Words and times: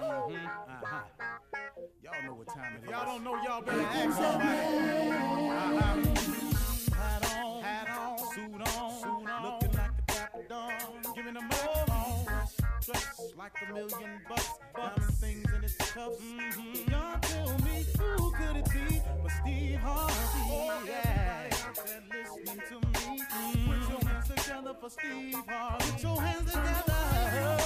Uh-huh. 0.00 1.02
Y'all 2.02 2.22
know 2.24 2.34
what 2.34 2.48
time 2.48 2.76
it 2.76 2.84
is. 2.84 2.90
Y'all 2.90 3.04
don't 3.04 3.22
know, 3.24 3.36
y'all 3.42 3.60
better 3.62 3.80
ask 3.80 4.16
somebody. 4.16 4.58
Uh-huh. 5.50 5.96
Hat 6.96 7.36
on, 7.36 7.62
hat 7.62 7.88
on, 7.98 8.18
suit 8.34 8.54
on, 8.54 8.90
suit 9.00 9.28
on, 9.28 9.42
looking 9.44 9.72
like 9.72 9.90
a 9.90 10.12
dapper 10.12 10.44
dog, 10.48 10.72
giving 11.14 11.34
them 11.34 11.48
all 11.64 11.84
on. 11.90 12.48
Dressed 12.84 13.36
like 13.36 13.52
a 13.68 13.74
million 13.74 14.20
bucks, 14.28 15.20
things 15.20 15.44
in. 15.44 15.60
Mm-hmm. 15.60 16.90
Y'all 16.90 17.18
tell 17.20 17.58
me 17.58 17.84
who 17.98 18.30
could 18.30 18.56
it 18.56 18.64
be 18.70 19.02
but 19.22 19.32
Steve 19.42 19.78
Harvey? 19.80 20.14
Oh, 20.48 20.82
yeah. 20.86 21.48
Everybody 21.50 21.66
out 21.66 21.76
there 21.86 22.02
listening 22.10 22.62
to 22.68 22.76
me, 22.86 23.22
put 23.66 23.80
your 23.90 24.00
hands 24.08 24.28
together 24.28 24.74
for 24.80 24.90
Steve 24.90 25.42
Harvey. 25.46 25.90
Put 25.90 26.02
your 26.02 26.20
hands 26.22 26.52
together. 26.52 26.99
Oh, 27.32 27.60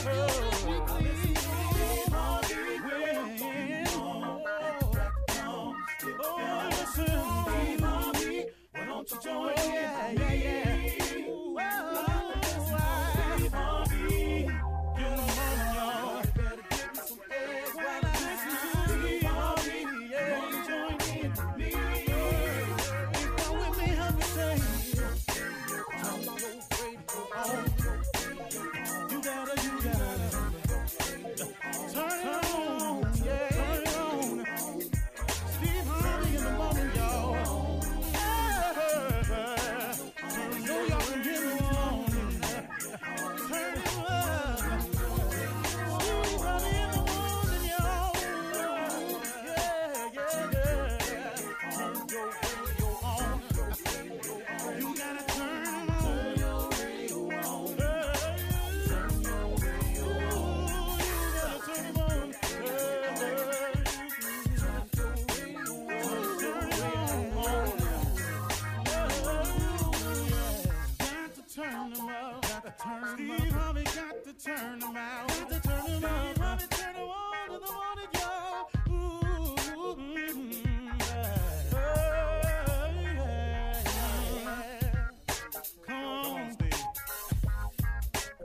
don't 8.86 9.10
you 9.10 9.18
join 9.22 9.50
in? 9.50 9.72
Yeah, 9.72 10.10
yeah, 10.12 10.32
yeah. 10.32 11.03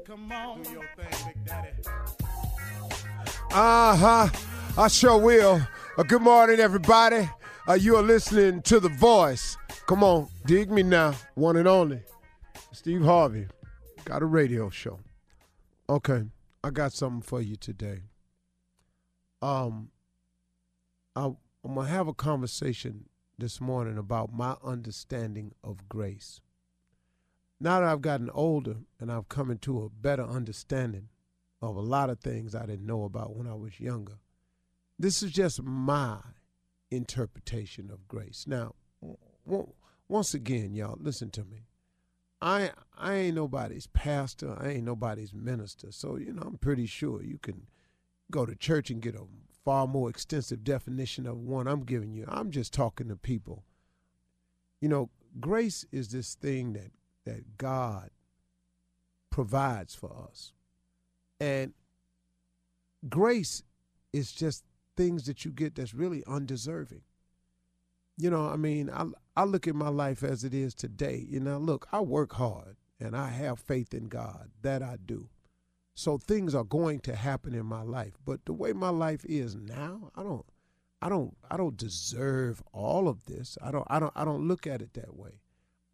Come 0.10 0.32
on. 0.32 0.64
Do 0.64 0.72
your 0.72 0.86
thing, 0.96 1.34
Big 1.36 1.46
Daddy. 1.46 1.70
Uh 3.52 3.96
huh. 3.96 4.30
I 4.76 4.88
sure 4.88 5.20
will. 5.20 5.62
Uh, 6.00 6.02
good 6.02 6.24
morning, 6.24 6.60
everybody. 6.60 7.30
Uh, 7.68 7.74
you 7.74 7.96
are 7.96 8.02
listening 8.02 8.64
to 8.64 8.80
The 8.80 8.90
Voice. 8.90 9.56
Come 9.86 10.04
on, 10.04 10.28
dig 10.48 10.72
me 10.72 10.82
now. 10.82 11.14
One 11.36 11.58
and 11.58 11.68
only. 11.68 12.02
Steve 12.72 13.04
Harvey. 13.04 13.46
Got 14.04 14.24
a 14.24 14.26
radio 14.26 14.72
show. 14.72 15.00
Okay, 15.88 16.24
I 16.64 16.72
got 16.72 16.92
something 16.92 17.22
for 17.22 17.40
you 17.40 17.56
today. 17.56 18.00
Um, 19.44 19.92
I, 21.16 21.26
I'm 21.26 21.76
going 21.76 21.86
to 21.86 21.94
have 21.94 22.08
a 22.08 22.16
conversation 22.16 23.06
this 23.38 23.62
morning 23.62 24.00
about 24.00 24.34
my 24.34 24.56
understanding 24.64 25.54
of 25.64 25.88
grace. 25.88 26.42
Now 27.60 27.80
that 27.80 27.90
I've 27.90 28.02
gotten 28.02 28.30
older 28.30 28.78
and 29.00 29.12
I've 29.12 29.30
come 29.30 29.52
into 29.52 29.82
a 29.82 29.90
better 29.90 30.24
understanding 30.24 31.10
of 31.62 31.76
a 31.76 31.82
lot 31.82 32.10
of 32.10 32.20
things 32.20 32.56
I 32.56 32.66
didn't 32.66 32.86
know 32.86 33.04
about 33.04 33.36
when 33.36 33.48
I 33.48 33.54
was 33.54 33.80
younger. 33.80 34.20
This 34.98 35.22
is 35.22 35.32
just 35.32 35.62
my 35.62 36.20
interpretation 36.90 37.90
of 37.92 38.08
grace. 38.08 38.46
Now, 38.48 38.76
once 40.08 40.34
again, 40.34 40.74
y'all, 40.74 40.98
listen 41.00 41.30
to 41.32 41.44
me. 41.44 41.66
I 42.42 42.72
I 42.98 43.16
ain't 43.16 43.36
nobody's 43.36 43.88
pastor. 43.88 44.56
I 44.58 44.70
ain't 44.70 44.86
nobody's 44.86 45.34
minister. 45.34 45.92
So 45.92 46.16
you 46.16 46.32
know, 46.32 46.44
I'm 46.46 46.58
pretty 46.58 46.86
sure 46.86 47.22
you 47.22 47.38
can 47.38 47.68
go 48.32 48.46
to 48.46 48.56
church 48.56 48.90
and 48.90 49.02
get 49.02 49.16
a 49.16 49.24
far 49.66 49.88
more 49.88 50.10
extensive 50.10 50.64
definition 50.64 51.28
of 51.28 51.38
one 51.38 51.68
I'm 51.68 51.84
giving 51.84 52.14
you. 52.14 52.26
I'm 52.28 52.52
just 52.52 52.74
talking 52.74 53.10
to 53.10 53.16
people. 53.18 53.66
You 54.80 54.88
know, 54.88 55.10
grace 55.40 55.86
is 55.92 56.10
this 56.10 56.36
thing 56.36 56.74
that 56.74 56.92
that 57.30 57.58
God 57.58 58.10
provides 59.30 59.94
for 59.94 60.28
us. 60.30 60.52
And 61.40 61.74
grace 63.08 63.64
is 64.12 64.32
just 64.32 64.64
things 64.98 65.26
that 65.28 65.46
you 65.46 65.52
get 65.52 65.76
that's 65.76 65.94
really 65.94 66.24
undeserving. 66.26 67.04
You 68.18 68.30
know, 68.30 68.48
I 68.48 68.58
mean, 68.58 68.90
I 68.90 69.06
I 69.38 69.44
look 69.46 69.68
at 69.68 69.76
my 69.76 69.90
life 69.90 70.24
as 70.24 70.44
it 70.44 70.54
is 70.54 70.74
today. 70.74 71.26
You 71.30 71.40
know, 71.40 71.58
look, 71.58 71.88
I 71.92 72.02
work 72.02 72.34
hard 72.34 72.76
and 73.00 73.16
I 73.16 73.30
have 73.30 73.60
faith 73.60 73.94
in 73.94 74.10
God. 74.10 74.50
That 74.62 74.82
I 74.82 74.98
do. 75.06 75.30
So 75.96 76.18
things 76.18 76.56
are 76.56 76.64
going 76.64 77.00
to 77.02 77.16
happen 77.16 77.54
in 77.54 77.66
my 77.66 77.82
life. 77.82 78.14
But 78.26 78.46
the 78.46 78.54
way 78.54 78.74
my 78.74 78.90
life 78.90 79.24
is 79.26 79.56
now, 79.56 80.12
I 80.16 80.24
don't 80.24 80.46
I 81.02 81.08
don't 81.08 81.38
I 81.50 81.56
don't 81.56 81.78
deserve 81.78 82.62
all 82.74 83.08
of 83.08 83.26
this. 83.26 83.58
I 83.62 83.72
don't 83.72 83.88
I 83.90 84.00
don't 84.00 84.14
I 84.16 84.26
don't 84.26 84.48
look 84.48 84.68
at 84.68 84.82
it 84.82 84.94
that 84.96 85.16
way. 85.16 85.40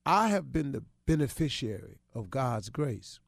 I 0.06 0.28
have 0.30 0.52
been 0.52 0.72
the 0.72 0.84
beneficiary 1.06 2.00
of 2.14 2.30
God's 2.30 2.70
grace. 2.70 3.20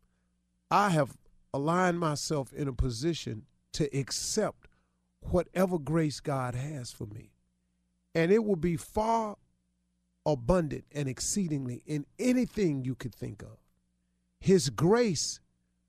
I 0.69 0.89
have 0.89 1.17
aligned 1.53 1.99
myself 1.99 2.53
in 2.53 2.67
a 2.67 2.73
position 2.73 3.45
to 3.73 3.85
accept 3.97 4.67
whatever 5.21 5.79
grace 5.79 6.19
God 6.19 6.55
has 6.55 6.91
for 6.91 7.05
me. 7.05 7.31
And 8.13 8.31
it 8.31 8.43
will 8.43 8.55
be 8.55 8.77
far 8.77 9.37
abundant 10.25 10.85
and 10.91 11.07
exceedingly 11.07 11.83
in 11.85 12.05
anything 12.19 12.83
you 12.83 12.95
could 12.95 13.15
think 13.15 13.41
of. 13.41 13.57
His 14.39 14.69
grace 14.69 15.39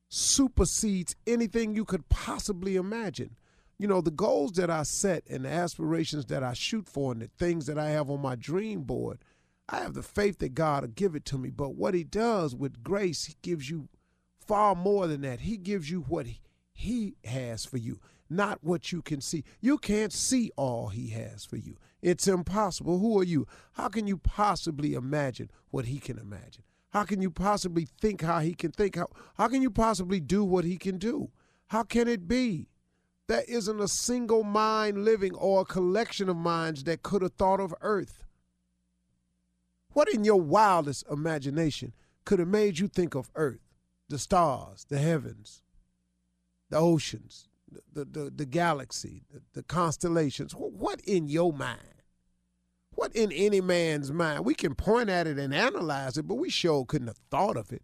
supersedes 0.09 1.17
anything 1.27 1.75
you 1.75 1.85
could 1.85 2.09
possibly 2.09 2.77
imagine. 2.77 3.37
You 3.79 3.89
know, 3.89 4.01
the 4.01 4.11
goals 4.11 4.53
that 4.53 4.71
I 4.71 4.83
set 4.83 5.25
and 5.29 5.45
the 5.45 5.51
aspirations 5.51 6.27
that 6.27 6.43
I 6.43 6.53
shoot 6.53 6.89
for 6.89 7.13
and 7.13 7.23
the 7.23 7.29
things 7.39 7.67
that 7.67 7.79
I 7.79 7.91
have 7.91 8.11
on 8.11 8.21
my 8.21 8.35
dream 8.35 8.83
board, 8.83 9.19
I 9.69 9.79
have 9.79 9.95
the 9.95 10.03
faith 10.03 10.39
that 10.39 10.55
God 10.55 10.83
will 10.83 10.89
give 10.89 11.15
it 11.15 11.25
to 11.27 11.39
me. 11.39 11.51
But 11.51 11.75
what 11.75 11.95
He 11.95 12.05
does 12.05 12.55
with 12.55 12.83
grace, 12.83 13.27
He 13.27 13.35
gives 13.43 13.69
you 13.69 13.89
far 14.41 14.75
more 14.75 15.07
than 15.07 15.21
that. 15.23 15.41
He 15.41 15.57
gives 15.57 15.91
you 15.91 16.01
what 16.03 16.27
He, 16.73 17.17
has 17.25 17.65
for 17.65 17.77
you, 17.77 18.01
not 18.31 18.63
what 18.63 18.93
you 18.93 19.03
can 19.03 19.21
see. 19.21 19.45
You 19.61 19.79
can't 19.79 20.13
see 20.13 20.51
all 20.57 20.89
He 20.89 21.09
has 21.09 21.45
for 21.45 21.57
you. 21.57 21.77
It's 22.01 22.29
impossible. 22.29 22.99
Who 22.99 23.19
are 23.19 23.25
you? 23.25 23.47
How 23.73 23.89
can 23.89 24.07
you 24.07 24.17
possibly 24.17 24.95
imagine 24.95 25.51
what 25.71 25.87
He 25.87 25.99
can 25.99 26.19
imagine? 26.19 26.63
How 26.91 27.05
can 27.05 27.21
you 27.21 27.31
possibly 27.31 27.87
think 28.01 28.23
how 28.23 28.39
He 28.41 28.55
can 28.55 28.73
think? 28.73 28.97
How, 28.97 29.09
how 29.37 29.49
can 29.49 29.61
you 29.61 29.71
possibly 29.71 30.21
do 30.21 30.45
what 30.45 30.65
He 30.65 30.79
can 30.79 30.97
do? 30.99 31.31
How 31.67 31.83
can 31.83 32.09
it 32.09 32.27
be? 32.27 32.69
There 33.27 33.45
isn't 33.47 33.81
a 33.81 33.89
single 33.89 34.43
mind 34.43 35.05
living 35.05 35.35
or 35.35 35.61
a 35.61 35.67
collection 35.67 36.31
of 36.31 36.37
minds 36.37 36.85
that 36.85 37.03
could 37.03 37.21
have 37.21 37.35
thought 37.35 37.61
of 37.61 37.75
earth. 37.83 38.25
What 39.93 40.09
in 40.09 40.25
your 40.25 40.41
wildest 40.41 41.05
imagination 41.11 41.93
could 42.25 42.39
have 42.39 42.49
made 42.49 42.79
you 42.79 42.89
think 42.89 43.15
of 43.15 43.31
earth, 43.35 43.61
the 44.09 44.19
stars, 44.19 44.87
the 44.89 44.99
heavens, 44.99 45.63
the 46.71 46.77
oceans, 46.77 47.49
the, 47.93 48.05
the, 48.05 48.31
the, 48.31 48.47
galaxy, 48.47 49.25
the, 49.33 49.43
the 49.55 49.63
constellations? 49.63 50.53
What 50.53 51.01
in 51.01 51.29
your 51.29 51.53
mind? 51.53 52.03
What 52.91 53.15
in 53.15 53.31
any 53.33 53.61
man's 53.61 54.13
mind? 54.13 54.45
We 54.45 54.55
can 54.55 54.75
point 54.75 55.09
at 55.09 55.27
it 55.27 55.39
and 55.39 55.55
analyze 55.55 56.19
it, 56.19 56.27
but 56.27 56.35
we 56.35 56.51
sure 56.51 56.85
couldn't 56.85 57.07
have 57.07 57.21
thought 57.31 57.57
of 57.57 57.73
it. 57.73 57.83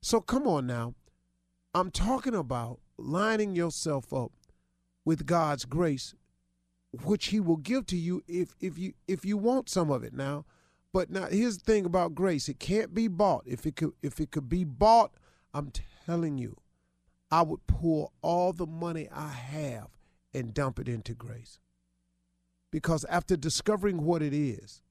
So 0.00 0.20
come 0.20 0.46
on 0.46 0.66
now. 0.66 0.94
I'm 1.74 1.90
talking 1.90 2.34
about 2.34 2.80
lining 2.96 3.56
yourself 3.56 4.12
up 4.12 4.32
with 5.04 5.26
God's 5.26 5.64
grace, 5.64 6.14
which 7.02 7.26
He 7.28 7.40
will 7.40 7.56
give 7.56 7.86
to 7.86 7.96
you 7.96 8.22
if 8.28 8.54
if 8.60 8.78
you 8.78 8.92
if 9.08 9.24
you 9.24 9.36
want 9.36 9.68
some 9.68 9.90
of 9.90 10.04
it 10.04 10.12
now. 10.12 10.44
But 10.92 11.10
now 11.10 11.26
here's 11.26 11.58
the 11.58 11.64
thing 11.64 11.86
about 11.86 12.14
grace: 12.14 12.48
it 12.48 12.58
can't 12.58 12.94
be 12.94 13.08
bought. 13.08 13.44
If 13.46 13.66
it 13.66 13.76
could 13.76 13.92
if 14.02 14.20
it 14.20 14.30
could 14.30 14.48
be 14.48 14.64
bought, 14.64 15.12
I'm 15.54 15.72
telling 16.06 16.38
you, 16.38 16.56
I 17.30 17.42
would 17.42 17.66
pour 17.66 18.10
all 18.20 18.52
the 18.52 18.66
money 18.66 19.08
I 19.10 19.28
have 19.28 19.88
and 20.34 20.54
dump 20.54 20.78
it 20.78 20.88
into 20.88 21.14
grace. 21.14 21.58
Because 22.70 23.04
after 23.06 23.36
discovering 23.36 24.02
what 24.02 24.22
it 24.22 24.32
is, 24.32 24.82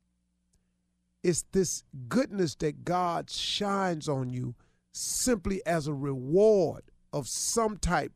it's 1.23 1.45
this 1.51 1.83
goodness 2.09 2.55
that 2.55 2.83
God 2.83 3.29
shines 3.29 4.07
on 4.09 4.29
you 4.29 4.55
simply 4.91 5.65
as 5.65 5.87
a 5.87 5.93
reward 5.93 6.83
of 7.13 7.27
some 7.27 7.77
type 7.77 8.13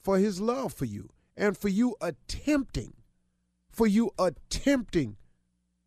for 0.00 0.18
his 0.18 0.40
love 0.40 0.72
for 0.72 0.84
you 0.84 1.10
and 1.36 1.56
for 1.56 1.68
you 1.68 1.96
attempting, 2.00 2.94
for 3.70 3.86
you 3.86 4.10
attempting 4.18 5.16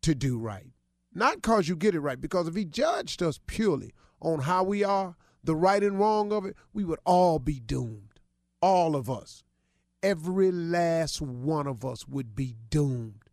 to 0.02 0.14
do 0.14 0.38
right. 0.38 0.72
Not 1.18 1.42
because 1.42 1.66
you 1.66 1.74
get 1.74 1.96
it 1.96 2.00
right, 2.00 2.20
because 2.20 2.46
if 2.46 2.54
he 2.54 2.64
judged 2.64 3.24
us 3.24 3.40
purely 3.48 3.92
on 4.20 4.38
how 4.38 4.62
we 4.62 4.84
are, 4.84 5.16
the 5.42 5.56
right 5.56 5.82
and 5.82 5.98
wrong 5.98 6.32
of 6.32 6.46
it, 6.46 6.54
we 6.72 6.84
would 6.84 7.00
all 7.04 7.40
be 7.40 7.58
doomed. 7.58 8.20
All 8.62 8.94
of 8.94 9.10
us. 9.10 9.42
Every 10.00 10.52
last 10.52 11.20
one 11.20 11.66
of 11.66 11.84
us 11.84 12.06
would 12.06 12.36
be 12.36 12.54
doomed 12.70 13.24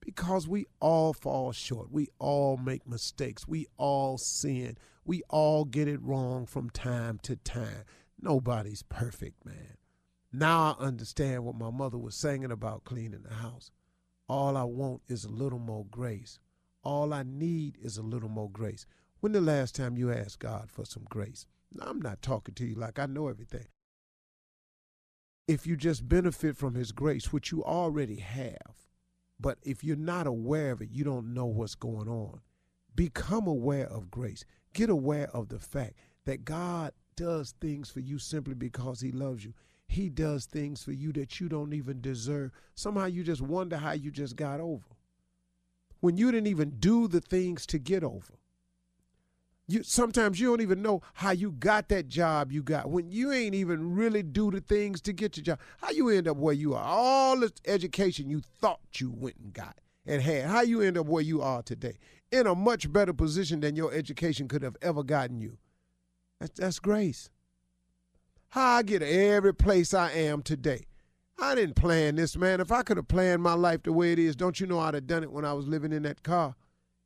because 0.00 0.48
we 0.48 0.64
all 0.80 1.12
fall 1.12 1.52
short. 1.52 1.92
We 1.92 2.08
all 2.18 2.56
make 2.56 2.88
mistakes. 2.88 3.46
We 3.46 3.66
all 3.76 4.16
sin. 4.16 4.78
We 5.04 5.22
all 5.28 5.66
get 5.66 5.88
it 5.88 6.00
wrong 6.00 6.46
from 6.46 6.70
time 6.70 7.18
to 7.24 7.36
time. 7.36 7.84
Nobody's 8.22 8.84
perfect, 8.84 9.44
man. 9.44 9.76
Now 10.32 10.78
I 10.80 10.82
understand 10.82 11.44
what 11.44 11.56
my 11.56 11.68
mother 11.70 11.98
was 11.98 12.14
singing 12.14 12.50
about 12.50 12.84
cleaning 12.84 13.22
the 13.22 13.34
house. 13.34 13.70
All 14.30 14.56
I 14.56 14.64
want 14.64 15.02
is 15.08 15.26
a 15.26 15.30
little 15.30 15.58
more 15.58 15.84
grace. 15.90 16.38
All 16.84 17.14
I 17.14 17.22
need 17.22 17.78
is 17.80 17.96
a 17.96 18.02
little 18.02 18.28
more 18.28 18.50
grace. 18.50 18.86
When 19.20 19.32
the 19.32 19.40
last 19.40 19.76
time 19.76 19.96
you 19.96 20.10
asked 20.10 20.40
God 20.40 20.68
for 20.70 20.84
some 20.84 21.04
grace? 21.08 21.46
Now, 21.72 21.86
I'm 21.86 22.00
not 22.00 22.22
talking 22.22 22.54
to 22.56 22.66
you 22.66 22.74
like 22.74 22.98
I 22.98 23.06
know 23.06 23.28
everything. 23.28 23.66
If 25.46 25.66
you 25.66 25.76
just 25.76 26.08
benefit 26.08 26.56
from 26.56 26.74
His 26.74 26.92
grace, 26.92 27.32
which 27.32 27.52
you 27.52 27.62
already 27.62 28.16
have, 28.16 28.88
but 29.38 29.58
if 29.62 29.84
you're 29.84 29.96
not 29.96 30.26
aware 30.26 30.72
of 30.72 30.82
it, 30.82 30.90
you 30.90 31.04
don't 31.04 31.34
know 31.34 31.46
what's 31.46 31.74
going 31.74 32.08
on. 32.08 32.40
Become 32.94 33.46
aware 33.46 33.86
of 33.86 34.10
grace. 34.10 34.44
Get 34.74 34.90
aware 34.90 35.28
of 35.34 35.48
the 35.48 35.58
fact 35.58 35.94
that 36.24 36.44
God 36.44 36.92
does 37.16 37.54
things 37.60 37.90
for 37.90 38.00
you 38.00 38.18
simply 38.18 38.54
because 38.54 39.00
He 39.00 39.12
loves 39.12 39.44
you. 39.44 39.54
He 39.86 40.08
does 40.08 40.46
things 40.46 40.82
for 40.82 40.92
you 40.92 41.12
that 41.12 41.38
you 41.38 41.48
don't 41.48 41.74
even 41.74 42.00
deserve. 42.00 42.52
Somehow 42.74 43.06
you 43.06 43.22
just 43.22 43.42
wonder 43.42 43.76
how 43.76 43.92
you 43.92 44.10
just 44.10 44.36
got 44.36 44.58
over. 44.58 44.84
When 46.02 46.16
you 46.16 46.32
didn't 46.32 46.48
even 46.48 46.80
do 46.80 47.06
the 47.06 47.20
things 47.20 47.64
to 47.66 47.78
get 47.78 48.02
over. 48.02 48.34
You 49.68 49.84
sometimes 49.84 50.40
you 50.40 50.48
don't 50.48 50.60
even 50.60 50.82
know 50.82 51.00
how 51.14 51.30
you 51.30 51.52
got 51.52 51.88
that 51.90 52.08
job 52.08 52.50
you 52.50 52.60
got 52.60 52.90
when 52.90 53.12
you 53.12 53.30
ain't 53.30 53.54
even 53.54 53.94
really 53.94 54.24
do 54.24 54.50
the 54.50 54.60
things 54.60 55.00
to 55.02 55.12
get 55.12 55.36
your 55.36 55.44
job. 55.44 55.60
How 55.80 55.90
you 55.90 56.08
end 56.08 56.26
up 56.26 56.36
where 56.36 56.52
you 56.52 56.74
are? 56.74 56.84
All 56.84 57.38
the 57.38 57.52
education 57.66 58.28
you 58.28 58.40
thought 58.40 58.80
you 58.96 59.12
went 59.12 59.36
and 59.36 59.52
got 59.52 59.78
and 60.04 60.20
had. 60.20 60.46
How 60.46 60.62
you 60.62 60.80
end 60.80 60.98
up 60.98 61.06
where 61.06 61.22
you 61.22 61.40
are 61.40 61.62
today 61.62 61.98
in 62.32 62.48
a 62.48 62.54
much 62.56 62.92
better 62.92 63.12
position 63.12 63.60
than 63.60 63.76
your 63.76 63.94
education 63.94 64.48
could 64.48 64.62
have 64.62 64.76
ever 64.82 65.04
gotten 65.04 65.40
you. 65.40 65.56
That's, 66.40 66.58
that's 66.58 66.78
grace. 66.80 67.30
How 68.48 68.78
I 68.78 68.82
get 68.82 69.02
every 69.02 69.54
place 69.54 69.94
I 69.94 70.10
am 70.10 70.42
today. 70.42 70.86
I 71.38 71.54
didn't 71.54 71.76
plan 71.76 72.16
this, 72.16 72.36
man. 72.36 72.60
If 72.60 72.70
I 72.70 72.82
could 72.82 72.96
have 72.96 73.08
planned 73.08 73.42
my 73.42 73.54
life 73.54 73.82
the 73.82 73.92
way 73.92 74.12
it 74.12 74.18
is, 74.18 74.36
don't 74.36 74.60
you 74.60 74.66
know 74.66 74.78
I'd 74.78 74.94
have 74.94 75.06
done 75.06 75.22
it 75.22 75.32
when 75.32 75.44
I 75.44 75.52
was 75.52 75.66
living 75.66 75.92
in 75.92 76.02
that 76.02 76.22
car? 76.22 76.54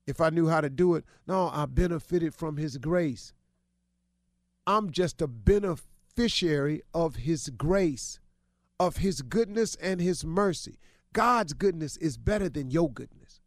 if 0.07 0.21
I 0.21 0.31
knew 0.31 0.49
how 0.49 0.61
to 0.61 0.71
do 0.71 0.95
it. 0.95 1.05
No, 1.27 1.51
I 1.53 1.67
benefited 1.67 2.35
from 2.35 2.57
his 2.57 2.79
grace. 2.79 3.33
I'm 4.67 4.91
just 4.91 5.21
a 5.21 5.27
beneficiary 5.27 6.83
of 6.95 7.17
his 7.17 7.51
grace, 7.51 8.21
of 8.81 8.99
his 8.99 9.23
goodness 9.23 9.75
and 9.77 10.01
his 10.01 10.25
mercy. 10.25 10.79
God's 11.13 11.53
goodness 11.53 11.97
is 11.97 12.19
better 12.19 12.49
than 12.49 12.71
your 12.71 12.91
goodness. 12.91 13.41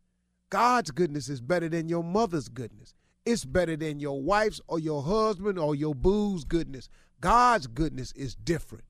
God's 0.50 0.92
goodness 0.92 1.30
is 1.30 1.42
better 1.42 1.70
than 1.70 1.90
your 1.90 2.04
mother's 2.04 2.50
goodness. 2.50 2.94
It's 3.26 3.46
better 3.46 3.76
than 3.76 4.00
your 4.00 4.22
wife's 4.22 4.62
or 4.68 4.80
your 4.80 5.04
husband 5.04 5.60
or 5.60 5.76
your 5.76 5.94
boo's 5.94 6.46
goodness. 6.46 6.90
God's 7.22 7.68
goodness 7.68 8.12
is 8.14 8.36
different. 8.36 8.86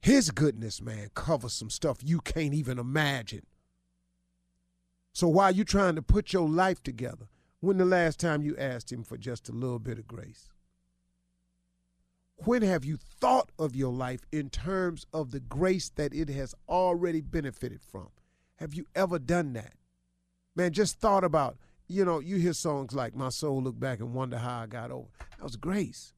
His 0.00 0.30
goodness, 0.30 0.80
man, 0.80 1.10
covers 1.14 1.52
some 1.52 1.70
stuff 1.70 1.98
you 2.02 2.20
can't 2.20 2.54
even 2.54 2.78
imagine. 2.78 3.46
So 5.12 5.28
while 5.28 5.50
you're 5.50 5.64
trying 5.64 5.96
to 5.96 6.02
put 6.02 6.32
your 6.32 6.48
life 6.48 6.82
together, 6.82 7.26
when 7.60 7.78
the 7.78 7.84
last 7.84 8.20
time 8.20 8.42
you 8.42 8.56
asked 8.56 8.92
him 8.92 9.02
for 9.02 9.16
just 9.16 9.48
a 9.48 9.52
little 9.52 9.80
bit 9.80 9.98
of 9.98 10.06
grace? 10.06 10.50
When 12.36 12.62
have 12.62 12.84
you 12.84 12.96
thought 12.96 13.50
of 13.58 13.74
your 13.74 13.92
life 13.92 14.20
in 14.30 14.48
terms 14.48 15.06
of 15.12 15.32
the 15.32 15.40
grace 15.40 15.90
that 15.96 16.14
it 16.14 16.28
has 16.28 16.54
already 16.68 17.20
benefited 17.20 17.80
from? 17.82 18.10
Have 18.56 18.74
you 18.74 18.86
ever 18.94 19.18
done 19.18 19.54
that? 19.54 19.72
Man, 20.54 20.72
just 20.72 21.00
thought 21.00 21.24
about, 21.24 21.56
you 21.88 22.04
know, 22.04 22.20
you 22.20 22.36
hear 22.36 22.52
songs 22.52 22.92
like 22.94 23.16
My 23.16 23.28
Soul 23.28 23.62
Look 23.62 23.78
Back 23.80 23.98
and 23.98 24.14
Wonder 24.14 24.38
How 24.38 24.60
I 24.60 24.66
Got 24.66 24.92
Over. 24.92 25.08
That 25.18 25.42
was 25.42 25.56
grace. 25.56 26.12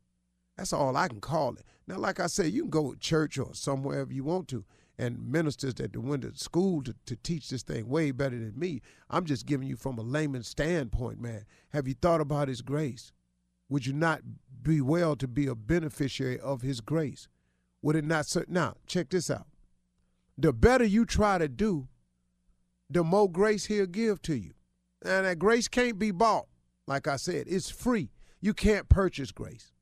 That's 0.60 0.74
all 0.74 0.94
I 0.94 1.08
can 1.08 1.22
call 1.22 1.54
it. 1.54 1.64
Now, 1.86 1.96
like 1.96 2.20
I 2.20 2.26
said, 2.26 2.52
you 2.52 2.64
can 2.64 2.70
go 2.70 2.92
to 2.92 2.98
church 2.98 3.38
or 3.38 3.54
somewhere 3.54 4.02
if 4.02 4.12
you 4.12 4.24
want 4.24 4.46
to 4.48 4.66
and 4.98 5.32
ministers 5.32 5.72
that 5.76 5.96
went 5.96 6.20
to 6.20 6.36
school 6.36 6.82
to, 6.82 6.94
to 7.06 7.16
teach 7.16 7.48
this 7.48 7.62
thing 7.62 7.88
way 7.88 8.10
better 8.10 8.38
than 8.38 8.58
me. 8.58 8.82
I'm 9.08 9.24
just 9.24 9.46
giving 9.46 9.68
you 9.68 9.76
from 9.76 9.96
a 9.96 10.02
layman 10.02 10.42
standpoint, 10.42 11.18
man. 11.18 11.46
Have 11.70 11.88
you 11.88 11.94
thought 11.94 12.20
about 12.20 12.48
his 12.48 12.60
grace? 12.60 13.10
Would 13.70 13.86
you 13.86 13.94
not 13.94 14.20
be 14.62 14.82
well 14.82 15.16
to 15.16 15.26
be 15.26 15.46
a 15.46 15.54
beneficiary 15.54 16.38
of 16.38 16.60
his 16.60 16.82
grace? 16.82 17.26
Would 17.80 17.96
it 17.96 18.04
not? 18.04 18.30
Now, 18.46 18.74
check 18.86 19.08
this 19.08 19.30
out. 19.30 19.46
The 20.36 20.52
better 20.52 20.84
you 20.84 21.06
try 21.06 21.38
to 21.38 21.48
do, 21.48 21.88
the 22.90 23.02
more 23.02 23.32
grace 23.32 23.64
he'll 23.64 23.86
give 23.86 24.20
to 24.22 24.34
you. 24.34 24.52
And 25.02 25.24
that 25.24 25.38
grace 25.38 25.68
can't 25.68 25.98
be 25.98 26.10
bought. 26.10 26.48
Like 26.86 27.08
I 27.08 27.16
said, 27.16 27.46
it's 27.48 27.70
free. 27.70 28.10
You 28.42 28.52
can't 28.52 28.90
purchase 28.90 29.32
grace. 29.32 29.72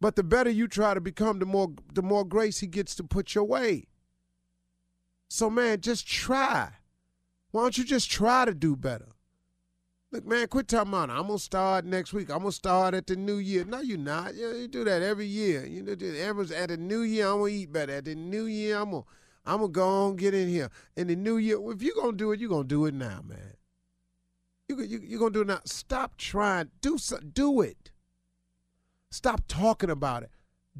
But 0.00 0.16
the 0.16 0.22
better 0.22 0.50
you 0.50 0.68
try 0.68 0.94
to 0.94 1.00
become, 1.00 1.38
the 1.38 1.46
more 1.46 1.72
the 1.92 2.02
more 2.02 2.24
grace 2.24 2.60
he 2.60 2.66
gets 2.66 2.94
to 2.96 3.04
put 3.04 3.34
your 3.34 3.44
way. 3.44 3.86
So 5.28 5.50
man, 5.50 5.80
just 5.80 6.06
try. 6.06 6.70
Why 7.50 7.62
don't 7.62 7.78
you 7.78 7.84
just 7.84 8.10
try 8.10 8.44
to 8.44 8.54
do 8.54 8.76
better? 8.76 9.08
Look, 10.10 10.26
man, 10.26 10.46
quit 10.48 10.68
talking 10.68 10.92
about 10.92 11.10
I'm 11.10 11.26
gonna 11.26 11.38
start 11.38 11.84
next 11.84 12.12
week. 12.12 12.30
I'm 12.30 12.38
gonna 12.38 12.52
start 12.52 12.94
at 12.94 13.06
the 13.06 13.16
new 13.16 13.36
year. 13.36 13.64
No, 13.64 13.80
you're 13.80 13.98
not. 13.98 14.34
You, 14.34 14.54
you 14.54 14.68
do 14.68 14.84
that 14.84 15.02
every 15.02 15.26
year. 15.26 15.66
You 15.66 15.82
know, 15.82 15.92
everyone's 15.92 16.50
at 16.50 16.70
the 16.70 16.78
new 16.78 17.02
year. 17.02 17.26
I'm 17.26 17.40
gonna 17.40 17.52
eat 17.52 17.72
better. 17.72 17.92
At 17.92 18.06
the 18.06 18.14
new 18.14 18.46
year, 18.46 18.78
I'm 18.78 18.90
gonna 18.90 19.04
I'm 19.44 19.60
gonna 19.60 19.72
go 19.72 19.86
on 19.86 20.16
get 20.16 20.32
in 20.32 20.48
here. 20.48 20.70
In 20.96 21.08
the 21.08 21.16
new 21.16 21.36
year, 21.36 21.58
if 21.72 21.82
you're 21.82 21.94
gonna 21.94 22.16
do 22.16 22.32
it, 22.32 22.40
you're 22.40 22.48
gonna 22.48 22.64
do 22.64 22.86
it 22.86 22.94
now, 22.94 23.20
man. 23.26 23.56
You 24.68 24.80
you 24.82 25.00
you're 25.02 25.20
gonna 25.20 25.32
do 25.32 25.40
it 25.42 25.46
now. 25.46 25.60
Stop 25.64 26.16
trying. 26.16 26.70
Do 26.80 26.96
so, 26.96 27.18
do 27.18 27.60
it. 27.60 27.90
Stop 29.10 29.42
talking 29.48 29.90
about 29.90 30.22
it. 30.22 30.30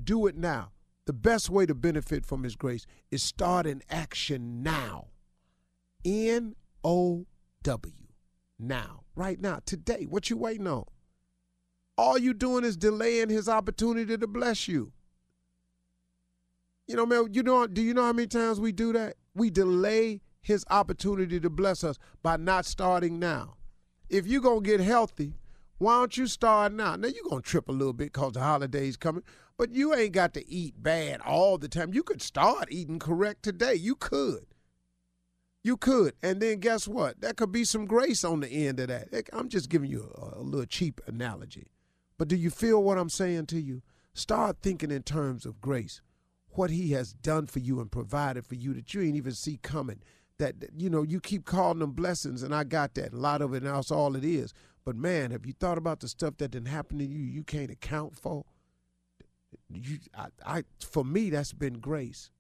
Do 0.03 0.27
it 0.27 0.37
now. 0.37 0.73
The 1.07 1.13
best 1.13 1.49
way 1.49 1.67
to 1.67 1.75
benefit 1.75 2.27
from 2.27 2.43
His 2.43 2.57
grace 2.57 2.87
is 3.11 3.23
start 3.23 3.67
in 3.67 3.83
action 3.89 4.63
now. 4.63 5.09
N 6.05 6.55
O 6.85 7.27
W. 7.63 8.07
Now. 8.59 9.03
Right 9.15 9.41
now. 9.41 9.61
Today. 9.65 10.07
What 10.09 10.31
you 10.31 10.37
waiting 10.37 10.67
on? 10.67 10.85
All 11.97 12.19
you 12.19 12.35
doing 12.35 12.65
is 12.65 12.77
delaying 12.77 13.31
His 13.31 13.49
opportunity 13.49 14.17
to 14.19 14.27
bless 14.27 14.69
you. 14.69 14.93
You 16.87 16.97
know, 16.97 17.05
man, 17.07 17.29
you 17.33 17.43
know, 17.43 17.67
do 17.67 17.83
you 17.83 17.93
know 17.93 18.05
how 18.05 18.13
many 18.15 18.29
times 18.29 18.59
we 18.59 18.73
do 18.73 18.95
that? 18.95 19.17
We 19.35 19.51
delay 19.51 20.23
his 20.41 20.65
opportunity 20.71 21.39
to 21.39 21.51
bless 21.51 21.85
us 21.85 21.99
by 22.23 22.39
not 22.39 22.65
starting 22.65 23.19
now. 23.19 23.57
If 24.09 24.27
you're 24.27 24.41
going 24.41 24.65
to 24.65 24.71
get 24.71 24.81
healthy, 24.81 25.35
why 25.79 25.99
don't 25.99 26.17
you 26.17 26.27
start 26.27 26.73
now? 26.73 26.97
Now 26.97 27.09
you're 27.09 27.29
gonna 27.29 27.41
trip 27.41 27.69
a 27.69 27.73
little 27.73 27.93
bit 27.93 28.13
because 28.13 28.33
the 28.33 28.41
holidays 28.41 28.97
coming, 28.97 29.23
but 29.57 29.73
you 29.73 29.95
ain't 29.95 30.13
got 30.13 30.35
to 30.35 30.49
eat 30.49 30.83
bad 30.83 31.21
all 31.21 31.59
the 31.59 31.69
time. 31.69 31.95
You 31.95 32.03
could 32.03 32.21
start 32.21 32.69
eating 32.71 32.99
correct 32.99 33.43
today. 33.43 33.75
You 33.75 33.95
could. 33.95 34.47
You 35.63 35.77
could. 35.77 36.15
And 36.23 36.41
then 36.41 36.61
guess 36.61 36.89
what? 36.89 37.21
That 37.21 37.37
could 37.37 37.53
be 37.53 37.65
some 37.65 37.85
grace 37.85 38.25
on 38.25 38.41
the 38.41 38.49
end 38.49 38.81
of 38.81 38.89
that. 38.89 39.09
I'm 39.33 39.49
just 39.49 39.69
giving 39.69 39.91
you 39.91 40.13
a, 40.17 40.41
a 40.41 40.43
little 40.43 40.67
cheap 40.67 41.01
analogy. 41.07 41.73
But 42.17 42.29
do 42.29 42.37
you 42.37 42.51
feel 42.51 42.83
what 42.83 42.99
I'm 42.99 43.11
saying 43.11 43.47
to 43.47 43.61
you? 43.61 43.83
Start 44.15 44.59
thinking 44.63 44.91
in 44.91 45.03
terms 45.03 45.47
of 45.47 45.61
grace. 45.61 46.01
What 46.51 46.71
he 46.71 46.93
has 46.93 47.13
done 47.13 47.47
for 47.47 47.61
you 47.61 47.81
and 47.81 47.91
provided 47.91 48.47
for 48.47 48.57
you 48.57 48.75
that 48.75 48.93
you 48.95 49.03
ain't 49.03 49.17
even 49.17 49.35
see 49.35 49.59
coming. 49.59 50.01
That 50.39 50.55
you 50.77 50.89
know, 50.89 51.03
you 51.03 51.21
keep 51.21 51.45
calling 51.45 51.81
them 51.81 51.93
blessings, 51.93 52.43
and 52.43 52.55
I 52.55 52.65
got 52.65 52.95
that. 52.95 53.13
A 53.13 53.17
lot 53.17 53.43
of 53.43 53.55
it, 53.55 53.63
and 53.63 53.67
that's 53.67 53.91
all 53.91 54.17
it 54.17 54.25
is. 54.25 54.55
But 54.89 54.97
man, 54.97 55.33
have 55.33 55.45
you 55.45 55.53
thought 55.53 55.77
about 55.77 56.01
the 56.01 56.09
stuff 56.09 56.39
that 56.39 56.53
didn't 56.53 56.69
happen 56.69 56.97
to 56.97 57.05
you? 57.05 57.23
You 57.23 57.45
can't 57.45 57.71
account 57.71 58.17
for. 58.17 58.47
You, 59.69 59.99
I, 60.17 60.29
I, 60.47 60.65
for 60.81 61.05
me, 61.05 61.29
that's 61.29 61.53
been 61.53 61.75
grace, 61.75 62.31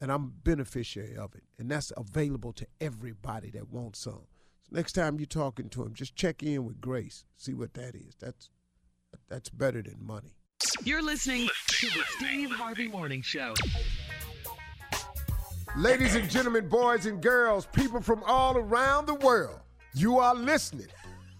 and 0.00 0.10
I'm 0.10 0.32
beneficiary 0.42 1.18
of 1.18 1.34
it, 1.34 1.42
and 1.58 1.70
that's 1.70 1.92
available 1.98 2.54
to 2.54 2.66
everybody 2.80 3.50
that 3.50 3.68
wants 3.68 3.98
some. 3.98 4.22
So 4.64 4.70
next 4.70 4.94
time 4.94 5.18
you're 5.18 5.26
talking 5.26 5.68
to 5.68 5.82
him, 5.82 5.92
just 5.92 6.16
check 6.16 6.42
in 6.42 6.64
with 6.64 6.80
grace, 6.80 7.26
see 7.36 7.52
what 7.52 7.74
that 7.74 7.94
is. 7.94 8.16
That's 8.18 8.48
that's 9.28 9.50
better 9.50 9.82
than 9.82 9.98
money. 10.00 10.38
You're 10.82 11.02
listening 11.02 11.50
to 11.66 11.86
the 11.88 12.04
Steve 12.16 12.50
Harvey 12.50 12.88
Morning 12.88 13.20
Show. 13.20 13.52
Ladies 15.76 16.14
and 16.14 16.30
gentlemen, 16.30 16.66
boys 16.66 17.04
and 17.04 17.20
girls, 17.22 17.66
people 17.74 18.00
from 18.00 18.22
all 18.22 18.56
around 18.56 19.04
the 19.04 19.16
world, 19.16 19.60
you 19.92 20.18
are 20.18 20.34
listening 20.34 20.88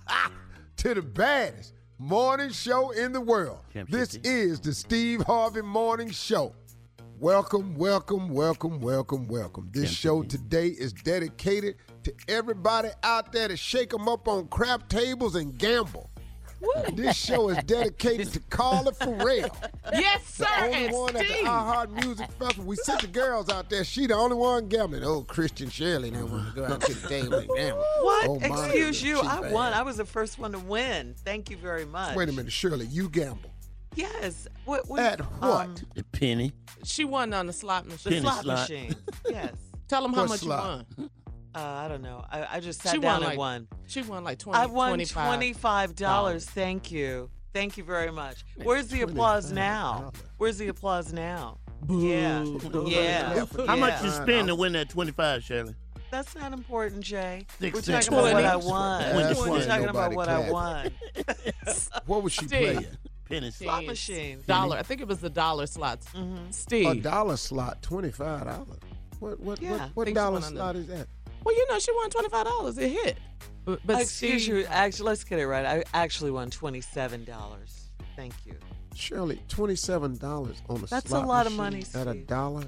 to 0.80 0.94
the 0.94 1.02
baddest 1.02 1.74
morning 1.98 2.48
show 2.48 2.90
in 2.92 3.12
the 3.12 3.20
world. 3.20 3.58
This 3.90 4.14
is 4.24 4.58
the 4.60 4.72
Steve 4.72 5.20
Harvey 5.20 5.60
Morning 5.60 6.08
Show. 6.10 6.54
Welcome, 7.18 7.74
welcome, 7.74 8.30
welcome, 8.30 8.80
welcome, 8.80 9.28
welcome. 9.28 9.68
This 9.72 9.90
show 9.90 10.22
today 10.22 10.68
is 10.68 10.94
dedicated 10.94 11.74
to 12.04 12.14
everybody 12.28 12.88
out 13.02 13.30
there 13.30 13.48
to 13.48 13.58
shake 13.58 13.90
them 13.90 14.08
up 14.08 14.26
on 14.26 14.48
crap 14.48 14.88
tables 14.88 15.34
and 15.34 15.58
gamble. 15.58 16.08
This 16.92 17.16
show 17.16 17.48
is 17.48 17.62
dedicated 17.64 18.32
to 18.32 18.40
Carla 18.50 18.92
Ferrell. 18.92 19.48
Yes, 19.92 20.26
sir. 20.26 20.44
The 20.44 20.64
only 20.66 20.84
and 20.86 20.94
one 20.94 21.16
at 21.16 21.26
the 21.26 21.34
iHeart 21.34 22.04
Music 22.04 22.30
Festival. 22.32 22.64
We 22.64 22.76
sent 22.76 23.00
the 23.00 23.06
girls 23.08 23.48
out 23.48 23.70
there. 23.70 23.82
She 23.84 24.06
the 24.06 24.14
only 24.14 24.36
one 24.36 24.68
gambling. 24.68 25.02
Oh, 25.04 25.22
Christian 25.22 25.70
Shirley 25.70 26.10
didn't 26.10 26.30
want 26.30 26.48
to 26.48 26.54
go 26.54 26.66
out 26.66 26.80
to 26.82 26.94
the 26.94 27.08
table 27.08 27.34
and 27.38 27.48
gamble. 27.56 27.84
What? 28.00 28.28
Oh, 28.28 28.40
my 28.40 28.64
Excuse 28.66 29.02
you. 29.02 29.20
I 29.20 29.40
bad. 29.40 29.52
won. 29.52 29.72
I 29.72 29.82
was 29.82 29.96
the 29.96 30.04
first 30.04 30.38
one 30.38 30.52
to 30.52 30.58
win. 30.58 31.14
Thank 31.24 31.50
you 31.50 31.56
very 31.56 31.84
much. 31.86 32.14
Wait 32.16 32.28
a 32.28 32.32
minute, 32.32 32.52
Shirley, 32.52 32.86
you 32.86 33.08
gamble. 33.08 33.50
Yes. 33.96 34.46
What? 34.66 34.88
what 34.88 35.00
At 35.00 35.20
what? 35.40 35.66
um, 35.66 35.74
The 35.94 36.04
penny. 36.04 36.52
She 36.84 37.04
won 37.04 37.32
on 37.34 37.46
the 37.46 37.52
slot 37.52 37.86
machine. 37.86 38.12
The 38.12 38.20
slot, 38.20 38.42
slot. 38.44 38.58
machine. 38.70 38.94
yes. 39.28 39.54
Tell 39.88 40.02
them 40.02 40.12
how 40.12 40.20
What 40.22 40.28
much 40.30 40.40
slot? 40.40 40.86
you 40.98 41.04
won. 41.04 41.10
Uh, 41.54 41.58
I 41.58 41.88
don't 41.88 42.02
know. 42.02 42.24
I, 42.30 42.56
I 42.56 42.60
just 42.60 42.80
sat 42.82 42.92
She 42.94 43.00
down 43.00 43.14
won 43.14 43.22
and 43.22 43.24
like 43.30 43.38
won. 43.38 43.68
She 43.86 44.02
won 44.02 44.22
like 44.24 44.38
20, 44.38 44.58
I 44.58 44.66
won 44.66 44.90
25. 44.90 45.26
twenty-five 45.26 45.94
dollars. 45.96 46.44
Thank 46.46 46.90
you. 46.92 47.28
Thank 47.52 47.76
you 47.76 47.82
very 47.84 48.12
much. 48.12 48.44
Where's 48.62 48.86
the 48.88 49.00
applause 49.02 49.50
now? 49.50 50.12
Where's 50.38 50.58
the 50.58 50.68
applause 50.68 51.12
now? 51.12 51.58
Yeah. 51.88 52.44
Yeah. 52.86 53.44
How 53.66 53.74
much 53.76 53.94
Yeah. 53.94 54.04
you 54.04 54.10
spend 54.10 54.48
to 54.48 54.54
win 54.54 54.74
that 54.74 54.88
25, 54.90 55.42
Shirley? 55.42 55.74
That's 56.12 56.34
not 56.36 56.52
important, 56.52 57.02
Jay. 57.02 57.46
Six 57.58 57.74
We're 57.74 57.82
cents. 57.82 58.06
talking 58.06 58.18
about 58.18 58.34
what 58.34 58.44
I 58.44 58.52
Twenty. 58.52 58.68
won. 58.68 59.00
That's 59.00 59.38
We're 59.40 59.50
why 59.50 59.64
talking 59.64 59.84
about 59.88 60.12
nobody 60.12 60.16
what 60.16 60.28
I 60.28 60.48
clapped. 60.48 60.52
won. 60.52 62.02
What 62.06 62.22
was 62.22 62.32
she 62.32 62.46
Steve. 62.46 62.74
playing? 62.74 62.86
Penny 63.28 63.50
Slot 63.52 63.74
slot. 63.76 63.86
machine. 63.86 64.42
Dollar. 64.46 64.76
I 64.76 64.82
think 64.82 65.00
it 65.00 65.06
was 65.08 65.18
the 65.20 65.30
dollar 65.30 65.66
slots. 65.66 66.06
Steve. 66.50 66.86
A 66.88 66.94
dollar 66.96 67.36
slot, 67.36 67.80
twenty-five 67.82 68.44
dollars. 68.44 68.78
What 69.20 69.38
what 69.40 69.60
Yeah, 69.62 69.88
what, 69.94 70.08
what 70.08 70.14
dollar 70.14 70.32
went 70.32 70.44
the- 70.46 70.50
slot 70.50 70.76
is 70.76 70.86
that? 70.88 71.06
Well, 71.44 71.54
you 71.56 71.66
know, 71.68 71.78
she 71.78 71.92
won 71.92 72.10
twenty 72.10 72.28
five 72.28 72.44
dollars. 72.46 72.78
It 72.78 72.90
hit. 72.90 73.18
But, 73.64 73.80
but 73.86 74.00
Excuse 74.00 74.42
Steve, 74.44 74.56
you. 74.56 74.64
Actually, 74.68 75.06
let's 75.06 75.24
get 75.24 75.38
it 75.38 75.46
right. 75.46 75.64
I 75.66 75.84
actually 75.94 76.30
won 76.30 76.50
twenty-seven 76.50 77.24
dollars. 77.24 77.90
Thank 78.16 78.32
you. 78.46 78.54
Shirley, 78.94 79.40
twenty-seven 79.48 80.16
dollars 80.18 80.60
on 80.68 80.78
a 80.82 80.86
That's 80.86 81.06
a 81.06 81.08
slot 81.08 81.26
lot 81.26 81.46
of 81.46 81.52
machine 81.52 81.84
money, 81.94 82.08
At 82.08 82.08
a 82.08 82.18
dollar? 82.20 82.64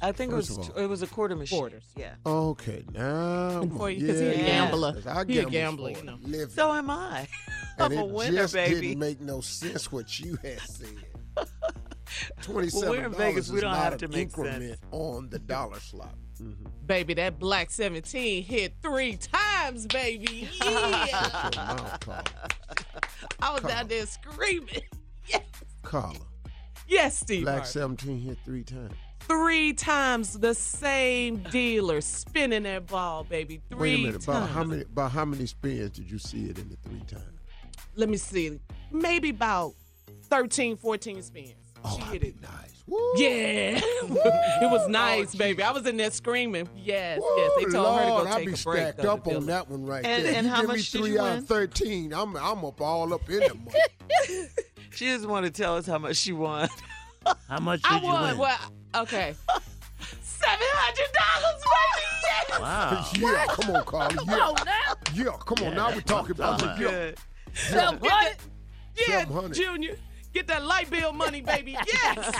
I 0.00 0.10
think 0.10 0.32
First 0.32 0.50
it 0.50 0.58
was 0.58 0.68
all- 0.70 0.76
it 0.76 0.86
was 0.86 1.02
a 1.02 1.06
quarter 1.06 1.36
machine. 1.36 1.58
Quarters. 1.58 1.84
Yeah. 1.96 2.14
Okay, 2.26 2.82
now 2.92 3.60
And 3.62 3.76
for 3.76 3.88
you, 3.90 4.06
'cause 4.08 4.18
he 4.18 4.26
a 4.26 4.30
yeah, 4.36 4.46
gambler. 4.46 4.92
'cause 4.94 5.06
I 5.06 5.24
He 5.24 5.38
a 5.38 5.44
gambler, 5.44 5.92
for 5.94 5.98
you 6.00 6.04
know. 6.04 6.18
a 6.24 6.26
living. 6.26 6.48
So 6.54 6.72
am 6.72 6.90
I. 6.90 7.28
and 7.78 7.92
I'm 7.92 7.98
a 7.98 8.06
it 8.06 8.10
winner, 8.12 8.36
just 8.38 8.54
baby. 8.54 8.80
didn't 8.80 8.98
make 8.98 9.20
no 9.20 9.40
sense 9.40 9.92
what 9.92 10.18
you 10.18 10.36
had 10.42 10.60
said. 10.62 10.88
Twenty-seven 12.42 12.88
Well, 12.90 12.98
we're 12.98 13.06
in 13.06 13.12
Vegas. 13.12 13.48
We 13.50 13.56
is 13.56 13.62
don't 13.62 13.72
not 13.72 13.82
have 13.84 13.92
an 13.94 13.98
to 14.00 14.08
make 14.08 14.18
increment 14.28 14.62
sense. 14.62 14.80
on 14.90 15.28
the 15.30 15.38
dollar 15.38 15.78
slot. 15.80 16.14
Mm-hmm. 16.42 16.64
baby, 16.86 17.14
that 17.14 17.38
black 17.38 17.70
seventeen 17.70 18.42
hit 18.42 18.74
three 18.82 19.16
times, 19.16 19.86
baby. 19.86 20.48
Yeah. 20.60 21.48
Carla. 21.52 22.24
I 23.40 23.52
was 23.52 23.64
out 23.64 23.88
there 23.88 24.06
screaming. 24.06 24.82
Yes. 25.28 25.42
Carla. 25.82 26.16
Yes, 26.88 27.16
Steve. 27.16 27.44
Black 27.44 27.58
Harvey. 27.58 27.68
seventeen 27.70 28.18
hit 28.20 28.38
three 28.44 28.64
times. 28.64 28.92
Three 29.20 29.72
times 29.72 30.36
the 30.40 30.52
same 30.52 31.36
dealer 31.52 32.00
spinning 32.00 32.64
that 32.64 32.88
ball, 32.88 33.22
baby. 33.22 33.60
Three 33.70 33.78
Wait 33.78 33.94
a 33.94 34.06
minute. 34.08 34.24
About 34.24 34.32
times. 34.40 34.50
how 34.52 34.64
many? 34.64 34.82
About 34.82 35.12
how 35.12 35.24
many 35.24 35.46
spins 35.46 35.90
did 35.90 36.10
you 36.10 36.18
see 36.18 36.46
it 36.46 36.58
in 36.58 36.68
the 36.70 36.76
three 36.88 37.02
times? 37.06 37.38
Let 37.94 38.08
me 38.08 38.16
see. 38.16 38.58
Maybe 38.90 39.28
about 39.30 39.74
13, 40.24 40.76
14 40.76 41.22
spins. 41.22 41.52
Oh, 41.84 41.96
she 41.96 42.02
hit 42.12 42.24
it. 42.24 42.40
nice. 42.42 42.71
Woo. 42.86 43.12
Yeah. 43.16 43.80
it 43.82 44.70
was 44.70 44.82
oh, 44.84 44.88
nice, 44.90 45.34
baby. 45.34 45.62
I 45.62 45.70
was 45.70 45.86
in 45.86 45.96
there 45.96 46.10
screaming. 46.10 46.68
Yes, 46.76 47.20
yes. 47.36 47.50
They 47.58 47.64
Woo, 47.66 47.72
told 47.72 47.98
her 47.98 48.02
to 48.02 48.08
go 48.08 48.16
I'd 48.28 48.36
take 48.38 48.46
be 48.46 48.52
a 48.52 48.56
break. 48.56 48.80
stacked 48.80 48.98
though, 48.98 49.12
up 49.12 49.24
to 49.24 49.30
on 49.30 49.34
feel 49.36 49.42
it. 49.44 49.46
that 49.46 49.68
one 49.70 49.86
right 49.86 50.04
And- 50.04 50.24
there. 50.24 50.34
and 50.34 50.46
you 50.46 50.52
how 50.52 50.60
give 50.62 50.68
much 50.68 50.76
me 50.76 50.82
did 50.82 50.90
three 51.00 51.12
you 51.12 51.20
out 51.20 51.24
win? 51.30 51.38
of 51.38 51.46
thirteen. 51.46 52.12
I'm 52.12 52.36
I'm 52.36 52.64
up 52.64 52.80
all 52.80 53.14
up 53.14 53.28
in 53.30 53.38
the 53.40 53.54
money. 53.54 54.46
She 54.94 55.06
doesn't 55.06 55.28
want 55.30 55.46
to 55.46 55.50
tell 55.52 55.76
us 55.78 55.86
how 55.86 55.96
much 55.98 56.16
she 56.16 56.32
won. 56.32 56.68
How 57.48 57.60
much 57.60 57.80
I 57.84 57.94
did 57.94 58.02
you 58.02 58.08
won. 58.08 58.28
win? 58.30 58.38
Well, 58.38 58.58
okay. 58.96 59.34
Seven 60.22 60.66
hundred 60.74 61.08
dollars, 61.18 61.62
baby. 61.64 62.62
Wow. 62.62 63.06
yeah, 63.16 63.46
come 63.48 63.76
on, 63.76 63.84
Carla. 63.84 64.12
Yeah, 64.12 64.18
Come 64.26 64.40
on 64.40 64.54
now. 64.66 64.94
yeah, 65.14 65.36
come 65.46 65.66
on. 65.66 65.74
Now 65.76 65.90
we're 65.94 66.00
talking 66.02 66.32
about 66.32 66.58
the 66.58 66.66
Wow. 66.66 66.76
Good. 66.78 67.18
Seven 67.54 67.98
hundred. 68.02 68.36
Yeah, 69.08 69.20
700. 69.20 69.54
Junior. 69.54 69.96
Get 70.32 70.46
that 70.48 70.64
light 70.64 70.90
bill 70.90 71.12
money, 71.12 71.40
baby. 71.40 71.76
Yes. 71.86 72.34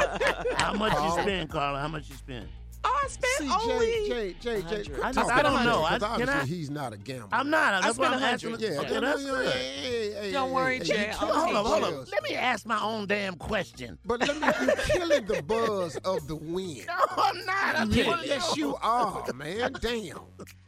How 0.57 0.73
much 0.73 0.93
you 0.93 0.99
oh. 1.01 1.19
spend, 1.21 1.51
Carla? 1.51 1.81
How 1.81 1.89
much 1.89 2.09
you 2.09 2.17
spend? 2.17 2.49
oh, 2.85 3.01
I 3.05 3.09
spent 3.09 3.33
See, 3.39 3.49
only. 3.71 3.87
Jay, 4.09 4.35
Jay, 4.41 4.63
Jay, 4.63 4.83
Jay, 4.83 4.93
I 5.05 5.13
just- 5.13 5.31
I 5.31 5.41
don't 5.43 5.65
know. 5.65 5.85
I- 5.85 5.99
'cause 6.01 6.29
I- 6.29 6.45
he's 6.47 6.69
not 6.71 6.93
a 6.93 6.97
gambler. 6.97 7.29
I'm 7.31 7.49
not. 7.51 7.81
That's 7.83 7.97
what 7.99 8.07
spent 8.09 8.15
I'm 8.15 8.29
a 8.29 8.33
asking. 8.33 8.51
hundred. 8.51 8.73
Yeah, 8.73 8.79
Okay, 8.81 8.91
okay, 8.91 9.01
that's 9.01 9.23
yeah, 9.23 9.31
good. 9.31 9.53
hey, 9.53 10.13
hey, 10.15 10.33
Don't 10.33 10.49
hey, 10.49 10.55
worry, 10.55 10.79
hey, 10.79 10.85
Jay, 10.85 11.07
you 11.07 11.13
I'll 11.13 11.19
killing 11.19 11.35
Hold 11.35 11.55
the 11.55 11.59
up, 11.61 11.67
hold 11.85 11.85
up. 12.03 12.11
Let 12.13 12.23
me 12.25 12.35
ask 12.35 12.67
my 12.67 12.81
own 12.83 13.07
damn 13.07 13.37
question. 13.37 13.99
But 14.05 14.21
let 14.21 14.41
me, 14.41 14.67
you 14.67 14.73
killing 14.87 15.27
the 15.27 15.43
buzz 15.43 15.97
of 15.99 16.27
the 16.27 16.35
win. 16.37 16.83
No, 16.87 16.95
I'm 17.23 17.45
not. 17.45 17.77
I'm 17.77 17.89
Well, 17.91 18.25
yes, 18.25 18.57
you 18.57 18.75
are, 18.83 19.25
man. 19.33 19.75
Damn. 19.81 20.19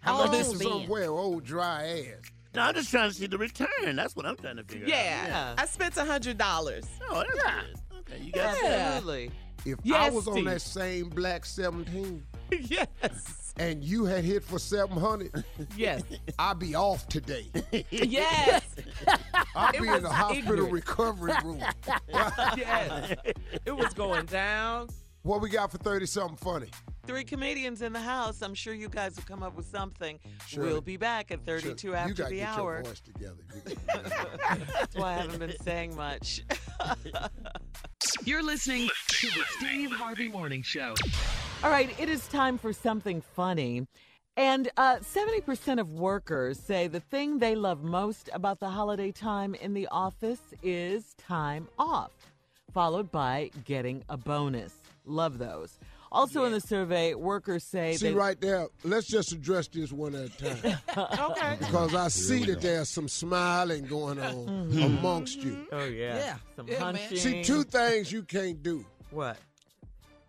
How 0.00 0.18
much 0.18 0.30
this 0.30 0.52
been? 0.54 0.68
somewhere, 0.68 1.10
old 1.10 1.42
dry 1.44 2.04
ass. 2.12 2.30
No, 2.54 2.62
I'm 2.62 2.74
just 2.74 2.90
trying 2.90 3.08
to 3.10 3.14
see 3.14 3.26
the 3.26 3.38
return. 3.38 3.96
That's 3.96 4.14
what 4.14 4.26
I'm 4.26 4.36
trying 4.36 4.56
to 4.56 4.64
figure 4.64 4.86
Yeah. 4.86 4.94
out. 5.22 5.28
Yeah. 5.28 5.54
I 5.58 5.66
spent 5.66 5.96
a 5.96 6.04
hundred 6.04 6.38
dollars. 6.38 6.84
Oh, 7.10 7.24
that's 7.26 7.30
good. 7.32 7.98
Okay, 8.00 8.18
you 8.22 8.32
got 8.32 8.56
Yeah. 8.62 8.68
Absolutely. 8.94 9.30
If 9.66 9.78
I 9.92 10.10
was 10.10 10.28
on 10.28 10.34
Steve. 10.34 10.44
that 10.44 10.60
same 10.60 11.08
black 11.08 11.44
17 11.46 12.22
yes. 12.68 13.54
and 13.56 13.82
you 13.82 14.04
had 14.04 14.22
hit 14.22 14.44
for 14.44 14.58
700, 14.58 15.42
Yes. 15.74 16.02
I'd 16.38 16.58
be 16.58 16.74
off 16.74 17.08
today. 17.08 17.46
Yes. 17.90 18.62
I'd 19.56 19.72
be 19.80 19.88
in 19.88 20.02
the 20.02 20.10
hospital 20.10 20.38
ignorant. 20.52 20.72
recovery 20.72 21.32
room. 21.42 21.62
yes. 22.56 23.14
It 23.64 23.72
was 23.74 23.94
going 23.94 24.26
down. 24.26 24.88
what 25.22 25.40
we 25.40 25.48
got 25.48 25.70
for 25.72 25.78
30 25.78 26.06
something 26.06 26.36
funny? 26.36 26.68
Three 27.06 27.24
comedians 27.24 27.82
in 27.82 27.92
the 27.92 28.00
house. 28.00 28.40
I'm 28.40 28.54
sure 28.54 28.72
you 28.72 28.88
guys 28.88 29.16
will 29.16 29.24
come 29.24 29.42
up 29.42 29.54
with 29.56 29.66
something. 29.66 30.18
Sure. 30.46 30.64
We'll 30.64 30.80
be 30.80 30.96
back 30.96 31.30
at 31.30 31.44
32 31.44 31.76
Sure, 31.76 31.90
you 31.90 31.96
after 31.96 32.14
gotta 32.14 32.30
the 32.30 32.36
get 32.40 32.48
hour. 32.48 32.74
Your 32.82 32.84
voice 32.84 33.00
together. 33.00 33.44
That's 34.72 34.96
why 34.96 35.10
I 35.12 35.16
haven't 35.18 35.38
been 35.38 35.58
saying 35.62 35.94
much. 35.96 36.42
You're 38.24 38.42
listening 38.42 38.88
to 39.08 39.26
the 39.28 39.44
Steve 39.58 39.90
Harvey 39.92 40.28
Morning 40.28 40.62
Show. 40.62 40.94
All 41.62 41.70
right, 41.70 41.90
it 42.00 42.08
is 42.08 42.26
time 42.28 42.56
for 42.58 42.72
something 42.72 43.20
funny. 43.20 43.86
And 44.36 44.68
uh, 44.76 44.96
70% 44.96 45.78
of 45.78 45.90
workers 45.90 46.58
say 46.58 46.88
the 46.88 47.00
thing 47.00 47.38
they 47.38 47.54
love 47.54 47.84
most 47.84 48.28
about 48.32 48.60
the 48.60 48.68
holiday 48.68 49.12
time 49.12 49.54
in 49.54 49.74
the 49.74 49.86
office 49.92 50.40
is 50.62 51.14
time 51.18 51.68
off, 51.78 52.10
followed 52.72 53.12
by 53.12 53.50
getting 53.64 54.02
a 54.08 54.16
bonus. 54.16 54.74
Love 55.04 55.38
those. 55.38 55.78
Also 56.14 56.44
in 56.44 56.52
the 56.52 56.60
survey, 56.60 57.12
workers 57.14 57.64
say 57.64 57.96
See 57.96 58.10
they 58.10 58.14
right 58.14 58.40
there, 58.40 58.68
let's 58.84 59.08
just 59.08 59.32
address 59.32 59.66
this 59.66 59.90
one 59.90 60.14
at 60.14 60.26
a 60.26 60.60
time. 60.60 60.78
Okay. 60.96 61.56
Because 61.58 61.92
I 61.92 62.06
see 62.06 62.44
that 62.44 62.60
there's 62.60 62.88
some 62.88 63.08
smiling 63.08 63.84
going 63.86 64.20
on 64.20 64.46
mm-hmm. 64.46 64.80
amongst 64.80 65.38
you. 65.38 65.66
Oh 65.72 65.84
yeah. 65.84 66.16
Yeah. 66.16 66.36
Some 66.54 66.68
Yeah, 66.68 66.78
man. 66.78 66.94
hunching. 66.94 67.18
See, 67.18 67.42
two 67.42 67.64
things 67.64 68.12
you 68.12 68.22
can't 68.22 68.62
do 68.62 68.86
What? 69.10 69.38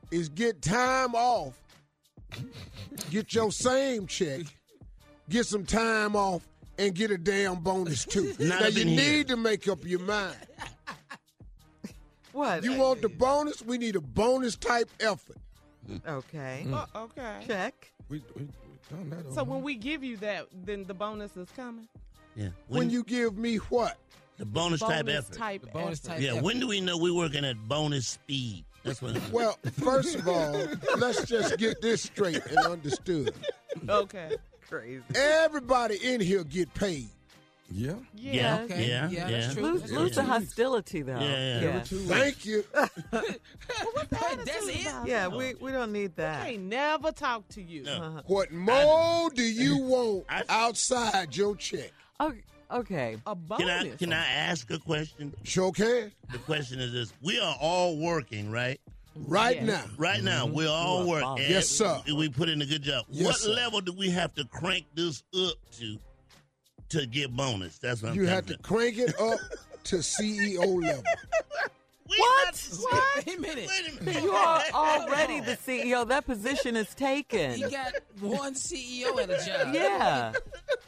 is 0.10 0.28
get 0.30 0.64
time 0.64 1.14
off, 1.14 1.54
get 3.12 3.36
your 3.36 3.52
same 3.52 4.08
check, 4.08 4.42
get 5.30 5.46
some 5.46 5.66
time 5.66 6.16
off, 6.16 6.48
and 6.80 6.96
get 6.96 7.12
a 7.12 7.18
damn 7.18 7.58
bonus 7.58 8.06
too. 8.06 8.34
Not 8.40 8.62
now 8.62 8.68
you 8.70 8.82
in 8.82 8.88
here. 8.88 8.98
need 8.98 9.28
to 9.28 9.38
make 9.38 9.68
up 9.68 9.86
your 9.86 10.00
mind. 10.00 10.36
What? 12.32 12.64
You 12.64 12.74
want 12.74 13.04
the 13.04 13.10
bonus? 13.10 13.62
We 13.62 13.78
need 13.78 13.96
a 13.96 14.02
bonus 14.02 14.58
type 14.58 14.90
effort. 15.00 15.38
Okay. 16.08 16.66
Mm. 16.68 16.88
Oh, 16.96 17.04
okay. 17.04 17.38
Check. 17.48 17.92
We, 18.10 18.24
we, 18.36 18.44
we 18.44 18.48
done 18.90 19.10
that 19.10 19.34
So 19.34 19.44
when 19.44 19.62
we 19.62 19.76
give 19.76 20.04
you 20.04 20.18
that, 20.18 20.48
then 20.64 20.86
the 20.86 20.94
bonus 20.94 21.36
is 21.38 21.50
coming. 21.56 21.88
Yeah. 22.36 22.50
when 22.68 22.90
you 22.90 23.04
give 23.04 23.38
me 23.38 23.58
what? 23.58 23.98
the 24.38 24.46
bonus, 24.46 24.82
type 24.82 25.08
effort. 25.08 25.34
type 25.34 25.72
bonus 25.72 26.04
effort. 26.06 26.16
type 26.16 26.22
yeah. 26.22 26.42
When 26.42 26.60
do 26.60 26.68
we 26.68 26.82
know 26.82 26.98
we're 26.98 27.14
working 27.14 27.46
at 27.46 27.58
bonus 27.68 28.08
speed? 28.08 28.66
That's 28.84 29.02
what. 29.02 29.18
Well, 29.32 29.58
first 29.82 30.16
of 30.16 30.28
all, 30.28 30.68
let's 30.98 31.26
just 31.26 31.58
get 31.58 31.82
this 31.82 32.04
straight 32.04 32.46
and 32.46 32.58
understood. 32.60 33.34
Okay. 33.90 34.38
Crazy. 34.70 35.04
Everybody 35.14 35.98
in 35.98 36.22
here 36.22 36.46
get 36.46 36.74
paid. 36.76 37.10
Yeah. 37.72 37.94
Yeah, 38.14 38.62
Okay. 38.64 38.88
yeah, 38.88 39.10
Yeah, 39.10 39.28
yeah. 39.28 39.30
that's 39.42 39.54
true. 39.54 39.64
Lose, 39.64 39.82
That's 39.82 39.92
lose 39.94 40.16
the 40.16 40.24
hostility, 40.24 41.02
though. 41.02 41.20
Yeah, 41.20 41.62
yeah. 41.62 41.80
Thank 41.84 42.46
you. 42.46 42.64
Wait, 43.12 43.40
that's 44.10 44.68
it. 44.68 44.88
Yeah, 45.06 45.28
we, 45.28 45.56
we 45.56 45.72
don't 45.72 45.92
need 45.92 46.12
I 46.18 46.22
that. 46.22 46.48
ain't 46.48 46.64
never 46.64 47.12
talk 47.12 47.48
to 47.50 47.62
you. 47.62 47.84
No. 47.84 47.94
Uh-huh. 47.94 48.22
What 48.28 48.52
more 48.52 49.30
do 49.32 49.42
you 49.44 49.78
want 49.84 50.26
I- 50.30 50.44
outside 50.50 51.36
your 51.36 51.56
check? 51.56 51.92
Okay. 52.22 52.44
okay. 52.72 53.18
A 53.26 53.36
bonus. 53.36 53.66
Can 53.66 53.70
I 53.70 53.96
can 53.98 54.14
I 54.14 54.26
ask 54.28 54.70
a 54.72 54.80
question? 54.80 55.34
Sure 55.44 55.72
can. 55.72 56.12
The 56.32 56.38
question 56.40 56.80
is 56.80 56.94
this: 56.94 57.14
We 57.22 57.40
are 57.40 57.56
all 57.60 57.98
working, 57.98 58.52
right? 58.52 58.80
Right 59.16 59.58
Yeah. 59.58 59.66
now. 59.66 59.84
Right 59.98 60.22
now, 60.24 60.46
mm-hmm. 60.46 60.56
we're 60.56 60.70
all 60.70 61.06
You 61.06 61.14
are 61.14 61.22
working. 61.36 61.46
Yes, 61.50 61.68
sir. 61.68 62.02
We 62.16 62.30
put 62.30 62.48
in 62.50 62.62
a 62.62 62.66
good 62.66 62.84
job. 62.84 63.06
Yes, 63.10 63.26
what 63.26 63.36
sir. 63.38 63.50
level 63.52 63.82
do 63.82 63.92
we 63.94 64.10
have 64.12 64.34
to 64.36 64.46
crank 64.46 64.86
this 64.94 65.24
up 65.38 65.54
to 65.80 65.98
to 66.90 67.06
get 67.06 67.36
bonus? 67.36 67.78
That's 67.78 68.02
what 68.02 68.12
I'm 68.12 68.16
You 68.16 68.24
trying 68.24 68.36
have 68.36 68.46
to 68.48 68.58
crank 68.58 68.98
it 68.98 69.20
up 69.20 69.40
to 69.86 69.98
CEO 69.98 70.82
level. 70.82 71.04
We 72.08 72.16
What? 72.20 72.70
not- 72.94 73.26
Wait 73.26 73.38
a 73.38 73.42
minute. 73.42 73.68
Wait 73.68 74.00
a 74.00 74.04
minute. 74.04 74.24
You 74.24 74.32
are 74.32 74.62
already 74.74 75.40
the 75.40 75.58
CEO. 75.58 76.08
That 76.08 76.26
position 76.28 76.76
is 76.76 76.94
taken. 76.94 77.54
He 77.54 77.64
got 77.64 77.94
one 78.20 78.54
CEO 78.54 79.20
at 79.22 79.30
a 79.32 79.44
job. 79.46 79.74
Yeah. 79.74 80.34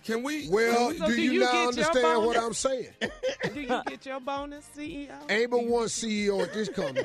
Can 0.05 0.21
we? 0.21 0.47
Well, 0.49 0.91
So 0.91 1.07
do, 1.07 1.15
do 1.15 1.21
you, 1.21 1.31
you 1.33 1.39
now 1.39 1.45
get 1.51 1.53
your 1.53 1.67
understand 1.87 2.25
what 2.25 2.35
bonus? 2.35 2.43
I'm 2.45 2.53
saying? 2.53 2.87
Do 3.53 3.59
you 3.61 3.81
get 3.87 4.05
your 4.05 4.19
bonus, 4.19 4.65
CEO? 4.77 5.09
Ain't 5.29 5.49
but 5.51 5.65
one 5.65 5.87
CEO 5.87 6.43
at 6.43 6.53
this 6.53 6.69
company. 6.69 7.03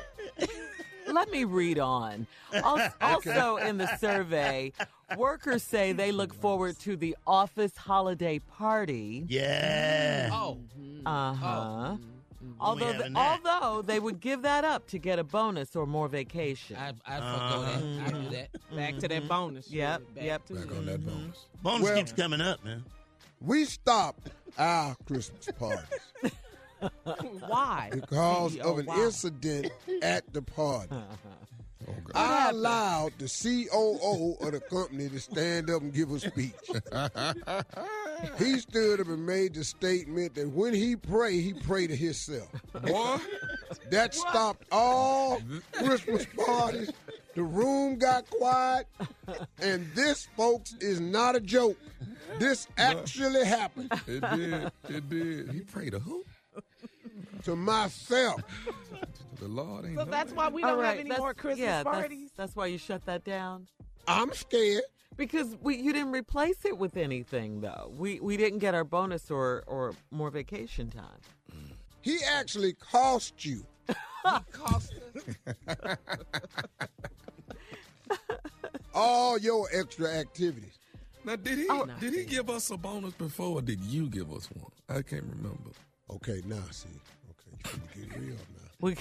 Let 1.11 1.31
me 1.31 1.45
read 1.45 1.79
on. 1.79 2.27
Al- 2.53 2.93
Also, 3.01 3.57
in 3.57 3.79
the 3.79 3.97
survey, 3.97 4.73
workers 5.17 5.63
say 5.63 5.93
they 5.93 6.13
look 6.13 6.35
forward 6.35 6.79
to 6.81 6.97
the 6.97 7.17
office 7.27 7.77
holiday 7.77 8.39
party. 8.39 9.25
Yeah. 9.29 10.31
Oh, 10.33 10.59
Uh 11.05 11.35
huh. 11.35 11.97
We 12.41 12.49
Although, 12.59 12.87
having 12.87 13.13
the, 13.13 13.21
that. 13.21 13.41
although 13.45 13.83
they 13.83 14.01
would 14.01 14.19
give 14.21 14.43
that 14.43 14.65
up 14.65 14.89
to 14.89 14.99
get 14.99 15.21
a 15.21 15.25
bonus 15.25 15.77
or 15.77 15.87
more 15.87 16.09
vacation. 16.09 16.77
I'd, 16.77 16.97
I'd 17.07 17.21
forgo 17.21 17.63
that. 17.63 17.77
I'd 17.77 18.11
do 18.11 18.17
uh-huh. 18.17 18.31
that. 18.31 18.77
Back 18.77 18.95
to 18.99 19.09
that 19.09 19.11
mm-hmm. 19.11 19.29
bonus. 19.29 19.71
Yep, 19.71 20.01
shit. 20.01 20.15
Back 20.17 20.25
yep. 20.25 20.47
to 20.47 20.55
Back 20.55 20.71
on 20.73 20.87
that 20.87 21.07
bonus. 21.07 21.47
Bonus 21.63 21.83
Well- 21.83 21.97
keeps 21.97 22.13
coming 22.13 22.41
up, 22.41 22.65
man. 22.65 22.85
We 23.41 23.65
stopped 23.65 24.31
our 24.57 24.95
Christmas 25.05 25.49
parties 25.59 25.85
Why? 27.47 27.91
because 27.93 28.57
CEO, 28.57 28.61
of 28.61 28.79
an 28.79 28.87
why? 28.87 29.05
incident 29.05 29.73
at 30.03 30.33
the 30.33 30.43
party. 30.43 30.95
Oh, 31.93 32.11
I 32.15 32.51
allowed 32.51 33.13
the 33.19 33.27
COO 33.27 34.37
of 34.47 34.53
the 34.53 34.61
company 34.61 35.09
to 35.09 35.21
stand 35.21 35.71
up 35.71 35.83
and 35.83 35.93
give 35.93 36.11
a 36.11 36.21
speech. 36.21 36.53
he 38.39 38.59
stood 38.59 39.01
up 39.01 39.07
and 39.09 39.27
made 39.27 39.55
the 39.55 39.65
statement 39.65 40.35
that 40.35 40.49
when 40.51 40.75
he 40.75 40.97
pray, 40.97 41.41
he 41.41 41.55
pray 41.55 41.87
to 41.87 41.97
himself. 41.97 42.49
Boy, 42.83 43.19
That 43.91 44.15
stopped 44.15 44.65
all 44.71 45.41
Christmas 45.73 46.27
parties. 46.47 46.91
The 47.35 47.43
room 47.43 47.97
got 47.97 48.29
quiet. 48.29 48.87
And 49.61 49.91
this, 49.95 50.29
folks, 50.37 50.75
is 50.81 51.01
not 51.01 51.35
a 51.35 51.41
joke. 51.41 51.79
This 52.39 52.67
actually 52.77 53.45
happened 53.45 53.93
it 54.07 54.21
did. 54.21 54.73
It 54.89 55.09
did. 55.09 55.51
He 55.51 55.61
prayed 55.61 55.93
to 55.93 55.99
who? 55.99 56.25
to 57.45 57.57
myself. 57.57 58.41
The 59.43 59.49
Lord 59.49 59.85
ain't 59.87 59.97
So 59.99 60.05
that's 60.05 60.31
that. 60.31 60.37
why 60.37 60.49
we 60.51 60.63
don't 60.63 60.79
right, 60.79 60.87
have 60.91 60.95
any 61.01 61.09
that's- 61.09 61.19
more 61.19 61.35
Christmas 61.35 61.59
yeah, 61.59 61.83
that's- 61.83 62.01
parties. 62.01 62.31
That's, 62.37 62.55
why 62.55 62.67
you 62.67 62.79
shut 62.79 63.05
that 63.07 63.25
down. 63.25 63.67
I'm 64.07 64.33
scared. 64.33 64.85
Because 65.17 65.57
we, 65.61 65.77
you 65.79 65.93
didn't 65.93 66.13
replace 66.13 66.65
it 66.65 66.79
with 66.79 66.97
anything, 66.97 67.61
though. 67.61 67.93
We 67.99 68.21
we 68.21 68.37
didn't 68.37 68.61
get 68.61 68.75
our 68.75 68.85
bonus 68.85 69.31
or 69.33 69.65
or 69.67 69.95
more 70.13 70.31
vacation 70.31 70.91
time. 70.91 71.21
He 72.03 72.19
actually 72.25 72.75
cost 72.75 73.45
you. 73.45 73.67
Cost 74.53 74.95
all 78.95 79.39
your 79.39 79.67
extra 79.73 80.09
activities. 80.09 80.79
Now, 81.25 81.37
did 81.37 81.59
he 81.59 81.67
Oh, 81.69 81.87
did 82.01 82.15
he 82.15 82.25
give 82.25 82.49
us 82.49 82.71
a 82.71 82.77
bonus 82.77 83.15
before, 83.15 83.59
or 83.59 83.63
did 83.63 83.81
you 83.81 84.09
give 84.09 84.33
us 84.33 84.49
one? 84.55 84.71
I 84.89 85.03
can't 85.03 85.25
remember. 85.25 85.71
Okay, 86.11 86.43
now 86.47 86.63
see. 86.71 86.89
Okay, 87.31 87.51
you 87.51 87.59
finna 87.71 88.09
get 88.11 88.19
real 88.21 88.37
now. 88.37 88.71
We, 88.83 88.97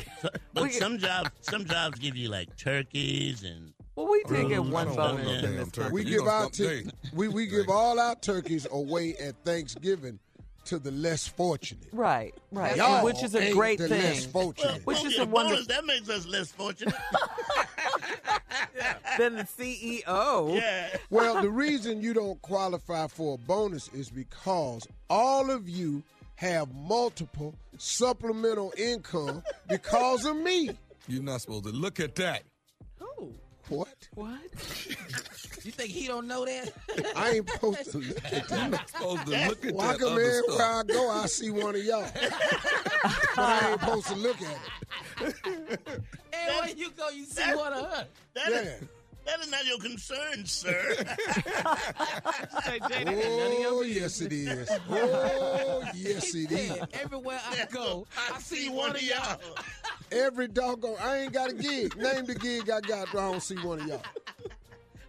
But 0.53 0.63
we 0.63 0.69
some 0.71 0.97
jobs, 0.99 1.31
some 1.41 1.65
jobs 1.65 1.97
give 1.99 2.15
you 2.15 2.29
like 2.29 2.55
turkeys 2.55 3.43
and 3.43 3.73
well, 3.95 4.07
we 4.09 4.23
did 4.23 4.45
I 4.45 4.49
get 4.49 4.63
one 4.63 4.93
bonus 4.95 5.43
in 5.43 5.57
this 5.57 5.71
turkey. 5.71 5.81
country. 5.89 5.91
We 5.91 6.03
You 6.03 6.19
give 6.19 6.27
our 6.27 6.43
stop 6.43 6.53
tur- 6.53 6.81
we 7.13 7.27
we 7.27 7.45
give 7.47 7.67
all 7.69 7.99
our 7.99 8.15
turkeys 8.15 8.67
away 8.71 9.15
at 9.17 9.35
Thanksgiving 9.43 10.19
to 10.65 10.77
the 10.77 10.91
less 10.91 11.27
fortunate. 11.27 11.87
Right, 11.91 12.33
right, 12.51 12.77
Y'all 12.77 13.03
which 13.03 13.23
is 13.23 13.33
a 13.33 13.41
ain't 13.41 13.55
great 13.55 13.79
the 13.79 13.87
thing. 13.89 14.01
less 14.03 14.25
fortunate. 14.27 14.85
Which 14.85 15.03
is 15.03 15.17
a 15.17 15.25
wonder- 15.25 15.53
bonus. 15.55 15.67
That 15.67 15.85
makes 15.85 16.07
us 16.09 16.25
less 16.27 16.51
fortunate. 16.51 16.93
Then 19.17 19.35
the 19.35 19.43
CEO. 19.43 20.55
yeah. 20.55 20.95
Well, 21.09 21.41
the 21.41 21.49
reason 21.49 22.01
you 22.01 22.13
don't 22.13 22.41
qualify 22.41 23.07
for 23.07 23.35
a 23.35 23.37
bonus 23.37 23.89
is 23.89 24.09
because 24.09 24.87
all 25.09 25.51
of 25.51 25.67
you 25.67 26.01
have 26.41 26.73
multiple 26.73 27.53
supplemental 27.77 28.73
income 28.75 29.43
because 29.69 30.25
of 30.25 30.35
me. 30.35 30.71
You're 31.07 31.21
not 31.21 31.41
supposed 31.41 31.65
to 31.65 31.69
look 31.71 31.99
at 31.99 32.15
that. 32.15 32.41
Who? 32.99 33.35
What? 33.69 34.09
What? 34.15 34.39
You 35.63 35.71
think 35.71 35.91
he 35.91 36.07
don't 36.07 36.25
know 36.27 36.43
that? 36.43 36.73
I 37.15 37.33
ain't 37.33 37.47
supposed 37.47 37.91
to 37.91 37.99
look 37.99 38.25
at 38.25 38.31
You're 38.31 38.41
that. 38.47 38.71
not 38.71 38.89
supposed 38.89 39.25
to 39.27 39.47
look 39.47 39.63
at 39.63 39.75
Why 39.75 39.87
that 39.91 39.99
come 39.99 40.11
other 40.13 40.21
everywhere 40.21 40.43
stuff. 40.55 40.61
I 40.61 40.83
go, 40.91 41.09
I 41.11 41.25
see 41.27 41.51
one 41.51 41.75
of 41.75 41.83
y'all? 41.85 42.09
but 42.15 43.37
I 43.37 43.69
ain't 43.69 43.79
supposed 43.79 44.07
to 44.07 44.15
look 44.15 44.37
at 44.41 44.57
it. 45.21 45.35
Everywhere 46.33 46.69
you 46.75 46.89
go, 46.97 47.09
you 47.09 47.25
see 47.25 47.43
one 47.53 47.73
of 47.73 47.91
her. 47.91 48.07
That 48.33 48.51
is- 48.51 48.65
Yeah. 48.81 48.87
That 49.25 49.39
is 49.39 49.51
not 49.51 49.65
your 49.65 49.77
concern, 49.79 50.45
sir. 50.45 50.93
Say, 50.95 52.79
Jay, 52.79 53.03
that 53.03 53.07
ain't 53.07 53.25
oh, 53.25 53.37
none 53.37 53.51
of 53.51 53.59
your 53.59 53.71
Oh, 53.81 53.81
yes, 53.83 54.21
it 54.21 54.33
is. 54.33 54.69
Oh, 54.89 55.83
yes, 55.95 56.35
it 56.35 56.51
is. 56.51 56.77
Everywhere 56.93 57.39
I 57.49 57.65
go, 57.71 58.05
I, 58.33 58.39
see 58.39 58.69
one 58.69 58.91
of 58.91 59.01
y'all. 59.01 59.39
Every 60.11 60.47
doggone, 60.47 60.95
I 61.01 61.19
ain't 61.19 61.33
got 61.33 61.49
a 61.49 61.53
gig. 61.53 61.95
Name 61.97 62.25
the 62.25 62.35
gig 62.35 62.69
I 62.69 62.81
got, 62.81 63.09
I 63.09 63.13
don't 63.13 63.41
see 63.41 63.55
one 63.55 63.81
of 63.81 63.87
y'all. 63.87 64.01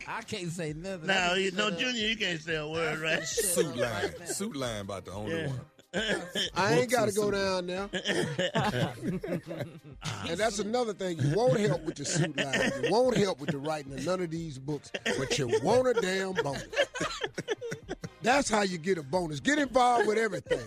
I 0.06 0.22
can't 0.22 0.50
say 0.50 0.72
nothing. 0.72 1.06
no, 1.06 1.34
you, 1.34 1.44
just 1.50 1.56
no, 1.56 1.68
up. 1.68 1.74
Uh, 1.74 1.76
Junior, 1.76 2.08
you 2.08 2.16
can't 2.16 2.40
say 2.40 2.56
a 2.56 2.66
word, 2.66 2.98
right? 2.98 3.22
Suit 3.24 3.76
line. 3.76 4.26
Suit 4.26 4.56
line 4.56 4.80
about 4.82 5.04
the 5.04 5.12
only 5.12 5.32
Yeah. 5.36 5.46
one. 5.48 5.60
I 5.94 6.74
ain't 6.74 6.90
got 6.90 7.08
to 7.08 7.14
go 7.14 7.30
down 7.30 7.66
there. 7.66 7.88
and 10.28 10.38
that's 10.38 10.58
another 10.58 10.94
thing. 10.94 11.18
You 11.18 11.34
won't 11.36 11.60
help 11.60 11.84
with 11.84 11.96
the 11.96 12.04
suit 12.04 12.36
line. 12.36 12.72
You 12.82 12.90
won't 12.90 13.16
help 13.16 13.40
with 13.40 13.50
the 13.50 13.58
writing 13.58 13.92
of 13.92 14.06
none 14.06 14.22
of 14.22 14.30
these 14.30 14.58
books, 14.58 14.90
but 15.18 15.38
you 15.38 15.48
want 15.62 15.88
a 15.88 16.00
damn 16.00 16.32
bonus. 16.32 16.64
That's 18.22 18.48
how 18.48 18.62
you 18.62 18.78
get 18.78 18.98
a 18.98 19.02
bonus. 19.02 19.40
Get 19.40 19.58
involved 19.58 20.06
with 20.06 20.16
everything. 20.16 20.60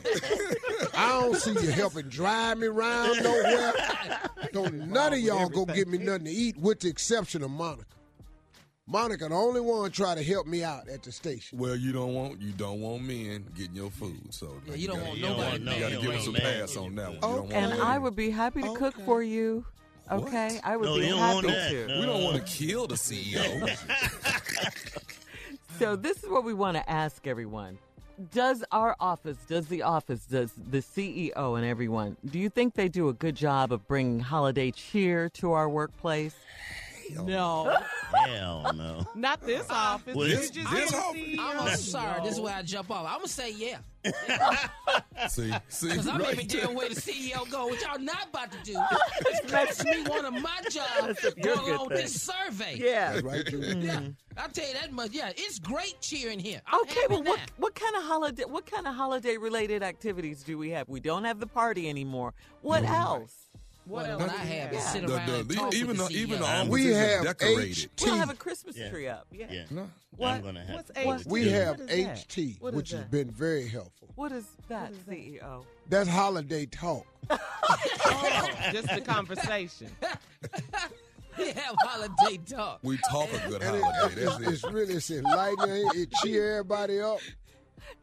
I 0.94 1.22
don't 1.22 1.36
see 1.36 1.54
you 1.54 1.72
helping 1.72 2.10
drive 2.10 2.58
me 2.58 2.68
around 2.68 3.24
nowhere. 3.24 3.74
Don't 4.52 4.90
none 4.90 5.14
of 5.14 5.20
y'all 5.20 5.50
go 5.50 5.66
get 5.66 5.88
me 5.88 5.98
nothing 5.98 6.26
to 6.26 6.32
eat, 6.32 6.58
with 6.58 6.82
the 6.82 6.90
exception 6.90 7.44
of 7.44 7.52
Monica. 7.52 7.86
Monica, 8.88 9.28
the 9.28 9.34
only 9.36 9.62
one 9.62 9.90
try 9.90 10.14
to 10.14 10.22
help 10.24 10.46
me 10.46 10.64
out 10.64 10.88
at 10.90 11.02
the 11.02 11.12
station. 11.12 11.58
Well, 11.58 11.76
you 11.76 11.92
don't 11.92 12.14
want 12.14 12.40
you 12.40 12.52
don't 12.52 12.80
want 12.82 13.02
men 13.04 13.44
getting 13.58 13.76
your 13.76 13.90
food, 13.90 14.32
so 14.32 14.54
Yeah, 14.68 14.76
you 14.76 14.88
don't 14.88 14.98
gotta, 14.98 15.08
want 15.08 15.18
You 15.18 15.26
don't 15.26 15.38
nobody 15.38 15.52
want 15.52 15.64
no- 15.64 15.74
You 15.74 15.80
got 15.80 15.90
to 15.90 15.96
give 15.96 16.04
don't 16.06 16.16
us 16.16 16.28
a 16.28 16.32
pass 16.34 16.76
man. 16.76 16.84
on 16.86 16.96
that 16.96 17.08
one. 17.08 17.34
You 17.34 17.40
Okay. 17.40 17.62
don't 17.62 17.72
And. 17.72 17.82
I 17.82 17.98
would 17.98 18.16
be 18.16 18.30
happy 18.30 18.62
to 18.62 18.74
cook 18.76 18.96
for 19.04 19.24
you. 19.24 19.66
Okay, 20.12 20.60
I 20.64 20.78
would 20.78 20.86
No, 20.86 20.98
be 21.00 21.06
you 21.06 21.10
don't 21.10 21.18
happy 21.20 21.34
want 21.34 21.48
that. 21.48 21.70
to. 21.72 21.88
No. 21.88 22.00
We 22.00 22.06
don't 22.06 22.24
want 22.24 22.36
to 22.38 22.44
kill 22.44 22.86
the 22.88 22.96
CEO. 22.96 23.70
So 25.78 25.98
this 25.98 26.24
is 26.24 26.30
what 26.30 26.46
we 26.46 26.54
want 26.54 26.78
to 26.78 26.90
ask 26.90 27.28
everyone. 27.28 27.78
Does 28.32 28.64
our 28.72 28.96
office, 28.98 29.36
does 29.50 29.68
the 29.68 29.82
office, 29.82 30.22
does 30.26 30.54
the 30.54 30.78
CEO 30.78 31.58
and 31.58 31.66
everyone, 31.66 32.16
do 32.26 32.40
you 32.40 32.48
think 32.50 32.76
they 32.76 32.88
do 32.88 33.10
a 33.10 33.14
good 33.14 33.36
job 33.36 33.74
of 33.74 33.86
bringing 33.86 34.22
holiday 34.22 34.72
cheer 34.72 35.28
to 35.32 35.52
our 35.52 35.68
workplace? 35.68 36.34
No, 37.22 37.76
Hell 38.28 38.72
no. 38.76 39.06
not 39.16 39.42
this 39.46 39.70
uh, 39.70 39.74
office. 39.74 40.16
Well, 40.16 40.28
this- 40.28 40.50
just 40.50 40.72
this 40.72 40.90
said 40.90 41.00
office- 41.00 41.22
CEO. 41.22 41.40
I'm 41.40 41.78
sorry. 41.78 42.22
This 42.22 42.32
is 42.34 42.38
No. 42.38 42.44
where 42.44 42.56
I 42.56 42.62
jump 42.62 42.92
off. 42.92 43.06
I'm 43.08 43.18
gonna 43.18 43.28
say 43.28 43.52
yeah, 43.52 43.78
see, 45.30 45.52
see, 45.70 45.90
because 45.90 46.08
I'm 46.08 46.22
right 46.22 46.34
even 46.34 46.48
there. 46.48 46.62
dealing 46.62 46.76
where 46.76 46.90
the 46.90 46.96
CEO 46.96 47.50
go, 47.50 47.68
which 47.70 47.82
y'all 47.82 48.00
not 48.00 48.28
about 48.30 48.52
to 48.52 48.58
do. 48.64 48.74
This 49.26 49.52
makes 49.52 49.84
me 49.86 50.04
one 50.04 50.26
of 50.26 50.34
my 50.34 50.60
jobs 50.70 50.86
That's 51.22 51.24
a 51.26 51.32
going 51.32 51.58
good 51.66 51.76
along 51.76 51.88
with 51.90 51.98
thing. 51.98 52.06
this 52.06 52.22
survey. 52.22 52.76
Yeah. 52.78 53.20
Right, 53.24 53.46
Drew? 53.46 53.60
Yeah, 53.62 54.02
I'll 54.38 54.50
tell 54.50 54.68
you 54.68 54.74
that 54.74 54.92
much. 54.92 55.12
Yeah, 55.12 55.32
it's 55.36 55.60
great 55.60 55.96
cheering 56.02 56.40
here. 56.40 56.62
I'm 56.68 56.82
Okay, 56.82 57.02
happy 57.02 57.14
well, 57.16 57.24
what 57.24 57.38
now. 57.40 57.46
what 57.58 57.76
kind 57.76 57.96
of 57.96 58.04
holiday 58.04 58.44
what 58.46 58.66
kind 58.66 58.88
of 58.88 58.94
holiday 58.96 59.38
related 59.38 59.82
activities 59.84 60.44
do 60.44 60.58
we 60.58 60.70
have? 60.72 60.88
We 60.88 61.00
don't 61.00 61.24
have 61.24 61.40
the 61.40 61.48
party 61.48 61.90
anymore. 61.90 62.34
What 62.62 62.84
else? 62.84 63.45
What 63.86 64.10
else 64.10 64.22
else 64.22 64.32
do 64.32 64.38
I 64.38 64.42
have 64.46 64.48
have? 64.70 64.74
is 64.74 64.84
sit 64.92 65.06
The- 65.08 65.16
around 65.16 65.28
the- 65.28 65.36
and 65.40 65.48
the- 65.50 65.54
talk 65.56 65.74
even 65.76 65.88
with 65.90 65.98
the- 65.98 66.04
the 66.14 66.20
even 66.20 66.40
the 66.40 66.46
CEO. 66.46 66.70
We 66.70 66.86
have 66.88 67.24
decorated. 67.24 67.90
HT. 67.96 68.06
We'll 68.06 68.16
have 68.16 68.30
a 68.30 68.34
Christmas 68.36 68.76
Yeah. 68.78 68.90
tree 68.90 69.08
up. 69.08 69.28
Yeah. 69.32 69.46
Yeah. 69.52 69.66
No. 69.70 69.90
What? 70.18 70.30
I'm 70.36 70.42
gonna 70.42 70.66
have 70.66 70.76
What's 70.76 70.90
to. 70.92 71.00
H? 71.22 71.26
We 71.26 71.50
have 71.50 71.80
is 71.82 71.88
that? 71.88 72.18
HT, 72.28 72.58
What 72.60 72.70
is 72.70 72.76
which 72.76 72.90
has 72.92 73.04
been 73.06 73.30
very 73.30 73.68
helpful. 73.68 74.10
What 74.16 74.32
is 74.32 74.46
that, 74.70 74.92
is 74.92 74.98
that? 75.06 75.12
CEO? 75.12 75.66
That's 75.90 76.10
holiday 76.10 76.66
talk. 76.66 77.06
Oh, 78.08 78.50
just 78.72 78.88
the 78.88 79.02
conversation. 79.02 79.90
We 81.38 81.48
have 81.52 81.76
holiday 81.80 82.38
talk. 82.48 82.80
We 82.82 82.98
talk 83.10 83.28
a 83.34 83.50
good 83.50 83.62
And 83.62 83.76
it- 83.76 83.84
holiday. 83.84 84.22
it's, 84.22 84.38
That's 84.38 84.48
it's 84.54 84.64
it. 84.64 84.72
really 84.72 84.94
it's 84.94 85.12
enlightening. 85.12 85.86
It 85.94 86.10
cheer 86.24 86.60
everybody 86.60 87.02
up. 87.02 87.20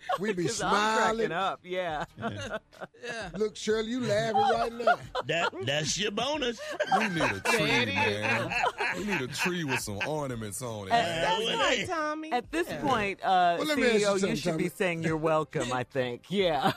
We 0.20 0.32
be 0.32 0.44
'Cause 0.46 0.60
I'm 0.62 0.70
smiling. 0.98 1.32
up. 1.32 1.60
Yeah. 1.64 2.04
Yeah. 3.04 3.30
Look, 3.36 3.56
Shirley, 3.56 3.90
you 3.90 4.00
laughing 4.00 4.36
right 4.36 4.72
now. 4.72 4.94
That 5.26 5.52
that's 5.64 5.98
your 5.98 6.12
bonus. 6.12 6.60
We 6.98 7.08
need 7.08 7.20
a 7.22 7.40
tree, 7.40 7.66
There 7.66 7.82
it 7.82 7.88
is. 7.88 7.94
man. 7.94 8.52
We 8.96 9.04
need 9.04 9.20
a 9.22 9.26
tree 9.26 9.64
with 9.64 9.80
some 9.80 9.98
ornaments 10.06 10.62
on 10.62 10.86
it. 10.86 10.92
And- 10.92 11.06
man. 11.08 11.20
That's 11.48 11.56
right, 11.58 11.78
hey. 11.78 11.86
Tommy. 11.86 12.32
At 12.32 12.50
this 12.52 12.68
Yeah. 12.68 12.80
point, 12.80 13.20
uh, 13.22 13.56
Well, 13.58 13.66
let 13.66 13.78
me 13.78 13.86
ask 13.86 13.94
you 13.94 13.98
CEO, 14.06 14.12
you, 14.14 14.18
something, 14.20 14.36
should 14.36 14.56
be 14.58 14.68
saying 14.68 15.02
you're 15.02 15.16
welcome, 15.16 15.72
I 15.72 15.82
think. 15.82 16.26
Yeah. 16.28 16.72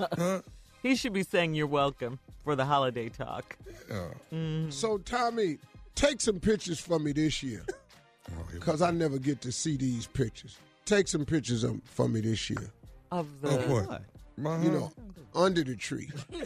Huh? 0.00 0.42
he 0.82 0.96
should 0.96 1.12
be 1.12 1.22
saying 1.22 1.54
you're 1.54 1.66
welcome 1.68 2.18
for 2.42 2.56
the 2.56 2.64
holiday 2.64 3.08
talk. 3.08 3.56
Yeah. 3.88 4.70
So, 4.70 4.98
Tommy, 4.98 5.58
take 5.94 6.20
some 6.20 6.40
pictures 6.40 6.80
for 6.80 6.98
me 6.98 7.12
this 7.12 7.40
year 7.42 7.64
Oh, 7.68 8.34
here 8.34 8.44
we 8.52 8.58
because 8.58 8.82
I 8.82 8.90
never 8.90 9.18
get 9.18 9.40
to 9.42 9.52
see 9.52 9.76
these 9.76 10.06
pictures. 10.08 10.58
Take 10.88 11.06
some 11.06 11.26
pictures 11.26 11.64
of, 11.64 11.82
for 11.84 12.08
me 12.08 12.22
this 12.22 12.48
year. 12.48 12.72
Of 13.12 13.42
the. 13.42 13.50
Oh, 13.50 13.84
what? 13.84 14.02
My 14.38 14.58
You 14.62 14.70
know, 14.70 14.90
under 15.34 15.62
the 15.62 15.76
tree. 15.76 16.08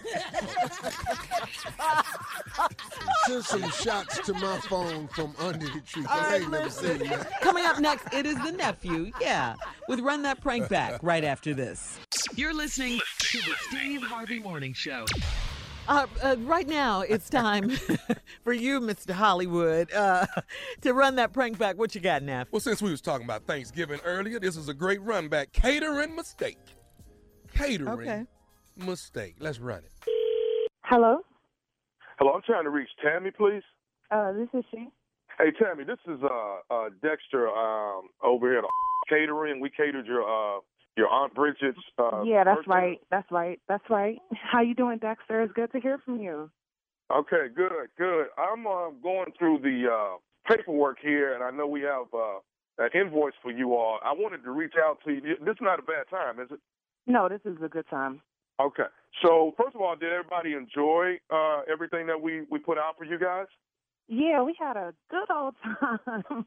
Send 3.26 3.44
some 3.44 3.70
shots 3.70 4.18
to 4.26 4.32
my 4.34 4.58
phone 4.68 5.06
from 5.08 5.32
under 5.38 5.66
the 5.66 5.80
tree. 5.86 6.04
All 6.10 6.18
I 6.18 6.22
right, 6.22 6.42
ain't 6.42 6.50
never 6.50 6.64
listen. 6.64 6.98
seen 6.98 7.08
that. 7.10 7.40
Coming 7.40 7.64
up 7.66 7.78
next, 7.78 8.12
it 8.12 8.26
is 8.26 8.34
the 8.42 8.50
nephew. 8.50 9.12
Yeah. 9.20 9.54
With 9.86 10.00
Run 10.00 10.22
That 10.22 10.40
Prank 10.40 10.68
Back 10.68 11.00
right 11.04 11.22
after 11.22 11.54
this. 11.54 12.00
You're 12.34 12.52
listening 12.54 12.98
to 13.18 13.38
the 13.38 13.54
Steve 13.68 14.02
Harvey 14.02 14.40
Morning 14.40 14.72
Show. 14.72 15.04
Uh, 15.88 16.06
uh, 16.22 16.36
right 16.40 16.68
now, 16.68 17.00
it's 17.00 17.28
time 17.28 17.70
for 18.44 18.52
you, 18.52 18.80
Mr. 18.80 19.10
Hollywood, 19.10 19.92
uh, 19.92 20.26
to 20.80 20.94
run 20.94 21.16
that 21.16 21.32
prank 21.32 21.58
back. 21.58 21.76
What 21.76 21.94
you 21.94 22.00
got, 22.00 22.22
Neff? 22.22 22.48
Well, 22.52 22.60
since 22.60 22.80
we 22.80 22.90
was 22.90 23.00
talking 23.00 23.24
about 23.24 23.44
Thanksgiving 23.46 23.98
earlier, 24.04 24.38
this 24.38 24.56
is 24.56 24.68
a 24.68 24.74
great 24.74 25.02
run 25.02 25.28
back. 25.28 25.52
Catering 25.52 26.14
mistake. 26.14 26.58
Catering 27.54 27.88
Okay. 27.88 28.24
mistake. 28.76 29.36
Let's 29.40 29.58
run 29.58 29.80
it. 29.84 29.92
Hello, 30.84 31.18
Hello, 32.18 32.32
I'm 32.34 32.42
trying 32.42 32.64
to 32.64 32.70
reach 32.70 32.88
Tammy, 33.02 33.30
please. 33.32 33.62
uh, 34.10 34.32
this 34.32 34.48
is 34.54 34.64
she. 34.70 34.88
Hey, 35.38 35.50
Tammy, 35.60 35.82
this 35.84 35.98
is 36.06 36.20
uh, 36.22 36.74
uh, 36.74 36.88
Dexter 37.02 37.48
um, 37.48 38.08
over 38.22 38.48
here 38.50 38.58
at 38.60 38.64
catering. 39.08 39.58
We 39.60 39.70
catered 39.70 40.06
your 40.06 40.22
uh, 40.22 40.60
your 40.96 41.08
aunt 41.08 41.34
Bridget's. 41.34 41.78
Uh, 41.98 42.22
yeah, 42.24 42.44
that's 42.44 42.58
birthday. 42.58 42.70
right. 42.70 43.00
That's 43.10 43.30
right. 43.30 43.60
That's 43.68 43.90
right. 43.90 44.18
How 44.32 44.60
you 44.60 44.74
doing, 44.74 44.98
Dexter? 44.98 45.42
It's 45.42 45.52
good 45.52 45.72
to 45.72 45.80
hear 45.80 45.98
from 46.04 46.20
you. 46.20 46.50
Okay, 47.14 47.48
good, 47.54 47.72
good. 47.98 48.26
I'm 48.38 48.66
uh, 48.66 48.90
going 49.02 49.32
through 49.38 49.58
the 49.62 49.88
uh, 49.92 50.16
paperwork 50.48 50.96
here, 51.02 51.34
and 51.34 51.44
I 51.44 51.50
know 51.50 51.66
we 51.66 51.82
have 51.82 52.06
uh, 52.14 52.38
an 52.78 52.88
invoice 52.94 53.34
for 53.42 53.50
you 53.50 53.74
all. 53.74 53.98
I 54.02 54.12
wanted 54.12 54.42
to 54.44 54.50
reach 54.50 54.74
out 54.82 54.98
to 55.04 55.12
you. 55.12 55.20
This 55.20 55.52
is 55.52 55.60
not 55.60 55.78
a 55.78 55.82
bad 55.82 56.08
time, 56.10 56.40
is 56.40 56.48
it? 56.50 56.60
No, 57.06 57.28
this 57.28 57.40
is 57.44 57.58
a 57.62 57.68
good 57.68 57.86
time. 57.90 58.22
Okay. 58.60 58.84
So 59.22 59.52
first 59.58 59.74
of 59.74 59.82
all, 59.82 59.94
did 59.96 60.12
everybody 60.12 60.54
enjoy 60.54 61.18
uh, 61.30 61.62
everything 61.70 62.06
that 62.06 62.20
we 62.20 62.42
we 62.50 62.58
put 62.58 62.78
out 62.78 62.96
for 62.96 63.04
you 63.04 63.18
guys? 63.18 63.46
Yeah, 64.08 64.42
we 64.42 64.54
had 64.58 64.76
a 64.76 64.94
good 65.10 65.30
old 65.30 65.54
time. 65.80 66.46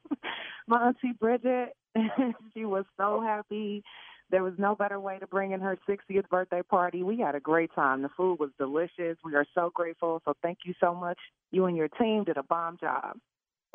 My 0.67 0.87
auntie 0.87 1.13
Bridget, 1.19 1.75
she 2.53 2.65
was 2.65 2.85
so 2.97 3.21
happy. 3.21 3.83
There 4.31 4.43
was 4.43 4.53
no 4.57 4.75
better 4.75 4.99
way 4.99 5.19
to 5.19 5.27
bring 5.27 5.51
in 5.51 5.61
her 5.61 5.77
60th 5.87 6.27
birthday 6.29 6.61
party. 6.63 7.03
We 7.03 7.19
had 7.19 7.35
a 7.35 7.39
great 7.39 7.73
time. 7.75 8.01
The 8.01 8.09
food 8.17 8.39
was 8.39 8.49
delicious. 8.57 9.17
We 9.23 9.35
are 9.35 9.45
so 9.53 9.71
grateful. 9.73 10.21
So 10.25 10.33
thank 10.41 10.59
you 10.65 10.73
so 10.79 10.93
much. 10.95 11.19
You 11.51 11.65
and 11.65 11.77
your 11.77 11.89
team 11.89 12.23
did 12.23 12.37
a 12.37 12.43
bomb 12.43 12.77
job. 12.79 13.17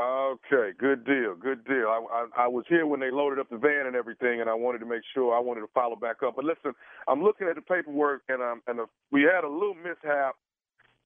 Okay, 0.01 0.71
good 0.79 1.05
deal, 1.05 1.35
good 1.35 1.63
deal. 1.67 1.87
I, 1.89 2.01
I 2.11 2.45
I 2.45 2.47
was 2.47 2.65
here 2.71 2.87
when 2.87 3.01
they 3.01 3.11
loaded 3.11 3.39
up 3.39 3.51
the 3.51 3.59
van 3.59 3.87
and 3.87 3.95
everything, 3.95 4.41
and 4.41 4.49
I 4.49 4.55
wanted 4.55 4.79
to 4.79 4.87
make 4.87 5.03
sure 5.13 5.37
I 5.37 5.41
wanted 5.41 5.61
to 5.61 5.67
follow 5.75 5.95
back 5.95 6.23
up. 6.27 6.37
But 6.37 6.47
listen, 6.47 6.73
I'm 7.07 7.23
looking 7.23 7.49
at 7.49 7.55
the 7.55 7.61
paperwork, 7.61 8.23
and 8.31 8.41
um 8.41 8.63
and 8.67 8.81
we 9.13 9.23
had 9.23 9.45
a 9.45 9.49
little 9.49 9.75
mishap, 9.75 10.37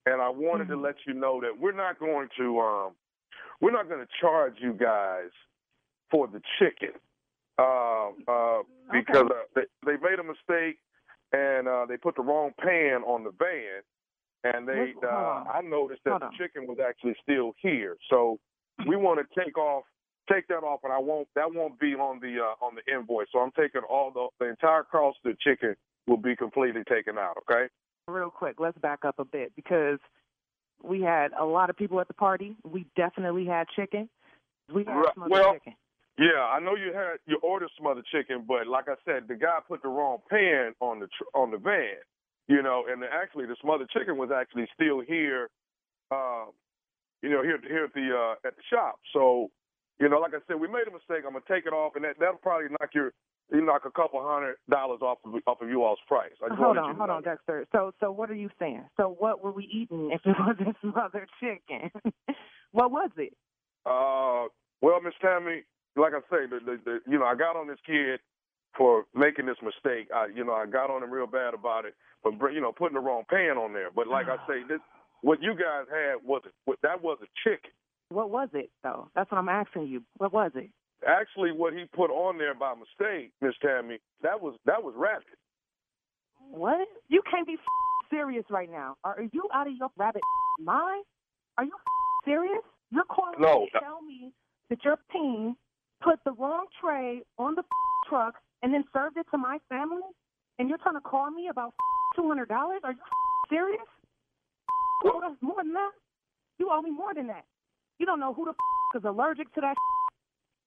and 0.07 0.23
I 0.23 0.29
wanted 0.29 0.69
to 0.69 0.77
let 0.77 0.95
you 1.09 1.15
know 1.15 1.41
that 1.41 1.59
we're 1.59 1.73
not 1.73 1.99
going 1.99 2.29
to 2.39 2.61
um 2.61 2.93
we're 3.61 3.73
not 3.73 3.89
going 3.89 4.01
to 4.01 4.09
charge 4.21 4.55
you 4.61 4.73
guys 4.73 5.31
for 6.09 6.29
the 6.29 6.41
chicken, 6.61 6.95
um 7.59 8.15
uh 8.27 8.63
because 8.93 9.27
uh, 9.31 9.45
they 9.55 9.63
they 9.87 9.93
made 10.03 10.19
a 10.19 10.25
mistake 10.25 10.79
and 11.33 11.69
uh 11.69 11.87
they 11.89 11.97
put 11.97 12.17
the 12.17 12.23
wrong 12.23 12.51
pan 12.59 13.03
on 13.07 13.25
the 13.25 13.31
van, 13.39 13.83
and 14.45 14.67
they 14.69 14.93
uh. 15.03 15.07
I 15.09 15.61
noticed 15.63 16.01
that 16.05 16.11
Hold 16.11 16.23
the 16.23 16.27
on. 16.27 16.33
chicken 16.39 16.67
was 16.67 16.79
actually 16.85 17.15
still 17.23 17.53
here, 17.61 17.97
so 18.11 18.39
we 18.89 18.97
want 18.97 19.21
to 19.21 19.41
take 19.45 19.57
off 19.57 19.85
take 20.31 20.49
that 20.49 20.65
off 20.65 20.81
and 20.85 20.93
I 20.93 20.99
won't 20.99 21.29
that 21.37 21.53
won't 21.53 21.79
be 21.79 21.95
on 21.95 22.19
the 22.21 22.39
uh, 22.41 22.65
on 22.65 22.75
the 22.75 22.93
invoice. 22.93 23.27
So 23.33 23.39
I'm 23.41 23.53
taking 23.53 23.83
all 23.89 24.11
the 24.11 24.27
the 24.45 24.51
entire 24.51 24.83
cost 24.83 25.19
of 25.25 25.33
the 25.33 25.37
chicken 25.41 25.77
will 26.07 26.17
be 26.17 26.35
completely 26.37 26.83
taken 26.89 27.17
out, 27.19 27.37
okay? 27.49 27.69
Real 28.09 28.31
quick, 28.31 28.57
let's 28.59 28.77
back 28.79 29.05
up 29.07 29.19
a 29.19 29.25
bit 29.25 29.53
because 29.57 29.99
we 30.83 31.01
had 31.01 31.33
a 31.39 31.45
lot 31.45 31.71
of 31.71 31.77
people 31.77 32.01
at 32.01 32.09
the 32.09 32.15
party. 32.15 32.57
We 32.71 32.85
definitely 32.97 33.47
had 33.47 33.67
chicken. 33.75 34.09
We 34.73 34.85
had 34.85 34.97
Right, 34.97 35.15
some 35.15 35.29
well- 35.31 35.55
chicken. 35.55 35.75
Yeah, 36.19 36.47
I 36.47 36.61
know 36.61 36.77
you 36.77 36.93
had 36.95 37.19
you 37.27 37.39
ordered 37.43 37.71
some 37.77 37.87
other 37.87 38.03
chicken, 38.13 38.45
but 38.47 38.69
like 38.69 38.87
I 38.89 38.95
said, 39.05 39.27
the 39.27 39.35
guy 39.35 39.59
put 39.67 39.83
the 39.83 39.89
wrong 39.89 40.19
pan 40.31 40.75
on 40.81 41.01
the 41.01 41.07
tr- 41.07 41.35
on 41.35 41.51
the 41.51 41.59
van, 41.59 41.99
you 42.47 42.63
know, 42.63 42.85
and 42.89 43.03
actually 43.03 43.47
the 43.47 43.57
smothered 43.61 43.91
chicken 43.91 44.17
was 44.17 44.31
actually 44.31 44.69
still 44.75 45.01
here, 45.01 45.51
um, 46.13 46.51
you 47.21 47.31
know, 47.31 47.43
here 47.43 47.59
here 47.67 47.85
at 47.85 47.95
the 47.95 48.15
uh, 48.15 48.47
at 48.47 48.55
the 48.55 48.63
shop. 48.71 49.01
So, 49.13 49.51
you 49.99 50.09
know, 50.09 50.21
like 50.21 50.35
I 50.35 50.39
said, 50.47 50.61
we 50.61 50.69
made 50.69 50.87
a 50.87 50.93
mistake. 50.93 51.27
I'm 51.27 51.35
gonna 51.35 51.51
take 51.51 51.67
it 51.67 51.73
off, 51.73 51.97
and 51.97 52.05
that 52.05 52.15
that'll 52.21 52.37
probably 52.37 52.69
knock 52.71 52.95
your 52.95 53.13
you 53.53 53.65
knock 53.65 53.83
a 53.85 53.91
couple 53.91 54.23
hundred 54.23 54.57
dollars 54.71 55.01
off 55.03 55.19
of 55.25 55.35
off 55.47 55.61
of 55.61 55.69
you 55.69 55.83
all's 55.83 55.99
price. 56.07 56.31
I 56.43 56.55
Hold 56.55 56.79
on, 56.79 56.97
hold 56.97 57.09
know 57.09 57.17
on. 57.17 57.23
Dexter. 57.23 57.67
So, 57.73 57.93
so 58.01 58.11
what 58.11 58.31
are 58.31 58.35
you 58.35 58.51
saying? 58.59 58.85
So, 58.97 59.17
what 59.19 59.43
were 59.43 59.53
we 59.53 59.65
eating 59.65 60.11
if 60.13 60.21
it 60.25 60.37
wasn't 60.47 60.77
smothered 60.81 61.29
chicken? 61.41 61.91
what 62.73 62.91
was 62.91 63.11
it? 63.17 63.37
Uh, 63.85 64.49
well, 64.81 65.01
Miss 65.03 65.15
Tammy, 65.21 65.65
like 65.97 66.13
I 66.15 66.21
say, 66.31 66.47
the, 66.49 66.59
the, 66.65 66.79
the 66.85 66.99
you 67.11 67.19
know, 67.19 67.25
I 67.25 67.35
got 67.35 67.57
on 67.57 67.69
this 67.69 67.79
kid 67.87 68.21
for 68.77 69.05
making 69.15 69.47
this 69.47 69.57
mistake. 69.63 70.09
I, 70.15 70.27
you 70.35 70.45
know, 70.45 70.53
I 70.53 70.67
got 70.67 70.91
on 70.91 71.03
him 71.03 71.11
real 71.11 71.27
bad 71.27 71.55
about 71.55 71.85
it, 71.85 71.95
but 72.23 72.35
you 72.53 72.61
know, 72.61 72.73
putting 72.73 72.95
the 72.95 73.01
wrong 73.01 73.23
pan 73.29 73.57
on 73.57 73.73
there. 73.73 73.91
But 73.95 74.09
like 74.09 74.27
I 74.27 74.37
ah. 74.39 74.47
say, 74.49 74.63
this 74.69 74.81
what 75.23 75.43
you 75.43 75.55
guys 75.55 75.87
had 75.91 76.17
was 76.25 76.43
what 76.65 76.79
that 76.83 77.03
was 77.03 77.19
a 77.23 77.49
chicken. 77.49 77.71
What 78.11 78.31
was 78.31 78.49
it 78.53 78.71
though? 78.83 79.09
That's 79.15 79.31
what 79.31 79.39
I'm 79.39 79.49
asking 79.49 79.87
you. 79.89 80.03
What 80.19 80.33
was 80.33 80.53
it? 80.55 80.71
Actually, 81.07 81.53
what 81.53 81.73
he 81.73 81.85
put 81.95 82.11
on 82.11 82.39
there 82.39 82.55
by 82.55 82.75
mistake, 82.75 83.33
Miss 83.41 83.55
Tammy, 83.63 83.99
that 84.23 84.41
was 84.41 84.57
that 84.67 84.83
was 84.83 84.95
rabbit. 84.97 85.39
What? 86.51 86.87
You 87.09 87.23
can't 87.31 87.47
be 87.47 87.57
serious 88.11 88.45
right 88.51 88.71
now. 88.71 88.97
Are 89.05 89.23
you 89.33 89.49
out 89.53 89.67
of 89.67 89.75
your 89.79 89.89
rabbit 89.97 90.23
mind? 90.61 91.05
Are 91.59 91.65
you 91.65 91.73
serious? 92.25 92.63
You're 92.91 93.05
calling 93.05 93.41
No. 93.41 93.61
me 93.61 93.71
to 93.73 93.81
tell 93.81 94.03
me 94.03 94.33
that 94.69 94.85
your 94.85 94.99
team 95.13 95.57
put 96.05 96.21
the 96.25 96.33
wrong 96.33 96.67
tray 96.81 97.23
on 97.39 97.55
the 97.55 97.63
truck 98.09 98.35
and 98.63 98.73
then 98.73 98.85
served 98.93 99.17
it 99.17 99.27
to 99.31 99.39
my 99.39 99.59
family, 99.69 100.03
and 100.59 100.69
you're 100.69 100.79
trying 100.79 100.95
to 100.95 101.01
call 101.01 101.31
me 101.31 101.49
about 101.51 101.73
two 102.17 102.29
hundred 102.29 102.49
dollars? 102.49 102.81
Are 102.85 102.93
you 102.93 102.99
serious? 103.51 103.89
You 105.03 105.13
owe 105.15 105.27
us 105.27 105.37
more 105.41 105.63
than 105.63 105.73
that. 105.73 105.91
You 106.59 106.69
owe 106.71 106.81
me 106.83 106.91
more 106.91 107.15
than 107.15 107.27
that. 107.29 107.45
You 107.99 108.07
don't 108.07 108.21
know 108.21 108.33
who 108.35 108.45
the 108.45 108.55
is 108.99 109.05
allergic 109.05 109.53
to 109.55 109.61
that, 109.61 109.75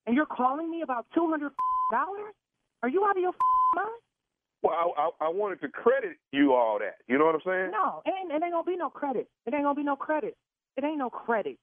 and 0.06 0.16
you're 0.16 0.26
calling 0.26 0.70
me 0.70 0.82
about 0.82 1.06
two 1.14 1.30
hundred 1.30 1.52
dollars? 1.92 2.34
Are 2.84 2.90
you 2.90 3.06
out 3.06 3.16
of 3.18 3.22
your 3.22 3.34
mind? 3.76 3.90
Well, 4.64 4.74
I, 4.74 5.02
I 5.02 5.28
I 5.28 5.30
wanted 5.30 5.62
to 5.62 5.70
credit 5.70 6.18
you 6.32 6.54
all 6.54 6.78
that. 6.80 6.96
You 7.08 7.18
know 7.18 7.26
what 7.26 7.36
I'm 7.36 7.42
saying? 7.46 7.72
No, 7.72 8.02
it 8.06 8.14
ain't, 8.20 8.32
it 8.32 8.44
ain't 8.44 8.52
gonna 8.54 8.64
be 8.64 8.76
no 8.76 8.90
credit. 8.90 9.28
It 9.46 9.54
ain't 9.54 9.64
gonna 9.64 9.76
be 9.76 9.84
no 9.84 9.96
credit. 9.96 10.36
It 10.76 10.84
ain't 10.84 10.98
no 10.98 11.10
credit. 11.10 11.58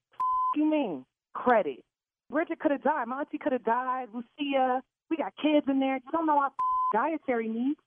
you 0.56 0.64
mean 0.64 1.04
credit? 1.34 1.84
Bridget 2.30 2.58
could 2.60 2.70
have 2.72 2.82
died. 2.82 3.08
My 3.08 3.20
auntie 3.20 3.38
could 3.38 3.52
have 3.52 3.64
died. 3.64 4.08
Lucia. 4.12 4.82
We 5.10 5.16
got 5.16 5.32
kids 5.40 5.66
in 5.68 5.80
there. 5.80 5.96
You 5.96 6.10
don't 6.12 6.26
know 6.26 6.38
our 6.38 6.50
dietary 6.94 7.48
needs. 7.48 7.78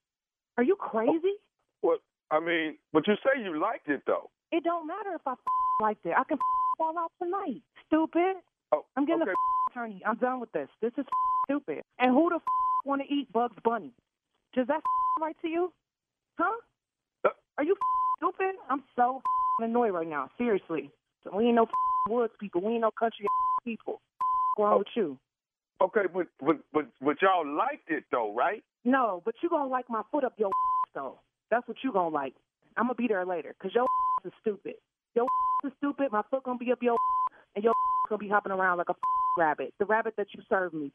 Are 0.57 0.63
you 0.63 0.75
crazy? 0.75 1.35
Well, 1.81 1.97
I 2.31 2.39
mean, 2.39 2.77
but 2.93 3.07
you 3.07 3.15
say 3.15 3.41
you 3.43 3.59
liked 3.59 3.87
it 3.89 4.01
though. 4.05 4.29
It 4.51 4.63
don't 4.63 4.87
matter 4.87 5.13
if 5.15 5.21
I 5.25 5.35
liked 5.81 6.05
it. 6.05 6.13
I 6.17 6.23
can 6.23 6.37
fall 6.77 6.97
out 6.97 7.11
tonight. 7.21 7.61
Stupid. 7.87 8.37
Oh, 8.71 8.85
I'm 8.95 9.05
getting 9.05 9.23
okay. 9.23 9.31
a 9.31 9.71
attorney. 9.71 10.01
I'm 10.05 10.17
done 10.17 10.39
with 10.39 10.51
this. 10.51 10.67
This 10.81 10.91
is 10.97 11.05
stupid. 11.45 11.81
And 11.99 12.11
who 12.11 12.29
the 12.29 12.39
want 12.85 13.01
to 13.07 13.13
eat 13.13 13.31
Bugs 13.31 13.55
Bunny? 13.63 13.91
Does 14.53 14.67
that 14.67 14.81
right 15.21 15.35
to 15.41 15.47
you? 15.47 15.71
Huh? 16.37 16.57
Uh, 17.25 17.29
Are 17.57 17.63
you 17.63 17.75
stupid? 18.17 18.55
I'm 18.69 18.83
so 18.95 19.21
annoyed 19.59 19.91
right 19.91 20.07
now. 20.07 20.29
Seriously. 20.37 20.91
So 21.23 21.35
we 21.35 21.45
ain't 21.45 21.55
no 21.55 21.67
woods 22.09 22.33
people. 22.39 22.61
We 22.61 22.73
ain't 22.73 22.81
no 22.81 22.91
country 22.91 23.27
people. 23.63 24.01
Wrong 24.57 24.79
with 24.79 24.87
oh. 24.97 24.99
you? 24.99 25.19
Okay, 25.81 26.01
but 26.11 26.27
but 26.39 26.57
but 26.73 26.85
but 27.01 27.21
y'all 27.21 27.45
liked 27.45 27.89
it 27.89 28.05
though, 28.11 28.33
right? 28.33 28.63
No, 28.83 29.21
but 29.25 29.35
you 29.41 29.49
gonna 29.49 29.69
like 29.69 29.89
my 29.89 30.01
foot 30.11 30.23
up 30.23 30.33
your 30.37 30.49
though. 30.95 31.19
That's 31.51 31.67
what 31.67 31.77
you 31.83 31.91
gonna 31.91 32.09
like. 32.09 32.33
I'm 32.77 32.85
gonna 32.85 32.95
be 32.95 33.07
there 33.07 33.25
later 33.25 33.53
because 33.57 33.75
your 33.75 33.85
is 34.25 34.31
stupid. 34.41 34.75
Your 35.15 35.27
is 35.65 35.71
stupid. 35.77 36.11
My 36.11 36.23
foot 36.31 36.43
gonna 36.43 36.57
be 36.57 36.71
up 36.71 36.81
your 36.81 36.97
and 37.55 37.63
your 37.63 37.73
gonna 38.09 38.19
be 38.19 38.27
hopping 38.27 38.51
around 38.51 38.79
like 38.79 38.89
a 38.89 38.95
rabbit. 39.37 39.73
The 39.77 39.85
rabbit 39.85 40.15
that 40.17 40.27
you 40.33 40.41
served 40.49 40.73
me. 40.73 40.91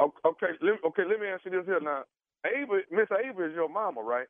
Okay, 0.00 0.52
let, 0.62 0.74
okay. 0.86 1.02
Let 1.08 1.20
me 1.20 1.26
ask 1.28 1.44
you 1.44 1.50
this 1.50 1.66
here 1.66 1.80
now. 1.80 2.04
Ava, 2.44 2.80
Miss 2.90 3.08
Ava 3.12 3.44
is 3.46 3.54
your 3.54 3.68
mama, 3.68 4.02
right? 4.02 4.26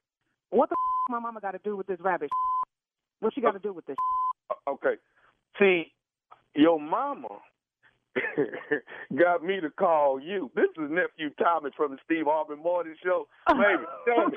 What 0.50 0.68
the 0.68 0.76
my 1.08 1.20
mama 1.20 1.40
got 1.40 1.52
to 1.52 1.60
do 1.62 1.76
with 1.76 1.86
this 1.86 2.00
rabbit? 2.00 2.30
What 3.20 3.34
she 3.34 3.42
got 3.42 3.50
to 3.50 3.56
uh, 3.56 3.60
do 3.60 3.74
with 3.74 3.84
this? 3.84 3.98
Uh, 4.48 4.70
okay. 4.70 4.94
See, 5.58 5.92
your 6.54 6.80
mama 6.80 7.28
got 9.18 9.42
me 9.44 9.60
to 9.60 9.70
call 9.70 10.20
you. 10.20 10.50
This 10.54 10.66
is 10.76 10.90
nephew 10.90 11.30
Thomas 11.42 11.72
from 11.76 11.92
the 11.92 11.98
Steve 12.04 12.24
Harvey 12.26 12.56
Morning 12.60 12.94
Show. 13.04 13.26
Baby, 13.48 13.84
tell 14.06 14.26
me, 14.28 14.36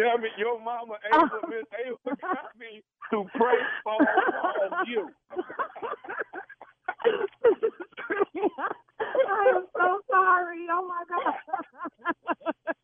tell 0.00 0.18
me, 0.18 0.28
your 0.38 0.60
mama 0.62 0.94
Ava, 1.12 1.40
Miss 1.48 1.64
Ava 1.86 2.16
got 2.20 2.52
me 2.58 2.82
to 3.10 3.24
pray 3.34 3.58
for 3.82 3.98
you. 4.86 5.08
I 9.00 9.52
am 9.54 9.66
so 9.74 10.00
sorry. 10.10 10.66
Oh 10.70 10.88
my 10.88 11.04
god. 11.08 11.34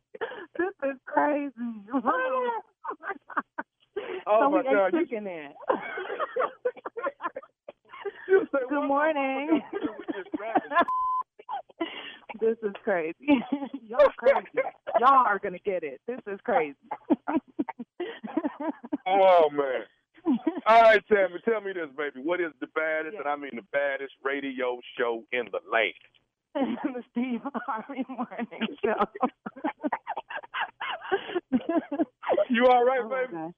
this 0.59 0.91
is 0.91 0.97
crazy. 1.07 1.53
Oh, 1.95 2.51
oh 4.27 4.39
so 4.41 4.51
my 4.51 4.59
we 4.59 4.63
God, 4.65 4.87
ate 4.87 4.95
you- 4.95 5.01
chicken 5.07 5.25
then. 5.25 5.51
You 8.33 8.49
say, 8.51 8.61
Good 8.67 8.89
morning. 8.89 9.49
am 9.53 9.61
I 9.61 9.61
gonna 9.71 9.85
do 9.85 9.93
with 9.99 10.07
this 12.41 12.57
is 12.63 12.75
crazy. 12.83 13.15
Y'all 13.87 14.09
crazy. 14.17 14.49
Y'all 14.99 15.27
are 15.27 15.39
gonna 15.39 15.59
get 15.59 15.83
it. 15.85 16.01
This 16.07 16.19
is 16.27 16.41
crazy. 16.45 16.77
Oh 19.07 19.51
man. 19.51 19.83
All 20.67 20.83
right, 20.83 21.03
Tammy, 21.09 21.41
tell 21.45 21.61
me 21.61 21.73
this, 21.73 21.89
baby. 21.97 22.21
What 22.23 22.41
is 22.41 22.53
the 22.61 22.69
baddest, 22.69 23.17
and 23.19 23.27
I 23.27 23.35
mean 23.37 23.51
the 23.55 23.63
baddest 23.73 24.13
radio 24.25 24.79
show 24.97 25.25
in 25.33 25.47
the 25.53 25.59
land? 25.71 25.93
the 26.55 27.03
Steve 27.11 27.41
Harvey 27.67 28.05
Morning 28.09 28.77
Show. 28.83 29.05
You 32.49 32.67
all 32.67 32.85
right, 32.85 33.01
Oh, 33.03 33.09
baby? 33.09 33.53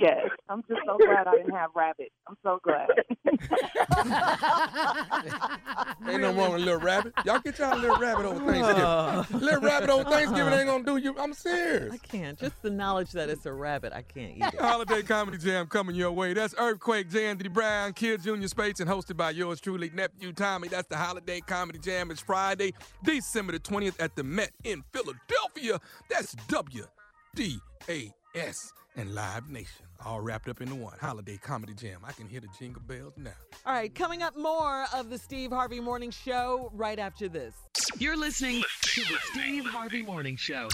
Gosh. 0.00 0.10
Yes, 0.10 0.30
I'm 0.48 0.62
just 0.68 0.80
so 0.86 0.96
glad 0.98 1.26
I 1.26 1.36
didn't 1.36 1.54
have 1.54 1.70
rabbit. 1.74 2.12
I'm 2.26 2.36
so 2.42 2.58
glad. 2.62 2.88
Ain't 6.08 6.22
no 6.22 6.32
wrong 6.32 6.52
with 6.52 6.62
little 6.62 6.80
rabbit. 6.80 7.12
Y'all 7.24 7.40
get 7.40 7.58
y'all 7.58 7.74
a 7.74 7.78
little 7.78 7.96
rabbit 7.96 8.24
over 8.24 8.38
Thanksgiving. 8.50 8.82
Oh. 8.82 9.26
little 9.32 9.60
rabbit 9.60 9.90
over 9.90 10.04
Thanksgiving 10.04 10.52
ain't 10.54 10.66
gonna 10.66 10.84
do 10.84 10.96
you. 10.96 11.14
I'm 11.18 11.34
serious. 11.34 11.92
I 11.92 11.98
can't. 11.98 12.38
Just 12.38 12.60
the 12.62 12.70
knowledge 12.70 13.12
that 13.12 13.28
it's 13.28 13.44
a 13.46 13.52
rabbit, 13.52 13.92
I 13.92 14.02
can't 14.02 14.36
eat 14.36 14.42
it. 14.42 14.54
Holiday 14.60 15.02
Comedy 15.02 15.38
Jam 15.38 15.66
coming 15.66 15.94
your 15.94 16.12
way. 16.12 16.32
That's 16.32 16.54
Earthquake, 16.58 17.10
J. 17.10 17.26
Anthony 17.26 17.50
Brown, 17.50 17.92
Kid 17.92 18.22
Junior 18.22 18.48
Spates, 18.48 18.80
and 18.80 18.88
hosted 18.88 19.16
by 19.16 19.30
yours 19.30 19.60
truly, 19.60 19.90
Nephew 19.94 20.32
Tommy. 20.32 20.68
That's 20.68 20.88
the 20.88 20.96
Holiday 20.96 21.40
Comedy 21.40 21.78
Jam. 21.78 22.10
It's 22.10 22.20
Friday, 22.20 22.72
December 23.04 23.52
the 23.52 23.60
20th 23.60 24.00
at 24.00 24.16
the 24.16 24.24
Met 24.24 24.50
in 24.64 24.82
Philadelphia. 24.92 25.78
That's 26.08 26.34
W-D-A-S 26.48 28.72
and 29.00 29.14
Live 29.14 29.48
Nation. 29.48 29.86
All 30.04 30.20
wrapped 30.20 30.46
up 30.48 30.60
into 30.60 30.74
one. 30.74 30.94
Holiday 31.00 31.38
Comedy 31.38 31.72
Jam. 31.72 32.00
I 32.04 32.12
can 32.12 32.28
hear 32.28 32.40
the 32.40 32.48
jingle 32.58 32.82
bells 32.82 33.14
now. 33.16 33.30
All 33.64 33.72
right, 33.72 33.94
coming 33.94 34.22
up 34.22 34.36
more 34.36 34.84
of 34.94 35.08
the 35.08 35.16
Steve 35.16 35.50
Harvey 35.52 35.80
Morning 35.80 36.10
Show 36.10 36.70
right 36.74 36.98
after 36.98 37.26
this. 37.26 37.54
You're 37.98 38.16
listening 38.16 38.62
to 38.82 39.00
the 39.00 39.16
Steve 39.32 39.64
Harvey 39.64 40.02
Morning 40.02 40.36
Show. 40.36 40.68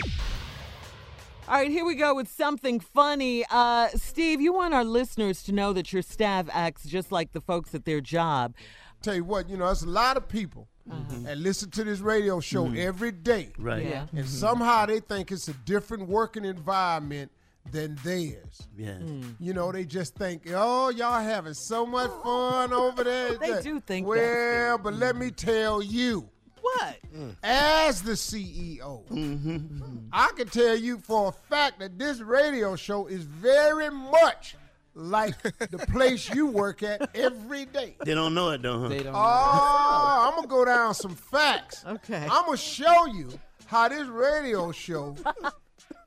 All 1.49 1.55
right, 1.55 1.71
here 1.71 1.85
we 1.85 1.95
go 1.95 2.17
with 2.17 2.29
something 2.29 2.81
funny. 2.81 3.45
Uh, 3.49 3.89
Steve, 3.95 4.41
you 4.41 4.53
want 4.53 4.75
our 4.75 4.85
listeners 4.85 5.45
to 5.45 5.53
know 5.53 5.73
that 5.73 5.93
your 5.93 6.03
staff 6.03 6.49
acts 6.53 6.85
just 6.85 7.13
like 7.13 7.33
the 7.33 7.41
folks 7.41 7.77
at 7.77 7.85
their 7.85 8.01
job. 8.01 8.57
Tell 9.03 9.15
you 9.15 9.25
what, 9.25 9.49
you 9.49 9.57
know, 9.57 9.67
there's 9.67 9.85
a 9.85 9.89
lot 9.89 10.17
of 10.17 10.29
people 10.29 10.67
uh-huh. 10.91 11.19
that 11.23 11.39
listen 11.39 11.71
to 11.71 11.85
this 11.85 12.01
radio 12.01 12.41
show 12.41 12.65
mm-hmm. 12.65 12.77
every 12.77 13.13
day. 13.13 13.53
Right. 13.57 13.85
Yeah. 13.85 14.01
And 14.11 14.11
mm-hmm. 14.11 14.27
somehow 14.27 14.87
they 14.87 14.99
think 14.99 15.31
it's 15.31 15.47
a 15.47 15.53
different 15.53 16.09
working 16.09 16.45
environment 16.45 17.31
than 17.73 17.97
theirs. 18.05 18.69
Yeah. 18.77 18.95
Hmm. 18.95 19.23
You 19.39 19.53
know, 19.53 19.73
they 19.73 19.85
just 19.85 20.15
think, 20.15 20.43
oh, 20.55 20.91
y'all 20.91 21.23
having 21.23 21.55
so 21.55 21.85
much 21.87 22.11
fun 22.23 22.73
over 22.73 23.05
there. 23.05 23.35
They 23.35 23.61
do 23.63 23.81
think 23.81 24.07
that, 24.07 24.11
Well, 24.11 24.79
but 24.79 24.95
let 24.95 25.17
me 25.17 25.31
tell 25.31 25.83
you, 25.83 26.29
What? 26.61 26.99
as 27.43 28.03
the 28.03 28.13
CEO, 28.13 29.07
mm-hmm. 29.09 29.97
I 30.13 30.31
can 30.37 30.49
tell 30.49 30.77
you 30.77 30.99
for 30.99 31.29
a 31.29 31.33
fact 31.33 31.81
that 31.81 31.99
this 31.99 32.21
radio 32.21 32.77
show 32.77 33.07
is 33.07 33.23
very 33.23 33.91
much 33.91 34.57
like 34.95 35.41
the 35.43 35.87
place 35.93 36.29
you 36.35 36.47
work 36.47 36.83
at 36.83 37.15
every 37.15 37.67
day. 37.67 37.97
They 38.05 38.15
don't 38.15 38.35
know 38.35 38.51
it 38.51 38.63
though, 38.63 38.81
huh? 38.81 38.89
They 38.89 39.03
don't. 39.03 39.15
Oh, 39.15 40.29
I'm 40.29 40.35
gonna 40.37 40.47
go 40.47 40.65
down 40.65 40.95
some 40.95 41.15
facts. 41.15 41.85
Okay. 41.87 42.23
I'm 42.31 42.47
gonna 42.47 42.57
show 42.57 43.07
you 43.07 43.31
how 43.67 43.89
this 43.89 44.07
radio 44.09 44.73
show 44.73 45.15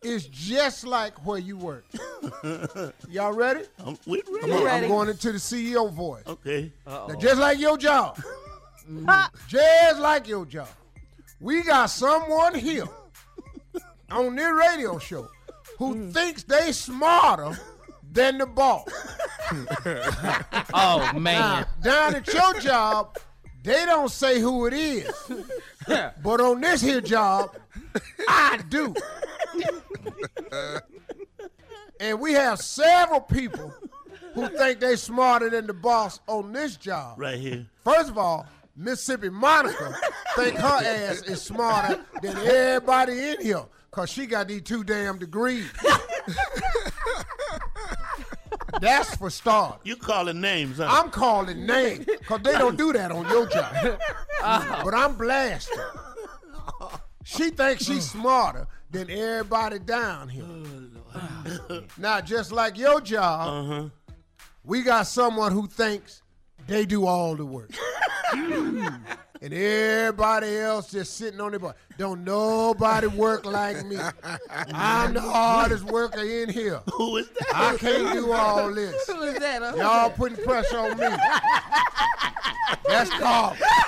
is 0.02 0.26
just 0.28 0.86
like 0.86 1.26
where 1.26 1.40
you 1.40 1.58
work. 1.58 1.86
Y'all 3.10 3.34
ready? 3.34 3.62
Um, 3.84 3.98
we 4.06 4.22
Come 4.22 4.36
ready. 4.36 4.52
on, 4.54 4.64
ready. 4.64 4.86
I'm 4.86 4.92
going 4.92 5.10
into 5.10 5.32
the 5.32 5.38
CEO 5.38 5.92
voice. 5.92 6.24
Okay. 6.28 6.72
Now, 6.86 7.10
just 7.20 7.40
like 7.40 7.60
your 7.60 7.78
job, 7.78 8.20
just 9.48 10.00
like 10.00 10.28
your 10.28 10.46
job, 10.46 10.70
we 11.40 11.64
got 11.64 11.88
someone 11.88 12.56
here 12.56 12.86
on 14.12 14.36
this 14.36 14.52
radio 14.52 14.98
show 15.00 15.30
who 15.78 16.12
thinks 16.12 16.44
they 16.44 16.72
smarter 16.72 17.58
than 18.12 18.38
the 18.38 18.46
boss. 18.46 18.88
Oh 20.74 21.12
Now, 21.14 21.20
man. 21.20 21.66
down 21.82 22.16
at 22.16 22.28
your 22.34 22.54
job, 22.60 23.18
they 23.64 23.86
don't 23.86 24.10
say 24.10 24.40
who 24.40 24.66
it 24.68 24.74
is. 24.74 25.12
but 26.24 26.42
on 26.42 26.62
this 26.62 26.82
here 26.82 27.02
job, 27.02 27.56
I 28.28 28.60
do. 28.70 28.94
and 32.00 32.20
we 32.20 32.34
have 32.34 32.60
several 32.60 33.22
people 33.22 33.74
who 34.34 34.48
think 34.50 34.80
they 34.80 34.96
smarter 34.96 35.50
than 35.50 35.68
the 35.68 35.74
boss 35.74 36.20
on 36.28 36.54
this 36.54 36.78
job. 36.78 37.20
Right 37.20 37.40
here. 37.40 37.66
First 37.84 38.10
of 38.10 38.18
all, 38.18 38.48
Mississippi 38.76 39.30
Monica 39.30 39.96
think 40.36 40.58
her 40.58 40.68
ass 40.84 41.22
is 41.24 41.42
smarter 41.42 42.04
than 42.22 42.38
everybody 42.38 43.30
in 43.30 43.42
here 43.42 43.66
because 43.90 44.10
she 44.10 44.26
got 44.26 44.48
these 44.48 44.62
two 44.62 44.84
damn 44.84 45.20
degrees. 45.20 45.70
That's 48.82 49.16
for 49.18 49.30
start. 49.30 49.82
You 49.84 49.98
calling 49.98 50.40
names, 50.40 50.78
huh? 50.78 50.88
I'm 50.90 51.10
calling 51.10 51.66
names 51.66 52.06
because 52.06 52.42
they 52.44 52.54
don't 52.54 52.78
do 52.78 52.94
that 52.94 53.12
on 53.12 53.28
your 53.30 53.46
job. 53.48 54.00
But 54.40 54.94
I'm 54.94 55.16
blasted. 55.16 55.78
She 57.26 57.50
thinks 57.50 57.84
she's 57.84 58.16
uh. 58.16 58.20
smarter 58.20 58.68
than 58.92 59.10
everybody 59.10 59.80
down 59.80 60.30
here. 60.30 60.46
now, 61.98 62.22
just 62.22 62.52
like 62.52 62.78
your 62.78 63.02
job, 63.02 63.48
uh-huh. 63.48 63.90
we 64.64 64.82
got 64.82 65.04
someone 65.04 65.52
who 65.52 65.68
thinks 65.68 66.22
they 66.68 66.86
do 66.86 67.06
all 67.06 67.36
the 67.36 67.46
work. 67.46 67.72
and 69.42 69.54
everybody 69.54 70.58
else 70.58 70.92
just 70.92 71.16
sitting 71.16 71.40
on 71.40 71.52
their 71.52 71.60
butt. 71.60 71.78
Don't 71.98 72.24
nobody 72.24 73.08
work 73.08 73.46
like 73.46 73.86
me. 73.86 73.98
I'm 74.74 75.14
the 75.14 75.22
hardest 75.22 75.86
worker 75.86 76.22
in 76.22 76.50
here. 76.50 76.82
Who 76.94 77.18
is 77.18 77.30
that? 77.30 77.56
I 77.56 77.78
can't 77.78 78.14
do 78.14 78.32
all 78.32 78.74
this. 78.74 79.08
Who 79.08 79.22
is 79.22 79.40
that? 79.40 79.62
huh? 79.62 79.74
Y'all 79.78 80.10
putting 80.10 80.44
pressure 80.44 80.78
on 80.78 80.98
me. 80.98 81.08
That's 82.88 83.10
Carl. 83.12 83.56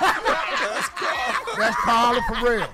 That's 1.56 1.76
Carla 1.76 2.20
for 2.28 2.50
real. 2.50 2.68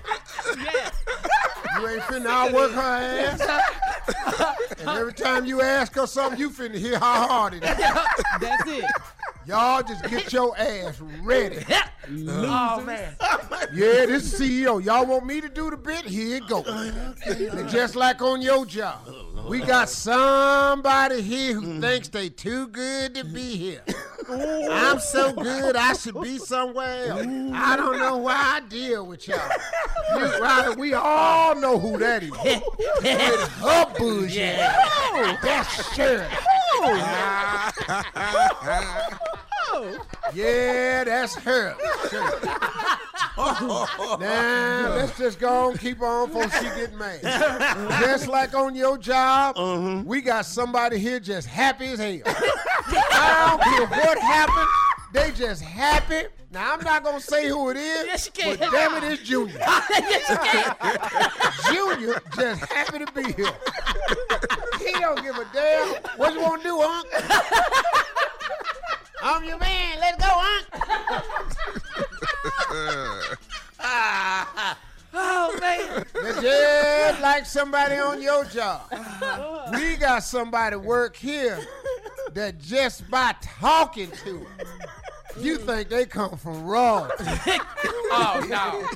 You 1.79 1.87
ain't 1.87 2.01
finna 2.01 2.27
outwork 2.27 2.71
her 2.71 2.81
ass. 2.81 3.65
And 4.79 4.89
every 4.89 5.13
time 5.13 5.45
you 5.45 5.61
ask 5.61 5.93
her 5.95 6.07
something, 6.07 6.39
you 6.39 6.49
finna 6.49 6.77
hear 6.77 6.97
how 6.97 7.27
hard 7.27 7.53
it 7.55 7.63
is. 7.63 7.77
That's 8.39 8.63
it. 8.65 8.85
Y'all 9.45 9.83
just 9.83 10.03
get 10.09 10.31
your 10.31 10.57
ass 10.57 10.99
ready. 11.21 11.65
Uh, 12.27 12.77
oh 12.79 12.81
man. 12.81 13.15
Yeah, 13.71 14.07
this 14.07 14.33
is 14.33 14.41
CEO. 14.41 14.83
Y'all 14.83 15.05
want 15.05 15.27
me 15.27 15.41
to 15.41 15.47
do 15.47 15.69
the 15.69 15.77
bit? 15.77 16.05
Here 16.05 16.37
it 16.37 16.47
goes. 16.47 16.65
Oh, 16.67 17.13
and 17.27 17.69
just 17.69 17.95
like 17.95 18.19
on 18.23 18.41
your 18.41 18.65
job, 18.65 19.07
we 19.47 19.59
got 19.59 19.89
somebody 19.89 21.21
here 21.21 21.53
who 21.53 21.61
mm. 21.61 21.81
thinks 21.81 22.07
they 22.07 22.29
too 22.29 22.67
good 22.69 23.13
to 23.13 23.23
be 23.23 23.55
here. 23.57 23.83
I'm 24.31 24.99
so 24.99 25.33
good, 25.33 25.75
I 25.75 25.93
should 25.93 26.21
be 26.21 26.37
somewhere 26.37 27.07
else. 27.09 27.21
I 27.53 27.75
don't 27.75 27.97
know 27.97 28.17
why 28.17 28.35
I 28.35 28.59
deal 28.67 29.05
with 29.05 29.27
y'all. 29.27 29.39
You, 30.15 30.39
Ryder, 30.39 30.73
we 30.75 30.93
all 30.93 31.55
know 31.55 31.79
who 31.79 31.97
that 31.97 32.23
is. 32.23 32.31
With 32.31 33.49
her 33.59 33.85
bullshit. 33.97 34.57
That's 35.41 35.95
Shirley. 35.95 36.27
Oh. 39.71 40.05
Yeah, 40.33 41.03
that's 41.05 41.35
her. 41.35 41.75
now, 44.19 44.95
let's 44.97 45.17
just 45.17 45.39
go 45.39 45.69
on, 45.69 45.77
keep 45.77 46.01
on 46.01 46.27
before 46.27 46.49
she 46.49 46.65
get 46.75 46.93
mad. 46.93 47.21
just 48.01 48.27
like 48.27 48.53
on 48.53 48.75
your 48.75 48.97
job, 48.97 49.55
mm-hmm. 49.55 50.05
we 50.05 50.19
got 50.19 50.45
somebody 50.45 50.97
here 50.97 51.21
just 51.21 51.47
happy 51.47 51.85
as 51.85 51.99
hell. 51.99 52.19
I 52.25 53.47
don't 53.47 53.61
care 53.61 53.87
what 53.87 54.19
happened, 54.19 54.67
they 55.13 55.31
just 55.31 55.61
happy. 55.61 56.27
Now, 56.51 56.73
I'm 56.73 56.83
not 56.83 57.01
going 57.03 57.15
to 57.17 57.25
say 57.25 57.47
who 57.47 57.69
it 57.69 57.77
is, 57.77 58.07
Yes, 58.07 58.25
you 58.25 58.31
can. 58.33 58.57
but 58.57 58.71
damn 58.71 59.01
it, 59.01 59.03
it's 59.09 59.23
Junior. 59.23 59.55
yes, 59.59 60.29
you 60.29 60.37
can. 60.37 60.75
Junior 61.73 62.21
just 62.35 62.65
happy 62.65 63.05
to 63.05 63.11
be 63.13 63.23
here. 63.33 63.53
He 64.79 64.99
don't 64.99 65.23
give 65.23 65.37
a 65.37 65.45
damn. 65.53 65.95
What 66.17 66.33
you 66.33 66.41
want 66.41 66.61
to 66.63 66.67
do, 66.67 66.81
Unc? 66.81 67.07
I'm 69.21 69.45
your 69.45 69.59
man. 69.59 69.99
Let's 70.01 70.25
go, 70.25 70.29
Unc. 70.29 72.05
Oh 75.11 75.57
man. 75.59 76.05
That's 76.13 76.41
just 76.41 77.21
like 77.21 77.45
somebody 77.45 77.95
on 77.95 78.21
your 78.21 78.45
job. 78.45 78.81
We 79.73 79.95
got 79.95 80.23
somebody 80.23 80.75
work 80.75 81.15
here 81.15 81.59
that 82.33 82.59
just 82.59 83.09
by 83.09 83.33
talking 83.41 84.11
to 84.23 84.45
'em, 84.59 84.67
you 85.39 85.57
think 85.57 85.89
they 85.89 86.05
come 86.05 86.37
from 86.37 86.65
raw. 86.65 87.09
Oh 88.11 88.43
no. 88.49 88.87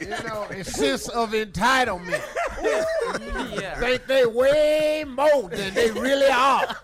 You 0.00 0.08
know, 0.24 0.44
a 0.48 0.62
sense 0.62 1.08
of 1.08 1.32
entitlement. 1.32 2.22
Yeah. 2.62 3.74
Think 3.80 4.06
they 4.06 4.24
way 4.24 5.04
more 5.06 5.48
than 5.48 5.74
they 5.74 5.90
really 5.90 6.28
are. 6.30 6.76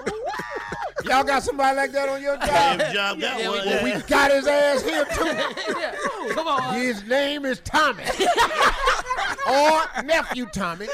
Y'all 1.04 1.24
got 1.24 1.42
somebody 1.42 1.76
like 1.76 1.92
that 1.92 2.08
on 2.08 2.22
your 2.22 2.36
job? 2.36 2.48
Every 2.80 2.94
job 2.94 3.20
got 3.20 3.38
Yeah, 3.40 3.50
we 3.50 3.58
one. 3.58 3.66
Well, 3.66 3.84
we 3.84 4.02
got 4.02 4.30
his 4.30 4.46
ass 4.46 4.82
here 4.82 5.04
too. 5.04 5.24
yeah. 5.78 5.94
Come 6.34 6.46
on. 6.46 6.74
His 6.74 7.02
uh, 7.02 7.06
name 7.06 7.44
is 7.44 7.60
Tommy. 7.60 8.04
or 9.48 10.02
nephew 10.04 10.46
Tommy. 10.46 10.88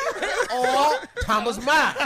Or 0.55 0.95
Thomas 1.23 1.65
Miles. 1.65 1.97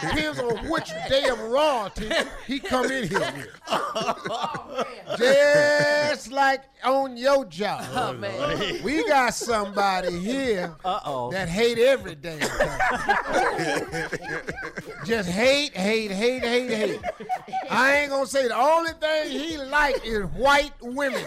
Depends 0.00 0.38
on 0.38 0.68
which 0.68 0.90
day 1.08 1.28
of 1.28 1.38
royalty 1.40 2.10
he 2.46 2.58
come 2.58 2.90
in 2.90 3.08
here 3.08 3.20
with. 3.20 3.48
Oh, 3.68 4.84
Just 5.16 6.30
like 6.30 6.62
on 6.84 7.16
your 7.16 7.44
job. 7.46 7.84
Oh 7.92 8.12
man. 8.12 8.82
We 8.82 9.06
got 9.08 9.34
somebody 9.34 10.18
here 10.18 10.74
Uh-oh. 10.84 11.30
that 11.30 11.48
hate 11.48 11.78
every 11.78 12.14
day. 12.14 12.38
Just 15.04 15.28
hate, 15.28 15.76
hate, 15.76 16.10
hate, 16.10 16.42
hate, 16.42 16.70
hate. 16.70 17.00
I 17.70 17.96
ain't 17.98 18.10
gonna 18.10 18.26
say 18.26 18.48
the 18.48 18.56
only 18.56 18.92
thing 18.92 19.30
he 19.30 19.56
like 19.58 20.04
is 20.04 20.24
white 20.26 20.72
women. 20.80 21.24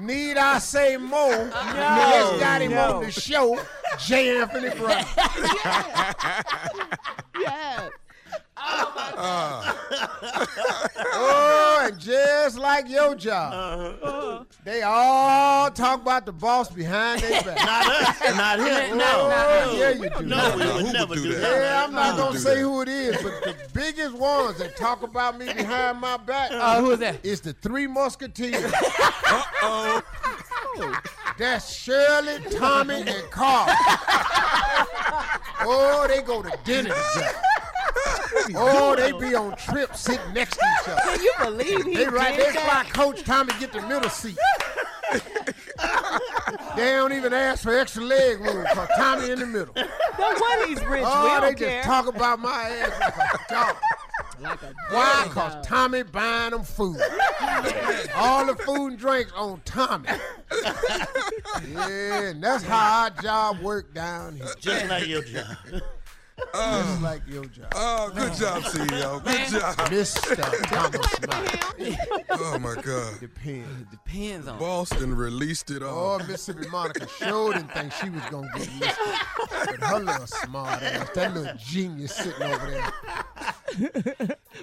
Need 0.00 0.36
I 0.36 0.58
say 0.58 0.96
more? 0.96 1.30
No, 1.30 1.50
just 1.50 2.40
got 2.40 2.60
him 2.62 2.72
no. 2.72 2.96
on 2.96 3.04
the 3.04 3.10
show, 3.10 3.58
J. 3.98 4.40
Anthony 4.40 4.70
Brown. 4.70 5.04
Yes. 7.40 7.92
Oh, 11.10 11.86
and 11.88 11.98
just 11.98 12.58
like 12.58 12.88
your 12.88 13.14
job, 13.14 14.46
they 14.64 14.82
all 14.82 15.70
talk 15.70 16.00
about 16.02 16.26
the 16.26 16.32
boss 16.32 16.70
behind 16.70 17.20
their 17.22 17.42
back. 17.42 17.56
Not 17.64 17.86
us. 17.86 18.36
Not 18.36 18.58
him. 18.58 18.98
No, 18.98 19.04
Oh, 19.30 19.76
yeah, 19.78 19.90
you 19.90 20.10
do. 20.10 20.22
No, 20.26 20.56
we 20.56 20.66
would 20.66 20.74
would 20.84 20.92
never 20.92 21.14
do 21.14 21.22
do 21.24 21.32
that? 21.34 21.40
that. 21.40 21.60
Yeah, 21.60 21.84
I'm 21.84 21.92
not 21.92 22.16
gonna 22.16 22.38
say 22.38 22.56
that? 22.56 22.60
who 22.60 22.82
it 22.82 22.88
is, 22.88 23.16
but 23.22 23.42
the 23.44 23.54
biggest 23.72 24.14
ones 24.14 24.58
that 24.58 24.76
talk 24.76 25.02
about 25.02 25.38
me 25.38 25.52
behind 25.52 26.00
my 26.00 26.16
back 26.16 26.50
Uh, 26.52 26.80
who 26.80 26.90
is 26.92 26.98
that? 27.00 27.18
It's 27.22 27.40
the 27.40 27.52
Three 27.54 27.86
Musketeers. 27.86 28.72
Uh-oh. 29.26 30.02
That's 31.38 31.72
Shirley, 31.74 32.38
Tommy, 32.50 33.00
and 33.02 33.30
Carl. 33.30 33.66
oh, 35.60 36.06
they 36.08 36.22
go 36.22 36.42
to 36.42 36.50
dinner 36.64 36.94
together. 37.14 37.40
Oh, 38.56 38.94
they 38.96 39.12
be 39.12 39.34
on 39.34 39.56
trips 39.56 40.00
sitting 40.00 40.32
next 40.32 40.56
to 40.56 40.64
each 40.82 40.88
other. 40.88 41.00
Can 41.02 41.22
you 41.22 41.32
believe 41.42 41.84
he 41.84 41.94
They 41.94 42.06
right 42.08 42.36
did 42.36 42.54
that's 42.54 42.56
why 42.66 42.82
that? 42.84 42.92
Coach 42.92 43.22
Tommy 43.24 43.52
get 43.60 43.72
the 43.72 43.82
middle 43.82 44.10
seat. 44.10 44.36
they 46.76 46.92
don't 46.92 47.12
even 47.12 47.32
ask 47.32 47.62
for 47.62 47.76
extra 47.78 48.02
leg 48.04 48.40
room 48.40 48.62
because 48.62 48.88
Tommy 48.96 49.30
in 49.30 49.38
the 49.38 49.46
middle. 49.46 49.74
No 49.74 50.34
wonder 50.40 50.66
he's 50.66 50.84
rich. 50.84 51.02
Oh, 51.06 51.24
we 51.24 51.30
they 51.34 51.40
don't 51.40 51.58
just 51.58 51.70
care. 51.70 51.82
talk 51.82 52.06
about 52.06 52.38
my 52.40 52.50
ass 52.68 53.00
like 53.00 53.40
a 53.40 53.52
dog. 53.52 53.76
Why? 54.90 55.24
Because 55.24 55.66
Tommy 55.66 56.02
buying 56.04 56.50
them 56.52 56.62
food. 56.62 57.00
All 58.14 58.46
the 58.46 58.54
food 58.54 58.90
and 58.92 58.98
drinks 58.98 59.32
on 59.34 59.60
Tommy. 59.64 60.08
yeah, 61.72 62.20
and 62.22 62.42
that's 62.42 62.62
how 62.64 63.02
our 63.04 63.10
job 63.22 63.60
work 63.60 63.92
down 63.94 64.36
here. 64.36 64.46
Just 64.60 64.86
like 64.88 65.06
your 65.08 65.22
job. 65.22 65.56
Just 66.38 66.50
oh. 66.54 67.00
like 67.02 67.22
your 67.26 67.44
job. 67.46 67.72
Oh, 67.74 68.10
good 68.14 68.32
job, 68.34 68.62
CEO. 68.62 69.22
Good 69.24 69.60
job. 69.60 69.76
Mr. 69.90 70.62
Thomas 70.68 71.26
Miles. 71.26 71.96
Oh 72.30 72.58
my 72.58 72.80
God. 72.80 73.20
Depends. 73.20 73.90
Depends 73.90 74.48
on. 74.48 74.58
Boston 74.58 75.14
released 75.14 75.70
it 75.70 75.82
all. 75.82 76.14
Oh, 76.14 76.18
Mississippi 76.18 76.68
Monica 76.68 77.08
sure 77.08 77.52
didn't 77.52 77.72
think 77.72 77.92
she 77.92 78.10
was 78.10 78.22
gonna 78.30 78.48
get 78.56 78.68
listed. 78.80 78.90
But 79.66 79.80
her 79.80 79.98
little 80.00 80.26
smart 80.26 80.82
ass, 80.82 81.10
that 81.14 81.34
little 81.34 81.54
genius 81.56 82.14
sitting 82.14 82.42
over 82.42 82.70
there. 82.70 82.92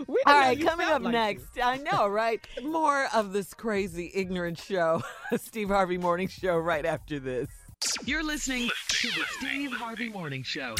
We 0.07 0.21
All 0.25 0.33
know 0.33 0.39
right, 0.39 0.57
you 0.57 0.65
coming 0.65 0.87
up 0.87 1.01
like 1.03 1.13
next, 1.13 1.59
I 1.61 1.77
know, 1.77 2.07
right? 2.07 2.45
More 2.63 3.07
of 3.13 3.33
this 3.33 3.53
crazy, 3.53 4.11
ignorant 4.13 4.59
show, 4.59 5.03
Steve 5.37 5.69
Harvey 5.69 5.97
Morning 5.97 6.27
Show, 6.27 6.57
right 6.57 6.85
after 6.85 7.19
this. 7.19 7.47
You're 8.03 8.23
listening 8.23 8.69
to 8.89 9.07
the 9.07 9.23
Steve 9.37 9.71
Harvey 9.71 10.09
Morning 10.09 10.43
Show. 10.43 10.75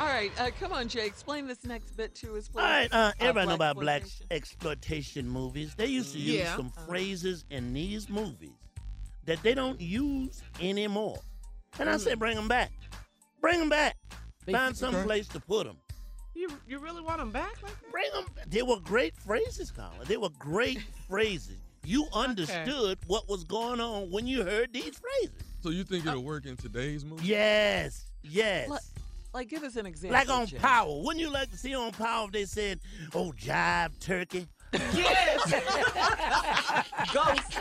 All 0.00 0.06
right, 0.06 0.32
uh, 0.40 0.50
come 0.58 0.72
on, 0.72 0.88
Jay. 0.88 1.04
Explain 1.06 1.46
this 1.46 1.62
next 1.64 1.90
bit 1.94 2.14
to 2.16 2.36
us, 2.38 2.48
please. 2.48 2.56
All 2.62 2.64
right, 2.64 2.88
uh, 2.90 3.12
everybody 3.20 3.48
know 3.48 3.54
about 3.54 3.76
black 3.76 4.02
exploitation 4.30 5.28
movies. 5.28 5.74
They 5.76 5.86
used 5.86 6.12
to 6.14 6.18
use 6.18 6.36
Yeah. 6.36 6.56
some 6.56 6.72
phrases 6.86 7.44
in 7.50 7.74
these 7.74 8.08
movies 8.08 8.54
that 9.26 9.42
they 9.42 9.52
don't 9.52 9.78
use 9.78 10.42
anymore. 10.58 11.20
And 11.78 11.88
I 11.90 11.98
said, 11.98 12.18
bring 12.18 12.34
them 12.34 12.48
back. 12.48 12.72
Bring 13.42 13.60
them 13.60 13.68
back. 13.68 13.96
Find 14.50 14.74
some 14.74 14.94
place 15.04 15.28
to 15.28 15.40
put 15.40 15.66
them. 15.66 15.76
You 16.34 16.48
you 16.66 16.78
really 16.78 17.02
want 17.02 17.18
them 17.18 17.30
back 17.30 17.62
like 17.62 17.78
that? 17.78 17.92
Bring 17.92 18.10
them. 18.12 18.24
They 18.48 18.62
were 18.62 18.80
great 18.80 19.14
phrases, 19.14 19.70
Colin. 19.70 20.06
They 20.06 20.16
were 20.16 20.30
great 20.38 20.80
phrases. 21.08 21.58
You 21.84 22.06
understood 22.14 22.98
what 23.06 23.28
was 23.28 23.44
going 23.44 23.80
on 23.80 24.10
when 24.10 24.26
you 24.26 24.44
heard 24.44 24.72
these 24.72 24.98
phrases. 24.98 25.42
So 25.62 25.68
you 25.68 25.84
think 25.84 26.06
it'll 26.06 26.22
work 26.24 26.46
in 26.46 26.56
today's 26.56 27.04
movie? 27.04 27.26
Yes, 27.26 28.06
yes. 28.22 28.70
Like, 28.70 28.80
like, 29.32 29.48
give 29.48 29.62
us 29.62 29.76
an 29.76 29.86
example. 29.86 30.18
Like 30.18 30.28
on 30.30 30.46
Jay. 30.46 30.58
Power. 30.58 31.00
Wouldn't 31.02 31.20
you 31.20 31.30
like 31.30 31.50
to 31.50 31.56
see 31.56 31.74
on 31.74 31.92
Power 31.92 32.26
if 32.26 32.32
they 32.32 32.44
said, 32.44 32.80
oh, 33.14 33.32
jive 33.38 33.98
turkey? 34.00 34.48
Yes. 34.72 35.50
Ghost. 37.12 37.58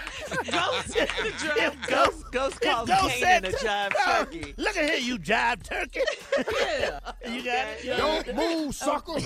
Ghost 0.51 0.95
in 0.95 1.07
the 1.07 1.31
If 1.31 1.39
drum. 1.41 1.75
Ghost, 1.87 2.31
Ghost 2.31 2.57
if 2.61 2.69
calls 2.69 2.87
Ghost 2.89 3.01
Kanan 3.15 3.19
said 3.19 3.45
a 3.45 3.51
to- 3.51 3.57
jive 3.57 3.93
Oh, 3.97 4.17
turkey. 4.25 4.53
Look 4.57 4.77
at 4.77 4.89
here, 4.89 4.99
you 4.99 5.17
jive 5.17 5.63
turkey. 5.63 6.01
Yeah. 6.37 6.99
You 7.29 7.43
got 7.43 7.67
it? 7.67 7.83
You 7.83 7.95
Don't 7.97 8.35
move, 8.35 8.75
sucker. 8.75 9.13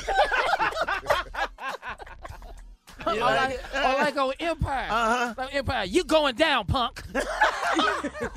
You 3.07 3.11
Or 3.13 3.19
like 3.21 3.73
like, 3.73 3.85
or 3.85 3.93
like 4.01 4.17
on 4.17 4.33
Empire. 4.39 4.87
Uh-huh. 4.89 5.33
Like 5.37 5.55
Empire, 5.55 5.85
you 5.85 6.03
going 6.03 6.35
down, 6.35 6.65
punk. 6.65 7.01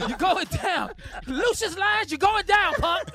you 0.09 0.17
going 0.17 0.47
down. 0.47 0.91
Lucious 1.27 1.77
Lyons, 1.77 2.11
you 2.11 2.19
going 2.19 2.45
down, 2.47 2.75
punk. 2.75 3.09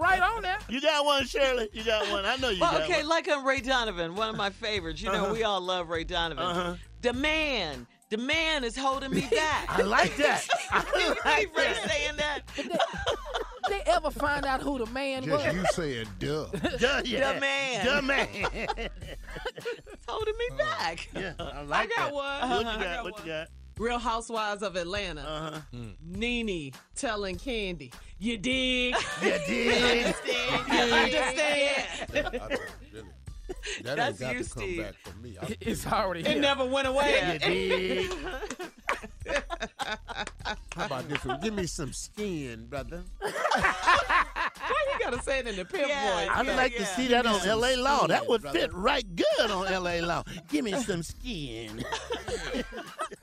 Right 0.00 0.20
on 0.22 0.42
there. 0.42 0.58
You 0.68 0.80
got 0.80 1.04
one, 1.04 1.26
Shirley. 1.26 1.68
You 1.72 1.84
got 1.84 2.08
one. 2.10 2.24
I 2.24 2.36
know 2.36 2.48
you 2.50 2.60
Well, 2.60 2.72
got 2.72 2.82
okay, 2.82 2.98
one. 3.00 3.08
like 3.08 3.28
on 3.30 3.44
Ray 3.44 3.60
Donovan, 3.60 4.14
one 4.14 4.28
of 4.28 4.36
my 4.36 4.50
favorites. 4.50 5.00
You 5.02 5.10
know, 5.12 5.24
Uh-huh. 5.24 5.32
we 5.32 5.42
all 5.44 5.60
love 5.60 5.88
Ray 5.88 6.04
Donovan. 6.04 6.44
Uh-huh. 6.44 6.74
The 7.02 7.12
man, 7.12 7.86
the 8.10 8.16
man 8.18 8.64
is 8.64 8.76
holding 8.76 9.10
me 9.10 9.26
back. 9.30 9.66
I 9.68 9.82
like 9.82 10.16
that. 10.16 10.46
I 10.70 10.80
keep 10.82 11.24
like 11.24 11.54
that. 11.54 11.90
saying 11.90 12.16
that. 12.16 12.42
They 13.68 13.82
ever 13.86 14.10
find 14.10 14.46
out 14.46 14.62
who 14.62 14.78
the 14.78 14.86
man 14.86 15.24
Just 15.24 15.44
was? 15.44 15.54
you 15.54 15.64
saying 15.72 16.06
duh. 16.20 16.46
Duh, 16.78 17.02
yeah. 17.04 17.32
The 17.34 17.40
man. 17.40 17.86
The 17.86 18.02
man. 18.02 18.28
It's 18.76 20.06
holding 20.06 20.34
me 20.38 20.46
back. 20.56 21.08
yeah, 21.14 21.32
I 21.38 21.42
I 21.42 21.62
like 21.62 21.90
got 21.96 22.06
that. 22.06 22.14
one. 22.14 22.50
What 22.50 22.62
you 22.62 22.68
I 22.68 22.82
got? 22.84 23.04
What 23.04 23.12
one. 23.14 23.22
you 23.26 23.32
got? 23.32 23.48
Real 23.78 23.98
Housewives 23.98 24.62
of 24.62 24.74
Atlanta. 24.76 25.20
Uh-huh. 25.20 25.60
Nene 26.02 26.72
telling 26.94 27.36
Kandi, 27.36 27.92
you 28.18 28.38
dig? 28.38 28.94
You 29.20 29.30
dig? 29.46 29.50
You 29.50 29.72
understand? 29.72 30.72
You 30.72 30.94
understand? 30.94 31.84
That 33.82 33.96
That's 33.96 34.20
ain't 34.22 34.30
got 34.32 34.36
you, 34.38 34.44
to 34.44 34.50
come 34.50 34.62
Steve. 34.62 34.82
back 34.82 34.94
from 35.04 35.22
me. 35.22 35.36
I- 35.40 35.56
It's 35.60 35.86
already 35.86 36.20
It 36.20 36.26
here. 36.28 36.40
never 36.40 36.64
went 36.64 36.88
away. 36.88 37.32
You 37.32 37.38
dig? 38.08 38.12
How 40.74 40.86
about 40.86 41.08
this 41.08 41.24
one? 41.24 41.40
Give 41.40 41.54
me 41.54 41.66
some 41.66 41.92
skin, 41.92 42.66
brother. 42.66 43.02
Why 43.20 44.84
you 44.92 44.98
gotta 45.00 45.22
say 45.22 45.38
it 45.40 45.46
in 45.46 45.56
the 45.56 45.64
pimp 45.64 45.84
voice? 45.86 45.92
I'd 45.92 46.46
Yeah, 46.46 46.56
like 46.56 46.72
yeah. 46.72 46.78
to 46.80 46.86
see 46.86 47.06
that 47.08 47.26
on 47.26 47.40
Give 47.40 47.56
LA 47.58 47.72
some 47.72 47.80
Law. 47.82 48.06
That 48.06 48.18
skin, 48.18 48.28
would 48.30 48.42
brother. 48.42 48.58
fit 48.60 48.72
right 48.74 49.16
good 49.16 49.50
on 49.50 49.72
LA 49.82 49.96
Law. 50.06 50.22
Give 50.48 50.64
me 50.64 50.72
some 50.72 51.02
skin. 51.02 51.84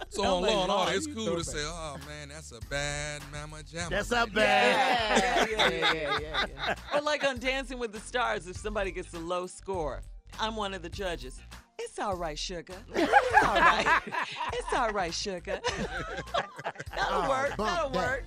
So 0.10 0.24
on 0.24 0.44
Law 0.44 0.64
and 0.64 0.72
Order, 0.72 0.92
it's 0.94 1.08
cool 1.08 1.36
to 1.36 1.44
say, 1.44 1.60
oh 1.64 1.98
man, 2.08 2.30
that's 2.30 2.52
a 2.52 2.60
bad 2.70 3.22
mama 3.32 3.58
jamma. 3.64 3.90
That's 3.90 4.12
a 4.12 4.26
bad. 4.28 5.48
Yeah, 5.50 5.70
yeah, 5.70 5.70
yeah, 5.94 6.20
yeah, 6.22 6.46
yeah. 6.50 6.76
Or 6.94 7.02
like 7.02 7.24
on 7.24 7.40
Dancing 7.40 7.80
with 7.80 7.92
the 7.92 8.00
Stars, 8.00 8.48
if 8.48 8.56
somebody 8.58 8.92
gets 8.92 9.14
a 9.14 9.20
low 9.20 9.48
score, 9.48 10.02
I'm 10.40 10.56
one 10.56 10.74
of 10.74 10.82
the 10.82 10.90
judges. 10.90 11.40
It's 11.80 12.00
all 12.00 12.16
right, 12.16 12.38
sugar. 12.38 12.74
It's 12.96 13.44
all 13.46 13.56
right. 13.56 14.02
It's 14.54 14.74
all 14.74 14.90
right, 14.92 15.14
sugar. 15.14 15.60
That'll 16.96 17.28
work. 17.30 17.58
bump 17.58 17.70
That'll 17.70 17.90
that. 17.90 17.96
work. 18.10 18.24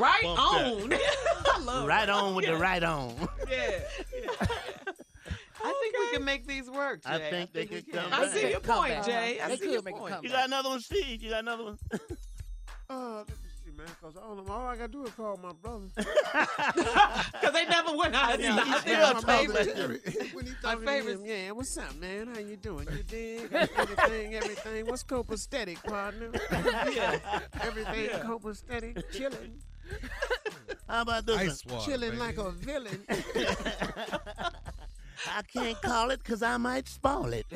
Right 0.00 0.22
Bump 0.22 0.40
on. 0.40 0.92
I 1.54 1.58
love 1.62 1.86
Right 1.86 2.08
on 2.08 2.34
with 2.34 2.44
Yeah. 2.46 2.52
the 2.52 2.58
right 2.58 2.82
on. 2.82 3.14
Yeah. 3.50 3.80
I 5.62 5.72
think 5.82 5.98
we 5.98 6.10
can 6.12 6.24
make 6.24 6.46
these 6.46 6.70
work. 6.70 7.00
I 7.04 7.18
Jay. 7.18 7.30
think 7.30 7.52
they 7.52 7.66
could 7.66 7.84
can. 7.90 8.00
come 8.10 8.12
I 8.12 8.28
see 8.28 8.50
your 8.50 8.60
point. 8.60 9.04
Jay. 9.04 9.40
I 9.40 9.48
They 9.48 9.56
see 9.58 9.72
your 9.72 9.82
point. 9.82 10.14
You 10.22 10.30
got 10.30 10.46
another 10.46 10.70
one, 10.70 10.80
Steve? 10.80 11.22
You 11.22 11.30
got 11.30 11.40
another 11.40 11.64
one? 11.64 11.78
Uh, 12.88 13.16
let 13.18 13.28
me 13.28 13.34
see, 13.34 13.39
man, 13.84 13.94
because 14.00 14.16
all, 14.16 14.38
of- 14.38 14.50
all 14.50 14.66
I 14.66 14.76
got 14.76 14.86
to 14.86 14.92
do 14.92 15.04
is 15.04 15.10
call 15.12 15.36
my 15.42 15.52
brother. 15.52 15.86
Because 17.32 17.52
they 17.54 17.64
never 17.66 17.96
went 17.96 18.14
out. 18.14 18.30
I 18.30 18.36
of 18.36 18.40
know. 18.56 18.62
I 18.66 18.78
think 18.80 18.86
Yeah, 18.98 19.12
my 19.12 19.12
my 19.14 19.20
brother 19.46 19.64
favorite. 19.64 20.02
When 20.34 20.44
he 20.46 20.52
My 20.62 20.72
talking 20.72 20.86
favorite- 20.86 21.14
to 21.16 21.20
him, 21.24 21.26
yeah, 21.46 21.50
what's 21.52 21.76
up, 21.78 21.94
man? 21.96 22.26
How 22.34 22.40
you 22.40 22.56
doing? 22.56 22.86
You 22.96 23.02
dig? 23.02 23.52
Everything, 23.52 24.34
everything. 24.34 24.86
What's 24.86 25.04
copacetic, 25.04 25.82
partner? 25.84 26.30
yeah, 26.92 27.18
everything 27.62 28.08
copacetic, 28.28 29.02
chilling, 29.12 29.52
How 30.88 31.02
about 31.02 31.26
this 31.26 31.36
Ice 31.38 31.64
one? 31.66 31.74
water, 31.76 31.90
chilling 31.90 32.10
baby. 32.10 32.20
like 32.20 32.38
a 32.38 32.50
villain. 32.50 33.04
I 35.28 35.42
can't 35.42 35.80
call 35.82 36.10
it 36.10 36.22
because 36.22 36.42
I 36.42 36.56
might 36.56 36.88
spoil 36.88 37.32
it. 37.32 37.46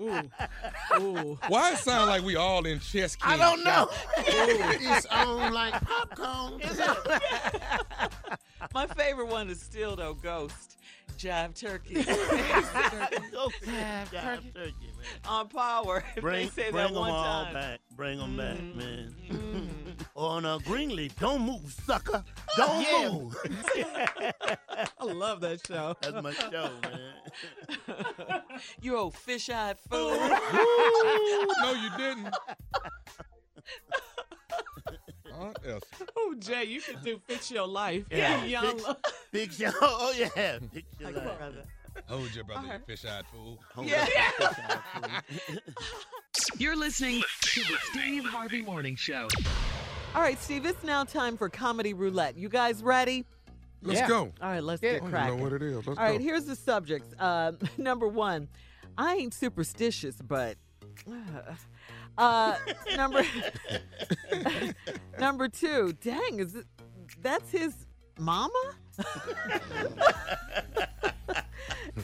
Ooh. 0.00 0.22
Ooh. 1.00 1.38
Why 1.48 1.72
it 1.72 1.78
sound 1.78 2.08
like 2.08 2.22
we 2.24 2.36
all 2.36 2.64
in 2.66 2.80
chess 2.80 3.16
I 3.22 3.36
don't 3.36 3.62
know. 3.64 3.88
it's 4.16 5.06
on 5.06 5.52
like 5.52 5.74
popcorn. 5.80 6.60
My 8.74 8.86
favorite 8.86 9.28
one 9.28 9.48
is 9.48 9.60
still 9.60 9.96
though 9.96 10.14
Ghost. 10.14 10.76
Jive 11.18 11.54
Turkey 11.58 11.94
Go 11.94 12.00
jive 13.64 14.54
turkey, 14.54 14.92
man. 14.96 14.97
on 15.28 15.48
Power. 15.48 16.04
If 16.16 16.22
Bring, 16.22 16.46
they 16.46 16.50
say 16.50 16.70
bring 16.70 16.82
that 16.84 16.88
them 16.92 17.00
one 17.00 17.10
all 17.10 17.44
time. 17.44 17.54
back. 17.54 17.80
Bring 17.96 18.18
them 18.18 18.36
back, 18.36 18.56
Mhm. 18.56 18.74
man. 18.76 19.14
Mhm. 19.30 19.68
On 20.14 20.44
a 20.44 20.58
Greenleaf, 20.64 21.16
don't 21.18 21.42
move, 21.42 21.72
sucker. 21.86 22.24
Don't 22.56 22.82
Yeah. 22.82 23.08
move. 23.10 23.36
I 25.00 25.04
love 25.04 25.40
that 25.42 25.64
show. 25.66 25.94
That's 26.00 26.22
my 26.22 26.32
show, 26.32 26.70
man. 26.82 28.42
You 28.80 28.96
old 28.96 29.14
fish-eyed 29.14 29.78
fool. 29.78 30.10
No, 30.18 31.72
you 31.72 31.90
didn't. 31.96 32.34
Aunt 35.38 35.56
Esther. 35.64 36.06
Oh, 36.16 36.34
Jay, 36.38 36.64
you 36.64 36.80
can 36.80 37.00
do 37.04 37.20
Fix 37.26 37.50
Your 37.50 37.66
Life. 37.68 38.06
Yeah. 38.10 38.44
Young 38.44 38.72
Fix- 38.72 38.82
love. 38.88 38.96
Big 39.30 39.52
show. 39.52 39.70
Oh, 39.80 40.12
yeah. 40.16 40.58
Big 40.72 40.84
show. 40.98 41.04
Like 41.06 41.16
a 41.16 41.20
brother. 41.20 41.64
Hold 42.06 42.34
your 42.34 42.44
brother, 42.44 42.66
you 42.66 42.78
fish-eyed 42.86 43.24
fool. 43.32 43.58
Hold 43.74 43.88
Yeah. 43.88 44.06
up. 44.42 45.24
You're 46.58 46.76
listening 46.76 47.22
to 47.42 47.60
the 47.60 47.76
Steve 47.90 48.24
Harvey 48.24 48.62
Morning 48.62 48.96
Show. 48.96 49.28
All 50.14 50.22
right, 50.22 50.38
Steve, 50.40 50.64
it's 50.66 50.82
now 50.84 51.04
time 51.04 51.36
for 51.36 51.48
Comedy 51.48 51.92
Roulette. 51.94 52.36
You 52.36 52.48
guys 52.48 52.82
ready? 52.82 53.24
Let's 53.82 54.00
Yeah. 54.00 54.08
go. 54.08 54.32
All 54.40 54.48
right, 54.50 54.62
let's 54.62 54.82
Yeah. 54.82 54.92
get 54.98 55.02
I 55.04 55.28
don't 55.28 55.38
know 55.38 55.42
what 55.44 55.52
it 55.52 55.62
is. 55.62 55.86
Let's 55.86 55.98
All 55.98 56.04
right, 56.04 56.18
go. 56.18 56.24
here's 56.24 56.44
the 56.44 56.56
subjects. 56.56 57.14
Uh, 57.18 57.52
number 57.78 58.08
one, 58.08 58.48
I 58.96 59.16
ain't 59.16 59.34
superstitious, 59.34 60.16
but. 60.22 60.56
Uh, 62.16 62.56
number 62.96 63.22
number 65.20 65.46
two, 65.48 65.92
dang, 66.02 66.40
is 66.40 66.56
it, 66.56 66.66
that's 67.22 67.48
his 67.52 67.86
mama? 68.18 68.52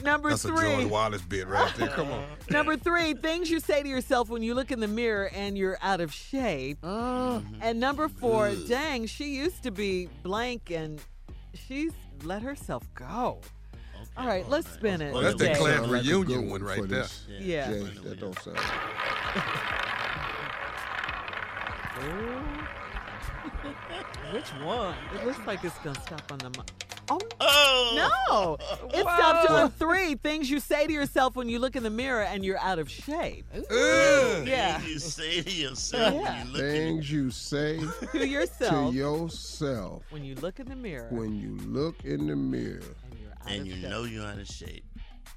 number 0.03 0.29
That's 0.29 0.45
a 0.45 0.49
three, 0.49 0.75
George 0.75 0.85
Wallace 0.85 1.21
bit 1.21 1.47
right 1.47 1.73
there. 1.75 1.87
Come 1.89 2.11
on. 2.11 2.23
number 2.49 2.77
three, 2.77 3.13
things 3.13 3.49
you 3.49 3.59
say 3.59 3.81
to 3.83 3.89
yourself 3.89 4.29
when 4.29 4.43
you 4.43 4.53
look 4.53 4.71
in 4.71 4.79
the 4.79 4.87
mirror 4.87 5.29
and 5.33 5.57
you're 5.57 5.77
out 5.81 6.01
of 6.01 6.13
shape. 6.13 6.77
And 6.83 7.79
number 7.79 8.07
four, 8.07 8.53
dang, 8.67 9.05
she 9.07 9.35
used 9.35 9.63
to 9.63 9.71
be 9.71 10.09
blank 10.23 10.71
and 10.71 11.01
she's 11.53 11.91
let 12.23 12.41
herself 12.41 12.83
go. 12.95 13.39
All 14.17 14.27
right, 14.27 14.47
let's 14.47 14.69
spin 14.71 15.01
it. 15.01 15.13
Well, 15.13 15.23
That's 15.23 15.35
the 15.35 15.47
Jay. 15.47 15.55
clan 15.55 15.77
Sound 15.79 15.91
like 15.91 16.03
reunion 16.03 16.41
good 16.41 16.49
one 16.51 16.63
right 16.63 16.87
there. 16.87 17.01
this. 17.01 17.25
Yeah. 17.27 17.69
Jay, 17.69 17.79
that 18.03 18.19
don't 18.19 18.39
sound. 18.39 18.57
Which 24.31 24.47
one? 24.63 24.95
It 25.15 25.25
looks 25.25 25.39
like 25.45 25.63
it's 25.63 25.77
gonna 25.79 25.99
stop 26.01 26.31
on 26.31 26.39
the. 26.39 26.49
Mo- 26.49 26.65
oh 27.09 27.19
Oh. 27.39 28.57
no! 28.59 28.87
It 28.89 29.01
stopped 29.01 29.49
on 29.49 29.69
three 29.71 30.15
things 30.15 30.49
you 30.49 30.59
say 30.59 30.87
to 30.87 30.91
yourself 30.93 31.35
when 31.35 31.47
you 31.49 31.59
look 31.59 31.75
in 31.75 31.83
the 31.83 31.89
mirror 31.89 32.23
and 32.23 32.43
you're 32.43 32.57
out 32.59 32.79
of 32.79 32.89
shape. 32.89 33.45
Ugh. 33.55 33.65
Yeah, 34.47 34.81
You 34.81 34.97
say 34.99 35.41
to 35.41 35.51
yourself 35.51 36.13
Yeah. 36.13 36.21
when 36.43 36.47
you 36.47 36.53
look 36.53 36.61
in 36.63 36.71
Things 36.71 37.11
you 37.11 37.31
say 37.31 37.79
to 38.01 38.07
to 38.19 38.27
yourself 38.27 38.93
yourself 38.93 40.03
when 40.09 40.23
you 40.25 40.35
look 40.35 40.59
in 40.59 40.67
the 40.67 40.75
mirror 40.75 41.07
when 41.11 41.35
you 41.35 41.55
look 41.67 42.03
in 42.03 42.27
the 42.27 42.35
mirror. 42.35 42.81
and 43.07 43.19
you're 43.19 43.31
out 43.31 43.47
and 43.51 43.61
of 43.61 43.67
you 43.67 43.73
shape. 43.81 43.89
know 43.89 44.03
you're 44.03 44.25
out 44.25 44.39
of 44.39 44.47
shape. 44.47 44.83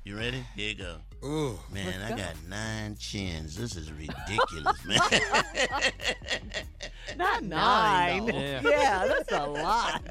You 0.04 0.16
ready? 0.16 0.42
Here 0.56 0.70
you 0.70 0.74
go. 0.74 0.96
Ooh. 1.26 1.58
Man, 1.70 2.00
I 2.00 2.10
go. 2.10 2.16
got 2.16 2.34
nine 2.48 2.96
chins. 2.98 3.56
This 3.56 3.76
is 3.76 3.92
ridiculous, 3.92 4.82
man. 4.86 5.00
Not 7.16 7.42
Nine, 7.44 8.26
nine. 8.26 8.34
Yeah. 8.34 8.60
Yeah. 8.62 9.06
that's 9.08 9.32
a 9.32 9.46
lot. 9.46 10.02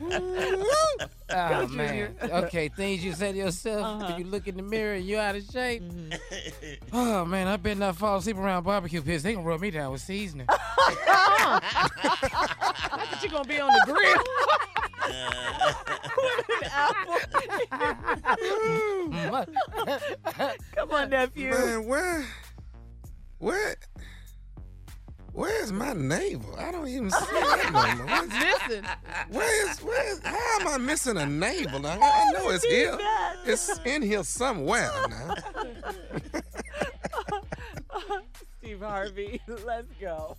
Oh, 1.28 1.66
Junior. 1.66 2.14
man. 2.20 2.30
Okay, 2.44 2.68
things 2.68 3.04
you 3.04 3.12
say 3.12 3.32
to 3.32 3.38
yourself 3.38 3.84
Uh-huh. 3.84 4.06
when 4.12 4.18
you 4.20 4.30
look 4.30 4.46
in 4.46 4.56
the 4.56 4.62
mirror 4.62 4.94
and 4.94 5.04
you're 5.04 5.20
out 5.20 5.34
of 5.34 5.42
shape. 5.50 5.82
Mhm. 5.82 6.16
Oh, 6.92 7.24
man, 7.24 7.48
I 7.48 7.56
better 7.56 7.80
not 7.80 7.96
fall 7.96 8.18
asleep 8.18 8.36
around 8.36 8.62
barbecue 8.62 9.02
pits. 9.02 9.24
They 9.24 9.34
gonna 9.34 9.44
rub 9.44 9.60
me 9.60 9.72
down 9.72 9.90
with 9.90 10.02
seasoning. 10.02 10.46
But 10.46 10.62
you 13.22 13.28
gonna 13.28 13.44
be 13.48 13.58
on 13.60 13.72
the 13.72 13.82
grill. 13.92 14.22
Come 20.74 20.90
on, 20.90 21.10
nephew. 21.10 21.50
Man, 21.50 21.84
where, 21.86 22.24
where, 23.38 23.76
where's 25.36 25.70
my 25.72 25.92
navel? 25.92 26.54
I 26.58 26.72
don't 26.72 26.88
even 26.88 27.10
see 27.12 27.16
that 27.32 27.70
no 27.72 27.96
more. 27.96 28.06
Where's- 28.06 28.28
Listen. 28.68 28.84
Where 29.30 29.70
is, 29.70 29.78
where 29.82 30.12
is, 30.12 30.20
how 30.24 30.60
am 30.60 30.68
I 30.68 30.78
missing 30.78 31.16
a 31.16 31.26
navel? 31.26 31.78
Now, 31.80 31.98
I 32.00 32.32
know 32.32 32.48
it's 32.50 32.64
here. 32.64 32.98
It's 33.44 33.78
in 33.84 34.02
here 34.02 34.24
somewhere 34.24 34.90
now. 35.08 35.34
Steve 38.58 38.80
Harvey, 38.80 39.40
let's 39.64 39.92
go. 40.00 40.36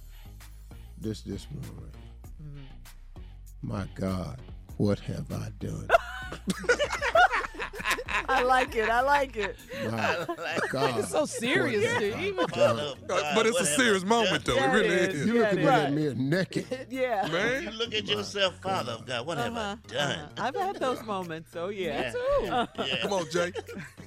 This 0.99 1.21
this 1.21 1.47
one 1.51 1.61
right. 1.83 1.95
Mm-hmm. 2.43 3.67
My 3.67 3.87
God, 3.95 4.41
what 4.77 4.99
have 4.99 5.31
I 5.31 5.49
done? 5.59 5.87
I 8.29 8.43
like 8.43 8.75
it. 8.75 8.89
I 8.89 9.01
like 9.01 9.35
it. 9.37 9.57
My 9.91 10.59
God. 10.69 11.05
So 11.05 11.25
serious, 11.25 11.83
what 11.83 12.01
have 12.03 12.13
I 12.13 12.19
Steve. 12.19 12.47
done? 12.53 12.79
Oh, 12.79 12.91
Uh, 12.91 12.95
God, 13.07 13.35
but 13.35 13.45
it's 13.45 13.53
what 13.53 13.63
a 13.63 13.65
serious 13.65 14.01
done? 14.01 14.09
moment, 14.09 14.45
though. 14.45 14.55
It 14.57 14.67
really 14.73 14.87
it 14.95 15.09
is. 15.13 15.21
is. 15.21 15.27
You 15.27 15.33
Yeah, 15.35 15.41
looking 15.41 15.59
it 15.59 15.61
in 15.61 15.67
is. 15.67 15.71
that 15.71 15.93
mirror 15.93 16.15
naked. 16.15 16.87
Yeah. 16.89 17.27
Man. 17.31 17.63
You 17.63 17.71
look 17.71 17.93
at 17.93 18.07
yourself, 18.07 18.55
Father 18.61 18.93
of 18.93 19.05
God. 19.05 19.25
What 19.25 19.37
have 19.37 19.55
Uh-huh, 19.55 19.75
I 19.89 19.93
done? 19.93 20.11
uh-huh. 20.19 20.27
I've 20.37 20.55
had 20.55 20.75
those 20.77 21.03
moments, 21.03 21.51
so 21.51 21.69
yeah. 21.69 22.13
Yeah. 22.43 22.65
Yeah. 22.77 22.97
come 23.01 23.13
on, 23.13 23.25
Jake 23.31 23.55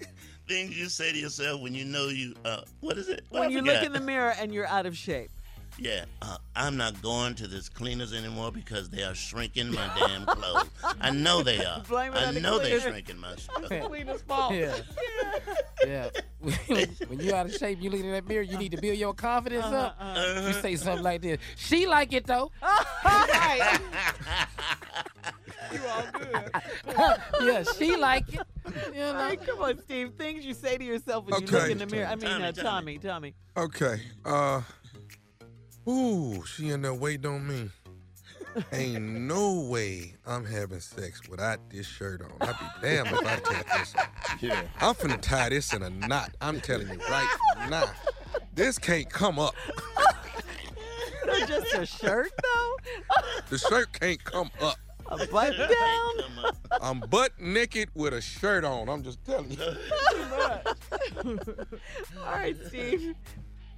Things 0.49 0.77
you 0.77 0.89
say 0.89 1.13
to 1.13 1.19
yourself 1.19 1.61
when 1.61 1.75
you 1.75 1.85
know 1.85 2.09
you. 2.09 2.35
Uh, 2.45 2.63
what 2.81 2.99
is 2.99 3.09
it? 3.09 3.25
What 3.29 3.41
When 3.41 3.49
I 3.51 3.53
you 3.53 3.59
look 3.63 3.77
forgot. 3.77 3.85
in 3.87 3.93
the 3.93 4.01
mirror 4.01 4.35
and 4.39 4.53
you're 4.53 4.67
out 4.67 4.85
of 4.85 4.97
shape. 4.97 5.31
Yeah, 5.83 6.05
uh, 6.20 6.37
I'm 6.55 6.76
not 6.76 7.01
going 7.01 7.35
to 7.37 7.47
this 7.47 7.70
cleaners 7.70 8.12
anymore 8.12 8.53
because 8.53 8.91
they 8.91 9.03
are 9.03 9.14
shrinking 9.14 9.72
my 9.72 9.91
damn 9.99 10.26
clothes. 10.26 10.68
I 11.01 11.09
know 11.11 11.43
they 11.43 11.64
are. 11.64 11.81
Blame 11.89 12.12
it 12.12 12.18
I 12.18 12.26
on 12.26 12.35
the 12.35 12.41
know 12.41 12.59
they're 12.59 12.66
cleaners. 12.78 12.83
shrinking 12.83 13.18
my 13.18 13.35
stuff. 13.37 13.64
Cleaner's 13.68 14.22
fault. 14.22 14.53
Yeah. 14.55 14.76
Yeah. 15.87 16.11
when 17.09 17.20
you're 17.20 17.35
out 17.35 17.47
of 17.47 17.55
shape, 17.55 17.81
you 17.81 17.89
look 17.89 18.01
in 18.01 18.11
that 18.11 18.28
mirror, 18.28 18.43
you 18.43 18.59
need 18.59 18.72
to 18.72 18.76
build 18.76 18.99
your 18.99 19.14
confidence 19.14 19.64
up. 19.64 19.97
Uh-huh. 19.99 20.47
You 20.49 20.53
say 20.53 20.76
something 20.76 21.03
like 21.03 21.22
this. 21.22 21.39
She 21.57 21.87
like 21.87 22.12
it 22.12 22.26
though. 22.26 22.51
You 25.72 25.81
all 25.87 26.05
good. 26.12 26.51
yeah, 27.43 27.62
she 27.78 27.97
like 27.97 28.28
it. 28.35 28.41
You 28.93 29.01
know? 29.01 29.14
right, 29.14 29.41
come 29.47 29.61
on, 29.61 29.78
Steve. 29.78 30.12
Things 30.18 30.45
you 30.45 30.53
say 30.53 30.76
to 30.76 30.85
yourself 30.85 31.24
when 31.26 31.41
you 31.41 31.47
look 31.47 31.62
Okay. 31.62 31.72
in 31.72 31.78
the 31.78 31.87
mirror. 31.87 32.07
I 32.09 32.16
mean, 32.16 32.28
Tommy, 32.31 32.45
uh, 32.45 32.53
Tommy. 32.53 32.99
Tommy, 32.99 32.99
Tommy. 32.99 33.35
Okay. 33.57 34.03
Uh. 34.24 34.61
Ooh, 35.89 36.45
she 36.45 36.70
in 36.70 36.83
there 36.83 36.95
waiting 36.95 37.26
on 37.26 37.47
me. 37.47 37.70
Ain't 38.72 39.03
no 39.03 39.61
way 39.61 40.14
I'm 40.26 40.45
having 40.45 40.81
sex 40.81 41.28
without 41.28 41.59
this 41.70 41.87
shirt 41.87 42.20
on. 42.22 42.33
I'd 42.41 42.59
be 42.59 42.66
damned 42.83 43.09
if 43.09 43.26
I 43.26 43.37
take 43.37 43.66
this 43.66 43.95
off. 43.97 44.37
Yeah. 44.41 44.62
I'm 44.81 44.95
finna 44.95 45.20
tie 45.20 45.49
this 45.51 45.72
in 45.72 45.83
a 45.83 45.91
knot. 45.91 46.33
I'm 46.41 46.61
telling 46.61 46.89
you 46.89 46.99
right 47.09 47.37
now. 47.68 47.85
This 48.55 48.78
can't 48.78 49.09
come 49.09 49.39
up. 49.39 49.55
So 51.24 51.47
just 51.47 51.74
a 51.74 51.87
shirt 51.87 52.33
though? 52.43 52.76
The 53.51 53.59
shirt 53.59 53.93
can't 53.99 54.22
come 54.24 54.51
up. 54.61 54.76
A 55.09 55.26
button 55.26 55.68
down? 55.68 56.53
I'm 56.81 57.01
butt 57.01 57.33
naked 57.41 57.91
with 57.95 58.14
a 58.14 58.20
shirt 58.20 58.64
on. 58.64 58.89
I'm 58.89 59.03
just 59.03 59.24
telling 59.24 59.51
you. 59.51 59.59
All 62.18 62.33
right, 62.33 62.57
Steve. 62.66 63.14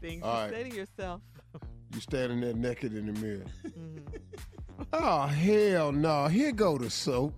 Things 0.01 0.23
All 0.23 0.35
to 0.35 0.41
right. 0.43 0.51
say 0.51 0.71
to 0.71 0.77
yourself. 0.77 1.21
You 1.95 2.01
standing 2.01 2.41
there 2.41 2.55
naked 2.55 2.95
in 2.97 3.13
the 3.13 3.21
mirror. 3.21 3.45
Oh 4.93 5.23
hell 5.27 5.93
no! 5.93 6.27
Here 6.29 6.53
go 6.53 6.79
the 6.79 6.91
soap. 6.91 7.35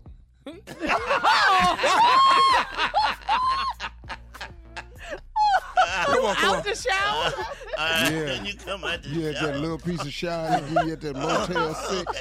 Come 6.07 6.25
on, 6.25 6.35
come 6.37 6.57
on. 6.57 6.63
The 6.63 6.75
shower. 6.75 7.33
Uh, 7.77 8.09
Yeah. 8.13 8.43
you 8.45 8.55
come 8.55 8.85
out 8.85 9.03
the 9.03 9.09
You 9.09 9.33
shower. 9.33 9.47
that 9.49 9.61
little 9.61 9.79
piece 9.79 10.01
of 10.03 10.13
shower 10.13 10.61
they 10.61 10.75
give 10.75 10.87
you 10.87 10.93
at 10.95 11.01
that 11.03 11.17
Motel 11.17 11.75
Six, 11.91 12.13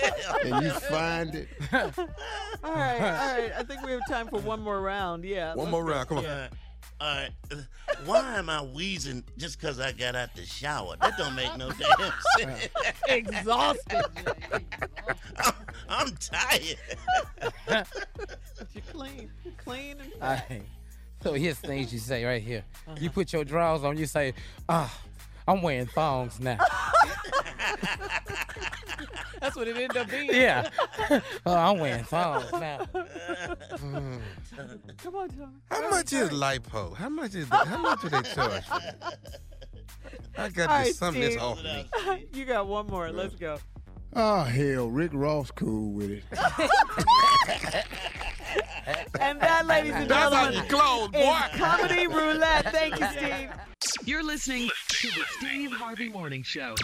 and 0.43 0.63
you 0.63 0.71
find 0.71 1.35
it. 1.35 1.47
All 1.71 1.83
right, 1.83 1.97
all 2.63 2.73
right. 2.73 3.51
I 3.57 3.63
think 3.63 3.83
we 3.85 3.91
have 3.91 4.01
time 4.09 4.27
for 4.27 4.39
one 4.39 4.61
more 4.61 4.81
round. 4.81 5.23
Yeah. 5.23 5.53
One 5.55 5.69
more 5.69 5.83
round. 5.85 6.07
Come 6.09 6.17
on. 6.19 6.23
Yeah. 6.23 6.47
All 7.03 7.09
right. 7.15 7.29
Uh, 7.51 7.55
Why 8.05 8.35
am 8.37 8.49
I 8.49 8.61
wheezing 8.61 9.25
just 9.37 9.59
because 9.59 9.77
I 9.79 9.91
got 9.91 10.15
out 10.15 10.33
the 10.35 10.45
shower? 10.45 10.95
That 11.01 11.17
don't 11.17 11.35
make 11.35 11.55
no 11.57 11.69
damn 11.71 12.13
sense. 12.39 12.69
Exhausted. 13.09 14.05
I'm, 15.37 15.53
I'm 15.89 16.15
tired. 16.15 16.77
You're 18.73 18.83
clean. 18.93 19.29
Clean 19.57 19.97
and 19.99 20.13
All 20.21 20.29
right. 20.29 20.63
So 21.21 21.33
here's 21.33 21.59
things 21.59 21.91
you 21.91 21.99
say 21.99 22.23
right 22.23 22.41
here. 22.41 22.63
You 22.99 23.09
put 23.09 23.33
your 23.33 23.43
drawers 23.43 23.83
on. 23.83 23.97
You 23.97 24.05
say, 24.05 24.33
"Ah, 24.69 24.93
I'm 25.47 25.61
wearing 25.61 25.87
thongs 25.87 26.39
now." 26.39 26.57
That's 29.43 29.57
what 29.57 29.67
it 29.67 29.75
ended 29.75 29.97
up 29.97 30.09
being. 30.09 30.29
yeah. 30.33 30.69
oh, 31.45 31.53
I'm 31.53 31.77
wearing 31.77 32.05
thongs 32.05 32.49
now. 32.53 32.85
Come 35.03 35.15
on, 35.15 35.29
Tommy. 35.29 35.51
How 35.69 35.89
much 35.89 36.13
is 36.13 36.29
lipo? 36.29 36.95
How 36.95 37.09
much 37.09 37.35
is 37.35 37.49
how 37.49 37.77
much 37.77 38.01
do 38.01 38.07
they 38.09 38.21
charge 38.21 38.63
for 38.63 38.79
that? 38.79 39.19
I 40.37 40.47
got 40.49 40.69
All 40.69 40.77
this 40.79 40.87
right, 40.87 40.95
something 40.95 41.21
that's 41.21 41.33
Steve. 41.33 41.43
off 41.43 41.61
me. 41.61 41.89
You 42.33 42.45
got 42.45 42.67
one 42.67 42.87
more. 42.87 43.11
Let's 43.11 43.35
go. 43.35 43.59
Oh 44.15 44.43
hell, 44.43 44.87
Rick 44.87 45.11
Ross 45.13 45.51
cool 45.51 45.91
with 45.91 46.11
it. 46.11 46.23
And 49.19 49.41
that, 49.41 49.65
ladies 49.65 49.93
and 49.93 50.09
That's 50.09 50.33
gentlemen, 50.33 50.63
you 50.63 50.69
close, 50.69 51.09
is 51.13 51.59
Comedy 51.59 52.07
Roulette. 52.07 52.71
Thank 52.71 52.99
you, 52.99 53.07
Steve. 53.07 53.49
You're 54.05 54.23
listening 54.23 54.69
to 54.89 55.07
the 55.07 55.23
Steve 55.37 55.71
Harvey 55.71 56.09
Morning 56.09 56.43
Show. 56.43 56.75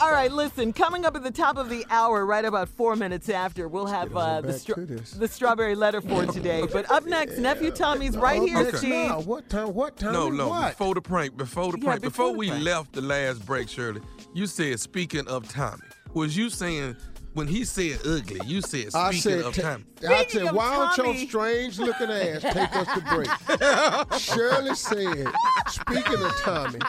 All 0.00 0.12
right, 0.12 0.30
listen. 0.30 0.72
Coming 0.72 1.04
up 1.04 1.16
at 1.16 1.22
the 1.24 1.30
top 1.30 1.56
of 1.56 1.68
the 1.70 1.84
hour, 1.90 2.24
right 2.24 2.44
about 2.44 2.68
four 2.68 2.94
minutes 2.94 3.28
after, 3.28 3.66
we'll 3.66 3.86
have 3.86 4.14
uh, 4.16 4.40
the 4.42 4.52
stra- 4.52 4.84
the 4.84 5.26
strawberry 5.26 5.74
letter 5.74 6.00
for 6.00 6.24
today. 6.26 6.64
But 6.72 6.88
up 6.90 7.04
next, 7.06 7.38
nephew 7.38 7.70
Tommy's 7.72 8.16
right 8.16 8.40
here, 8.40 8.58
Okay. 8.58 8.76
Steve. 8.76 9.08
No, 9.08 9.20
what 9.22 9.48
time? 9.48 9.74
What 9.74 9.96
time? 9.96 10.12
No, 10.12 10.28
no. 10.28 10.48
What? 10.50 10.70
Before 10.78 10.94
the 10.94 11.00
prank, 11.00 11.36
before 11.36 11.72
the 11.72 11.78
Yeah, 11.78 11.84
prank, 11.84 12.02
before 12.02 12.26
before, 12.26 12.32
the 12.32 12.38
we 12.38 12.48
prank. 12.48 12.64
left 12.64 12.92
the 12.92 13.00
last 13.02 13.44
break, 13.44 13.68
Shirley, 13.68 14.00
you 14.34 14.46
said 14.46 14.78
speaking 14.78 15.26
of 15.26 15.48
Tommy. 15.48 15.82
Was 16.14 16.36
you 16.36 16.48
saying 16.50 16.96
when 17.38 17.46
he 17.46 17.64
said 17.64 18.00
ugly? 18.04 18.40
You 18.44 18.60
said 18.60 18.88
I 18.96 19.12
said, 19.12 19.42
of 19.42 19.54
ta- 19.54 19.62
Tommy. 19.62 19.84
I 20.08 20.26
said, 20.26 20.52
why 20.52 20.74
don't 20.74 20.96
Tommy- 20.96 21.20
your 21.20 21.28
strange 21.28 21.78
looking 21.78 22.10
ass 22.10 22.42
take 22.42 22.74
us 22.76 22.88
to 22.94 23.00
break? 23.14 24.18
Shirley 24.20 24.74
said, 24.74 25.32
speaking 25.68 26.20
of 26.20 26.36
Tommy, 26.40 26.80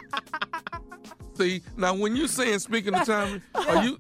See 1.40 1.62
now, 1.78 1.94
when 1.96 2.18
you 2.18 2.28
saying 2.28 2.60
speaking 2.60 2.94
of 2.94 3.06
Tommy, 3.06 3.40
are 3.56 3.84
you? 3.86 3.98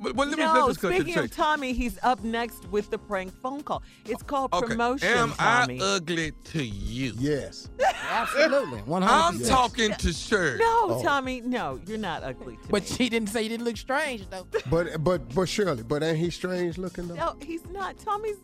But, 0.00 0.16
but 0.16 0.28
let 0.28 0.36
me 0.38 0.44
no, 0.44 0.66
let's 0.66 0.76
cut 0.78 0.88
to 0.90 0.94
the 0.94 1.00
speaking 1.04 1.18
of 1.22 1.26
chase. 1.28 1.36
Tommy, 1.36 1.72
he's 1.72 1.98
up 2.02 2.24
next 2.24 2.66
with 2.70 2.90
the 2.90 2.98
prank 2.98 3.32
phone 3.40 3.62
call. 3.62 3.82
It's 4.06 4.24
called 4.24 4.52
Okay, 4.52 4.66
promotion, 4.66 5.08
am 5.08 5.30
Tommy. 5.32 5.80
I 5.80 5.84
ugly 5.84 6.32
to 6.32 6.64
you? 6.64 7.12
yes. 7.16 7.68
Absolutely. 8.10 8.80
100%. 8.80 9.06
I'm 9.08 9.40
talking 9.44 9.92
to 9.92 10.12
Shirley. 10.12 10.58
no, 10.58 10.66
Oh. 10.90 11.02
Tommy, 11.04 11.40
no, 11.42 11.78
you're 11.86 11.96
not 11.96 12.24
ugly 12.24 12.56
to 12.56 12.68
But 12.68 12.82
me. 12.82 12.96
she 12.96 13.08
didn't 13.08 13.28
say 13.28 13.42
you 13.44 13.48
didn't 13.50 13.64
look 13.66 13.76
strange, 13.76 14.28
though. 14.28 14.46
But 14.68 15.04
but 15.04 15.32
but 15.32 15.48
Shirley, 15.48 15.84
but 15.84 16.02
ain't 16.02 16.18
he 16.18 16.30
strange 16.30 16.76
looking 16.76 17.06
though? 17.06 17.14
No, 17.14 17.36
he's 17.40 17.64
not. 17.68 17.98
Tommy's. 17.98 18.38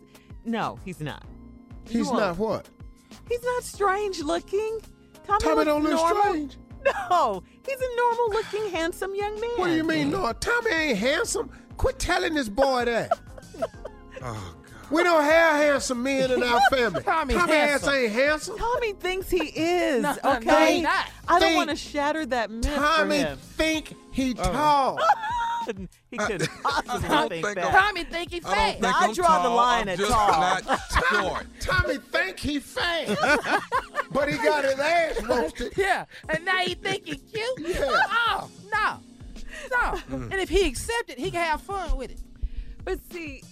No, 0.45 0.79
he's 0.85 1.01
not. 1.01 1.25
He's 1.89 1.95
You 2.07 2.11
are. 2.13 2.21
not 2.21 2.39
what? 2.39 2.69
He's 3.29 3.43
not 3.43 3.65
strange 3.65 4.21
looking. 4.21 4.79
Tommy, 5.27 5.41
Tommy 5.41 5.55
looks 5.57 5.65
don't 5.67 5.83
look 5.83 5.93
normal. 5.95 6.23
strange. 6.23 6.57
No, 7.11 7.43
he's 7.67 7.81
a 7.81 7.97
normal 7.97 8.31
looking, 8.31 8.71
handsome 8.71 9.15
young 9.15 9.41
man. 9.41 9.51
What 9.57 9.67
do 9.69 9.75
you 9.75 9.85
mean? 9.85 10.11
No, 10.11 10.33
Tommy 10.33 10.71
ain't 10.71 10.99
handsome. 10.99 11.51
Quit 11.77 11.99
telling 11.99 12.35
this 12.35 12.49
boy 12.49 12.85
that. 12.87 13.19
Oh, 14.23 14.55
God. 14.63 14.91
We 14.91 15.03
don't 15.03 15.23
have 15.25 15.57
handsome 15.57 16.03
men 16.03 16.31
in 16.31 16.43
our 16.43 16.59
family. 16.71 17.03
Tommy 17.05 17.35
ass 17.35 17.49
handsome. 17.49 17.95
ain't 17.95 18.13
handsome. 18.13 18.57
Tommy 18.57 18.93
thinks 18.95 19.29
he 19.29 19.49
is. 19.55 20.03
No, 20.03 20.17
no, 20.25 20.37
okay, 20.37 20.75
he's 20.77 20.83
not. 20.85 21.11
I 21.29 21.39
don't 21.39 21.55
want 21.55 21.69
to 21.69 21.77
shatter 21.77 22.25
that 22.25 22.51
myth 22.51 22.65
Tommy 22.75 23.19
for 23.23 23.27
him. 23.27 23.39
think 23.39 23.95
he 24.11 24.35
Oh. 24.39 24.97
tall. 25.67 25.87
he 26.11 26.17
couldn't 26.19 26.49
I 26.65 26.81
possibly 26.83 27.09
don't 27.09 27.29
think 27.29 27.45
think 27.47 27.57
that. 27.57 27.73
Tommy 27.73 28.05
think 28.05 28.31
he 28.31 28.37
I 28.39 28.41
don't 28.41 28.53
fat. 28.55 28.71
think 28.73 28.83
Now, 28.83 28.93
I 28.99 29.05
I'm 29.07 29.13
draw 29.15 29.43
the 29.43 29.49
line 29.51 29.83
I'm 29.83 29.89
at 29.89 29.99
just 29.99 30.11
tall. 30.13 30.41
not 30.41 30.81
short. 31.11 31.47
Tommy 31.61 31.97
think 31.99 32.39
he 32.39 32.59
fat, 32.59 33.07
but 34.11 34.29
he 34.31 34.37
got 34.39 34.65
his 34.65 34.79
ass 34.79 35.23
roasted. 35.25 35.73
Yeah, 35.77 36.05
and 36.29 36.45
now 36.45 36.59
he 36.59 36.75
think 36.75 37.07
he 37.07 37.17
cute. 37.17 37.59
Yeah. 37.59 37.85
Oh 38.11 38.51
no, 38.73 38.99
no. 39.71 39.99
Mm. 40.17 40.31
And 40.33 40.35
if 40.35 40.49
he 40.49 40.67
accepted, 40.69 41.19
he 41.19 41.31
can 41.31 41.43
have 41.45 41.61
fun 41.63 41.97
with 41.97 42.11
it. 42.13 42.19
But 42.85 43.01
see, 43.13 43.43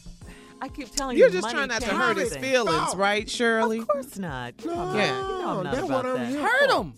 I 0.60 0.68
keep 0.68 0.90
telling 0.94 1.18
You're 1.18 1.26
you, 1.28 1.32
just 1.34 1.42
money 1.42 1.54
trying 1.54 1.68
not 1.68 1.80
to 1.82 1.88
changes 1.88 2.06
hurt 2.06 2.16
his 2.18 2.36
feelings, 2.36 2.88
Oh. 2.92 2.96
right, 2.96 3.28
Shirley? 3.28 3.80
Of 3.80 3.88
course 3.88 4.16
not. 4.18 4.54
You 4.62 4.68
know, 4.70 4.94
Yeah. 4.94 5.06
you 5.06 5.28
know 5.28 5.48
I'm 5.58 5.64
not 5.64 5.74
that's 5.74 5.86
about 5.88 6.04
what 6.04 6.06
I'm 6.06 6.20
that. 6.20 6.30
here 6.30 6.42
Hurt 6.42 6.70
him. 6.70 6.94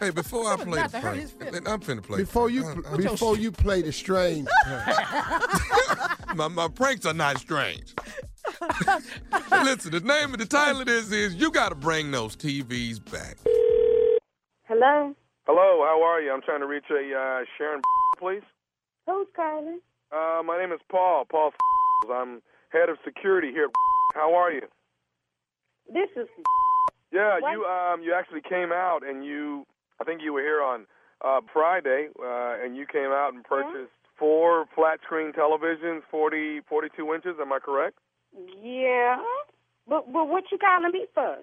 Hey, 0.00 0.10
before 0.10 0.52
I 0.52 0.56
play 0.56 0.82
the 0.82 0.88
to 0.88 1.00
prank. 1.00 1.68
I'm 1.68 1.80
finna 1.80 2.02
play. 2.02 2.18
Before 2.18 2.48
the 2.48 2.54
you 2.54 2.62
prank. 2.62 2.92
Uh, 2.92 2.96
before 2.96 3.36
you 3.36 3.52
play 3.52 3.82
the 3.82 3.92
strange, 3.92 4.48
my, 6.34 6.48
my 6.48 6.68
pranks 6.68 7.06
are 7.06 7.14
not 7.14 7.38
strange. 7.38 7.94
Listen, 9.50 9.92
the 9.92 10.02
name 10.04 10.32
of 10.32 10.38
the 10.38 10.46
title 10.46 10.80
of 10.80 10.86
this 10.86 11.10
is 11.12 11.34
"You 11.34 11.50
Got 11.50 11.70
to 11.70 11.74
Bring 11.74 12.10
Those 12.10 12.36
TVs 12.36 12.98
Back." 13.10 13.36
Hello? 14.64 15.14
Hello, 15.46 15.84
how 15.84 16.02
are 16.02 16.20
you? 16.20 16.32
I'm 16.32 16.42
trying 16.42 16.60
to 16.60 16.66
reach 16.66 16.84
a 16.90 16.94
uh, 16.94 17.44
Sharon, 17.58 17.80
please. 18.18 18.42
Who's 19.06 19.26
calling? 19.34 19.80
Uh, 20.12 20.42
my 20.44 20.58
name 20.58 20.72
is 20.72 20.80
Paul. 20.90 21.24
Paul. 21.30 21.52
I'm 22.12 22.42
head 22.70 22.88
of 22.88 22.98
security 23.04 23.50
here. 23.50 23.68
How 24.14 24.34
are 24.34 24.52
you? 24.52 24.62
This 25.92 26.08
is 26.16 26.28
Yeah, 27.12 27.38
What? 27.40 27.52
you 27.52 27.64
um 27.64 28.02
you 28.02 28.14
actually 28.14 28.40
came 28.40 28.72
out 28.72 29.00
and 29.06 29.24
you 29.24 29.66
I 30.00 30.04
think 30.04 30.20
you 30.22 30.32
were 30.32 30.40
here 30.42 30.62
on 30.62 30.86
uh 31.24 31.40
Friday 31.52 32.08
uh 32.18 32.56
and 32.64 32.76
you 32.76 32.86
came 32.86 33.10
out 33.12 33.32
and 33.34 33.44
purchased 33.44 33.92
four 34.18 34.66
flat 34.74 35.00
screen 35.04 35.32
televisions, 35.32 36.00
40 36.10 36.60
42 36.68 37.14
inches, 37.14 37.36
am 37.40 37.52
I 37.52 37.58
correct? 37.58 37.98
yeah. 38.62 39.16
But 39.88 40.12
but 40.12 40.28
what 40.28 40.44
you 40.50 40.58
calling 40.58 40.92
me 40.92 41.06
for? 41.14 41.38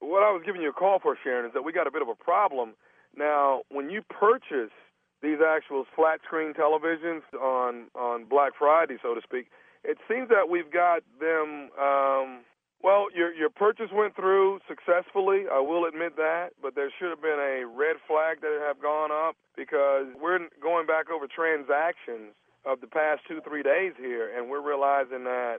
What 0.00 0.22
I 0.22 0.30
was 0.32 0.42
giving 0.46 0.62
you 0.62 0.70
a 0.70 0.72
call 0.72 0.98
for, 0.98 1.16
Sharon, 1.22 1.44
is 1.44 1.52
that 1.52 1.62
we 1.62 1.72
got 1.72 1.86
a 1.86 1.90
bit 1.90 2.00
of 2.00 2.08
a 2.08 2.14
problem. 2.14 2.72
Now, 3.14 3.62
when 3.70 3.90
you 3.90 4.00
purchase 4.08 4.72
these 5.20 5.38
actual 5.46 5.84
flat 5.94 6.20
screen 6.24 6.54
televisions 6.54 7.20
on 7.38 7.88
on 7.94 8.24
Black 8.24 8.52
Friday, 8.58 8.96
so 9.02 9.14
to 9.14 9.20
speak, 9.20 9.48
it 9.84 9.98
seems 10.08 10.28
that 10.30 10.48
we've 10.48 10.70
got 10.72 11.02
them. 11.20 11.68
Um, 11.78 12.40
well, 12.82 13.06
your 13.14 13.32
your 13.34 13.50
purchase 13.50 13.90
went 13.92 14.16
through 14.16 14.60
successfully. 14.68 15.44
I 15.52 15.60
will 15.60 15.84
admit 15.84 16.16
that, 16.16 16.50
but 16.62 16.74
there 16.74 16.90
should 16.98 17.10
have 17.10 17.22
been 17.22 17.38
a 17.38 17.66
red 17.66 17.96
flag 18.06 18.40
that 18.40 18.58
have 18.66 18.80
gone 18.80 19.10
up 19.12 19.36
because 19.56 20.06
we're 20.20 20.38
going 20.62 20.86
back 20.86 21.10
over 21.10 21.26
transactions 21.26 22.34
of 22.64 22.80
the 22.80 22.86
past 22.86 23.22
two 23.28 23.40
three 23.46 23.62
days 23.62 23.92
here, 23.98 24.30
and 24.36 24.48
we're 24.50 24.66
realizing 24.66 25.24
that 25.24 25.58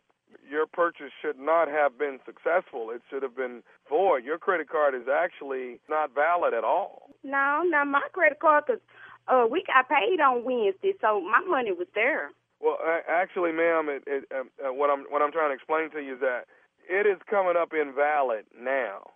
your 0.50 0.66
purchase 0.66 1.12
should 1.22 1.38
not 1.38 1.68
have 1.68 1.98
been 1.98 2.20
successful. 2.26 2.90
It 2.90 3.02
should 3.10 3.22
have 3.22 3.36
been 3.36 3.64
void. 3.90 4.24
Your 4.24 4.38
credit 4.38 4.70
card 4.70 4.96
is 4.96 5.08
actually 5.12 5.80
not 5.90 6.16
valid 6.16 6.54
at 6.54 6.64
all. 6.64 7.10
No, 7.24 7.62
not 7.66 7.88
my 7.88 8.08
credit 8.14 8.40
card, 8.40 8.66
'cause 8.66 8.80
uh, 9.28 9.46
we 9.50 9.64
got 9.64 9.88
paid 9.90 10.20
on 10.20 10.44
Wednesday, 10.44 10.94
so 11.02 11.22
my 11.22 11.42
money 11.42 11.72
was 11.72 11.88
there. 11.94 12.32
Well, 12.60 12.78
actually, 13.10 13.52
ma'am, 13.52 13.90
it, 13.90 14.04
it, 14.06 14.26
um, 14.32 14.50
uh, 14.64 14.72
what 14.72 14.90
I'm 14.90 15.06
what 15.10 15.22
I'm 15.22 15.32
trying 15.32 15.50
to 15.50 15.56
explain 15.56 15.90
to 15.92 16.00
you 16.02 16.14
is 16.16 16.20
that 16.22 16.46
it 16.90 17.06
is 17.08 17.18
coming 17.30 17.56
up 17.58 17.74
invalid 17.74 18.46
now, 18.58 19.12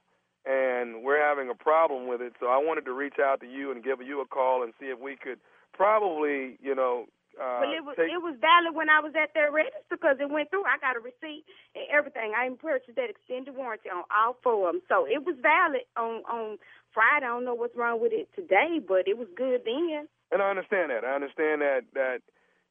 and 0.45 1.03
we're 1.03 1.21
having 1.21 1.49
a 1.49 1.55
problem 1.55 2.07
with 2.07 2.21
it. 2.21 2.33
So 2.39 2.47
I 2.47 2.57
wanted 2.57 2.85
to 2.85 2.93
reach 2.93 3.19
out 3.19 3.39
to 3.41 3.47
you 3.47 3.71
and 3.71 3.83
give 3.83 4.01
you 4.01 4.21
a 4.21 4.25
call 4.25 4.63
and 4.63 4.73
see 4.79 4.87
if 4.87 4.99
we 4.99 5.15
could 5.15 5.39
probably, 5.73 6.57
you 6.61 6.73
know, 6.75 7.05
uh, 7.35 7.59
But 7.59 7.69
it 7.75 7.83
was 7.83 7.95
take. 7.99 8.07
it 8.11 8.23
was 8.23 8.35
valid 8.39 8.75
when 8.75 8.87
I 8.89 9.01
was 9.03 9.11
at 9.15 9.33
their 9.33 9.51
register 9.51 9.83
because 9.91 10.17
it 10.21 10.29
went 10.31 10.49
through. 10.49 10.63
I 10.63 10.77
got 10.79 10.95
a 10.95 11.03
receipt 11.03 11.43
and 11.75 11.83
everything. 11.91 12.31
I 12.31 12.45
even 12.47 12.57
purchased 12.57 12.95
that 12.95 13.09
extended 13.09 13.55
warranty 13.55 13.89
on 13.91 14.03
all 14.07 14.37
four 14.41 14.69
of 14.69 14.75
them, 14.75 14.81
so 14.87 15.05
it 15.05 15.25
was 15.25 15.35
valid 15.43 15.83
on 15.97 16.23
on 16.31 16.57
Friday. 16.93 17.25
I 17.27 17.35
don't 17.35 17.43
know 17.43 17.53
what's 17.53 17.75
wrong 17.75 17.99
with 17.99 18.13
it 18.13 18.29
today, 18.35 18.79
but 18.79 19.07
it 19.07 19.17
was 19.17 19.27
good 19.35 19.67
then. 19.67 20.07
And 20.31 20.41
I 20.41 20.49
understand 20.49 20.91
that. 20.95 21.03
I 21.03 21.13
understand 21.13 21.59
that 21.59 21.83
that 21.93 22.19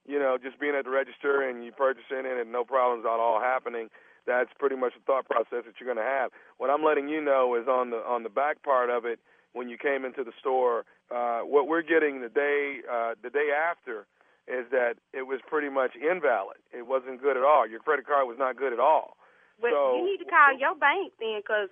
you 0.09 0.19
know 0.19 0.39
just 0.41 0.59
being 0.59 0.75
at 0.75 0.85
the 0.89 0.91
register 0.91 1.45
and 1.45 1.61
you 1.63 1.71
purchasing 1.73 2.25
it 2.25 2.41
and 2.41 2.51
no 2.51 2.65
problems 2.65 3.05
at 3.05 3.21
all 3.21 3.41
happening. 3.45 3.91
That's 4.27 4.51
pretty 4.59 4.77
much 4.77 4.95
the 4.95 5.01
thought 5.07 5.27
process 5.27 5.65
that 5.67 5.75
you're 5.79 5.93
going 5.93 6.05
to 6.05 6.11
have. 6.11 6.31
What 6.59 6.71
I'm 6.71 6.83
letting 6.83 7.09
you 7.09 7.21
know 7.21 7.55
is 7.61 7.69
on 7.69 7.91
the 7.91 7.99
on 7.99 8.23
the 8.23 8.31
back 8.31 8.63
part 8.63 8.91
of 8.91 9.05
it 9.05 9.19
when 9.53 9.69
you 9.69 9.77
came 9.77 10.05
into 10.05 10.25
the 10.25 10.33
store. 10.41 10.85
Uh, 11.15 11.41
what 11.41 11.69
we're 11.69 11.83
getting 11.83 12.23
the 12.23 12.29
day 12.29 12.81
uh, 12.91 13.15
the 13.23 13.31
day 13.31 13.51
after 13.53 14.07
is 14.47 14.67
that 14.71 14.95
it 15.13 15.27
was 15.27 15.41
pretty 15.47 15.69
much 15.69 15.93
invalid. 15.97 16.59
It 16.73 16.87
wasn't 16.87 17.23
good 17.23 17.37
at 17.37 17.45
all. 17.45 17.69
Your 17.69 17.81
credit 17.81 18.07
card 18.07 18.27
was 18.27 18.37
not 18.39 18.57
good 18.57 18.73
at 18.73 18.81
all. 18.81 19.17
But 19.61 19.71
so 19.71 19.97
you 19.97 20.05
need 20.05 20.25
to 20.25 20.31
call 20.31 20.59
your 20.59 20.75
bank 20.75 21.13
then, 21.21 21.41
because 21.41 21.69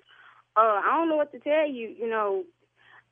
uh, 0.57 0.81
I 0.85 0.97
don't 0.97 1.09
know 1.09 1.17
what 1.17 1.33
to 1.33 1.39
tell 1.39 1.69
you. 1.69 1.89
You 1.99 2.09
know, 2.09 2.45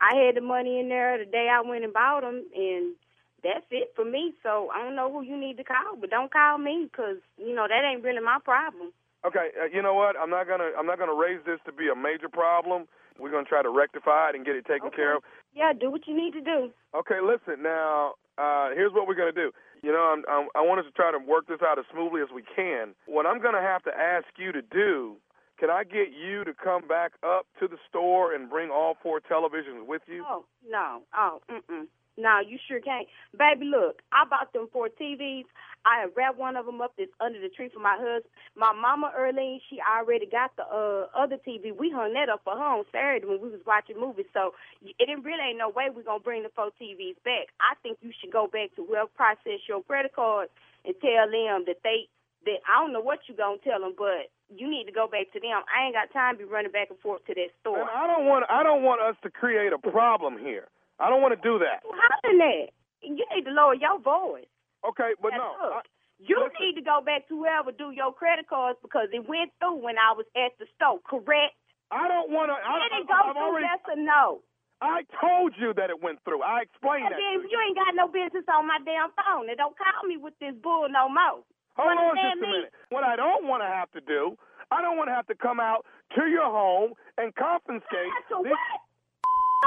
I 0.01 0.15
had 0.15 0.37
the 0.37 0.41
money 0.41 0.81
in 0.81 0.89
there 0.89 1.19
the 1.19 1.25
day 1.25 1.49
I 1.53 1.61
went 1.61 1.85
and 1.85 1.93
bought 1.93 2.23
them, 2.23 2.45
and 2.55 2.95
that's 3.43 3.67
it 3.71 3.93
for 3.97 4.05
me. 4.05 4.33
So 4.43 4.71
I 4.75 4.83
don't 4.83 4.97
know 4.97 5.11
who 5.11 5.23
you 5.23 5.37
need 5.37 5.57
to 5.57 5.65
call, 5.65 5.97
but 5.99 6.11
don't 6.11 6.33
call 6.33 6.59
me, 6.59 6.89
because 6.91 7.17
you 7.37 7.55
know 7.55 7.67
that 7.69 7.85
ain't 7.85 8.05
really 8.05 8.21
my 8.21 8.39
problem. 8.45 8.93
Okay, 9.27 9.53
uh, 9.61 9.69
you 9.73 9.83
know 9.83 9.95
what? 9.95 10.17
I'm 10.17 10.31
not 10.31 10.49
gonna 10.49 10.71
I'm 10.79 10.87
not 10.87 10.99
gonna 10.99 11.15
raise 11.15 11.41
this 11.45 11.61
to 11.67 11.73
be 11.73 11.89
a 11.89 11.97
major 11.97 12.29
problem. 12.29 12.89
We're 13.19 13.31
gonna 13.31 13.45
try 13.45 13.63
to 13.63 13.69
rectify 13.69 14.31
it 14.31 14.35
and 14.35 14.47
get 14.47 14.57
it 14.57 14.65
taken 14.65 14.91
care 14.91 15.17
of. 15.17 15.23
Yeah, 15.55 15.73
do 15.79 15.91
what 15.91 16.07
you 16.07 16.17
need 16.17 16.33
to 16.33 16.41
do. 16.41 16.71
Okay, 16.97 17.21
listen 17.21 17.63
now. 17.63 18.15
Uh, 18.39 18.71
here's 18.75 18.93
what 18.93 19.07
we're 19.07 19.19
gonna 19.19 19.33
do. 19.33 19.53
You 19.83 19.93
know, 19.93 20.01
I'm, 20.01 20.25
I'm, 20.29 20.49
I 20.57 20.61
want 20.65 20.81
us 20.81 20.87
to 20.87 20.93
try 20.93 21.13
to 21.13 21.19
work 21.19 21.49
this 21.49 21.61
out 21.61 21.79
as 21.79 21.85
smoothly 21.93 22.23
as 22.23 22.29
we 22.35 22.43
can. 22.57 22.95
What 23.07 23.27
I'm 23.27 23.43
gonna 23.43 23.61
have 23.61 23.83
to 23.85 23.93
ask 23.93 24.27
you 24.39 24.53
to 24.53 24.63
do. 24.63 25.17
Can 25.59 25.69
I 25.69 25.85
get 25.85 26.09
you 26.17 26.43
to 26.45 26.55
come 26.55 26.89
back 26.89 27.13
up 27.23 27.45
to 27.61 27.69
the 27.69 27.77
store 27.87 28.33
and 28.33 28.49
bring 28.49 28.71
all 28.71 28.97
four 29.03 29.21
televisions 29.21 29.87
with 29.87 30.01
you? 30.07 30.25
Oh 30.27 30.47
no, 30.67 31.03
oh 31.15 31.41
mm-mm. 31.51 31.85
No, 32.21 32.41
you 32.45 32.59
sure 32.69 32.81
can't. 32.81 33.09
Baby, 33.33 33.65
look, 33.67 34.03
I 34.13 34.29
bought 34.29 34.53
them 34.53 34.69
four 34.73 34.89
TVs. 34.93 35.49
I 35.89 36.05
have 36.05 36.13
wrapped 36.15 36.37
one 36.37 36.57
of 36.57 36.67
them 36.67 36.85
up 36.85 36.93
that's 36.99 37.11
under 37.25 37.41
the 37.41 37.49
tree 37.49 37.73
for 37.73 37.81
my 37.81 37.97
husband. 37.97 38.29
My 38.53 38.77
mama, 38.77 39.13
Earlene, 39.17 39.65
she 39.71 39.81
already 39.81 40.29
got 40.29 40.53
the 40.61 40.69
uh, 40.69 41.09
other 41.17 41.41
TV. 41.41 41.73
We 41.73 41.89
hung 41.89 42.13
that 42.13 42.29
up 42.29 42.45
for 42.45 42.53
her 42.53 42.71
on 42.77 42.85
Saturday 42.93 43.25
when 43.25 43.41
we 43.41 43.49
was 43.49 43.65
watching 43.65 43.97
movies. 43.97 44.29
So 44.37 44.53
it 44.85 45.09
really 45.09 45.41
ain't 45.41 45.59
no 45.59 45.73
way 45.73 45.89
we're 45.89 46.05
going 46.05 46.21
to 46.21 46.25
bring 46.25 46.43
the 46.45 46.53
four 46.53 46.69
TVs 46.77 47.17
back. 47.25 47.49
I 47.65 47.81
think 47.81 47.97
you 48.05 48.13
should 48.21 48.33
go 48.33 48.45
back 48.45 48.77
to 48.77 48.85
whoever 48.85 49.09
processed 49.17 49.65
your 49.65 49.81
credit 49.83 50.13
card 50.13 50.53
and 50.85 50.93
tell 51.01 51.25
them 51.33 51.65
that 51.65 51.81
they, 51.81 52.13
that 52.45 52.61
I 52.69 52.85
don't 52.85 52.93
know 52.93 53.01
what 53.01 53.25
you're 53.25 53.41
going 53.41 53.57
to 53.61 53.65
tell 53.65 53.81
them, 53.81 53.97
but 53.97 54.29
you 54.53 54.69
need 54.69 54.85
to 54.85 54.93
go 54.93 55.09
back 55.09 55.33
to 55.33 55.41
them. 55.41 55.65
I 55.65 55.87
ain't 55.87 55.97
got 55.97 56.13
time 56.13 56.37
to 56.37 56.45
be 56.45 56.45
running 56.45 56.73
back 56.73 56.91
and 56.91 56.99
forth 57.01 57.25
to 57.27 57.35
that 57.35 57.57
store. 57.61 57.81
And 57.81 57.89
I 57.89 58.07
don't 58.07 58.27
want 58.27 58.45
I 58.51 58.63
don't 58.63 58.83
want 58.83 59.01
us 59.01 59.17
to 59.23 59.31
create 59.31 59.73
a 59.73 59.79
problem 59.79 60.39
here. 60.39 60.69
I 61.01 61.09
don't 61.09 61.23
want 61.25 61.33
to 61.35 61.41
do 61.41 61.59
that. 61.65 61.81
hollering 61.83 62.39
that. 62.39 62.69
You 63.03 63.25
need 63.35 63.45
to 63.49 63.53
lower 63.57 63.75
your 63.75 63.99
voice. 63.99 64.47
Okay, 64.85 65.17
but 65.21 65.33
Now, 65.33 65.57
no. 65.57 65.81
I, 65.81 65.81
you 66.21 66.37
need 66.61 66.77
to 66.77 66.85
go 66.85 67.01
back 67.01 67.25
to 67.29 67.41
whoever 67.41 67.73
do 67.73 67.91
your 67.97 68.13
credit 68.13 68.45
cards 68.49 68.77
because 68.85 69.09
it 69.13 69.25
went 69.25 69.53
through 69.59 69.81
when 69.81 69.97
I 69.97 70.13
was 70.13 70.29
at 70.37 70.53
the 70.61 70.69
store, 70.77 71.01
correct? 71.09 71.57
I 71.89 72.05
don't 72.07 72.29
want 72.31 72.53
to. 72.53 72.57
I, 72.61 72.77
Did 72.93 73.03
it 73.03 73.09
go 73.09 73.17
I've 73.17 73.33
through, 73.33 73.41
already. 73.57 73.65
yes 73.65 73.81
or 73.89 73.97
no? 73.97 74.45
I 74.81 75.05
told 75.21 75.53
you 75.61 75.73
that 75.77 75.89
it 75.89 76.01
went 76.01 76.21
through. 76.25 76.41
I 76.45 76.65
explained 76.65 77.09
And 77.09 77.17
that. 77.17 77.21
then 77.21 77.45
to 77.45 77.49
you 77.49 77.57
ain't 77.61 77.77
got 77.77 77.93
no 77.97 78.09
business 78.09 78.45
on 78.49 78.65
my 78.69 78.81
damn 78.85 79.13
phone. 79.17 79.49
And 79.49 79.57
don't 79.57 79.77
call 79.77 80.05
me 80.09 80.17
with 80.17 80.37
this 80.41 80.57
bull 80.61 80.89
no 80.89 81.09
more. 81.09 81.45
Hold 81.77 81.97
on 81.97 82.17
just 82.17 82.37
a 82.37 82.45
me? 82.45 82.53
minute. 82.53 82.73
What 82.89 83.05
I 83.05 83.17
don't 83.17 83.45
want 83.49 83.61
to 83.65 83.69
have 83.69 83.89
to 83.93 84.01
do, 84.01 84.37
I 84.73 84.81
don't 84.81 84.97
want 84.97 85.09
to 85.09 85.17
have 85.17 85.27
to 85.29 85.37
come 85.37 85.61
out 85.61 85.85
to 86.17 86.29
your 86.29 86.49
home 86.49 86.93
and 87.17 87.33
confiscate. 87.37 88.13
These- 88.29 88.53
what? 88.53 88.61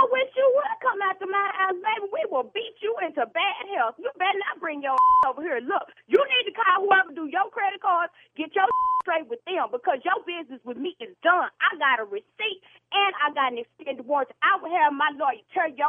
I 0.03 0.11
wish 0.11 0.35
you 0.35 0.43
would 0.51 0.67
come 0.83 0.99
to 0.99 1.27
my 1.31 1.47
house, 1.55 1.79
baby. 1.79 2.11
We 2.11 2.27
will 2.27 2.51
beat 2.51 2.75
you 2.83 2.91
into 3.07 3.23
bad 3.23 3.63
health. 3.71 3.95
You 3.95 4.11
better 4.19 4.35
not 4.51 4.59
bring 4.59 4.83
your 4.83 4.99
over 5.31 5.39
here. 5.39 5.63
Look, 5.63 5.87
you 6.11 6.19
need 6.19 6.51
to 6.51 6.53
call 6.59 6.83
whoever 6.83 7.15
do 7.15 7.31
your 7.31 7.47
credit 7.55 7.79
cards, 7.79 8.11
get 8.35 8.51
your 8.51 8.67
straight 9.07 9.31
with 9.31 9.39
them 9.47 9.71
because 9.71 10.03
your 10.03 10.19
business 10.27 10.59
with 10.67 10.75
me 10.75 10.91
is 10.99 11.15
done. 11.23 11.47
I 11.63 11.79
got 11.79 12.03
a 12.03 12.05
receipt 12.11 12.59
and 12.91 13.15
I 13.15 13.31
got 13.31 13.55
an 13.55 13.63
extended 13.63 14.03
warranty. 14.03 14.35
I 14.43 14.59
will 14.59 14.75
have 14.75 14.91
my 14.91 15.07
lawyer 15.15 15.39
tear 15.55 15.71
your 15.71 15.87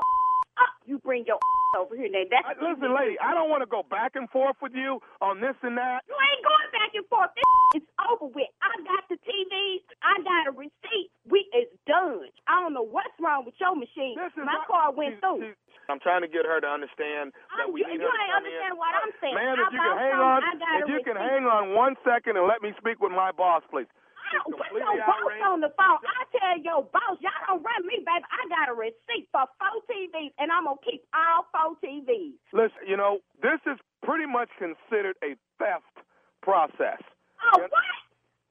up. 0.59 0.75
You 0.87 0.99
bring 1.01 1.25
your 1.27 1.39
over 1.79 1.97
here. 1.97 2.09
Now 2.11 2.25
that's 2.31 2.47
I, 2.47 2.53
listen, 2.59 2.95
lady, 2.95 3.19
I 3.19 3.35
don't 3.35 3.51
want 3.51 3.63
to 3.63 3.71
go 3.71 3.83
back 3.83 4.15
and 4.15 4.29
forth 4.31 4.57
with 4.63 4.75
you 4.75 5.01
on 5.21 5.41
this 5.41 5.57
and 5.63 5.77
that. 5.77 6.07
You 6.07 6.15
ain't 6.15 6.43
going 6.45 6.71
back 6.71 6.93
and 6.95 7.07
forth. 7.11 7.31
This 7.35 7.83
is 7.83 7.89
over 8.07 8.31
with. 8.31 8.51
I 8.63 8.73
got 8.87 9.03
the 9.11 9.19
TVs. 9.23 9.83
I 10.03 10.15
got 10.23 10.51
a 10.51 10.55
receipt. 10.55 11.11
We 11.27 11.47
is 11.57 11.71
done. 11.87 12.31
I 12.47 12.63
don't 12.63 12.75
know 12.75 12.87
what's 12.87 13.15
wrong 13.19 13.45
with 13.45 13.59
your 13.59 13.75
machine. 13.75 14.15
My 14.39 14.63
car 14.69 14.93
went 14.93 15.19
through. 15.21 15.55
I'm 15.89 16.01
trying 16.01 16.25
to 16.25 16.31
get 16.31 16.49
her 16.49 16.61
to 16.65 16.71
understand 16.71 17.37
that 17.61 17.69
we 17.69 17.85
you, 17.85 17.89
need 17.93 18.01
you 18.01 18.09
her 18.09 18.17
ain't 18.17 18.33
understand 18.41 18.73
in. 18.73 18.81
what 18.81 18.93
I'm 18.97 19.13
saying. 19.21 19.37
I 19.37 19.53
if 19.53 19.69
you 19.69 19.81
can 19.85 19.97
hang 20.01 20.17
some, 20.17 20.25
on, 20.25 20.39
if 20.81 20.87
you 20.89 21.01
can 21.05 21.17
hang 21.17 21.45
on 21.45 21.77
one 21.77 21.95
second 22.05 22.41
and 22.41 22.49
let 22.49 22.65
me 22.65 22.73
speak 22.81 23.05
with 23.05 23.13
my 23.13 23.33
boss, 23.33 23.61
please. 23.69 23.89
Oh, 24.33 24.51
put 24.51 24.73
boss 24.73 25.41
on 25.47 25.61
the 25.61 25.73
phone. 25.77 26.01
I 26.03 26.25
tell 26.33 26.57
your 26.61 26.83
boss, 26.91 27.17
y'all 27.21 27.33
don't 27.47 27.63
run 27.63 27.83
me, 27.87 28.01
baby. 28.03 28.27
I 28.29 28.41
got 28.49 28.73
a 28.73 28.75
receipt 28.75 29.29
for 29.31 29.45
four 29.61 29.77
TVs, 29.89 30.33
and 30.39 30.51
I'm 30.51 30.65
gonna 30.65 30.81
keep 30.85 31.05
all 31.15 31.47
four 31.53 31.77
TVs. 31.81 32.37
Listen, 32.53 32.83
you 32.87 32.97
know, 32.97 33.21
this 33.43 33.61
is 33.67 33.79
pretty 34.03 34.27
much 34.27 34.49
considered 34.59 35.17
a 35.23 35.37
theft 35.59 36.05
process. 36.43 37.01
Oh, 37.41 37.61
what? 37.69 37.85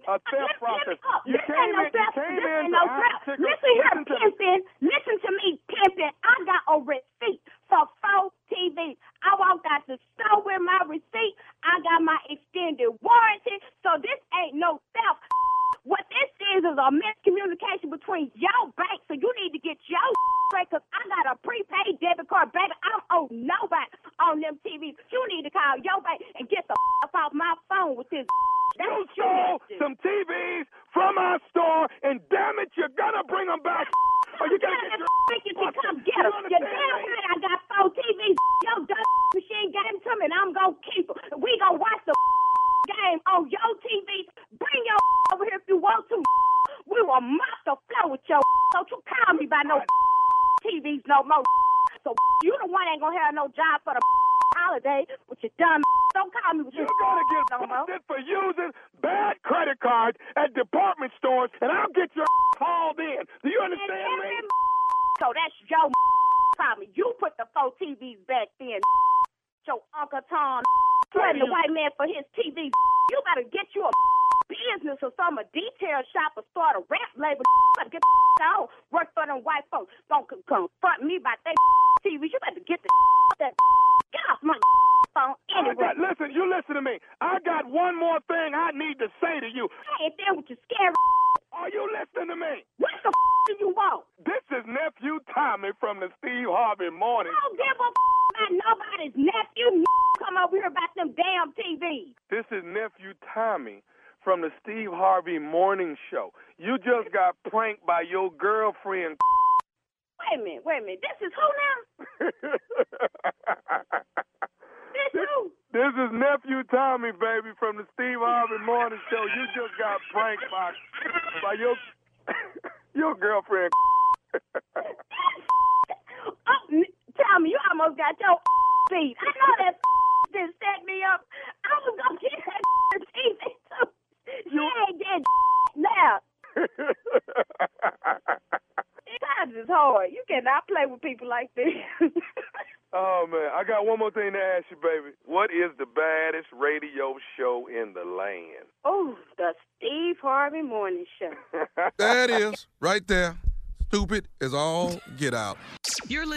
A 0.03 0.19
theft 0.27 0.59
process. 0.59 0.99
You 1.25 1.39
this 1.39 1.47
came 1.47 1.55
ain't 1.55 1.77
no 1.79 1.83
you 1.87 1.91
theft. 1.95 2.15
came 2.19 2.43
in 2.43 2.63
no. 2.71 2.83
Listen 3.39 3.71
here, 3.77 3.95
pimpin'. 4.03 4.59
Listen 4.83 5.15
to 5.23 5.31
me, 5.31 5.47
pimpin'. 5.71 5.92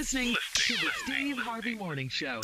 Listening 0.06 0.36
to 0.54 0.74
the 0.74 0.90
Steve 1.04 1.36
Harvey 1.36 1.74
Morning 1.74 2.08
Show. 2.08 2.40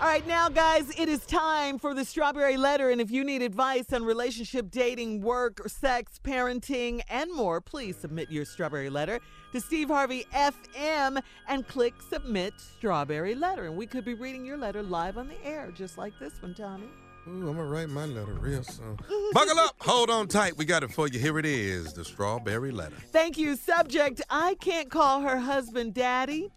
All 0.00 0.06
right, 0.06 0.24
now, 0.24 0.48
guys, 0.48 0.88
it 0.96 1.08
is 1.08 1.26
time 1.26 1.80
for 1.80 1.94
the 1.94 2.04
Strawberry 2.04 2.56
Letter. 2.56 2.90
And 2.90 3.00
if 3.00 3.10
you 3.10 3.24
need 3.24 3.42
advice 3.42 3.92
on 3.92 4.04
relationship, 4.04 4.70
dating, 4.70 5.20
work, 5.20 5.68
sex, 5.68 6.20
parenting, 6.22 7.00
and 7.10 7.34
more, 7.34 7.60
please 7.60 7.96
submit 7.96 8.30
your 8.30 8.44
Strawberry 8.44 8.88
Letter 8.88 9.18
to 9.50 9.60
Steve 9.60 9.88
Harvey 9.88 10.24
FM 10.32 11.20
and 11.48 11.66
click 11.66 11.94
Submit 12.08 12.54
Strawberry 12.58 13.34
Letter. 13.34 13.66
And 13.66 13.76
we 13.76 13.86
could 13.88 14.04
be 14.04 14.14
reading 14.14 14.44
your 14.44 14.56
letter 14.56 14.80
live 14.80 15.18
on 15.18 15.26
the 15.26 15.44
air, 15.44 15.72
just 15.74 15.98
like 15.98 16.12
this 16.20 16.40
one, 16.40 16.54
Tommy. 16.54 16.86
Ooh, 17.28 17.48
I'm 17.48 17.56
gonna 17.56 17.64
write 17.64 17.88
my 17.88 18.06
letter 18.06 18.32
real 18.34 18.62
soon. 18.62 18.96
Buckle 19.32 19.58
up, 19.58 19.74
hold 19.80 20.08
on 20.08 20.28
tight. 20.28 20.56
We 20.56 20.64
got 20.64 20.84
it 20.84 20.92
for 20.92 21.08
you. 21.08 21.18
Here 21.18 21.38
it 21.38 21.46
is, 21.46 21.92
the 21.92 22.04
Strawberry 22.04 22.70
Letter. 22.70 22.96
Thank 23.10 23.38
you. 23.38 23.56
Subject 23.56 24.22
I 24.30 24.54
can't 24.60 24.88
call 24.88 25.20
her 25.20 25.36
husband 25.36 25.94
daddy. 25.94 26.50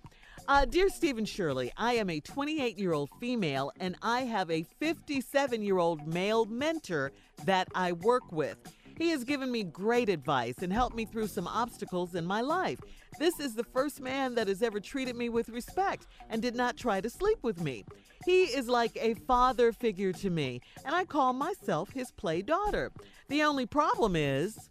Uh, 0.45 0.65
dear 0.65 0.89
Steve 0.89 1.17
and 1.17 1.27
Shirley, 1.27 1.71
I 1.77 1.93
am 1.93 2.09
a 2.09 2.19
28 2.19 2.77
year 2.77 2.91
old 2.91 3.09
female 3.17 3.71
and 3.79 3.95
I 4.01 4.21
have 4.21 4.51
a 4.51 4.63
57 4.63 5.61
year 5.61 5.77
old 5.77 6.05
male 6.05 6.43
mentor 6.45 7.13
that 7.45 7.69
I 7.73 7.93
work 7.93 8.29
with. 8.29 8.57
He 8.97 9.09
has 9.11 9.23
given 9.23 9.49
me 9.49 9.63
great 9.63 10.09
advice 10.09 10.55
and 10.61 10.71
helped 10.71 10.97
me 10.97 11.05
through 11.05 11.27
some 11.27 11.47
obstacles 11.47 12.13
in 12.13 12.25
my 12.25 12.41
life. 12.41 12.79
This 13.19 13.39
is 13.39 13.55
the 13.55 13.63
first 13.63 14.01
man 14.01 14.35
that 14.35 14.49
has 14.49 14.61
ever 14.61 14.81
treated 14.81 15.15
me 15.15 15.29
with 15.29 15.47
respect 15.47 16.07
and 16.29 16.41
did 16.41 16.55
not 16.55 16.75
try 16.75 16.99
to 16.99 17.09
sleep 17.09 17.39
with 17.41 17.61
me. 17.61 17.85
He 18.25 18.43
is 18.43 18.67
like 18.67 18.97
a 18.97 19.13
father 19.13 19.71
figure 19.71 20.13
to 20.13 20.29
me, 20.29 20.61
and 20.85 20.93
I 20.93 21.05
call 21.05 21.33
myself 21.33 21.89
his 21.91 22.11
play 22.11 22.41
daughter. 22.41 22.91
The 23.29 23.43
only 23.43 23.65
problem 23.65 24.15
is 24.15 24.69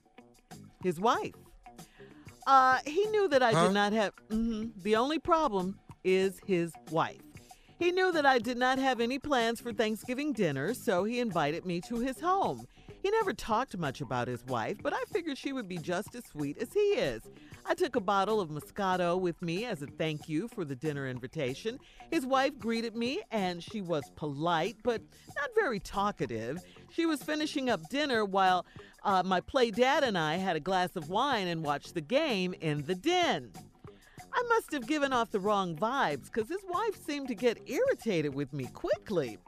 his 0.82 1.00
wife. 1.00 1.34
Uh, 2.46 2.78
he 2.84 3.04
knew 3.06 3.28
that 3.28 3.42
I 3.42 3.52
Huh? 3.52 3.66
did 3.68 3.74
not 3.74 3.92
have. 3.92 4.12
mhm. 4.30 4.72
The 4.82 4.96
only 4.96 5.18
problem 5.18 5.78
is 6.04 6.40
his 6.46 6.72
wife. 6.90 7.20
He 7.78 7.90
knew 7.90 8.12
that 8.12 8.24
I 8.26 8.38
did 8.38 8.58
not 8.58 8.78
have 8.78 9.00
any 9.00 9.18
plans 9.18 9.60
for 9.60 9.72
Thanksgiving 9.72 10.32
dinner, 10.32 10.72
so 10.74 11.04
he 11.04 11.18
invited 11.18 11.64
me 11.66 11.80
to 11.82 11.96
his 11.96 12.20
home. 12.20 12.64
He 13.02 13.10
never 13.10 13.32
talked 13.32 13.76
much 13.76 14.00
about 14.00 14.28
his 14.28 14.44
wife, 14.46 14.76
but 14.80 14.92
I 14.92 15.02
figured 15.12 15.36
she 15.36 15.52
would 15.52 15.66
be 15.66 15.78
just 15.78 16.14
as 16.14 16.24
sweet 16.26 16.58
as 16.58 16.72
he 16.72 16.78
is. 16.80 17.22
I 17.66 17.74
took 17.74 17.96
a 17.96 18.00
bottle 18.00 18.40
of 18.40 18.50
Moscato 18.50 19.18
with 19.20 19.40
me 19.42 19.64
as 19.64 19.82
a 19.82 19.86
thank 19.86 20.28
you 20.28 20.46
for 20.48 20.64
the 20.64 20.76
dinner 20.76 21.08
invitation. 21.08 21.80
His 22.12 22.24
wife 22.24 22.56
greeted 22.58 22.94
me, 22.94 23.22
and 23.32 23.62
she 23.62 23.80
was 23.80 24.04
polite, 24.14 24.76
but 24.84 25.02
not 25.36 25.50
very 25.56 25.80
talkative. 25.80 26.62
She 26.94 27.06
was 27.06 27.22
finishing 27.22 27.70
up 27.70 27.88
dinner 27.88 28.24
while 28.24 28.66
uh, 29.04 29.22
my 29.24 29.40
play 29.40 29.70
dad 29.70 30.04
and 30.04 30.16
I 30.16 30.36
had 30.36 30.56
a 30.56 30.60
glass 30.60 30.94
of 30.96 31.08
wine 31.08 31.48
and 31.48 31.64
watched 31.64 31.94
the 31.94 32.00
game 32.00 32.54
in 32.60 32.82
the 32.84 32.94
den. 32.94 33.50
I 34.32 34.42
must 34.48 34.72
have 34.72 34.86
given 34.86 35.12
off 35.12 35.30
the 35.30 35.40
wrong 35.40 35.76
vibes 35.76 36.26
because 36.32 36.48
his 36.48 36.64
wife 36.68 37.02
seemed 37.04 37.28
to 37.28 37.34
get 37.34 37.58
irritated 37.66 38.34
with 38.34 38.52
me 38.52 38.66
quickly. 38.66 39.38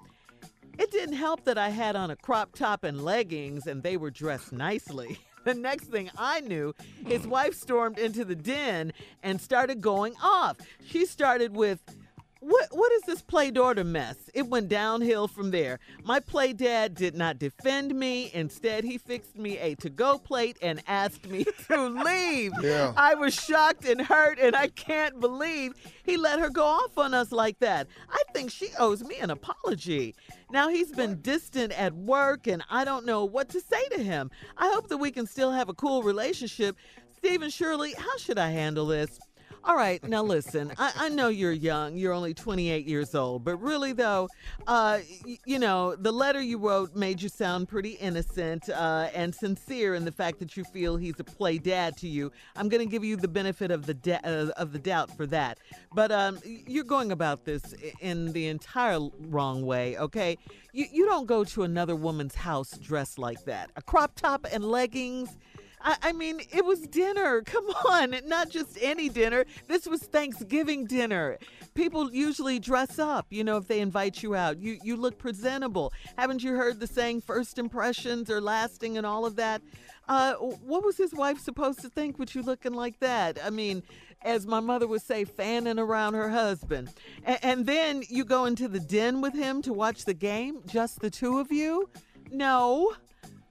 It 0.79 0.91
didn't 0.91 1.15
help 1.17 1.45
that 1.45 1.57
I 1.57 1.69
had 1.69 1.97
on 1.97 2.11
a 2.11 2.17
crop 2.17 2.55
top 2.55 2.85
and 2.85 3.05
leggings 3.05 3.67
and 3.67 3.83
they 3.83 3.97
were 3.97 4.11
dressed 4.11 4.53
nicely. 4.53 5.19
The 5.45 5.53
next 5.53 5.89
thing 5.89 6.11
I 6.17 6.41
knew, 6.41 6.75
his 7.07 7.27
wife 7.27 7.55
stormed 7.55 7.99
into 7.99 8.25
the 8.25 8.35
den 8.35 8.95
and 9.23 9.39
started 9.39 9.83
going 9.83 10.15
off. 10.23 10.57
She 10.87 11.05
started 11.05 11.55
with, 11.55 11.83
what, 12.45 12.69
what 12.73 12.93
is 12.93 13.03
this 13.03 13.23
play 13.23 13.51
daughter 13.51 13.85
mess? 13.85 14.17
It 14.35 14.47
went 14.49 14.69
downhill 14.69 15.29
from 15.29 15.51
there. 15.51 15.79
My 16.05 16.21
play 16.21 16.53
dad 16.53 16.95
did 16.95 17.15
not 17.15 17.39
defend 17.39 17.95
me. 17.95 18.31
Instead, 18.35 18.85
he 18.85 18.99
fixed 18.99 19.37
me 19.37 19.57
a 19.59 19.75
to 19.77 19.89
go 19.89 20.19
plate 20.19 20.59
and 20.61 20.83
asked 20.87 21.27
me 21.27 21.45
to 21.69 21.89
leave. 21.89 22.53
Yeah. 22.61 22.93
I 22.97 23.15
was 23.15 23.35
shocked 23.35 23.87
and 23.87 24.01
hurt, 24.01 24.39
and 24.39 24.55
I 24.55 24.69
can't 24.69 25.21
believe 25.21 25.73
he 26.05 26.19
let 26.19 26.39
her 26.39 26.51
go 26.51 26.65
off 26.65 26.99
on 26.99 27.15
us 27.15 27.33
like 27.33 27.59
that. 27.61 27.87
I 28.11 28.23
think 28.35 28.51
she 28.51 28.69
owes 28.79 29.03
me 29.03 29.17
an 29.21 29.31
apology. 29.31 30.15
Now 30.51 30.69
he's 30.69 30.93
been 30.93 31.23
distant 31.23 31.73
at 31.73 31.95
work, 31.95 32.47
and 32.47 32.63
I 32.69 32.85
don't 32.85 33.07
know 33.07 33.25
what 33.25 33.49
to 33.51 33.61
say 33.61 33.89
to 33.89 34.03
him. 34.03 34.31
I 34.59 34.71
hope 34.71 34.89
that 34.89 34.99
we 34.99 35.11
can 35.11 35.27
still 35.27 35.51
have 35.51 35.71
a 35.71 35.75
cool 35.75 36.03
relationship. 36.03 36.77
Steve 37.17 37.41
and 37.41 37.53
Shirley, 37.53 37.95
how 37.97 38.19
should 38.19 38.39
I 38.39 38.51
handle 38.51 38.87
this? 38.87 39.19
All 39.67 39.77
right, 39.77 40.07
now 40.07 40.23
listen, 40.23 40.75
I, 40.77 40.93
I 40.95 41.09
know 41.09 41.29
you're 41.29 41.51
young. 41.51 41.97
You're 41.97 42.13
only 42.13 42.35
28 42.35 42.87
years 42.87 43.15
old. 43.15 43.45
But 43.45 43.57
really, 43.57 43.95
though, 43.95 44.29
uh, 44.67 44.99
you 45.47 45.59
know, 45.59 45.97
the 45.97 46.13
letter 46.13 46.43
you 46.43 46.59
wrote 46.59 46.95
made 46.95 47.23
you 47.23 47.31
sound 47.31 47.67
pretty 47.71 47.93
innocent 47.93 48.69
uh, 48.69 49.09
and 49.15 49.35
sincere 49.35 49.95
in 49.95 50.05
the 50.05 50.13
fact 50.13 50.39
that 50.41 50.55
you 50.55 50.65
feel 50.65 50.99
he's 50.99 51.19
a 51.19 51.25
play 51.25 51.57
dad 51.57 51.97
to 51.99 52.09
you. 52.09 52.31
I'm 52.57 52.69
going 52.69 52.87
to 52.87 52.91
give 52.91 53.05
you 53.05 53.17
the 53.17 53.27
benefit 53.27 53.71
of 53.71 53.87
the, 53.87 53.95
da- 53.95 54.21
uh, 54.23 54.51
of 54.59 54.75
the 54.75 54.79
doubt 54.79 55.17
for 55.17 55.25
that. 55.29 55.59
But 55.95 56.13
um, 56.13 56.41
you're 56.45 56.85
going 56.85 57.11
about 57.11 57.47
this 57.47 57.75
in 58.01 58.33
the 58.33 58.49
entire 58.49 59.01
wrong 59.19 59.65
way, 59.65 59.97
okay? 59.97 60.37
You, 60.75 60.85
you 60.93 61.07
don't 61.07 61.27
go 61.27 61.43
to 61.43 61.63
another 61.63 61.97
woman's 61.97 62.35
house 62.35 62.77
dressed 62.77 63.19
like 63.19 63.45
that. 63.47 63.71
A 63.77 63.83
crop 63.83 64.15
top 64.15 64.47
and 64.53 64.63
leggings. 64.63 65.39
I, 65.85 65.97
I 66.03 66.13
mean, 66.13 66.41
it 66.51 66.65
was 66.65 66.81
dinner. 66.81 67.43
Come 67.47 67.67
on, 67.67 68.17
not 68.27 68.49
just 68.49 68.79
any 68.81 69.09
dinner. 69.09 69.45
This 69.69 69.87
was 69.87 70.03
Thanksgiving 70.03 70.87
dinner. 70.87 71.39
People 71.75 72.13
usually 72.13 72.59
dress 72.59 72.99
up, 72.99 73.27
you 73.31 73.45
know, 73.45 73.57
if 73.57 73.69
they 73.69 73.81
invite 73.81 74.23
you 74.23 74.35
out. 74.35 74.59
You 74.59 74.79
you 74.83 74.97
look 74.97 75.19
presentable. 75.19 75.93
Haven't 76.17 76.43
you 76.43 76.55
heard 76.55 76.81
the 76.81 76.87
saying 76.87 77.21
first 77.21 77.59
impressions 77.59 78.31
are 78.31 78.41
lasting 78.41 78.97
and 78.97 79.07
all 79.07 79.27
of 79.27 79.37
that? 79.37 79.63
Uh, 80.09 80.35
what 80.35 80.85
was 80.85 80.97
his 80.97 81.15
wife 81.15 81.39
supposed 81.41 81.81
to 81.81 81.89
think 81.89 82.19
with 82.19 82.35
you 82.35 82.43
looking 82.43 82.75
like 82.75 82.99
that? 83.01 83.39
I 83.43 83.51
mean, 83.51 83.83
as 84.23 84.47
my 84.47 84.61
mother 84.61 84.87
would 84.87 85.03
say, 85.03 85.25
fanning 85.25 85.79
around 85.79 86.15
her 86.15 86.29
husband. 86.31 86.91
A- 87.27 87.45
and 87.45 87.67
then 87.67 88.03
you 88.09 88.25
go 88.25 88.45
into 88.45 88.69
the 88.69 88.81
den 88.81 89.21
with 89.21 89.35
him 89.35 89.63
to 89.63 89.73
watch 89.73 90.05
the 90.05 90.15
game, 90.15 90.61
just 90.67 91.01
the 91.01 91.11
two 91.11 91.39
of 91.39 91.51
you? 91.53 91.89
No. 92.31 92.93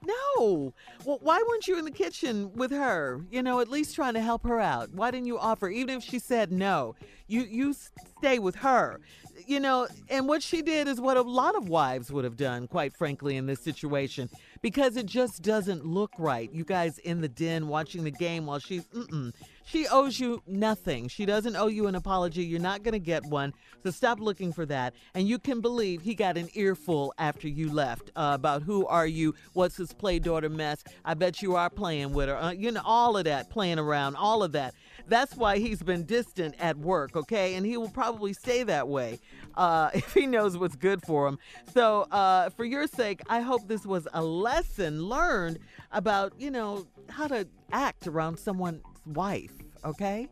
No. 0.06 0.74
Well, 1.06 1.20
why 1.22 1.44
weren't 1.48 1.68
you 1.68 1.78
in 1.78 1.86
the 1.86 1.92
kitchen 1.92 2.54
with 2.54 2.72
her? 2.72 3.22
You 3.32 3.44
know, 3.44 3.60
at 3.60 3.70
least 3.70 3.96
trying 3.96 4.14
to 4.16 4.22
help 4.22 4.44
her 4.44 4.60
out. 4.60 4.94
Why 4.94 5.12
didn't 5.12 5.28
you 5.28 5.38
offer, 5.38 5.70
even 5.70 5.98
if 5.98 6.04
she 6.04 6.20
said 6.20 6.52
no? 6.52 6.96
You 7.28 7.42
you 7.42 7.74
stay 8.18 8.40
with 8.40 8.56
her. 8.56 9.00
You 9.46 9.60
know, 9.60 9.88
and 10.10 10.28
what 10.28 10.44
she 10.44 10.62
did 10.62 10.88
is 10.88 11.02
what 11.02 11.18
a 11.18 11.22
lot 11.22 11.56
of 11.56 11.68
wives 11.68 12.12
would 12.12 12.24
have 12.24 12.38
done, 12.38 12.68
quite 12.68 12.96
frankly, 12.96 13.36
in 13.36 13.46
this 13.46 13.60
situation, 13.60 14.30
because 14.62 14.96
it 14.96 15.06
just 15.06 15.42
doesn't 15.42 15.86
look 15.86 16.12
right. 16.18 16.50
You 16.54 16.64
guys 16.64 16.98
in 17.00 17.20
the 17.20 17.28
den 17.28 17.68
watching 17.68 18.04
the 18.04 18.12
game 18.12 18.46
while 18.46 18.60
she's, 18.60 18.86
mm-mm. 18.86 19.34
She 19.66 19.88
owes 19.88 20.20
you 20.20 20.42
nothing. 20.46 21.08
She 21.08 21.26
doesn't 21.26 21.56
owe 21.56 21.68
you 21.68 21.88
an 21.88 21.96
apology. 21.96 22.44
You're 22.44 22.60
not 22.60 22.84
going 22.84 22.94
to 22.94 23.00
get 23.00 23.26
one. 23.26 23.54
So 23.84 23.92
stop 23.92 24.20
looking 24.20 24.54
for 24.54 24.66
that. 24.68 24.94
And 25.14 25.28
you 25.28 25.40
can 25.40 25.62
believe 25.62 26.02
he 26.02 26.16
got 26.16 26.38
an 26.38 26.50
earful 26.54 27.14
after 27.18 27.48
you 27.48 27.72
left 27.72 28.12
uh, 28.16 28.32
about 28.34 28.64
who 28.64 28.86
are 28.88 29.08
you, 29.08 29.36
what's 29.54 29.78
his 29.78 29.94
play 29.94 30.20
daughter 30.20 30.50
mess. 30.50 30.84
I 31.06 31.14
bet 31.14 31.42
you 31.42 31.56
are 31.56 31.70
playing 31.70 32.14
with 32.14 32.30
her. 32.30 32.38
Uh, 32.38 32.52
you 32.52 32.72
know, 32.72 32.82
all 32.84 33.18
of 33.18 33.26
that, 33.26 33.50
playing 33.50 33.80
around, 33.80 34.16
all 34.16 34.44
of 34.44 34.52
that. 34.54 34.74
That's 35.08 35.36
why 35.36 35.58
he's 35.58 35.82
been 35.82 36.06
distant 36.06 36.56
at 36.60 36.78
work, 36.78 37.16
okay? 37.16 37.56
And 37.56 37.66
he 37.66 37.78
will 37.78 37.90
probably 37.90 38.34
stay 38.34 38.64
that 38.64 38.88
way 38.88 39.20
uh, 39.56 39.90
if 39.94 40.14
he 40.14 40.28
knows 40.28 40.58
what's 40.58 40.76
good 40.76 41.02
for 41.06 41.28
him. 41.28 41.40
So, 41.74 42.02
uh, 42.12 42.50
for 42.52 42.66
your 42.66 42.88
sake, 42.88 43.22
I 43.30 43.42
hope 43.42 43.68
this 43.68 43.86
was 43.86 44.08
a 44.14 44.24
lesson 44.24 45.04
learned 45.04 45.60
about, 45.92 46.34
you 46.38 46.52
know, 46.52 46.88
how 47.10 47.28
to 47.28 47.48
act 47.72 48.08
around 48.08 48.38
someone's 48.38 48.82
wife, 49.06 49.52
okay? 49.86 50.28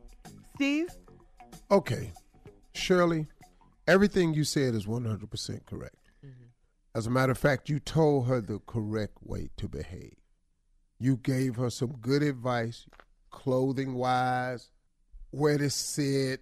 Steve? 0.55 0.89
Okay. 1.69 2.11
Shirley, 2.73 3.27
everything 3.87 4.33
you 4.33 4.43
said 4.43 4.75
is 4.75 4.85
100% 4.85 5.65
correct. 5.65 5.95
Mm-hmm. 6.25 6.45
As 6.95 7.07
a 7.07 7.09
matter 7.09 7.31
of 7.31 7.37
fact, 7.37 7.69
you 7.69 7.79
told 7.79 8.27
her 8.27 8.41
the 8.41 8.59
correct 8.65 9.17
way 9.23 9.49
to 9.57 9.67
behave. 9.67 10.15
You 10.99 11.17
gave 11.17 11.55
her 11.55 11.69
some 11.69 11.93
good 12.01 12.21
advice, 12.21 12.85
clothing 13.31 13.95
wise, 13.95 14.69
where 15.31 15.57
to 15.57 15.69
sit. 15.69 16.41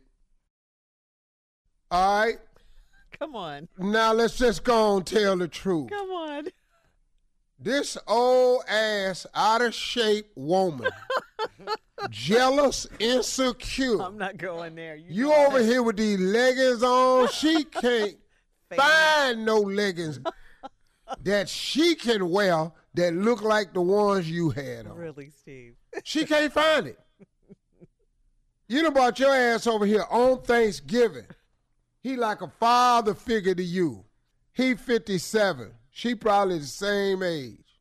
All 1.92 2.22
right. 2.22 2.40
Come 3.18 3.36
on. 3.36 3.68
Now 3.78 4.14
let's 4.14 4.38
just 4.38 4.64
go 4.64 4.98
and 4.98 5.06
tell 5.06 5.38
the 5.38 5.48
truth. 5.48 5.90
Come 5.90 6.10
on. 6.10 6.48
This 7.62 7.98
old 8.08 8.64
ass, 8.70 9.26
out 9.36 9.62
of 9.62 9.74
shape 9.74 10.28
woman, 10.36 10.90
jealous, 12.10 12.88
insecure. 13.00 14.02
I'm 14.02 14.18
not 14.18 14.38
going 14.38 14.76
there. 14.76 14.96
You, 14.96 15.06
You 15.10 15.34
over 15.34 15.60
that. 15.60 15.66
here 15.66 15.84
with 15.84 15.98
these 15.98 16.20
leggings 16.20 16.82
on. 16.84 17.28
She 17.28 17.64
can't 17.66 18.16
find 18.76 19.44
no 19.46 19.58
leggings 19.60 20.20
that 21.24 21.50
she 21.50 21.96
can 21.96 22.30
wear 22.30 22.72
that 22.94 23.14
look 23.14 23.42
like 23.42 23.74
the 23.74 23.82
ones 23.82 24.30
you 24.30 24.52
had 24.52 24.88
on. 24.88 24.96
Really, 24.96 25.30
Steve? 25.30 25.76
She 26.06 26.26
can't 26.26 26.54
find 26.62 26.88
it. 26.88 27.00
You 28.70 28.84
done 28.84 28.94
brought 28.94 29.20
your 29.20 29.36
ass 29.36 29.68
over 29.68 29.86
here 29.86 30.06
on 30.10 30.44
Thanksgiving. 30.44 31.26
He 32.02 32.16
like 32.16 32.42
a 32.42 32.48
father 32.60 33.14
figure 33.16 33.56
to 33.56 33.64
you. 33.64 34.06
He 34.54 34.76
57. 34.76 35.72
She 35.92 36.16
probably 36.16 36.60
the 36.60 36.66
same 36.66 37.24
age. 37.24 37.80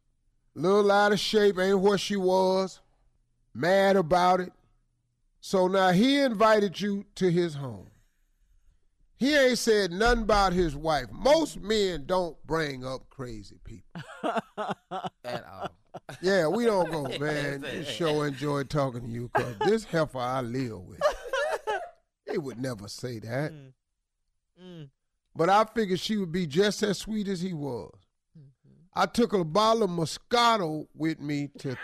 Little 0.54 0.90
out 0.90 1.12
of 1.12 1.20
shape, 1.20 1.58
ain't 1.58 1.78
what 1.78 2.00
she 2.00 2.16
was. 2.16 2.80
Mad 3.54 3.96
about 3.96 4.40
it. 4.40 4.52
So 5.40 5.68
now 5.68 5.90
he 5.90 6.18
invited 6.20 6.80
you 6.80 7.04
to 7.16 7.30
his 7.30 7.54
home. 7.54 7.90
He 9.16 9.36
ain't 9.36 9.58
said 9.58 9.90
nothing 9.90 10.22
about 10.22 10.52
his 10.52 10.76
wife. 10.76 11.06
Most 11.10 11.60
men 11.60 12.04
don't 12.06 12.36
bring 12.46 12.84
up 12.84 13.08
crazy 13.10 13.58
people. 13.64 14.02
At 15.24 15.44
all. 15.50 15.70
Yeah, 16.22 16.46
we 16.46 16.64
don't 16.64 16.90
go, 16.90 17.02
man. 17.20 17.62
This 17.62 17.88
show 17.88 18.22
enjoy 18.22 18.64
talking 18.64 19.02
to 19.02 19.08
you 19.08 19.30
because 19.32 19.58
this 19.60 19.84
heifer 19.84 20.18
I 20.18 20.40
live 20.40 20.80
with. 20.80 21.00
He 22.30 22.36
would 22.36 22.60
never 22.60 22.88
say 22.88 23.20
that. 23.20 23.52
Mm. 24.62 24.90
But 25.38 25.48
I 25.48 25.64
figured 25.72 26.00
she 26.00 26.16
would 26.16 26.32
be 26.32 26.48
just 26.48 26.82
as 26.82 26.98
sweet 26.98 27.28
as 27.28 27.40
he 27.40 27.52
was. 27.52 27.92
Mm-hmm. 28.36 29.00
I 29.00 29.06
took 29.06 29.32
a 29.32 29.44
bottle 29.44 29.84
of 29.84 29.90
Moscato 29.90 30.88
with 30.96 31.20
me 31.20 31.48
to 31.60 31.76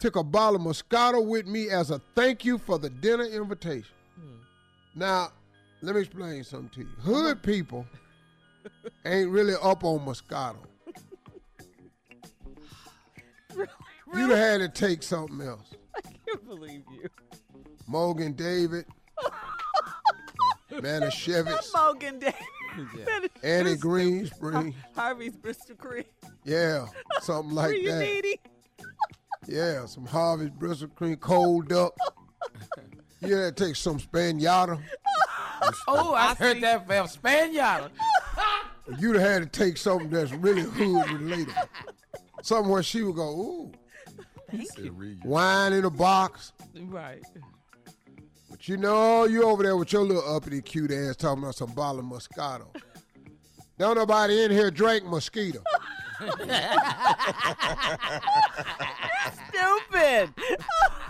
took 0.00 0.14
a 0.14 0.22
bottle 0.22 0.54
of 0.54 0.62
Moscato 0.62 1.26
with 1.26 1.48
me 1.48 1.68
as 1.68 1.90
a 1.90 2.00
thank 2.14 2.44
you 2.44 2.58
for 2.58 2.78
the 2.78 2.88
dinner 2.88 3.24
invitation. 3.24 3.92
Hmm. 4.14 4.36
Now, 4.94 5.32
let 5.82 5.96
me 5.96 6.02
explain 6.02 6.44
something 6.44 6.70
to 6.70 6.80
you. 6.82 6.88
Hood 7.02 7.42
people 7.42 7.84
ain't 9.04 9.30
really 9.30 9.54
up 9.60 9.82
on 9.82 10.06
Moscato. 10.06 10.64
You'd 14.14 14.30
have 14.30 14.38
had 14.38 14.58
to 14.58 14.68
take 14.68 15.02
something 15.02 15.40
else. 15.40 15.74
I 15.96 16.00
can't 16.02 16.46
believe 16.46 16.84
you. 16.92 17.08
Mogen 17.88 18.36
David, 18.36 18.86
Manischewitz, 20.70 21.72
Morgan 21.74 22.20
Day. 22.96 23.28
Annie 23.42 23.76
Greenspring. 23.76 24.74
Harvey's 24.94 25.36
Bristol 25.36 25.76
Cream. 25.76 26.04
Yeah, 26.44 26.86
something 27.20 27.54
like 27.54 27.70
Were 27.72 27.90
that. 27.90 28.00
needy? 28.00 28.40
Yeah, 29.46 29.86
some 29.86 30.06
Harvey's 30.06 30.50
Bristol 30.50 30.88
Cream 30.88 31.16
cold 31.16 31.68
duck. 31.68 31.94
yeah, 33.20 33.44
had 33.44 33.56
to 33.56 33.64
take 33.64 33.74
some 33.74 33.98
Spanada. 33.98 34.80
Oh, 35.88 36.14
I 36.14 36.34
heard 36.34 36.60
that 36.60 36.86
from 36.86 37.08
Spaniard. 37.08 37.90
You'd 38.98 39.16
have 39.16 39.30
had 39.30 39.52
to 39.52 39.58
take 39.58 39.76
something 39.78 40.10
that's 40.10 40.32
really 40.32 40.62
hood 40.62 41.10
related. 41.10 41.54
Something 42.42 42.70
where 42.70 42.82
she 42.82 43.02
would 43.02 43.16
go, 43.16 43.30
ooh, 43.30 43.72
wine 45.24 45.72
in 45.72 45.84
a 45.84 45.90
box. 45.90 46.52
Right. 46.78 47.22
But 48.60 48.68
you 48.68 48.76
know, 48.76 49.24
you 49.24 49.42
over 49.44 49.62
there 49.62 49.74
with 49.74 49.90
your 49.90 50.02
little 50.02 50.36
uppity 50.36 50.60
cute 50.60 50.90
ass 50.90 51.16
talking 51.16 51.42
about 51.42 51.54
some 51.54 51.72
bottle 51.72 52.00
of 52.00 52.04
Moscato. 52.04 52.66
Don't 53.78 53.96
nobody 53.96 54.42
in 54.44 54.50
here 54.50 54.70
drink 54.70 55.06
mosquito. 55.06 55.62
Stupid. 59.48 60.34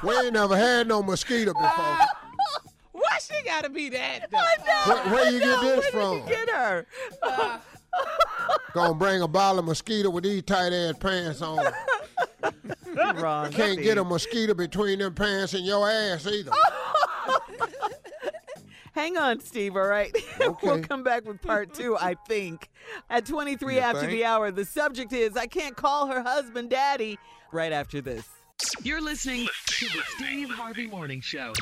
We 0.05 0.15
ain't 0.15 0.35
never 0.35 0.57
had 0.57 0.87
no 0.87 1.03
mosquito 1.03 1.53
before. 1.53 1.99
Why 2.93 3.19
she 3.21 3.43
gotta 3.45 3.69
be 3.69 3.89
that? 3.89 4.31
Though? 4.31 4.39
Where, 4.95 5.03
where 5.13 5.33
you 5.33 5.41
get 5.41 5.61
this 5.61 5.87
from? 5.87 6.21
Did 6.21 6.29
you 6.29 6.47
Get 6.47 6.51
her. 6.51 6.87
Uh, 7.21 7.59
Gonna 8.73 8.95
bring 8.95 9.23
a 9.23 9.29
bottle 9.29 9.59
of 9.61 9.65
mosquito 9.65 10.11
with 10.11 10.25
these 10.25 10.43
tight 10.43 10.73
ass 10.73 10.95
pants 10.99 11.43
on. 11.43 11.65
Wrong. 13.17 13.51
Can't 13.51 13.83
get 13.83 13.99
a 13.99 14.05
mosquito 14.05 14.55
between 14.55 15.01
them 15.01 15.15
pants 15.15 15.55
and 15.55 15.65
your 15.65 15.89
ass 15.89 16.27
either. 16.27 16.53
Hang 18.93 19.17
on, 19.17 19.41
Steve, 19.41 19.77
all 19.77 19.87
right? 19.87 20.15
we'll 20.63 20.83
come 20.83 21.03
back 21.03 21.25
with 21.25 21.41
part 21.41 21.73
two, 21.73 21.97
I 21.97 22.17
think. 22.27 22.69
At 23.09 23.25
23 23.25 23.75
You 23.75 23.81
after 23.81 24.01
think? 24.01 24.13
the 24.13 24.25
hour, 24.25 24.51
the 24.51 24.65
subject 24.65 25.13
is 25.13 25.37
I 25.37 25.47
can't 25.47 25.77
call 25.77 26.09
her 26.09 26.23
husband 26.23 26.71
daddy 26.71 27.19
right 27.53 27.73
after 27.73 28.01
this. 28.01 28.29
You're 28.83 29.01
listening 29.01 29.47
to 29.67 29.85
the 29.87 30.03
Steve 30.17 30.51
Harvey 30.51 30.87
Morning 30.87 31.21
Show. 31.21 31.53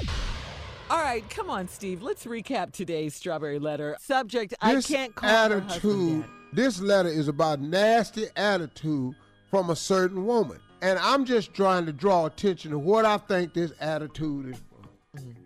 All 0.90 0.98
right, 0.98 1.28
come 1.28 1.50
on, 1.50 1.68
Steve. 1.68 2.02
Let's 2.02 2.24
recap 2.24 2.72
today's 2.72 3.14
strawberry 3.14 3.58
letter. 3.58 3.96
Subject 4.00 4.54
This 4.62 4.90
I 4.90 4.94
can't 4.94 5.14
call 5.14 5.28
attitude, 5.28 6.24
this 6.54 6.80
letter 6.80 7.10
is 7.10 7.28
about 7.28 7.60
nasty 7.60 8.26
attitude 8.36 9.14
from 9.50 9.68
a 9.68 9.76
certain 9.76 10.24
woman. 10.24 10.58
And 10.80 10.98
I'm 10.98 11.26
just 11.26 11.52
trying 11.52 11.84
to 11.86 11.92
draw 11.92 12.24
attention 12.24 12.70
to 12.70 12.78
what 12.78 13.04
I 13.04 13.18
think 13.18 13.52
this 13.52 13.72
attitude 13.80 14.54
is 14.54 14.62
from. 14.70 15.36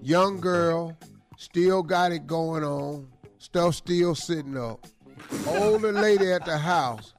Young 0.00 0.40
girl, 0.40 0.96
still 1.36 1.84
got 1.84 2.10
it 2.10 2.26
going 2.26 2.64
on, 2.64 3.06
stuff 3.38 3.76
still 3.76 4.16
sitting 4.16 4.56
up. 4.56 4.84
Older 5.46 5.92
lady 5.92 6.32
at 6.32 6.44
the 6.44 6.58
house, 6.58 7.14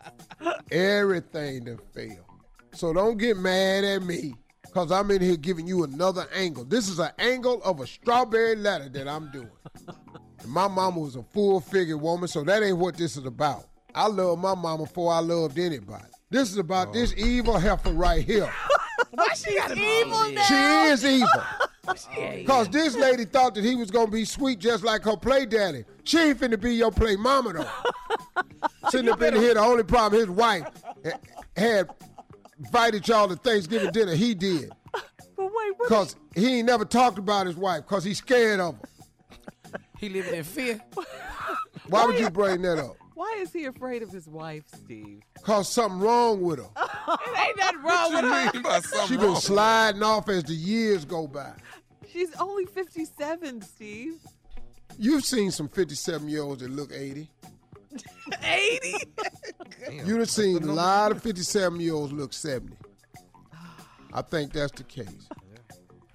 everything 0.69 1.63
done 1.63 1.79
failed. 1.93 2.25
So 2.73 2.91
don't 2.91 3.17
get 3.17 3.37
mad 3.37 3.85
at 3.85 4.03
me, 4.03 4.33
because 4.73 4.91
I'm 4.91 5.11
in 5.11 5.21
here 5.21 5.37
giving 5.37 5.67
you 5.67 5.83
another 5.83 6.25
angle. 6.33 6.65
This 6.65 6.89
is 6.89 6.97
an 6.97 7.11
angle 7.19 7.61
of 7.63 7.79
a 7.79 7.85
strawberry 7.85 8.55
ladder 8.55 8.89
that 8.89 9.07
I'm 9.07 9.29
doing. 9.31 9.51
And 9.87 10.51
my 10.51 10.67
mama 10.67 10.99
was 10.99 11.15
a 11.15 11.21
full 11.21 11.59
figure 11.59 11.97
woman, 11.97 12.27
so 12.27 12.43
that 12.43 12.63
ain't 12.63 12.79
what 12.79 12.97
this 12.97 13.15
is 13.15 13.25
about. 13.25 13.65
I 13.93 14.07
love 14.07 14.39
my 14.39 14.55
mama 14.55 14.85
before 14.85 15.13
I 15.13 15.19
loved 15.19 15.59
anybody. 15.59 16.05
This 16.31 16.49
is 16.49 16.57
about 16.57 16.91
this 16.91 17.13
oh. 17.15 17.23
evil 17.23 17.59
heifer 17.59 17.91
right 17.91 18.23
here. 18.25 18.51
Why 19.11 19.27
she 19.35 19.55
gotta 19.55 19.75
be 19.75 20.01
Evil 20.01 20.31
now. 20.31 20.43
She 20.43 20.55
is 20.55 21.05
evil. 21.05 22.47
Cause 22.47 22.67
this 22.69 22.95
lady 22.95 23.25
thought 23.25 23.53
that 23.53 23.63
he 23.63 23.75
was 23.75 23.91
gonna 23.91 24.09
be 24.09 24.25
sweet 24.25 24.57
just 24.57 24.83
like 24.83 25.03
her 25.03 25.15
play 25.15 25.45
daddy. 25.45 25.83
She 26.03 26.17
ain't 26.17 26.39
finna 26.39 26.59
be 26.59 26.73
your 26.73 26.91
play 26.91 27.15
mama 27.15 27.53
though. 27.53 28.41
Sitting 28.89 29.11
up 29.11 29.21
in 29.21 29.35
here, 29.35 29.53
the 29.53 29.59
only 29.59 29.83
problem 29.83 30.19
his 30.19 30.29
wife 30.29 30.65
had 31.55 31.89
invited 32.59 33.07
y'all 33.07 33.27
to 33.27 33.35
Thanksgiving 33.35 33.91
dinner. 33.91 34.15
He 34.15 34.33
did. 34.33 34.71
But 35.35 35.45
wait, 35.45 35.73
what? 35.77 35.89
Cause 35.89 36.15
he 36.35 36.59
ain't 36.59 36.67
never 36.67 36.85
talked 36.85 37.17
about 37.17 37.47
his 37.47 37.55
wife, 37.55 37.87
cause 37.87 38.03
he's 38.03 38.19
scared 38.19 38.59
of 38.59 38.75
her. 38.79 39.79
He 39.97 40.07
living 40.07 40.35
in 40.35 40.43
fear. 40.43 40.79
Why 41.87 42.05
would 42.05 42.19
you 42.19 42.29
bring 42.29 42.61
that 42.61 42.77
up? 42.77 42.95
Why 43.15 43.37
is 43.39 43.51
he 43.51 43.65
afraid 43.65 44.03
of 44.03 44.11
his 44.11 44.27
wife, 44.27 44.63
Steve? 44.75 45.21
Cause 45.41 45.67
something 45.67 45.99
wrong 45.99 46.41
with 46.41 46.59
her. 46.59 46.69
It 46.77 47.39
ain't 47.47 47.57
nothing 47.57 47.81
wrong 47.81 48.13
with 48.13 48.23
her. 48.25 48.51
Mean 48.53 48.61
by 48.61 48.79
She 49.07 49.17
been 49.17 49.25
wrong. 49.25 49.35
sliding 49.37 50.03
off 50.03 50.29
as 50.29 50.43
the 50.43 50.53
years 50.53 51.03
go 51.03 51.25
by. 51.25 51.51
She's 52.11 52.33
only 52.39 52.65
57, 52.67 53.63
Steve. 53.63 54.15
You've 54.99 55.25
seen 55.25 55.49
some 55.49 55.67
57 55.67 56.29
year 56.29 56.43
olds 56.43 56.61
that 56.61 56.69
look 56.69 56.91
80. 56.93 57.27
80? 58.43 58.95
You 59.91 60.17
done 60.17 60.25
seen 60.25 60.63
a 60.63 60.73
lot 60.73 61.11
of 61.11 61.21
57 61.21 61.79
year 61.79 61.93
olds 61.93 62.13
look 62.13 62.33
70. 62.33 62.75
I 64.13 64.21
think 64.21 64.53
that's 64.53 64.71
the 64.73 64.83
case. 64.83 65.27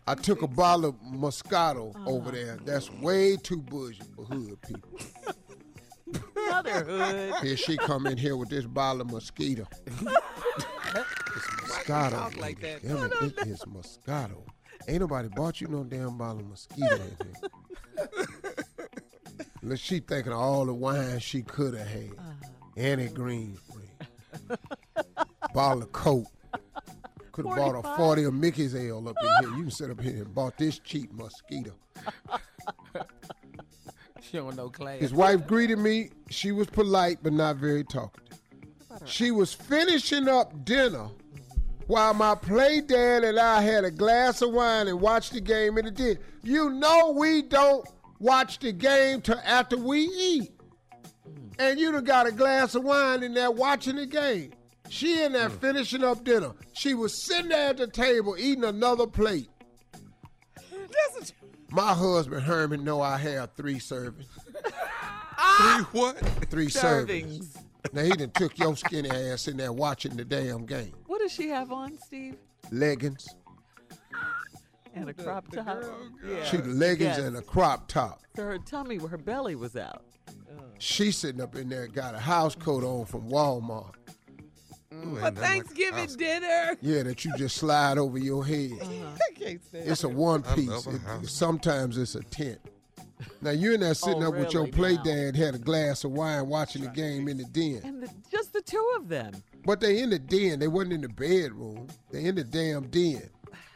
I 0.07 0.15
took 0.15 0.43
a 0.43 0.47
bottle 0.47 0.87
of 0.87 0.95
Moscato 1.03 1.93
over 2.07 2.31
there. 2.31 2.59
That's 2.65 2.91
way 2.91 3.37
too 3.37 3.61
bougie 3.61 4.01
for 4.17 4.25
hood 4.25 4.59
people. 4.63 4.99
Motherhood. 6.51 7.35
Here 7.43 7.57
she 7.57 7.77
come 7.77 8.07
in 8.07 8.17
here 8.17 8.37
with 8.37 8.49
this 8.49 8.65
bottle 8.65 9.03
of 9.03 9.11
mosquito. 9.11 9.67
it's 9.85 10.01
Moscato. 11.67 12.11
talk 12.11 12.37
like 12.39 12.61
that? 12.61 12.83
Damn 12.83 13.05
it, 13.05 13.13
it 13.21 13.47
is 13.47 13.63
Moscato. 13.65 14.45
Ain't 14.87 15.01
nobody 15.01 15.29
bought 15.29 15.61
you 15.61 15.69
no 15.69 15.85
damn 15.85 16.17
bottle 16.17 16.41
of 16.41 16.47
mosquito 16.47 16.95
in 16.95 17.17
here. 17.21 18.55
Look, 19.63 19.79
she 19.79 20.01
thinking 20.01 20.33
of 20.33 20.39
all 20.39 20.65
the 20.67 20.75
wine 20.75 21.19
she 21.19 21.43
could 21.43 21.75
have 21.75 21.87
had. 21.87 22.11
Uh-huh. 22.19 22.49
Annie 22.77 23.09
Greenspring. 23.09 23.59
bottle 25.53 25.83
of 25.83 25.93
Coke. 25.93 26.27
Could 27.33 27.47
have 27.47 27.57
bought 27.57 27.75
a 27.75 27.97
40 27.97 28.25
of 28.25 28.35
Mickey's 28.35 28.75
Ale 28.75 29.09
up 29.09 29.17
in 29.21 29.29
here. 29.49 29.57
You 29.57 29.63
can 29.63 29.71
sit 29.71 29.91
up 29.91 30.01
here 30.01 30.17
and 30.17 30.35
bought 30.35 30.57
this 30.59 30.79
cheap 30.79 31.13
mosquito. 31.13 31.73
She 34.31 34.37
don't 34.37 34.57
know 34.57 34.69
class. 34.69 35.01
His 35.01 35.15
wife 35.15 35.47
greeted 35.47 35.79
me. 35.79 36.11
She 36.29 36.53
was 36.53 36.67
polite 36.67 37.19
but 37.23 37.33
not 37.33 37.57
very 37.57 37.83
talkative. 37.83 38.39
She 39.07 39.31
was 39.31 39.55
finishing 39.55 40.29
up 40.29 40.65
dinner 40.67 41.09
while 41.87 42.13
my 42.13 42.35
play 42.35 42.83
dad 42.83 43.25
and 43.25 43.39
I 43.39 43.63
had 43.63 43.85
a 43.85 43.91
glass 43.91 44.43
of 44.43 44.53
wine 44.53 44.89
and 44.89 45.01
watched 45.01 45.33
the 45.33 45.41
game 45.41 45.79
in 45.79 45.87
the 45.87 45.91
den. 45.91 46.19
You 46.43 46.71
know 46.71 47.13
we 47.17 47.41
don't 47.43 47.89
watch 48.19 48.59
the 48.59 48.73
game 48.73 49.21
till 49.21 49.41
after 49.45 49.77
we 49.77 50.01
eat. 50.01 50.53
And 51.59 51.79
you 51.79 51.91
done 51.91 52.05
got 52.05 52.27
a 52.27 52.33
glass 52.33 52.75
of 52.75 52.85
wine 52.85 53.23
in 53.23 53.35
there 53.35 53.51
watching 53.51 53.97
the 53.97 54.07
game. 54.07 54.53
She 54.89 55.23
in 55.23 55.33
there 55.33 55.49
hmm. 55.49 55.57
finishing 55.59 56.05
up 56.05 56.25
dinner. 56.25 56.53
She 56.73 56.95
was 56.95 57.25
sitting 57.25 57.49
there 57.49 57.71
at 57.71 57.77
the 57.77 57.87
table 57.87 58.37
eating 58.39 58.65
another 58.65 59.07
plate. 59.07 59.49
My 61.71 61.93
husband 61.93 62.43
Herman 62.43 62.83
know 62.83 63.03
I 63.03 63.19
have 63.19 63.51
three 63.57 63.79
servings. 63.79 64.27
Ah! 65.41 65.87
Three 65.93 66.01
what? 66.01 66.19
Three 66.51 66.67
servings. 66.67 67.45
Servings. 67.45 67.63
Now 67.93 68.03
he 68.03 68.11
done 68.11 68.33
took 68.33 68.59
your 68.59 68.77
skinny 68.77 69.09
ass 69.09 69.47
in 69.47 69.57
there 69.57 69.73
watching 69.73 70.17
the 70.17 70.25
damn 70.25 70.67
game. 70.67 70.93
What 71.07 71.21
does 71.21 71.31
she 71.31 71.49
have 71.49 71.71
on, 71.71 71.97
Steve? 72.05 72.37
Leggings. 72.73 73.25
And 75.01 75.09
a 75.11 75.15
crop 75.15 75.51
top. 75.53 75.83
Yeah. 76.27 76.45
She 76.45 76.57
the 76.57 76.69
leggings 76.69 77.17
Yes. 77.17 77.19
and 77.19 77.37
a 77.37 77.43
crop 77.43 77.89
top. 77.89 78.23
So 78.37 78.43
her 78.43 78.59
tummy, 78.59 78.97
her 78.97 79.17
belly 79.17 79.55
was 79.55 79.77
out. 79.77 80.03
She 80.79 81.11
sitting 81.13 81.41
up 81.41 81.55
in 81.57 81.69
there, 81.69 81.87
got 81.89 82.15
a 82.15 82.19
house 82.19 82.55
coat 82.55 82.85
on 82.85 83.05
from 83.07 83.29
Walmart. 83.29 83.95
For 84.91 85.31
Thanksgiving 85.31 86.09
dinner. 86.17 86.77
Yeah, 86.81 87.05
that 87.05 87.25
you 87.25 87.33
just 87.37 87.57
slide 87.57 87.99
over 87.99 88.19
your 88.19 88.45
head. 88.45 88.73
I 88.83 89.33
can't 89.35 89.61
uh-huh. 89.61 89.69
stand 89.69 89.89
It's 89.89 90.05
a 90.05 90.09
one 90.09 90.43
piece. 90.43 90.87
It- 90.87 91.29
sometimes 91.29 91.97
it's 91.99 92.15
a 92.15 92.23
tent. 92.23 92.59
Now 93.41 93.51
you 93.51 93.75
in 93.75 93.81
there 93.81 93.91
oh, 93.91 93.95
sitting 93.95 94.25
Oh, 94.25 94.29
up 94.29 94.35
with 94.37 94.53
your 94.53 94.67
play 94.69 94.95
now? 94.97 95.03
dad, 95.03 95.37
had 95.37 95.55
a 95.55 95.59
glass 95.59 96.05
of 96.05 96.13
wine, 96.13 96.49
watching 96.49 96.83
the 96.83 96.89
game 96.89 97.29
in 97.29 97.39
the 97.39 97.45
den. 97.45 97.81
And 97.85 98.03
the, 98.03 98.11
just 98.31 98.53
the 98.53 98.63
two 98.63 98.95
of 98.97 99.09
them. 99.09 99.33
But 99.65 99.81
they 99.81 100.01
in 100.01 100.11
the 100.11 100.19
den. 100.19 100.59
They 100.59 100.69
wasn't 100.69 100.95
in 100.95 101.01
the 101.03 101.09
bedroom. 101.09 101.89
They 102.11 102.25
in 102.25 102.35
the 102.37 102.45
damn 102.45 102.89
den. 102.89 103.29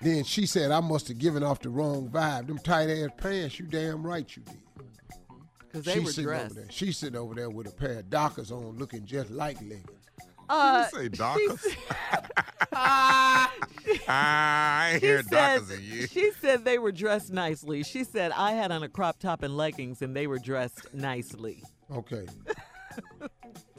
Then 0.03 0.24
she 0.24 0.46
said, 0.46 0.70
"I 0.70 0.80
must 0.80 1.09
have 1.09 1.18
given 1.18 1.42
off 1.42 1.61
the 1.61 1.68
wrong 1.70 2.09
vibe. 2.09 2.48
Them 2.48 2.59
tight 2.59 2.88
ass 2.90 3.11
pants. 3.16 3.59
You 3.59 3.66
damn 3.66 4.05
right 4.07 4.28
you 4.36 4.42
did." 4.42 4.59
Because 5.61 5.84
they 5.86 5.94
She 5.94 6.00
were 6.00 6.07
sitting 6.07 6.24
dressed. 6.24 6.44
over 6.53 6.55
there. 6.61 6.70
She's 6.70 6.96
sitting 6.98 7.16
over 7.18 7.34
there 7.34 7.48
with 7.50 7.66
a 7.66 7.70
pair 7.70 8.00
of 8.00 8.11
Dockers 8.11 8.50
on, 8.53 8.76
looking 8.78 9.07
just 9.07 9.30
like 9.30 9.57
leggings. 9.62 9.86
Uh, 10.48 10.84
say 10.88 11.09
Dockers? 11.09 11.64
s- 11.64 11.76
I 14.09 14.90
ain't 14.92 15.00
she 15.00 15.07
hear 15.07 15.22
Dockers 15.22 15.70
in 15.70 15.82
years. 15.82 16.11
she 16.11 16.30
said 16.40 16.64
they 16.64 16.78
were 16.78 16.92
dressed 16.92 17.32
nicely. 17.32 17.82
She 17.84 18.05
said 18.05 18.32
I 18.32 18.53
had 18.53 18.70
on 18.72 18.82
a 18.82 18.88
crop 18.88 19.18
top 19.18 19.42
and 19.42 19.57
leggings 19.57 20.03
and 20.03 20.14
they 20.16 20.26
were 20.26 20.38
dressed 20.38 20.92
nicely. 20.94 21.62
Okay. 21.94 22.26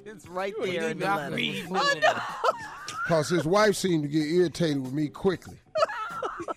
It's 0.05 0.28
right 0.28 0.53
You 0.59 0.65
there 0.74 0.89
in 0.89 0.99
the 0.99 1.05
even 1.05 1.15
letter. 1.17 1.36
me. 1.36 1.63
I 1.74 1.93
know. 1.99 2.93
Cause 3.07 3.30
his 3.30 3.45
wife 3.45 3.76
seemed 3.76 4.03
to 4.03 4.09
get 4.09 4.26
irritated 4.28 4.82
with 4.84 4.91
me 4.91 5.07
quickly. 5.07 5.55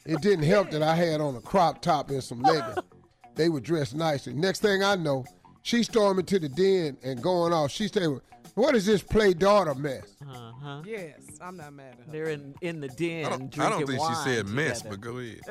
It 0.04 0.20
didn't 0.20 0.44
help 0.44 0.70
that 0.70 0.82
I 0.82 0.94
had 0.94 1.20
on 1.20 1.34
a 1.36 1.40
crop 1.40 1.80
top 1.82 2.10
and 2.10 2.22
some 2.22 2.42
leggings. 2.42 2.76
They 3.34 3.48
were 3.48 3.60
dressed 3.60 3.94
nicely. 3.94 4.34
Next 4.34 4.60
thing 4.60 4.82
I 4.82 4.94
know, 4.96 5.24
she 5.62 5.82
stormed 5.82 6.20
into 6.20 6.38
the 6.38 6.48
den 6.48 6.96
and 7.02 7.20
going 7.22 7.52
off. 7.52 7.70
She 7.72 7.88
said, 7.88 8.20
"What 8.54 8.74
is 8.76 8.86
this 8.86 9.02
play 9.02 9.34
daughter 9.34 9.74
mess?" 9.74 10.04
Uh-huh. 10.26 10.82
Yes, 10.86 11.20
I'm 11.40 11.56
not 11.56 11.72
mad 11.74 11.96
at 12.00 12.06
her. 12.06 12.12
They're 12.12 12.28
in, 12.30 12.54
in 12.60 12.80
the 12.80 12.88
den 12.88 13.26
I 13.26 13.30
don't, 13.30 13.38
drinking 13.50 13.62
I 13.62 13.68
don't 13.70 13.78
think 13.86 13.90
she 13.92 13.98
wine 13.98 14.24
said 14.24 14.46
mess, 14.48 14.82
together. 14.82 14.96
but 14.96 15.00
go 15.00 15.18
ahead. 15.18 15.40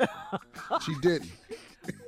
She 0.84 0.94
didn't. 1.00 1.30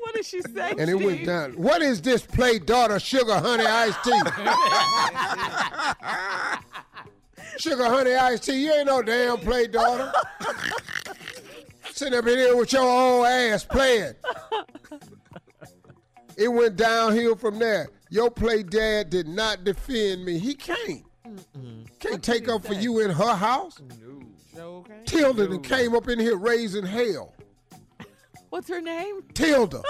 What 0.00 0.14
did 0.14 0.24
she 0.26 0.40
say? 0.42 0.72
And 0.76 0.90
it 0.90 0.96
went 0.96 1.24
down. 1.24 1.52
What 1.52 1.82
is 1.82 2.02
this 2.02 2.22
play 2.26 2.58
daughter 2.58 2.98
sugar 2.98 3.38
honey 3.38 3.64
iced 3.64 4.02
tea? 4.02 4.10
sugar 7.58 7.84
honey 7.84 8.14
iced 8.14 8.44
tea. 8.44 8.64
You 8.64 8.72
ain't 8.74 8.86
no 8.86 9.02
damn 9.02 9.38
play 9.38 9.66
daughter. 9.68 10.12
Sitting 11.98 12.16
up 12.16 12.28
in 12.28 12.38
here 12.38 12.56
with 12.56 12.72
your 12.72 12.84
old 12.84 13.26
ass 13.26 13.64
playing. 13.64 14.14
It 16.36 16.46
went 16.46 16.76
downhill 16.76 17.34
from 17.34 17.58
there. 17.58 17.88
Your 18.10 18.30
play 18.30 18.62
dad 18.62 19.10
did 19.10 19.26
not 19.26 19.64
defend 19.64 20.24
me. 20.24 20.38
He 20.38 20.54
can't. 20.54 21.02
Can't 21.98 22.22
take 22.22 22.48
up 22.48 22.64
for 22.64 22.74
you 22.74 23.00
in 23.00 23.10
her 23.10 23.34
house. 23.34 23.80
Sure 24.54 24.84
can. 24.84 25.04
Tilda 25.04 25.48
that 25.48 25.64
came 25.64 25.96
up 25.96 26.08
in 26.08 26.20
here 26.20 26.36
raising 26.36 26.86
hell. 26.86 27.34
What's 28.50 28.68
her 28.68 28.80
name? 28.80 29.22
Tilda. 29.34 29.82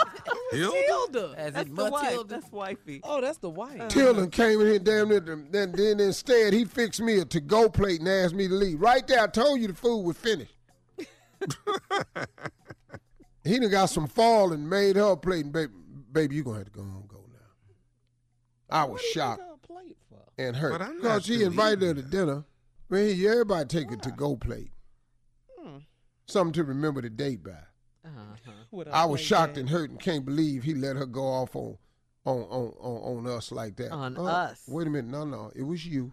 Tilda. 0.52 1.34
As 1.36 1.52
That's 1.52 1.68
the 1.68 1.90
wife. 1.90 2.02
Matilda. 2.04 2.34
That's 2.36 2.50
wifey. 2.50 3.02
Oh, 3.04 3.20
that's 3.20 3.36
the 3.36 3.50
wife. 3.50 3.78
Uh-huh. 3.78 3.88
Tilden 3.90 4.30
came 4.30 4.62
in 4.62 4.66
here 4.68 4.78
damn 4.78 5.10
near, 5.10 5.20
then, 5.20 5.72
then 5.72 6.00
instead 6.00 6.54
he 6.54 6.64
fixed 6.64 7.02
me 7.02 7.18
a 7.18 7.26
to-go 7.26 7.68
plate 7.68 8.00
and 8.00 8.08
asked 8.08 8.34
me 8.34 8.48
to 8.48 8.54
leave. 8.54 8.80
Right 8.80 9.06
there, 9.06 9.22
I 9.22 9.26
told 9.26 9.60
you 9.60 9.66
the 9.66 9.74
food 9.74 10.00
was 10.00 10.16
finished. 10.16 10.54
He 13.44 13.58
done 13.58 13.70
got 13.70 13.86
some 13.86 14.06
fall 14.06 14.52
and 14.52 14.68
made 14.68 14.96
her 14.96 15.12
a 15.12 15.16
plate, 15.16 15.44
and 15.44 15.52
baby, 15.52 15.72
baby, 16.12 16.36
you 16.36 16.44
gonna 16.44 16.58
have 16.58 16.66
to 16.66 16.72
go 16.72 16.82
on 16.82 17.04
go 17.08 17.24
now. 17.32 18.76
I 18.76 18.84
was 18.84 19.00
shocked 19.00 19.42
plate 19.62 19.96
for? 20.08 20.18
and 20.38 20.56
hurt 20.56 20.72
But 20.72 20.82
I'm 20.82 20.94
not 20.96 21.02
because 21.02 21.26
she 21.26 21.34
still 21.36 21.46
invited 21.48 21.80
her 21.82 21.94
to 21.94 21.98
eating 22.00 22.10
dinner. 22.10 22.44
Man, 22.88 23.14
he- 23.14 23.28
everybody 23.28 23.66
take 23.68 23.90
a 23.92 23.96
to-go 23.96 24.36
plate, 24.36 24.72
Hmm. 25.58 25.78
something 26.26 26.52
to 26.54 26.64
remember 26.64 27.00
the 27.02 27.10
date 27.10 27.42
by. 27.42 27.52
Uh-huh. 28.04 28.84
I 28.92 29.04
was 29.04 29.20
shocked 29.20 29.56
and 29.58 29.68
hurt 29.68 29.90
and 29.90 30.00
can't 30.00 30.24
believe 30.24 30.62
he 30.64 30.74
let 30.74 30.96
her 30.96 31.06
go 31.06 31.22
off 31.26 31.54
on 31.56 31.76
on 32.24 32.42
on 32.42 32.74
on, 32.80 33.26
on 33.26 33.26
us 33.26 33.50
like 33.52 33.76
that. 33.76 33.90
On 33.92 34.16
Uh, 34.16 34.22
us. 34.24 34.62
Wait 34.68 34.86
a 34.86 34.90
minute, 34.90 35.10
no, 35.10 35.24
no, 35.24 35.50
it 35.54 35.62
was 35.62 35.84
you. 35.86 36.12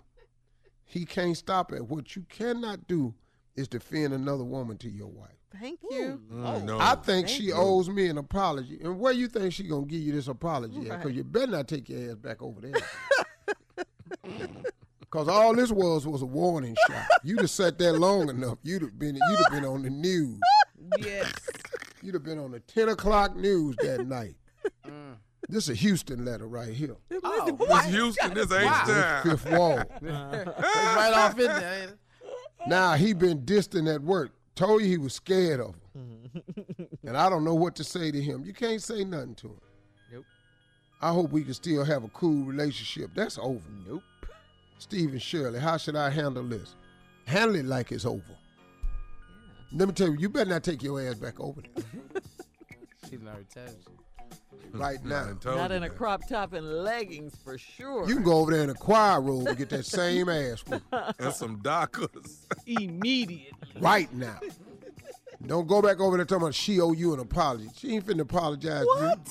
He 0.86 1.06
can't 1.06 1.36
stop 1.36 1.74
it. 1.74 1.86
What 1.88 2.16
you 2.16 2.24
cannot 2.30 2.88
do 2.88 3.14
is 3.58 3.68
defend 3.68 4.14
another 4.14 4.44
woman 4.46 4.78
to 4.78 4.90
your 4.90 5.08
wife. 5.08 5.32
Thank 5.60 5.80
you. 5.90 6.22
Mm, 6.32 6.64
no. 6.66 6.78
I 6.80 6.96
think 6.96 7.28
she 7.28 7.44
you. 7.46 7.54
owes 7.56 7.90
me 7.90 8.08
an 8.08 8.18
apology. 8.18 8.80
And 8.84 9.00
where 9.00 9.14
you 9.14 9.28
think 9.28 9.52
she 9.54 9.64
gonna 9.64 9.86
give 9.86 10.02
you 10.02 10.14
this 10.14 10.28
apology? 10.28 10.80
Because 10.80 11.06
Right. 11.06 11.14
you 11.16 11.24
better 11.24 11.52
not 11.52 11.68
take 11.68 11.90
your 11.90 12.12
ass 12.12 12.16
back 12.18 12.42
over 12.42 12.62
there. 12.62 12.74
Cause 15.10 15.30
all 15.30 15.56
this 15.56 15.72
was 15.72 16.06
was 16.06 16.22
a 16.22 16.26
warning 16.26 16.76
shot. 16.88 17.06
You'd 17.24 17.40
have 17.40 17.50
sat 17.50 17.80
there 17.80 17.94
long 17.94 18.30
enough. 18.30 18.58
You'd 18.62 18.82
have 18.82 19.00
been 19.00 19.16
you'd 19.16 19.40
have 19.40 19.52
been 19.52 19.66
on 19.66 19.82
the 19.84 19.90
news. 19.90 20.40
Yes. 21.00 21.32
You'd 22.04 22.14
have 22.14 22.24
been 22.24 22.40
on 22.40 22.52
the 22.52 22.60
10 22.60 22.90
o'clock 22.90 23.36
news 23.36 23.76
that 23.78 24.06
night. 24.06 24.36
This 25.50 25.64
is 25.64 25.70
a 25.70 25.74
Houston 25.76 26.26
letter 26.26 26.46
right 26.46 26.74
here. 26.74 26.98
Oh, 27.24 27.58
This 27.58 27.86
Houston, 27.86 28.34
this 28.34 28.52
H 28.52 28.68
time. 28.68 29.24
Fifth 29.24 29.50
Ward. 29.50 29.88
it's 30.02 30.04
right 30.76 31.14
off 31.16 31.40
in 31.40 31.46
there. 31.46 31.94
Now 32.68 32.94
he 32.96 33.14
been 33.14 33.46
distant 33.46 33.88
at 33.88 34.02
work. 34.02 34.32
Told 34.56 34.82
you 34.82 34.88
he 34.90 34.98
was 34.98 35.14
scared 35.14 35.62
of 35.62 35.76
him. 35.94 36.48
and 37.06 37.16
I 37.16 37.30
don't 37.30 37.46
know 37.46 37.56
what 37.56 37.76
to 37.78 37.84
say 37.84 38.12
to 38.12 38.22
him. 38.22 38.44
You 38.44 38.54
can't 38.54 38.82
say 38.82 39.04
nothing 39.06 39.36
to 39.36 39.48
him. 39.48 39.62
Nope. 40.12 40.26
I 41.02 41.12
hope 41.12 41.32
we 41.32 41.44
can 41.44 41.54
still 41.54 41.86
have 41.86 42.04
a 42.04 42.10
cool 42.10 42.44
relationship. 42.44 43.12
That's 43.16 43.38
over. 43.38 43.62
Nope. 43.88 44.04
Steve 44.80 45.12
and 45.12 45.22
Shirley, 45.22 45.60
how 45.60 45.78
should 45.78 45.96
I 45.96 46.10
handle 46.10 46.44
this? 46.44 46.76
Handle 47.26 47.56
it 47.56 47.66
like 47.66 47.92
it's 47.92 48.06
over. 48.06 48.22
Yeah. 48.28 49.80
Let 49.80 49.88
me 49.88 49.94
tell 49.94 50.10
you, 50.10 50.18
you 50.20 50.30
better 50.30 50.50
not 50.50 50.64
take 50.64 50.84
your 50.84 51.02
ass 51.02 51.16
back 51.16 51.40
over 51.40 51.62
there 51.62 51.84
She 53.10 53.16
done 53.16 53.28
already 53.28 53.46
told 53.54 53.70
you. 53.70 54.07
Right 54.74 55.04
now. 55.04 55.36
Not 55.44 55.72
in 55.72 55.84
a 55.84 55.90
that. 55.90 55.96
crop 55.98 56.28
top 56.28 56.54
and 56.54 56.84
leggings 56.84 57.36
for 57.44 57.58
sure. 57.58 58.08
You 58.08 58.16
can 58.16 58.24
go 58.24 58.38
over 58.40 58.52
there 58.52 58.64
in 58.64 58.70
a 58.70 58.74
choir 58.76 59.22
robe 59.22 59.48
and 59.48 59.58
get 59.58 59.70
that 59.70 59.86
same 59.86 60.30
ass 60.30 60.64
whooping 60.68 60.82
And 61.20 61.34
some 61.34 61.58
Dockers. 61.62 62.46
Immediately. 62.66 63.52
right 63.82 64.12
now. 64.14 64.40
Don't 65.46 65.68
go 65.68 65.82
back 65.82 66.00
over 66.00 66.18
there 66.18 66.26
talking 66.26 66.44
about 66.44 66.56
she 66.56 66.82
owe 66.82 66.92
you 66.94 67.14
an 67.14 67.20
apology. 67.20 67.70
She 67.78 67.94
ain't 67.96 68.06
finna 68.06 68.22
apologize 68.22 68.86
to 68.86 69.00
you. 69.00 69.06
what? 69.08 69.30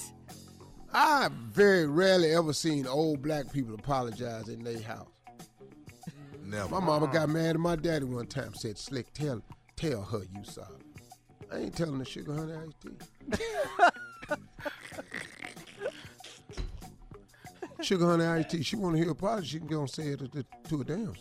I 0.93 1.29
very 1.51 1.87
rarely 1.87 2.33
ever 2.33 2.53
seen 2.53 2.87
old 2.87 3.21
black 3.23 3.53
people 3.53 3.75
apologize 3.75 4.49
in 4.49 4.63
their 4.63 4.81
house. 4.81 5.09
Never. 6.45 6.69
My 6.69 6.81
mama 6.81 7.09
got 7.13 7.29
mad 7.29 7.57
at 7.57 7.61
my 7.61 7.75
daddy 7.75 8.05
one 8.05 8.27
time. 8.29 8.55
Said, 8.55 8.79
"Slick, 8.79 9.13
tell 9.13 9.43
tell 9.75 10.03
her 10.03 10.21
you 10.33 10.45
sorry." 10.45 10.69
I 11.53 11.59
ain't 11.59 11.77
telling 11.77 11.99
the 11.99 12.05
sugar 12.05 12.33
honey 12.35 12.53
iced 12.55 12.81
tea. 12.81 13.45
sugar 17.83 18.07
honey 18.07 18.25
iced 18.25 18.51
tea. 18.51 18.63
She 18.63 18.77
want 18.77 18.95
to 18.97 18.99
hear 18.99 19.09
a 19.09 19.13
apology. 19.13 19.49
She 19.49 19.59
can 19.59 19.69
go 19.69 19.81
and 19.81 19.91
say 19.91 20.09
it 20.09 20.19
to, 20.33 20.45
to 20.69 20.81
a 20.81 20.85
damn. 20.85 21.13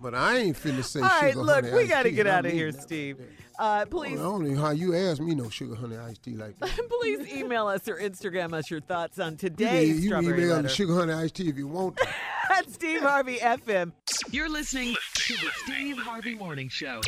But 0.00 0.14
I 0.14 0.36
ain't 0.36 0.56
finna 0.56 0.84
say 0.84 1.00
All 1.00 1.08
right, 1.08 1.32
sugar 1.32 1.44
look, 1.44 1.64
honey 1.64 1.76
we 1.76 1.86
got 1.86 2.02
to 2.02 2.10
get 2.10 2.26
out 2.26 2.44
of 2.44 2.52
here, 2.52 2.70
that. 2.70 2.82
Steve. 2.82 3.18
Uh, 3.58 3.78
please 3.78 3.78
I 3.78 3.84
please, 3.84 4.18
don't 4.18 4.44
know 4.44 4.60
how 4.60 4.70
you 4.70 4.94
ask 4.94 5.20
me 5.20 5.34
no 5.34 5.48
sugar 5.48 5.74
honey 5.76 5.96
iced 5.96 6.24
tea 6.24 6.34
like 6.34 6.58
that. 6.58 6.90
please 7.00 7.32
email 7.32 7.68
us 7.68 7.88
or 7.88 7.96
Instagram 7.96 8.52
us 8.52 8.70
your 8.70 8.80
thoughts 8.80 9.18
on 9.18 9.32
You 9.32 9.38
can, 9.38 9.50
today's 9.50 9.88
you 10.04 10.10
can 10.10 10.22
strawberry 10.22 10.42
email 10.42 10.56
letter 10.56 10.62
the 10.62 10.68
sugar 10.68 10.94
honey 10.94 11.12
iced 11.12 11.36
tea 11.36 11.48
if 11.48 11.56
you 11.56 11.68
want 11.68 11.96
to. 11.96 12.08
at 12.50 12.70
Steve 12.70 13.00
Harvey 13.00 13.36
FM. 13.38 13.92
You're 14.30 14.50
listening 14.50 14.94
to 15.14 15.32
the 15.34 15.50
Steve 15.64 15.98
Harvey 15.98 16.34
Morning 16.34 16.68
Show. 16.68 17.00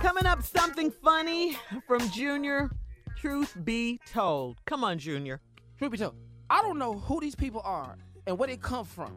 Coming 0.00 0.24
up, 0.24 0.42
something 0.42 0.90
funny 0.90 1.58
from 1.86 2.08
Junior. 2.08 2.70
Truth 3.18 3.54
be 3.64 4.00
told, 4.10 4.56
come 4.64 4.82
on, 4.82 4.98
Junior. 4.98 5.42
Truth 5.76 5.92
be 5.92 5.98
told, 5.98 6.14
I 6.48 6.62
don't 6.62 6.78
know 6.78 6.94
who 6.94 7.20
these 7.20 7.34
people 7.34 7.60
are 7.64 7.98
and 8.26 8.38
where 8.38 8.48
they 8.48 8.56
come 8.56 8.86
from. 8.86 9.14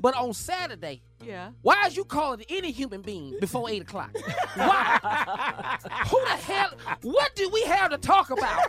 But 0.00 0.16
on 0.16 0.32
Saturday, 0.32 1.02
Yeah. 1.22 1.50
why 1.62 1.86
is 1.86 1.96
you 1.96 2.04
calling 2.04 2.42
any 2.48 2.70
human 2.70 3.02
being 3.02 3.36
before 3.38 3.68
8 3.68 3.82
o'clock? 3.82 4.16
Why? 4.54 5.78
Who 6.10 6.20
the 6.24 6.30
hell? 6.30 6.72
What 7.02 7.34
do 7.36 7.48
we 7.50 7.62
have 7.64 7.90
to 7.90 7.98
talk 7.98 8.30
about 8.30 8.60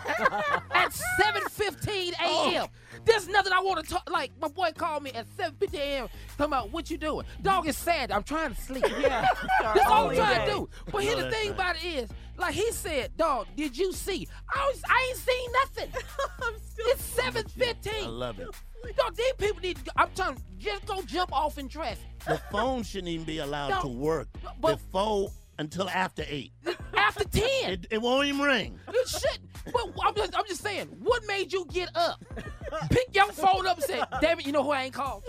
at 0.72 0.92
7.15 1.20 2.12
a.m.? 2.22 2.68
There's 3.06 3.28
nothing 3.30 3.54
I 3.54 3.62
want 3.62 3.84
to 3.86 3.94
talk. 3.94 4.10
Like, 4.10 4.32
my 4.42 4.50
boy 4.50 4.72
called 4.76 5.04
me 5.04 5.12
at 5.12 5.26
7.50 5.38 5.74
a.m. 5.76 6.10
talking 6.38 6.46
about 6.54 6.72
what 6.72 6.92
you 6.92 6.98
doing. 6.98 7.26
Dog 7.42 7.68
is 7.68 7.78
sad. 7.78 8.12
I'm 8.12 8.24
trying 8.24 8.54
to 8.54 8.62
sleep. 8.62 8.86
Yeah. 9.02 9.26
That's 9.62 9.86
all 9.86 10.10
I'm 10.10 10.16
trying 10.16 10.40
day. 10.40 10.46
to 10.46 10.52
do. 10.52 10.70
But 10.92 11.04
here's 11.04 11.18
know 11.18 11.24
the 11.26 11.32
thing 11.32 11.48
right. 11.52 11.56
about 11.56 11.76
it 11.78 11.86
is, 11.86 12.10
like 12.38 12.54
he 12.54 12.72
said, 12.72 13.16
dog, 13.18 13.48
did 13.56 13.76
you 13.78 13.94
see? 13.94 14.28
I, 14.54 14.68
was, 14.68 14.82
I 14.88 15.08
ain't 15.10 15.18
seen 15.18 15.52
nothing. 15.64 16.02
it's 16.80 17.56
7.15. 17.58 18.04
I 18.04 18.08
love 18.08 18.40
it. 18.40 18.50
Dog, 18.98 19.16
these 19.16 19.34
people 19.38 19.62
need 19.62 19.78
to, 19.86 19.92
I'm 19.96 20.10
telling 20.16 20.38
you, 20.58 20.72
just 20.72 20.86
go 20.86 21.02
jump 21.04 21.32
off 21.34 21.58
and 21.58 21.70
dress. 21.70 21.98
The 22.28 22.40
phone 22.52 22.84
shouldn't 22.84 23.08
even 23.10 23.26
be 23.26 23.40
allowed 23.40 23.70
No, 23.70 23.82
to 23.82 23.88
work 23.88 24.28
before 24.60 25.32
until 25.58 25.90
after 25.90 26.24
eight. 26.28 26.52
After 26.94 27.24
10. 27.24 27.44
It, 27.72 27.88
it 27.92 28.02
won't 28.02 28.28
even 28.28 28.42
ring. 28.42 28.80
It 28.88 29.08
should. 29.08 29.40
But 29.66 29.90
I'm 30.04 30.16
just, 30.16 30.38
I'm 30.38 30.46
just 30.48 30.62
saying, 30.62 30.88
what 31.02 31.24
made 31.28 31.52
you 31.54 31.66
get 31.72 31.90
up? 31.96 32.24
Pick 32.90 33.14
your 33.14 33.32
phone 33.32 33.68
up 33.68 33.78
and 33.78 33.86
say, 33.86 34.02
damn 34.22 34.40
it, 34.40 34.46
you 34.46 34.52
know 34.52 34.64
who 34.64 34.72
I 34.72 34.84
ain't 34.84 34.94
called? 34.94 35.24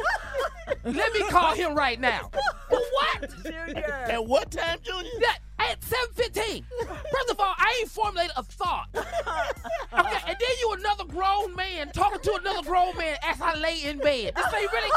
Let 0.85 1.13
me 1.13 1.21
call 1.29 1.55
him 1.55 1.75
right 1.75 2.01
now. 2.01 2.31
For 2.69 2.79
what? 2.79 3.31
Junior. 3.45 3.93
At 4.09 4.27
what 4.27 4.51
time, 4.51 4.79
Junior? 4.83 5.11
That, 5.21 5.39
at 5.59 5.81
7.15. 5.81 6.65
First 6.79 7.31
of 7.31 7.41
all, 7.41 7.55
I 7.57 7.79
ain't 7.81 7.91
formulated 7.91 8.33
a 8.37 8.43
thought. 8.43 8.89
Okay, 8.95 10.19
and 10.27 10.37
then 10.39 10.57
you 10.61 10.77
another 10.79 11.05
grown 11.05 11.55
man 11.55 11.91
talking 11.93 12.21
to 12.21 12.35
another 12.41 12.63
grown 12.63 12.97
man 12.97 13.17
as 13.25 13.41
I 13.41 13.55
lay 13.57 13.85
in 13.85 13.99
bed. 13.99 14.35
This 14.35 14.47
ain't 14.55 14.73
really, 14.73 14.91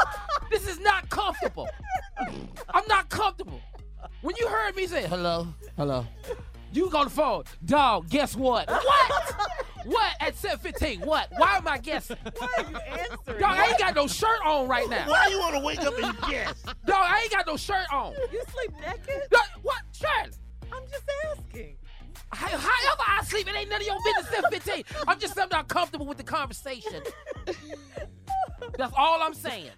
this 0.50 0.68
is 0.68 0.80
not 0.80 1.08
comfortable. 1.10 1.68
I'm 2.70 2.86
not 2.88 3.08
comfortable. 3.08 3.60
When 4.22 4.34
you 4.38 4.48
heard 4.48 4.74
me 4.74 4.86
say, 4.86 5.06
hello, 5.06 5.46
hello, 5.76 6.06
you 6.76 6.90
go 6.90 6.98
on 6.98 7.04
the 7.06 7.10
phone. 7.10 7.44
Dog, 7.64 8.08
guess 8.08 8.36
what? 8.36 8.68
What? 9.86 9.94
What 9.94 10.12
at 10.20 10.34
7.15? 10.34 11.06
What? 11.06 11.28
Why 11.36 11.58
am 11.58 11.68
I 11.68 11.78
guessing? 11.78 12.16
Why 12.36 12.48
are 12.58 12.70
you 12.70 12.76
answering? 12.76 13.38
Dog, 13.40 13.56
I 13.56 13.66
ain't 13.68 13.78
got 13.78 13.94
no 13.94 14.08
shirt 14.08 14.40
on 14.44 14.66
right 14.66 14.88
now. 14.90 15.08
Why 15.08 15.28
you 15.28 15.38
want 15.38 15.54
to 15.54 15.60
wake 15.60 15.78
up 15.80 15.94
and 15.96 16.18
guess? 16.28 16.60
Dog, 16.62 16.74
I 16.88 17.20
ain't 17.22 17.30
got 17.30 17.46
no 17.46 17.56
shirt 17.56 17.86
on. 17.92 18.12
You 18.32 18.42
sleep 18.52 18.72
naked? 18.80 19.22
Dog, 19.30 19.42
what? 19.62 19.76
Shirley. 19.92 20.32
I'm 20.72 20.82
just 20.90 21.04
asking. 21.30 21.76
How- 22.32 22.48
However 22.48 23.02
I 23.06 23.22
sleep, 23.26 23.46
it 23.48 23.54
ain't 23.56 23.70
none 23.70 23.80
of 23.80 23.86
your 23.86 23.96
business. 24.04 24.34
715. 24.34 24.84
I'm 25.06 25.20
just 25.20 25.38
I'm 25.38 25.48
not 25.52 25.68
comfortable 25.68 26.06
with 26.06 26.18
the 26.18 26.24
conversation. 26.24 27.02
That's 28.76 28.92
all 28.96 29.22
I'm 29.22 29.34
saying. 29.34 29.70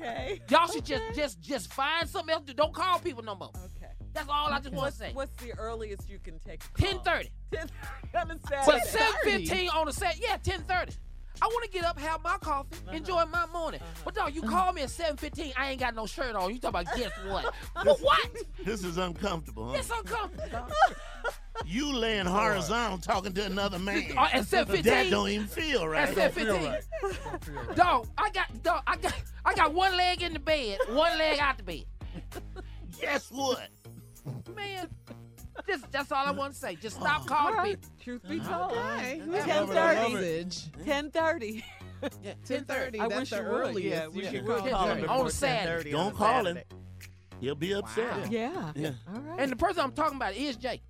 Okay. 0.00 0.40
Y'all 0.48 0.66
should 0.66 0.84
just 0.84 1.04
just 1.14 1.40
just 1.40 1.72
find 1.72 2.08
something 2.08 2.32
else 2.34 2.44
to. 2.46 2.54
Don't 2.54 2.74
call 2.74 2.98
people 2.98 3.22
no 3.22 3.36
more. 3.36 3.50
Okay. 3.54 3.81
That's 4.14 4.28
all 4.28 4.52
I 4.52 4.60
just 4.60 4.74
want 4.74 4.92
to 4.92 4.98
say. 4.98 5.10
what's 5.14 5.34
the 5.36 5.52
earliest 5.58 6.08
you 6.08 6.18
can 6.18 6.38
take 6.40 6.62
a 6.64 6.82
10:30. 6.82 7.30
10:30 7.52 7.68
on 8.20 8.30
a 8.30 8.36
But 8.66 8.84
Saturday. 8.86 9.46
7:15 9.46 9.74
on 9.74 9.86
the 9.86 9.92
set. 9.92 10.18
Yeah, 10.20 10.36
10:30. 10.36 10.96
I 11.40 11.46
want 11.46 11.64
to 11.64 11.70
get 11.70 11.84
up, 11.84 11.98
have 11.98 12.22
my 12.22 12.36
coffee, 12.38 12.76
enjoy 12.92 13.24
my 13.24 13.46
morning. 13.46 13.80
But 14.04 14.14
dog, 14.14 14.32
you 14.34 14.42
call 14.42 14.72
me 14.72 14.82
at 14.82 14.90
7:15. 14.90 15.52
I 15.56 15.70
ain't 15.70 15.80
got 15.80 15.94
no 15.94 16.06
shirt 16.06 16.36
on. 16.36 16.52
You 16.52 16.60
talking 16.60 16.80
about 16.82 16.96
guess 16.96 17.10
what? 17.26 17.52
For 17.82 17.94
what? 18.04 18.30
This 18.64 18.84
is 18.84 18.96
uncomfortable, 18.98 19.68
huh? 19.70 19.74
It's 19.78 19.90
uncomfortable. 19.90 20.66
You 21.66 21.92
laying 21.94 22.26
horizontal 22.26 22.98
talking 22.98 23.32
to 23.34 23.44
another 23.44 23.78
man. 23.78 24.12
Uh, 24.16 24.28
at 24.32 24.42
7:15. 24.44 24.82
That 24.84 25.10
don't 25.10 25.28
even 25.28 25.46
feel 25.46 25.86
right. 25.86 26.08
At 26.08 26.34
7:15. 26.34 27.76
Dog, 27.76 28.08
I 28.18 28.30
got 28.30 28.62
dog, 28.62 28.82
I 28.86 28.96
got 28.96 29.14
I 29.44 29.54
got 29.54 29.72
one 29.72 29.96
leg 29.96 30.22
in 30.22 30.32
the 30.32 30.38
bed, 30.38 30.78
one 30.88 31.16
leg 31.18 31.38
out 31.38 31.58
the 31.58 31.62
bed. 31.62 31.84
Guess 33.00 33.30
what? 33.30 33.68
Man, 34.62 34.88
just 35.66 35.90
that's 35.92 36.12
all 36.12 36.26
I 36.26 36.30
want 36.30 36.54
to 36.54 36.58
say. 36.58 36.76
Just 36.76 36.96
stop 36.96 37.26
calling 37.26 37.54
right. 37.54 37.80
people. 37.80 37.90
Truth 38.02 38.28
be 38.28 38.40
told. 38.40 38.72
Hey, 38.72 39.22
Ten 39.44 39.66
thirty. 39.66 40.50
Ten 40.84 41.10
thirty. 41.10 41.64
Yeah, 42.22 42.32
10:30. 42.46 42.98
I 42.98 43.06
wish 43.06 43.30
you 43.30 43.38
would. 43.38 43.46
earliest. 43.46 43.78
Yeah, 43.84 44.08
we 44.08 44.24
should 44.24 44.32
should 44.32 44.46
call 44.46 44.68
call 44.68 44.88
him 44.88 45.08
on 45.08 45.30
Saturday. 45.30 45.92
Don't 45.92 46.14
call 46.14 46.46
him. 46.46 46.58
He'll 47.40 47.54
be 47.54 47.74
upset. 47.74 48.30
Yeah. 48.30 48.72
Yeah. 48.74 48.92
All 49.12 49.20
right. 49.20 49.40
And 49.40 49.52
the 49.52 49.56
person 49.56 49.82
I'm 49.82 49.92
talking 49.92 50.16
about 50.16 50.34
is 50.34 50.56
Jay. 50.56 50.80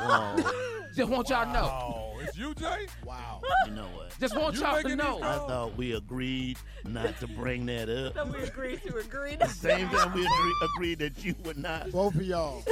Wow. 0.00 0.36
Just 0.96 1.10
want 1.10 1.28
y'all 1.28 1.44
to 1.44 1.52
know. 1.52 2.03
It's 2.34 2.40
you, 2.40 2.52
Jay? 2.54 2.88
Wow. 3.04 3.42
You 3.64 3.72
know 3.74 3.86
what? 3.94 4.18
Just 4.18 4.36
want 4.36 4.56
You 4.56 4.62
y'all 4.62 4.82
to 4.82 4.96
know. 4.96 5.18
I 5.22 5.36
thought 5.46 5.76
we 5.76 5.92
agreed 5.92 6.58
not 6.84 7.20
to 7.20 7.28
bring 7.28 7.64
that 7.66 7.88
up. 7.88 8.14
So 8.14 8.24
we 8.24 8.42
agreed 8.42 8.82
to 8.82 8.96
agree. 8.96 9.36
The 9.36 9.46
same 9.46 9.88
time 9.88 10.12
we 10.12 10.26
agree, 10.26 10.52
agreed 10.74 10.98
that 10.98 11.24
you 11.24 11.36
would 11.44 11.58
not. 11.58 11.92
Both 11.92 12.16
of 12.16 12.22
y'all. 12.22 12.64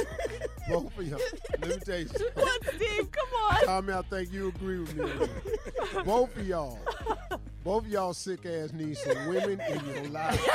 Both 0.67 0.97
of 0.99 1.07
y'all. 1.07 1.19
Let 1.61 1.69
me 1.69 1.77
tell 1.77 1.97
you 1.97 2.07
something. 2.07 2.27
What, 2.33 2.61
Steve? 2.75 3.09
Come 3.09 3.41
on. 3.41 3.65
Tommy, 3.65 3.93
I 3.93 4.01
think 4.01 4.33
you 4.33 4.49
agree 4.49 4.79
with 4.79 4.95
me. 4.97 5.03
on 5.03 5.19
that. 5.19 6.05
Both 6.05 6.35
of 6.35 6.45
y'all. 6.45 6.79
Both 7.63 7.85
of 7.85 7.89
y'all 7.89 8.13
sick 8.13 8.45
ass 8.45 8.73
need 8.73 8.97
some 8.97 9.27
women 9.29 9.61
in 9.61 9.85
your 9.85 10.09
life. 10.09 10.45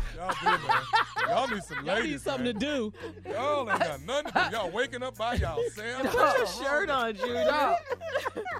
Y'all 0.16 0.34
do, 0.40 0.44
man. 0.46 0.60
Y'all 1.28 1.48
need 1.48 1.62
some 1.64 1.76
Y'all 1.86 1.94
ladies. 1.96 2.10
need 2.12 2.20
something 2.20 2.44
to 2.46 2.52
do. 2.52 2.92
Y'all 3.30 3.70
ain't 3.70 3.78
got 3.80 4.02
nothing 4.02 4.32
to 4.32 4.48
do. 4.50 4.56
Y'all 4.56 4.70
waking 4.70 5.02
up 5.02 5.16
by 5.16 5.34
yourselves. 5.34 5.74
Put 5.76 6.38
your 6.38 6.46
shirt 6.46 6.90
on, 6.90 7.16
Junior. 7.16 7.44
Dog, 7.44 7.76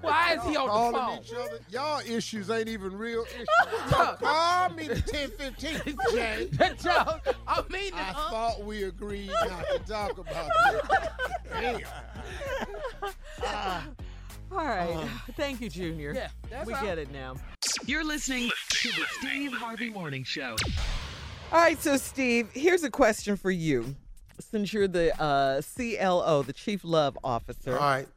Why 0.00 0.34
is 0.34 0.42
he 0.44 0.56
on 0.56 0.66
the 0.66 0.72
Calling 0.72 0.94
phone? 0.96 1.18
each 1.24 1.32
other. 1.32 1.58
Y'all 1.70 2.00
issues 2.06 2.50
ain't 2.50 2.68
even 2.68 2.96
real 2.96 3.24
issues. 3.34 3.46
Dog, 3.90 4.18
Call 4.20 4.70
me 4.70 4.88
the 4.88 4.94
1015, 4.94 5.96
Jay. 6.12 6.48
dog, 6.82 7.20
I 7.46 7.62
mean 7.70 7.86
it, 7.88 7.94
I 7.94 7.98
huh? 8.14 8.30
thought 8.30 8.64
we 8.64 8.84
agreed 8.84 9.28
not 9.28 9.64
to 9.72 9.78
talk 9.86 10.18
about 10.18 10.50
this. 10.72 10.82
Damn. 11.60 11.80
Ah. 13.42 13.86
All 14.52 14.58
right. 14.58 14.88
Uh. 14.94 15.06
Thank 15.36 15.60
you, 15.60 15.68
Junior. 15.68 16.12
Yeah, 16.14 16.28
that's 16.50 16.66
we 16.66 16.74
all. 16.74 16.82
get 16.82 16.98
it 16.98 17.10
now. 17.12 17.34
You're 17.86 18.04
listening 18.04 18.50
to 18.68 18.88
the 18.88 19.04
Steve 19.18 19.52
Harvey 19.52 19.90
Morning 19.90 20.22
Show. 20.24 20.56
All 21.54 21.60
right, 21.60 21.80
so 21.80 21.96
Steve, 21.96 22.50
here's 22.52 22.82
a 22.82 22.90
question 22.90 23.36
for 23.36 23.52
you. 23.52 23.94
Since 24.40 24.72
you're 24.72 24.88
the 24.88 25.14
uh, 25.22 25.62
CLO, 25.62 26.42
the 26.42 26.52
Chief 26.52 26.82
Love 26.82 27.16
Officer, 27.22 27.78
All 27.78 27.78
right. 27.78 28.08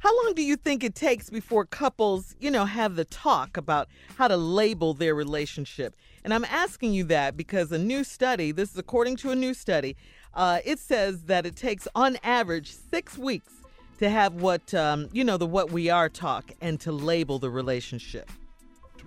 how 0.00 0.14
long 0.14 0.34
do 0.34 0.42
you 0.42 0.56
think 0.56 0.84
it 0.84 0.94
takes 0.94 1.30
before 1.30 1.64
couples, 1.64 2.36
you 2.38 2.50
know, 2.50 2.66
have 2.66 2.94
the 2.94 3.06
talk 3.06 3.56
about 3.56 3.88
how 4.18 4.28
to 4.28 4.36
label 4.36 4.92
their 4.92 5.14
relationship? 5.14 5.96
And 6.22 6.34
I'm 6.34 6.44
asking 6.44 6.92
you 6.92 7.04
that 7.04 7.34
because 7.34 7.72
a 7.72 7.78
new 7.78 8.04
study, 8.04 8.52
this 8.52 8.72
is 8.72 8.76
according 8.76 9.16
to 9.16 9.30
a 9.30 9.34
new 9.34 9.54
study, 9.54 9.96
uh, 10.34 10.58
it 10.62 10.78
says 10.78 11.22
that 11.22 11.46
it 11.46 11.56
takes 11.56 11.88
on 11.94 12.18
average 12.22 12.74
six 12.90 13.16
weeks 13.16 13.54
to 14.00 14.10
have 14.10 14.34
what, 14.34 14.74
um, 14.74 15.08
you 15.14 15.24
know, 15.24 15.38
the 15.38 15.46
what 15.46 15.72
we 15.72 15.88
are 15.88 16.10
talk 16.10 16.52
and 16.60 16.78
to 16.80 16.92
label 16.92 17.38
the 17.38 17.48
relationship. 17.48 18.30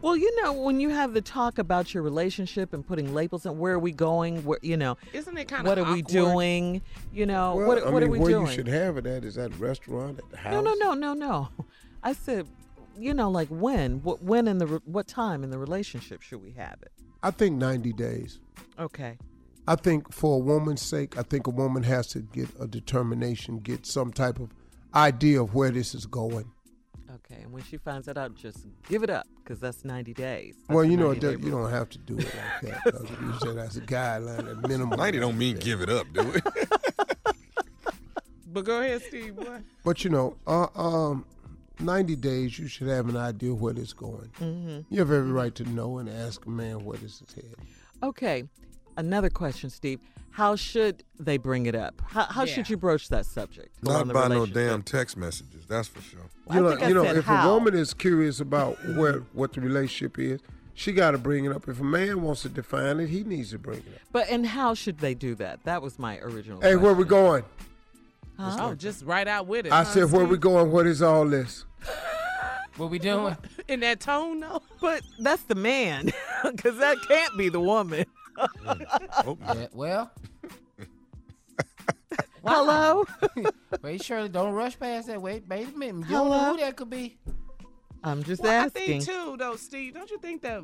Well, 0.02 0.16
you 0.16 0.42
know, 0.42 0.54
when 0.54 0.80
you 0.80 0.90
have 0.90 1.14
the 1.14 1.22
talk 1.22 1.58
about 1.58 1.94
your 1.94 2.04
relationship 2.04 2.74
and 2.74 2.88
putting 2.88 3.14
labels 3.14 3.46
on 3.46 3.60
where 3.60 3.74
are 3.74 3.80
we 3.80 3.92
going, 3.92 4.46
where 4.46 4.60
you 4.62 4.78
know, 4.78 4.98
Isn't 5.12 5.38
it 5.38 5.50
kind 5.50 5.62
of 5.62 5.68
what 5.68 5.78
are 5.78 5.92
we 5.94 6.02
doing, 6.02 6.82
you 7.12 7.26
know, 7.26 7.56
Well, 7.56 7.68
what, 7.68 7.78
I 7.84 7.90
what 7.90 7.94
mean, 8.02 8.04
are 8.04 8.12
we 8.12 8.20
where 8.20 8.32
doing? 8.32 8.48
you 8.48 8.54
should 8.54 8.68
have 8.68 8.98
it 8.98 9.06
at 9.06 9.26
is 9.26 9.38
at 9.38 9.52
a 9.52 9.56
restaurant, 9.56 10.20
at 10.20 10.30
the 10.30 10.38
house. 10.38 10.54
No, 10.54 10.62
no, 10.62 10.74
no, 10.74 10.94
no, 10.94 11.14
no. 11.28 11.50
I 12.02 12.14
said, 12.14 12.48
you 12.98 13.14
know, 13.14 13.30
like 13.30 13.50
when, 13.50 14.02
what, 14.04 14.24
when 14.24 14.48
in 14.48 14.58
the, 14.58 14.68
re- 14.68 14.80
what 14.86 15.08
time 15.08 15.44
in 15.44 15.50
the 15.50 15.58
relationship 15.60 16.22
should 16.22 16.42
we 16.42 16.52
have 16.52 16.78
it? 16.82 16.92
I 17.22 17.32
think 17.32 17.58
90 17.58 17.92
days. 17.94 18.40
Okay. 18.80 19.18
I 19.68 19.76
think 19.76 20.14
for 20.14 20.36
a 20.36 20.40
woman's 20.40 20.82
sake, 20.82 21.18
I 21.18 21.24
think 21.24 21.46
a 21.46 21.52
woman 21.52 21.84
has 21.84 22.08
to 22.08 22.20
get 22.22 22.48
a 22.58 22.68
determination, 22.68 23.58
get 23.58 23.86
some 23.86 24.14
type 24.14 24.40
of 24.40 24.50
idea 24.96 25.42
of 25.44 25.54
where 25.54 25.72
this 25.72 25.94
is 25.94 26.06
going. 26.06 26.52
Okay. 27.16 27.42
And 27.42 27.52
when 27.52 27.64
she 27.64 27.78
finds 27.78 28.06
that 28.06 28.18
out, 28.18 28.36
just 28.36 28.68
give 28.88 29.04
it 29.04 29.10
up 29.10 29.26
because 29.44 29.60
that's 29.60 29.84
90 29.84 30.14
days. 30.14 30.56
That's 30.68 30.76
well, 30.76 30.86
you 30.86 30.96
know, 30.98 31.10
it 31.12 31.20
does- 31.20 31.40
you 31.40 31.50
don't 31.52 31.70
have 31.72 31.90
to 31.90 31.98
do 31.98 32.18
it 32.18 32.26
like 32.26 32.62
that. 32.62 32.82
That's 32.86 33.10
you 33.10 33.34
said 33.42 33.58
that's 33.58 33.76
a 33.78 33.82
guideline, 33.82 34.64
a 34.64 34.68
minimum. 34.68 34.98
90 34.98 35.20
don't 35.20 35.38
mean 35.38 35.58
give 35.58 35.82
it 35.82 35.90
up, 35.90 36.06
do 36.14 36.22
it? 36.32 36.44
But 38.52 38.66
go 38.66 38.82
ahead, 38.82 39.02
Steve. 39.04 39.36
What? 39.36 39.62
But 39.86 40.04
you 40.04 40.10
know, 40.10 40.36
uh, 40.48 40.68
um, 40.76 41.24
90 41.80 42.16
days, 42.16 42.58
you 42.58 42.68
should 42.68 42.88
have 42.88 43.08
an 43.08 43.16
idea 43.16 43.54
where 43.54 43.74
it's 43.78 43.94
going. 43.94 44.30
Mhm. 44.40 44.86
You 44.90 45.00
have 45.00 45.12
every 45.12 45.32
right 45.32 45.54
to 45.56 45.64
know 45.66 46.00
and 46.00 46.10
ask 46.10 46.46
a 46.46 46.50
man 46.50 46.84
where 46.84 46.98
this 46.98 47.22
is 47.22 47.32
headed. 47.34 47.56
Okay. 48.02 48.46
Another 48.98 49.30
question, 49.30 49.70
Steve. 49.70 50.00
How 50.32 50.56
should 50.56 51.04
they 51.20 51.38
bring 51.38 51.66
it 51.66 51.76
up? 51.76 52.02
How, 52.08 52.24
how 52.26 52.44
Yeah. 52.44 52.54
should 52.54 52.70
you 52.70 52.78
broach 52.78 53.10
that 53.10 53.26
subject? 53.26 53.84
Not 53.84 53.96
around 53.96 54.08
the 54.10 54.14
by 54.14 54.28
no 54.28 54.46
damn 54.46 54.84
text 54.84 55.18
messages, 55.18 55.66
that's 55.68 55.88
for 55.88 56.02
sure. 56.02 56.20
I 56.50 56.56
You 56.56 56.62
know, 56.64 56.70
think 56.72 56.84
I 56.84 56.88
you 56.88 56.94
know 56.94 57.04
said 57.04 57.18
if 57.18 57.26
how. 57.26 57.50
a 57.50 57.54
woman 57.54 57.74
is 57.76 57.94
curious 57.94 58.40
about 58.40 58.78
where 58.96 59.20
what 59.34 59.54
the 59.54 59.62
relationship 59.62 60.18
is, 60.20 60.40
she 60.74 60.92
got 60.94 61.12
to 61.12 61.18
bring 61.18 61.46
it 61.46 61.52
up. 61.52 61.68
If 61.68 61.80
a 61.80 61.84
man 61.84 62.22
wants 62.22 62.44
to 62.44 62.50
define 62.50 63.00
it, 63.00 63.08
he 63.10 63.24
needs 63.24 63.52
to 63.52 63.60
bring 63.60 63.80
it 63.80 63.96
up. 63.96 64.02
But 64.12 64.30
and 64.30 64.46
how 64.46 64.74
should 64.76 65.00
they 65.00 65.14
do 65.14 65.36
that? 65.36 65.64
That 65.66 65.82
was 65.82 66.00
my 66.00 66.20
original. 66.20 66.62
Hey, 66.62 66.76
where 66.78 66.94
we 66.94 67.04
going? 67.04 67.44
Huh? 68.38 68.56
Oh, 68.70 68.76
just 68.76 69.04
right 69.04 69.28
out 69.28 69.48
with 69.48 69.66
it. 69.66 69.74
I 69.74 69.80
huh, 69.80 69.84
said, 69.84 70.12
where 70.12 70.24
we 70.26 70.38
going? 70.38 70.72
What 70.72 70.88
is 70.88 71.02
all 71.02 71.26
this? 71.26 71.66
What 72.78 72.92
we 72.92 73.00
doing? 73.00 73.36
In 73.68 73.82
that 73.82 74.00
tone, 74.00 74.40
though. 74.40 74.62
But 74.80 75.02
that's 75.20 75.44
the 75.44 75.56
man, 75.56 76.12
because 76.50 76.78
that 76.78 76.96
can't 77.10 77.38
be 77.38 77.50
the 77.50 77.60
woman. 77.60 78.06
Oh, 79.26 79.38
yeah, 79.54 79.68
well. 79.74 80.12
Hello? 82.46 83.06
Wait, 83.84 84.02
Shirley, 84.04 84.30
don't 84.30 84.54
rush 84.54 84.80
past 84.80 85.08
that. 85.08 85.22
Wait, 85.22 85.44
wait 85.48 85.68
a 85.74 85.78
minute. 85.78 86.08
You 86.10 86.16
Hello? 86.18 86.30
don't 86.30 86.30
know 86.32 86.52
who 86.54 86.60
that 86.62 86.76
could 86.78 86.90
be. 86.90 87.18
I'm 88.04 88.24
just 88.24 88.42
Well, 88.42 88.52
I 88.52 88.66
asking. 88.66 89.02
think 89.02 89.06
too, 89.06 89.36
though, 89.38 89.56
Steve. 89.58 89.94
Don't 89.94 90.10
you 90.10 90.18
think 90.20 90.42
that? 90.44 90.64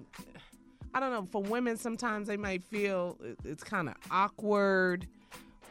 I 0.94 1.00
don't 1.02 1.12
know. 1.12 1.28
For 1.32 1.42
women, 1.44 1.76
sometimes 1.76 2.28
they 2.28 2.38
might 2.38 2.64
feel 2.64 3.18
it's 3.44 3.64
kind 3.64 3.90
of 3.90 3.96
awkward, 4.10 5.08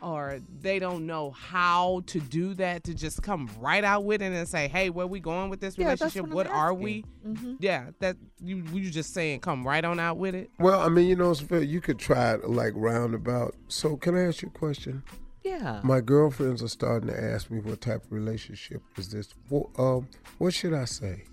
or 0.02 0.40
they 0.60 0.78
don't 0.78 1.06
know 1.06 1.30
how 1.30 2.02
to 2.06 2.20
do 2.20 2.54
that. 2.54 2.84
To 2.84 2.94
just 2.94 3.22
come 3.22 3.48
right 3.58 3.84
out 3.84 4.04
with 4.04 4.22
it 4.22 4.32
and 4.32 4.48
say, 4.48 4.68
"Hey, 4.68 4.90
where 4.90 5.06
we 5.06 5.20
going 5.20 5.50
with 5.50 5.60
this 5.60 5.76
Yeah, 5.78 5.86
relationship? 5.86 6.26
what 6.26 6.34
what 6.34 6.46
are 6.46 6.74
we?" 6.74 7.04
asking. 7.24 7.36
Mhm. 7.36 7.56
Yeah, 7.60 7.90
that 8.00 8.16
you 8.40 8.58
you 8.72 8.90
just 8.90 9.14
saying, 9.14 9.40
come 9.40 9.66
right 9.66 9.84
on 9.84 9.98
out 9.98 10.16
with 10.18 10.34
it. 10.34 10.50
Well, 10.58 10.80
I 10.80 10.88
mean, 10.88 11.06
you 11.08 11.16
know, 11.16 11.32
Sophia, 11.32 11.60
you 11.60 11.80
could 11.80 11.98
try 11.98 12.34
it 12.34 12.48
like 12.48 12.72
roundabout. 12.76 13.54
So, 13.68 13.96
can 13.96 14.16
I 14.16 14.22
ask 14.28 14.42
you 14.42 14.50
a 14.54 14.58
question? 14.58 15.02
Yeah. 15.42 15.80
My 15.82 16.00
girlfriends 16.00 16.62
are 16.62 16.68
starting 16.68 17.08
to 17.10 17.22
ask 17.22 17.50
me 17.50 17.60
what 17.60 17.80
type 17.82 18.02
of 18.04 18.12
relationship 18.12 18.80
is 18.96 19.10
this. 19.10 19.28
What, 19.50 19.66
um, 19.78 20.08
what 20.38 20.54
should 20.54 20.72
I 20.72 20.86
say? 20.86 21.24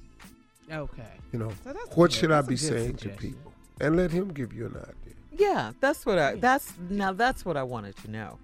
Okay. 0.70 1.04
You 1.32 1.40
know, 1.40 1.52
So 1.64 1.74
what 1.96 2.12
good. 2.12 2.14
should 2.14 2.32
I 2.32 2.42
That's 2.42 2.48
a 2.48 2.50
be 2.50 2.56
good 2.56 2.60
saying 2.60 2.96
to 2.98 3.10
people? 3.10 3.54
And 3.80 3.96
let 3.96 4.12
him 4.12 4.30
give 4.34 4.54
you 4.54 4.66
an 4.68 4.76
idea. 4.78 5.16
Yeah, 5.32 5.72
that's 5.80 6.06
what 6.06 6.20
I. 6.20 6.36
That's 6.36 6.74
now. 6.90 7.14
That's 7.14 7.46
what 7.46 7.56
I 7.58 7.64
wanted 7.64 7.96
to 7.98 8.12
know. 8.12 8.38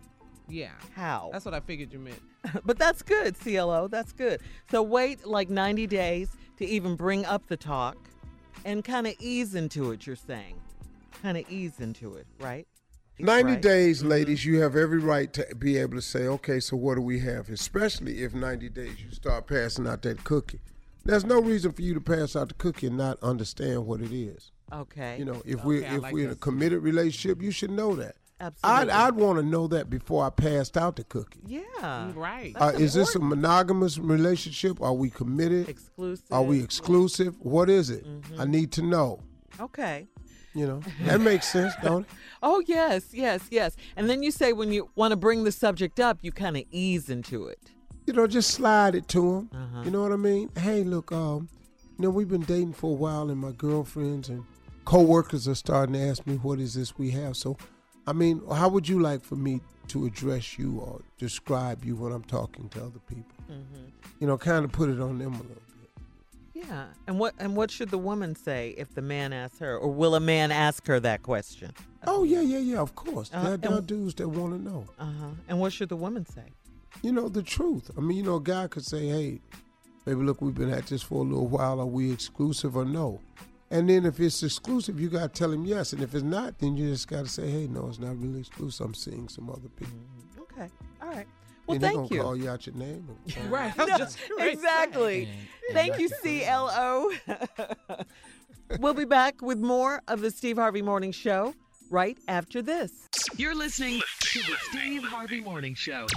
Yeah. 0.49 0.71
How? 0.95 1.29
That's 1.31 1.45
what 1.45 1.53
I 1.53 1.59
figured 1.59 1.91
you 1.91 1.99
meant. 1.99 2.21
but 2.65 2.77
that's 2.77 3.01
good, 3.01 3.39
CLO. 3.39 3.87
That's 3.87 4.11
good. 4.13 4.41
So 4.71 4.81
wait 4.81 5.25
like 5.25 5.49
90 5.49 5.87
days 5.87 6.29
to 6.57 6.65
even 6.65 6.95
bring 6.95 7.25
up 7.25 7.47
the 7.47 7.57
talk 7.57 7.97
and 8.65 8.83
kind 8.83 9.07
of 9.07 9.15
ease 9.19 9.55
into 9.55 9.91
it, 9.91 10.07
you're 10.07 10.15
saying. 10.15 10.55
Kind 11.21 11.37
of 11.37 11.49
ease 11.49 11.79
into 11.79 12.15
it, 12.15 12.27
right? 12.39 12.67
90 13.19 13.53
Right. 13.53 13.61
days, 13.61 13.99
mm-hmm. 13.99 14.09
ladies, 14.09 14.45
you 14.45 14.61
have 14.61 14.75
every 14.75 14.99
right 14.99 15.31
to 15.33 15.55
be 15.55 15.77
able 15.77 15.95
to 15.95 16.01
say, 16.01 16.27
okay, 16.27 16.59
so 16.59 16.77
what 16.77 16.95
do 16.95 17.01
we 17.01 17.19
have? 17.19 17.49
Especially 17.49 18.23
if 18.23 18.33
90 18.33 18.69
days 18.69 19.01
you 19.03 19.11
start 19.11 19.47
passing 19.47 19.87
out 19.87 20.03
that 20.03 20.23
cookie. 20.23 20.59
There's 21.03 21.25
no 21.25 21.41
reason 21.41 21.71
for 21.71 21.81
you 21.81 21.93
to 21.93 22.01
pass 22.01 22.35
out 22.35 22.49
the 22.49 22.53
cookie 22.55 22.87
and 22.87 22.97
not 22.97 23.17
understand 23.23 23.85
what 23.87 24.01
it 24.01 24.11
is. 24.11 24.51
Okay. 24.71 25.17
You 25.17 25.25
know, 25.25 25.41
if 25.45 25.63
we're 25.63 25.83
if 25.83 26.01
like 26.01 26.13
we're 26.13 26.25
in 26.25 26.31
a 26.31 26.35
committed 26.35 26.83
relationship, 26.83 27.41
you 27.41 27.49
should 27.51 27.71
know 27.71 27.95
that. 27.95 28.15
Absolutely. 28.39 28.91
I'd 28.93 29.07
I'd 29.07 29.15
want 29.15 29.39
to 29.39 29.43
know 29.45 29.67
that 29.67 29.89
before 29.89 30.25
I 30.25 30.29
passed 30.29 30.77
out 30.77 30.95
the 30.95 31.03
cookie. 31.03 31.39
Yeah. 31.45 32.11
Right. 32.13 32.53
Uh, 32.55 32.73
is 32.77 32.93
this 32.93 33.15
a 33.15 33.19
monogamous 33.19 33.97
relationship? 33.97 34.81
Are 34.81 34.93
we 34.93 35.09
committed? 35.09 35.67
Exclusive. 35.69 36.25
Are 36.31 36.43
we 36.43 36.61
exclusive? 36.61 37.35
What 37.39 37.69
is 37.69 37.89
it? 37.89 38.05
I 38.37 38.45
need 38.45 38.71
to 38.73 38.81
know. 38.83 39.21
Okay. 39.59 40.07
You 40.53 40.65
know, 40.65 40.81
that 41.05 41.21
makes 41.21 41.47
sense, 41.47 41.73
don't 41.83 42.01
it? 42.03 42.09
Oh, 42.41 42.63
yes, 42.65 43.13
yes, 43.13 43.41
yes. 43.51 43.75
And 43.95 44.09
then 44.09 44.23
you 44.23 44.31
say 44.31 44.53
when 44.53 44.71
you 44.71 44.89
want 44.95 45.11
to 45.11 45.15
bring 45.15 45.43
the 45.43 45.51
subject 45.51 45.99
up, 45.99 46.19
you 46.21 46.31
kind 46.31 46.57
of 46.57 46.63
ease 46.71 47.09
into 47.09 47.45
it. 47.47 47.59
You 48.05 48.13
know, 48.13 48.25
just 48.25 48.51
slide 48.51 48.95
it 48.95 49.07
to 49.09 49.21
them. 49.21 49.49
Uh-huh. 49.53 49.81
You 49.83 49.91
know 49.91 50.01
what 50.01 50.11
I 50.11 50.15
mean? 50.15 50.49
Hey, 50.57 50.83
look, 50.83 51.11
um, 51.11 51.49
you 51.97 52.03
know, 52.03 52.09
we've 52.09 52.29
been 52.29 52.41
dating 52.41 52.73
for 52.73 52.91
a 52.91 52.93
while, 52.93 53.29
and 53.29 53.39
my 53.39 53.51
girlfriends 53.51 54.29
and 54.29 54.45
coworkers 54.85 55.47
are 55.47 55.55
starting 55.55 55.93
to 55.93 55.99
ask 55.99 56.25
me, 56.25 56.37
"What 56.37 56.59
is 56.59 56.73
this 56.75 56.97
we 56.97 57.11
have?" 57.11 57.35
So, 57.35 57.57
I 58.07 58.13
mean, 58.13 58.41
how 58.51 58.69
would 58.69 58.87
you 58.87 58.99
like 58.99 59.21
for 59.23 59.35
me 59.35 59.59
to 59.89 60.05
address 60.05 60.57
you 60.57 60.79
or 60.79 61.01
describe 61.17 61.83
you 61.85 61.95
when 61.95 62.11
I'm 62.13 62.23
talking 62.23 62.69
to 62.69 62.79
other 62.85 62.99
people? 63.07 63.35
Mhm. 63.49 63.91
You 64.19 64.27
know, 64.27 64.37
kind 64.37 64.63
of 64.65 64.71
put 64.71 64.89
it 64.89 64.99
on 64.99 65.19
them 65.19 65.33
a 65.33 65.37
little 65.37 65.45
bit. 65.45 65.61
Yeah. 66.53 66.85
And 67.05 67.19
what 67.19 67.35
and 67.37 67.55
what 67.55 67.69
should 67.69 67.89
the 67.89 67.97
woman 67.99 68.35
say 68.35 68.73
if 68.77 68.95
the 68.95 69.01
man 69.01 69.31
asks 69.33 69.59
her, 69.59 69.77
or 69.77 69.91
will 69.93 70.15
a 70.15 70.19
man 70.19 70.51
ask 70.51 70.87
her 70.87 70.99
that 71.01 71.21
question? 71.21 71.71
Oh 72.07 72.23
yeah, 72.23 72.41
yeah, 72.41 72.57
yeah. 72.59 72.79
Of 72.79 72.95
course, 72.95 73.29
Uh, 73.33 73.43
there, 73.43 73.57
there 73.57 73.73
are 73.73 73.81
dudes 73.81 74.15
that 74.15 74.27
want 74.29 74.53
to 74.53 74.61
know. 74.61 74.85
Uh 74.97 75.05
huh. 75.05 75.27
And 75.47 75.59
what 75.59 75.71
should 75.73 75.89
the 75.89 75.95
woman 75.97 76.25
say? 76.25 76.45
You 77.03 77.11
know 77.11 77.29
the 77.29 77.43
truth. 77.43 77.91
I 77.97 78.01
mean, 78.01 78.17
you 78.17 78.23
know, 78.23 78.37
a 78.37 78.41
guy 78.41 78.67
could 78.67 78.85
say, 78.85 79.07
"Hey, 79.07 79.39
baby, 80.05 80.21
look, 80.23 80.41
we've 80.41 80.55
been 80.55 80.71
at 80.71 80.87
this 80.87 81.03
for 81.03 81.19
a 81.19 81.27
little 81.27 81.47
while. 81.47 81.79
Are 81.79 81.85
we 81.85 82.11
exclusive 82.11 82.75
or 82.75 82.85
no?" 82.85 83.19
And 83.69 83.89
then 83.89 84.05
if 84.05 84.19
it's 84.19 84.41
exclusive, 84.43 84.99
you 84.99 85.09
gotta 85.09 85.27
tell 85.29 85.51
him 85.51 85.65
yes. 85.65 85.91
And 85.93 86.01
if 86.01 86.13
it's 86.15 86.23
not, 86.23 86.57
then 86.59 86.77
you 86.77 86.89
just 86.91 87.07
gotta 87.07 87.27
say, 87.27 87.49
"Hey, 87.49 87.67
no, 87.67 87.87
it's 87.87 87.99
not 87.99 88.17
really 88.21 88.39
exclusive. 88.39 88.85
I'm 88.85 88.93
seeing 88.93 89.27
some 89.27 89.49
other 89.49 89.67
people." 89.69 89.93
Mm-hmm. 89.97 90.41
Okay. 90.43 90.69
All 91.01 91.09
right. 91.09 91.27
Well, 91.67 91.75
and 91.75 91.83
they're 91.83 91.89
thank 91.91 92.09
gonna 92.09 92.15
you. 92.15 92.21
call 92.21 92.35
you 92.37 92.49
out 92.49 92.65
your 92.65 92.75
name. 92.75 93.09
and- 93.35 93.51
Right. 93.51 93.73
No, 93.77 94.45
exactly. 94.45 95.27
Thank 95.73 95.99
you, 95.99 96.09
CLO. 96.09 97.11
we'll 98.79 98.93
be 98.93 99.05
back 99.05 99.41
with 99.41 99.57
more 99.59 100.01
of 100.07 100.21
the 100.21 100.31
Steve 100.31 100.55
Harvey 100.57 100.81
Morning 100.81 101.11
Show 101.11 101.53
right 101.89 102.17
after 102.29 102.61
this. 102.61 102.91
You're 103.35 103.55
listening 103.55 104.01
to 104.21 104.39
the 104.39 104.55
Steve 104.69 105.03
Harvey 105.03 105.41
Morning 105.41 105.75
Show. 105.75 106.07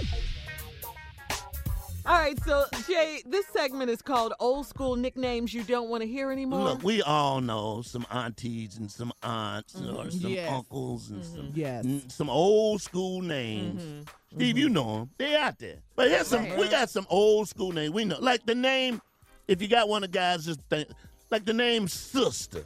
All 2.03 2.17
right, 2.17 2.37
so 2.43 2.65
Jay, 2.87 3.21
this 3.27 3.45
segment 3.47 3.91
is 3.91 4.01
called 4.01 4.33
Old 4.39 4.65
School 4.65 4.95
Nicknames 4.95 5.53
You 5.53 5.61
Don't 5.63 5.87
Want 5.89 6.01
to 6.01 6.07
Hear 6.07 6.31
Anymore. 6.31 6.63
Look, 6.63 6.83
we 6.83 7.01
all 7.03 7.41
know 7.41 7.83
some 7.83 8.07
aunties 8.11 8.77
and 8.77 8.91
some 8.91 9.13
aunts 9.21 9.75
or 9.75 10.05
Mhm. 10.05 10.21
some 10.21 10.31
Yes. 10.31 10.51
uncles 10.51 11.09
and 11.11 11.23
some 11.23 11.51
Yes. 11.53 11.85
n- 11.85 12.09
some 12.09 12.29
old 12.29 12.81
school 12.81 13.21
names. 13.21 13.81
Mhm. 13.83 14.07
Steve, 14.35 14.57
you 14.57 14.69
know 14.69 14.97
them. 14.99 15.09
They 15.19 15.35
out 15.35 15.59
there. 15.59 15.77
But 15.95 16.09
here's 16.09 16.27
some. 16.27 16.49
We 16.57 16.67
got 16.69 16.89
some 16.89 17.05
old 17.09 17.47
school 17.49 17.71
names. 17.71 17.93
We 17.93 18.05
know, 18.05 18.17
like 18.19 18.45
the 18.47 18.55
name. 18.55 18.99
If 19.47 19.61
you 19.61 19.67
got 19.67 19.87
one 19.87 20.03
of 20.03 20.11
the 20.11 20.17
guys, 20.17 20.45
just 20.45 20.59
think, 20.69 20.87
like 21.29 21.45
the 21.45 21.53
name 21.53 21.87
Sister. 21.87 22.65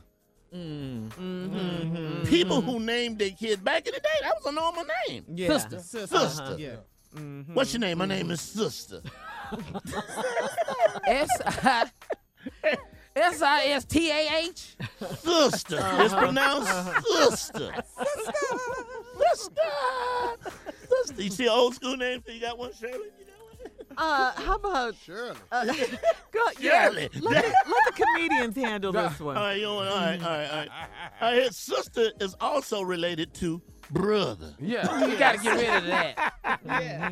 Mm-hmm. 0.53 2.24
People 2.26 2.62
who 2.62 2.80
named 2.80 3.20
their 3.20 3.32
kids 3.32 3.62
back 3.62 3.86
in 3.86 3.94
the 3.94 3.99
day, 3.99 4.20
that 4.22 4.36
was 4.38 4.45
a 4.45 4.52
normal 4.56 4.86
name. 5.07 5.26
Yeah. 5.34 5.49
Sister. 5.57 5.80
Sister, 5.80 6.07
Sister. 6.20 6.44
uh-huh. 6.44 6.56
Yeah. 6.57 6.76
What's 7.54 7.74
your 7.74 7.80
name? 7.80 7.98
My 8.00 8.06
name 8.06 8.32
is 8.32 8.42
Sister. 8.42 9.02
S 11.08 11.30
I 11.46 11.90
S 13.16 13.42
I 13.42 13.66
S 13.68 13.86
T 13.86 14.12
A 14.12 14.28
H. 14.48 14.76
Sister. 15.20 15.80
It's 16.00 16.14
pronounced 16.14 16.72
Sister. 17.06 17.74
Sister. 19.18 19.62
Sister. 20.90 21.22
You 21.22 21.30
see 21.30 21.48
old 21.48 21.76
school 21.76 21.96
names? 21.96 22.24
You 22.28 22.42
got 22.42 22.58
one, 22.58 22.74
Shirley? 22.74 23.10
Uh, 23.98 24.34
how 24.34 24.56
about 24.56 24.94
Shirley? 24.96 25.38
Uh, 25.52 25.66
go, 26.32 26.44
yeah, 26.60 26.90
Shirley. 26.90 27.10
let, 27.22 27.46
the, 27.46 27.56
let 27.70 27.96
the 27.96 28.04
comedians 28.04 28.56
handle 28.58 28.92
this 28.92 29.20
one. 29.22 29.38
All 29.38 29.44
right, 29.44 29.60
you 29.60 29.68
want, 29.68 29.88
all 29.88 29.96
right, 29.96 30.22
all 30.22 30.30
right, 30.30 30.50
all 30.50 30.58
right. 30.58 30.70
All 31.22 31.32
right, 31.32 31.44
his 31.44 31.56
sister 31.58 32.12
is 32.20 32.36
also 32.42 32.82
related 32.82 33.34
to 33.36 33.62
brother. 33.91 34.53
Yeah, 34.60 35.07
you 35.07 35.18
gotta 35.18 35.38
get 35.40 35.53
rid 35.56 35.70
of 35.78 35.86
that. 35.86 36.34
Yeah. 36.66 37.12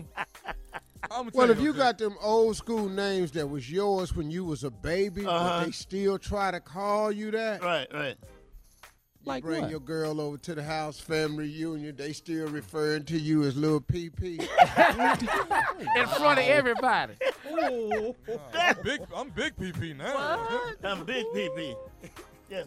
Well, 1.33 1.51
if 1.51 1.59
you 1.59 1.73
got 1.73 1.97
them 1.97 2.15
old 2.21 2.55
school 2.55 2.87
names 2.89 3.31
that 3.31 3.47
was 3.47 3.69
yours 3.69 4.15
when 4.15 4.31
you 4.31 4.45
was 4.45 4.63
a 4.63 4.71
baby, 4.71 5.25
Uh-huh. 5.25 5.59
but 5.59 5.65
they 5.65 5.71
still 5.71 6.17
try 6.17 6.49
to 6.49 6.59
call 6.59 7.11
you 7.11 7.29
that. 7.31 7.61
Right, 7.61 7.87
right. 7.93 8.15
You 8.21 9.29
Like 9.29 9.43
bring 9.43 9.61
what? 9.63 9.71
your 9.71 9.79
girl 9.81 10.19
over 10.19 10.37
to 10.37 10.55
the 10.55 10.63
house, 10.63 10.99
family 10.99 11.43
reunion. 11.45 11.95
They 11.97 12.13
still 12.13 12.47
referring 12.47 13.03
to 13.05 13.17
you 13.19 13.43
as 13.43 13.55
little 13.55 13.81
PP. 13.81 14.39
In 15.97 16.07
front 16.07 16.39
of 16.39 16.45
everybody. 16.45 17.13
I'm 17.51 18.75
big, 18.83 19.01
I'm 19.15 19.29
big 19.29 19.55
PP 19.55 19.95
now. 19.97 20.67
I'm 20.83 21.03
big 21.05 21.25
PP. 21.35 21.75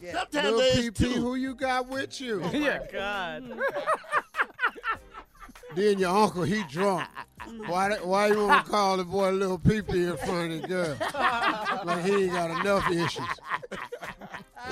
Yeah, 0.03 0.13
little 0.13 0.21
sometimes 0.33 0.59
there's 0.59 0.87
PP, 0.91 0.97
two. 0.97 1.13
who 1.21 1.35
you 1.37 1.55
got 1.55 1.89
with 1.89 2.21
you? 2.21 2.41
Oh, 2.45 2.51
yeah. 2.55 2.81
God. 2.93 3.45
Mm. 3.51 3.61
Then 5.75 5.99
your 5.99 6.17
uncle, 6.17 6.43
he 6.45 6.63
drunk. 6.71 7.07
Why? 7.67 7.91
that- 7.91 8.07
Why 8.07 8.29
you 8.29 8.47
want 8.47 8.65
to 8.65 8.71
call 8.71 8.97
the 8.97 9.05
boy 9.05 9.31
little 9.33 9.59
PP 9.59 10.11
in 10.11 10.17
front 10.17 10.53
of 10.53 10.63
the 10.63 10.69
girl? 10.69 10.97
Like 11.85 12.05
he 12.07 12.25
ain't 12.25 12.33
got 12.33 12.51
enough 12.61 12.91
issues. 12.91 13.27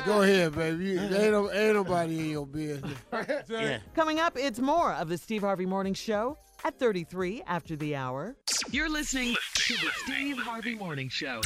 Go 0.06 0.22
ahead, 0.22 0.54
baby. 0.54 0.84
You, 0.86 1.00
ain't, 1.00 1.54
ain't 1.54 1.74
nobody 1.74 2.20
in 2.20 2.30
your 2.30 2.46
business. 2.46 2.96
Yeah. 3.50 3.80
Coming 3.94 4.18
up, 4.18 4.38
it's 4.38 4.60
more 4.60 4.92
of 4.94 5.10
the 5.10 5.18
Steve 5.18 5.42
Harvey 5.42 5.66
Morning 5.66 5.92
Show 5.94 6.38
at 6.64 6.78
33 6.78 7.42
after 7.46 7.76
the 7.76 7.96
hour. 7.96 8.34
You're 8.70 8.88
listening 8.88 9.36
to 9.56 9.74
the 9.74 9.90
Steve 10.04 10.38
Harvey 10.38 10.74
Morning 10.74 11.10
Show. 11.10 11.42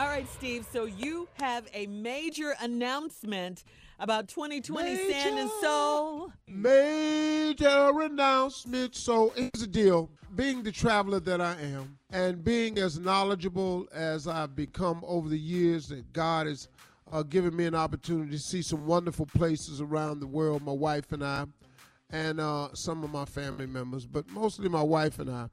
All 0.00 0.06
right, 0.06 0.26
Steve. 0.32 0.66
So 0.72 0.86
you 0.86 1.28
have 1.34 1.68
a 1.74 1.86
major 1.88 2.54
announcement 2.62 3.64
about 3.98 4.28
2020 4.28 4.96
Sand 4.96 5.38
and 5.38 5.50
Soul. 5.60 6.32
Major 6.48 7.90
announcement. 8.00 8.94
So 8.96 9.30
here's 9.36 9.50
the 9.60 9.66
deal. 9.66 10.08
Being 10.34 10.62
the 10.62 10.72
traveler 10.72 11.20
that 11.20 11.42
I 11.42 11.54
am, 11.60 11.98
and 12.08 12.42
being 12.42 12.78
as 12.78 12.98
knowledgeable 12.98 13.88
as 13.92 14.26
I've 14.26 14.56
become 14.56 15.04
over 15.06 15.28
the 15.28 15.38
years, 15.38 15.88
that 15.88 16.10
God 16.14 16.46
has 16.46 16.68
uh, 17.12 17.22
given 17.22 17.54
me 17.54 17.66
an 17.66 17.74
opportunity 17.74 18.30
to 18.30 18.38
see 18.38 18.62
some 18.62 18.86
wonderful 18.86 19.26
places 19.26 19.82
around 19.82 20.20
the 20.20 20.26
world. 20.26 20.62
My 20.62 20.72
wife 20.72 21.12
and 21.12 21.22
I, 21.22 21.44
and 22.08 22.40
uh, 22.40 22.70
some 22.72 23.04
of 23.04 23.10
my 23.12 23.26
family 23.26 23.66
members, 23.66 24.06
but 24.06 24.26
mostly 24.30 24.70
my 24.70 24.82
wife 24.82 25.18
and 25.18 25.28
I. 25.28 25.50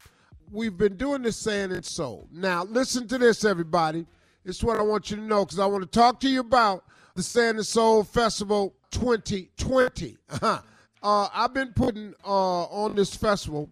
We've 0.54 0.78
been 0.78 0.96
doing 0.96 1.24
this 1.24 1.36
Sand 1.36 1.74
and 1.74 1.84
Soul. 1.84 2.30
Now, 2.32 2.64
listen 2.64 3.10
to 3.10 3.18
this, 3.18 3.44
everybody. 3.44 4.06
Is 4.48 4.64
what 4.64 4.80
I 4.80 4.82
want 4.82 5.12
you 5.12 5.18
to 5.18 5.24
know 5.24 5.44
because 5.44 5.60
I 5.60 5.66
want 5.66 5.84
to 5.84 5.90
talk 5.90 6.22
to 6.22 6.30
you 6.30 6.40
about 6.40 6.86
the 7.16 7.22
Sand 7.22 7.58
and 7.58 7.68
Soul 7.68 8.06
Festival 8.06 8.74
2020. 8.92 10.16
Uh-huh. 10.30 10.62
Uh, 11.04 11.28
I've 11.34 11.54
been 11.54 11.74
putting 11.74 12.14
uh, 12.26 12.64
on 12.64 12.96
this 12.96 13.14
festival 13.14 13.70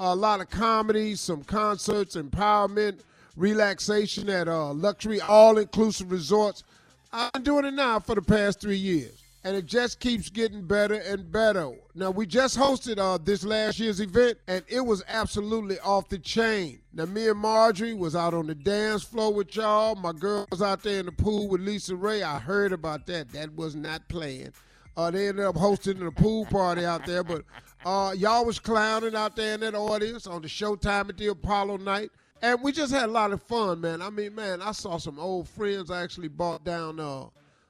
a 0.00 0.16
lot 0.16 0.40
of 0.40 0.50
comedy, 0.50 1.14
some 1.14 1.44
concerts, 1.44 2.16
empowerment, 2.16 3.02
relaxation 3.36 4.28
at 4.28 4.48
uh, 4.48 4.72
luxury 4.72 5.20
all-inclusive 5.20 6.10
resorts. 6.10 6.64
I've 7.12 7.32
been 7.32 7.44
doing 7.44 7.64
it 7.64 7.74
now 7.74 8.00
for 8.00 8.16
the 8.16 8.22
past 8.22 8.60
three 8.60 8.78
years, 8.78 9.22
and 9.46 9.54
it 9.54 9.64
just 9.64 10.00
keeps 10.00 10.28
getting 10.28 10.62
better 10.62 10.94
and 10.94 11.30
better. 11.30 11.70
Now 11.94 12.10
we 12.10 12.26
just 12.26 12.58
hosted 12.58 12.98
uh, 12.98 13.16
this 13.22 13.44
last 13.44 13.78
year's 13.78 14.00
event, 14.00 14.38
and 14.48 14.64
it 14.66 14.80
was 14.80 15.04
absolutely 15.06 15.78
off 15.78 16.08
the 16.08 16.18
chain. 16.18 16.80
Now 16.92 17.04
me 17.04 17.28
and 17.28 17.38
Marjorie 17.38 17.94
was 17.94 18.16
out 18.16 18.34
on 18.34 18.48
the 18.48 18.56
dance 18.56 19.04
floor 19.04 19.32
with 19.32 19.54
y'all. 19.54 19.94
My 19.94 20.12
girl 20.12 20.48
was 20.50 20.62
out 20.62 20.82
there 20.82 20.98
in 20.98 21.06
the 21.06 21.12
pool 21.12 21.46
with 21.46 21.60
LisaRaye. 21.60 22.24
I 22.24 22.40
heard 22.40 22.72
about 22.72 23.06
that. 23.06 23.28
That 23.28 23.54
was 23.54 23.76
not 23.76 24.08
playing. 24.08 24.52
Uh, 24.96 25.12
they 25.12 25.28
ended 25.28 25.44
up 25.44 25.56
hosting 25.56 26.04
a 26.04 26.10
pool 26.10 26.44
party 26.46 26.84
out 26.84 27.06
there, 27.06 27.22
but 27.22 27.44
uh, 27.84 28.14
y'all 28.16 28.44
was 28.44 28.58
clowning 28.58 29.14
out 29.14 29.36
there 29.36 29.54
in 29.54 29.60
that 29.60 29.76
audience 29.76 30.26
on 30.26 30.42
the 30.42 30.48
Showtime 30.48 31.08
at 31.08 31.18
the 31.18 31.28
Apollo 31.28 31.76
night. 31.76 32.10
And 32.42 32.60
we 32.64 32.72
just 32.72 32.92
had 32.92 33.04
a 33.04 33.12
lot 33.12 33.30
of 33.30 33.40
fun, 33.44 33.80
man. 33.80 34.02
I 34.02 34.10
mean, 34.10 34.34
man, 34.34 34.60
I 34.60 34.72
saw 34.72 34.98
some 34.98 35.20
old 35.20 35.48
friends. 35.48 35.88
I 35.88 36.02
actually 36.02 36.28
bought 36.28 36.64
down 36.64 36.98
uh, 36.98 37.26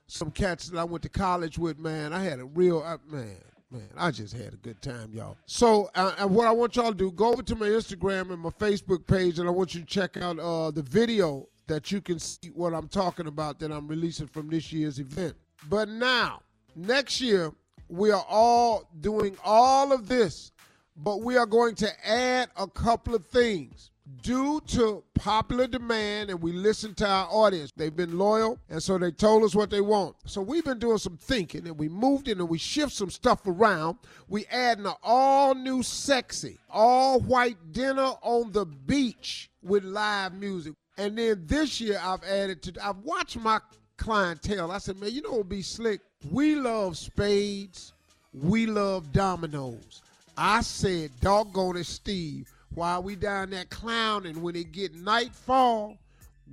some 0.06 0.30
cats 0.30 0.68
that 0.68 0.78
I 0.78 0.84
went 0.84 1.02
to 1.02 1.08
college 1.08 1.58
with, 1.58 1.78
man. 1.78 2.12
I 2.12 2.22
had 2.22 2.38
a 2.38 2.44
real, 2.44 2.82
uh, 2.84 2.98
man, 3.10 3.36
man, 3.70 3.88
I 3.96 4.10
just 4.10 4.34
had 4.36 4.54
a 4.54 4.56
good 4.56 4.80
time, 4.80 5.10
y'all. 5.12 5.36
So, 5.46 5.90
uh, 5.94 6.14
and 6.18 6.30
what 6.30 6.46
I 6.46 6.52
want 6.52 6.76
y'all 6.76 6.92
to 6.92 6.96
do, 6.96 7.10
go 7.10 7.32
over 7.32 7.42
to 7.42 7.56
my 7.56 7.66
Instagram 7.66 8.30
and 8.30 8.40
my 8.40 8.50
Facebook 8.50 9.06
page, 9.06 9.38
and 9.38 9.48
I 9.48 9.52
want 9.52 9.74
you 9.74 9.80
to 9.80 9.86
check 9.86 10.16
out 10.16 10.38
uh, 10.38 10.70
the 10.70 10.82
video 10.82 11.48
that 11.66 11.90
you 11.90 12.00
can 12.00 12.18
see 12.18 12.48
what 12.54 12.72
I'm 12.72 12.88
talking 12.88 13.26
about 13.26 13.58
that 13.58 13.72
I'm 13.72 13.88
releasing 13.88 14.28
from 14.28 14.48
this 14.48 14.72
year's 14.72 14.98
event. 14.98 15.34
But 15.68 15.88
now, 15.88 16.42
next 16.76 17.20
year, 17.20 17.52
we 17.88 18.10
are 18.10 18.24
all 18.28 18.88
doing 19.00 19.36
all 19.44 19.92
of 19.92 20.08
this, 20.08 20.52
but 20.96 21.22
we 21.22 21.36
are 21.36 21.46
going 21.46 21.74
to 21.76 22.08
add 22.08 22.48
a 22.56 22.66
couple 22.66 23.14
of 23.14 23.24
things. 23.26 23.90
Due 24.22 24.60
to 24.68 25.02
popular 25.14 25.66
demand, 25.66 26.30
and 26.30 26.40
we 26.40 26.52
listen 26.52 26.94
to 26.94 27.04
our 27.04 27.26
audience, 27.28 27.72
they've 27.76 27.96
been 27.96 28.16
loyal, 28.16 28.56
and 28.70 28.80
so 28.80 28.98
they 28.98 29.10
told 29.10 29.42
us 29.42 29.56
what 29.56 29.68
they 29.68 29.80
want. 29.80 30.14
So 30.26 30.40
we've 30.40 30.64
been 30.64 30.78
doing 30.78 30.98
some 30.98 31.16
thinking, 31.16 31.66
and 31.66 31.76
we 31.76 31.88
moved 31.88 32.28
in 32.28 32.38
and 32.38 32.48
we 32.48 32.58
shift 32.58 32.92
some 32.92 33.10
stuff 33.10 33.44
around. 33.48 33.98
We 34.28 34.46
adding 34.46 34.86
an 34.86 34.94
all 35.02 35.56
new, 35.56 35.82
sexy, 35.82 36.56
all 36.70 37.18
white 37.18 37.56
dinner 37.72 38.12
on 38.22 38.52
the 38.52 38.64
beach 38.64 39.50
with 39.60 39.82
live 39.82 40.34
music. 40.34 40.74
And 40.96 41.18
then 41.18 41.42
this 41.46 41.80
year, 41.80 42.00
I've 42.00 42.22
added 42.22 42.62
to. 42.62 42.86
I've 42.86 42.98
watched 42.98 43.38
my 43.38 43.58
clientele. 43.96 44.70
I 44.70 44.78
said, 44.78 45.00
man, 45.00 45.10
you 45.10 45.22
know 45.22 45.30
what 45.30 45.38
would 45.38 45.48
be 45.48 45.62
slick? 45.62 46.00
We 46.30 46.54
love 46.54 46.96
spades. 46.96 47.92
We 48.32 48.66
love 48.66 49.12
dominoes. 49.12 50.02
I 50.36 50.60
said, 50.60 51.10
doggone 51.20 51.78
it, 51.78 51.86
Steve, 51.86 52.52
while 52.76 53.02
we 53.02 53.16
down 53.16 53.48
there 53.50 53.64
clowning, 53.64 54.42
when 54.42 54.54
it 54.54 54.70
get 54.70 54.94
nightfall, 54.94 55.96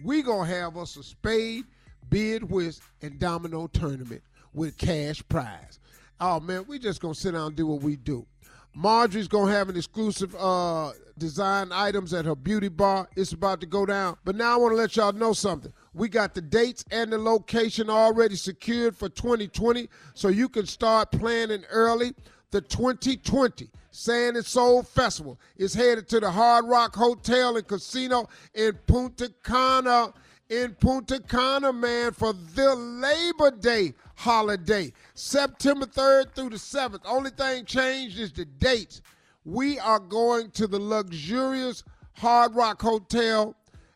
we 0.03 0.21
gonna 0.21 0.47
have 0.47 0.77
us 0.77 0.95
a 0.95 1.03
spade, 1.03 1.65
bid, 2.09 2.49
whist, 2.49 2.81
and 3.01 3.19
domino 3.19 3.67
tournament 3.67 4.23
with 4.53 4.77
cash 4.77 5.21
prize. 5.27 5.79
Oh 6.21 6.39
man, 6.39 6.63
we 6.65 6.79
just 6.79 7.01
gonna 7.01 7.13
sit 7.13 7.33
down 7.33 7.47
and 7.47 7.55
do 7.57 7.67
what 7.67 7.81
we 7.81 7.97
do. 7.97 8.25
Marjorie's 8.73 9.27
gonna 9.27 9.51
have 9.51 9.67
an 9.67 9.75
exclusive 9.75 10.33
uh, 10.39 10.93
design 11.17 11.73
items 11.73 12.13
at 12.13 12.23
her 12.23 12.35
beauty 12.35 12.69
bar. 12.69 13.09
It's 13.17 13.33
about 13.33 13.59
to 13.59 13.67
go 13.67 13.85
down. 13.85 14.15
But 14.23 14.37
now 14.37 14.53
I 14.53 14.55
want 14.55 14.71
to 14.71 14.77
let 14.77 14.95
y'all 14.95 15.11
know 15.11 15.33
something. 15.33 15.73
We 15.93 16.07
got 16.07 16.35
the 16.35 16.41
dates 16.41 16.85
and 16.89 17.11
the 17.11 17.17
location 17.17 17.89
already 17.89 18.37
secured 18.37 18.95
for 18.95 19.09
2020, 19.09 19.89
so 20.13 20.29
you 20.29 20.47
can 20.47 20.67
start 20.67 21.11
planning 21.11 21.65
early. 21.69 22.13
The 22.51 22.61
2020 22.61 23.69
Sand 23.95 24.37
and 24.37 24.45
Soul 24.45 24.81
Festival 24.81 25.39
is 25.55 25.75
headed 25.75 26.09
to 26.09 26.19
the 26.19 26.31
Hard 26.31 26.65
Rock 26.65 26.95
Hotel 26.95 27.57
and 27.57 27.67
Casino 27.67 28.27
in 28.55 28.73
Punta 28.87 29.31
Cana. 29.43 30.11
In 30.49 30.73
Punta 30.73 31.19
Cana, 31.21 31.71
man, 31.71 32.11
for 32.11 32.33
the 32.33 32.73
Labor 32.73 33.55
Day 33.55 33.93
holiday, 34.15 34.91
September 35.13 35.85
3rd 35.85 36.33
through 36.33 36.49
the 36.49 36.55
7th. 36.55 37.01
Only 37.05 37.29
thing 37.29 37.65
changed 37.65 38.19
is 38.19 38.31
the 38.31 38.45
dates. 38.45 39.03
We 39.45 39.77
are 39.77 39.99
going 39.99 40.49
to 40.51 40.65
the 40.65 40.79
luxurious 40.79 41.83
Hard 42.13 42.55
Rock 42.55 42.81
Hotel 42.81 43.55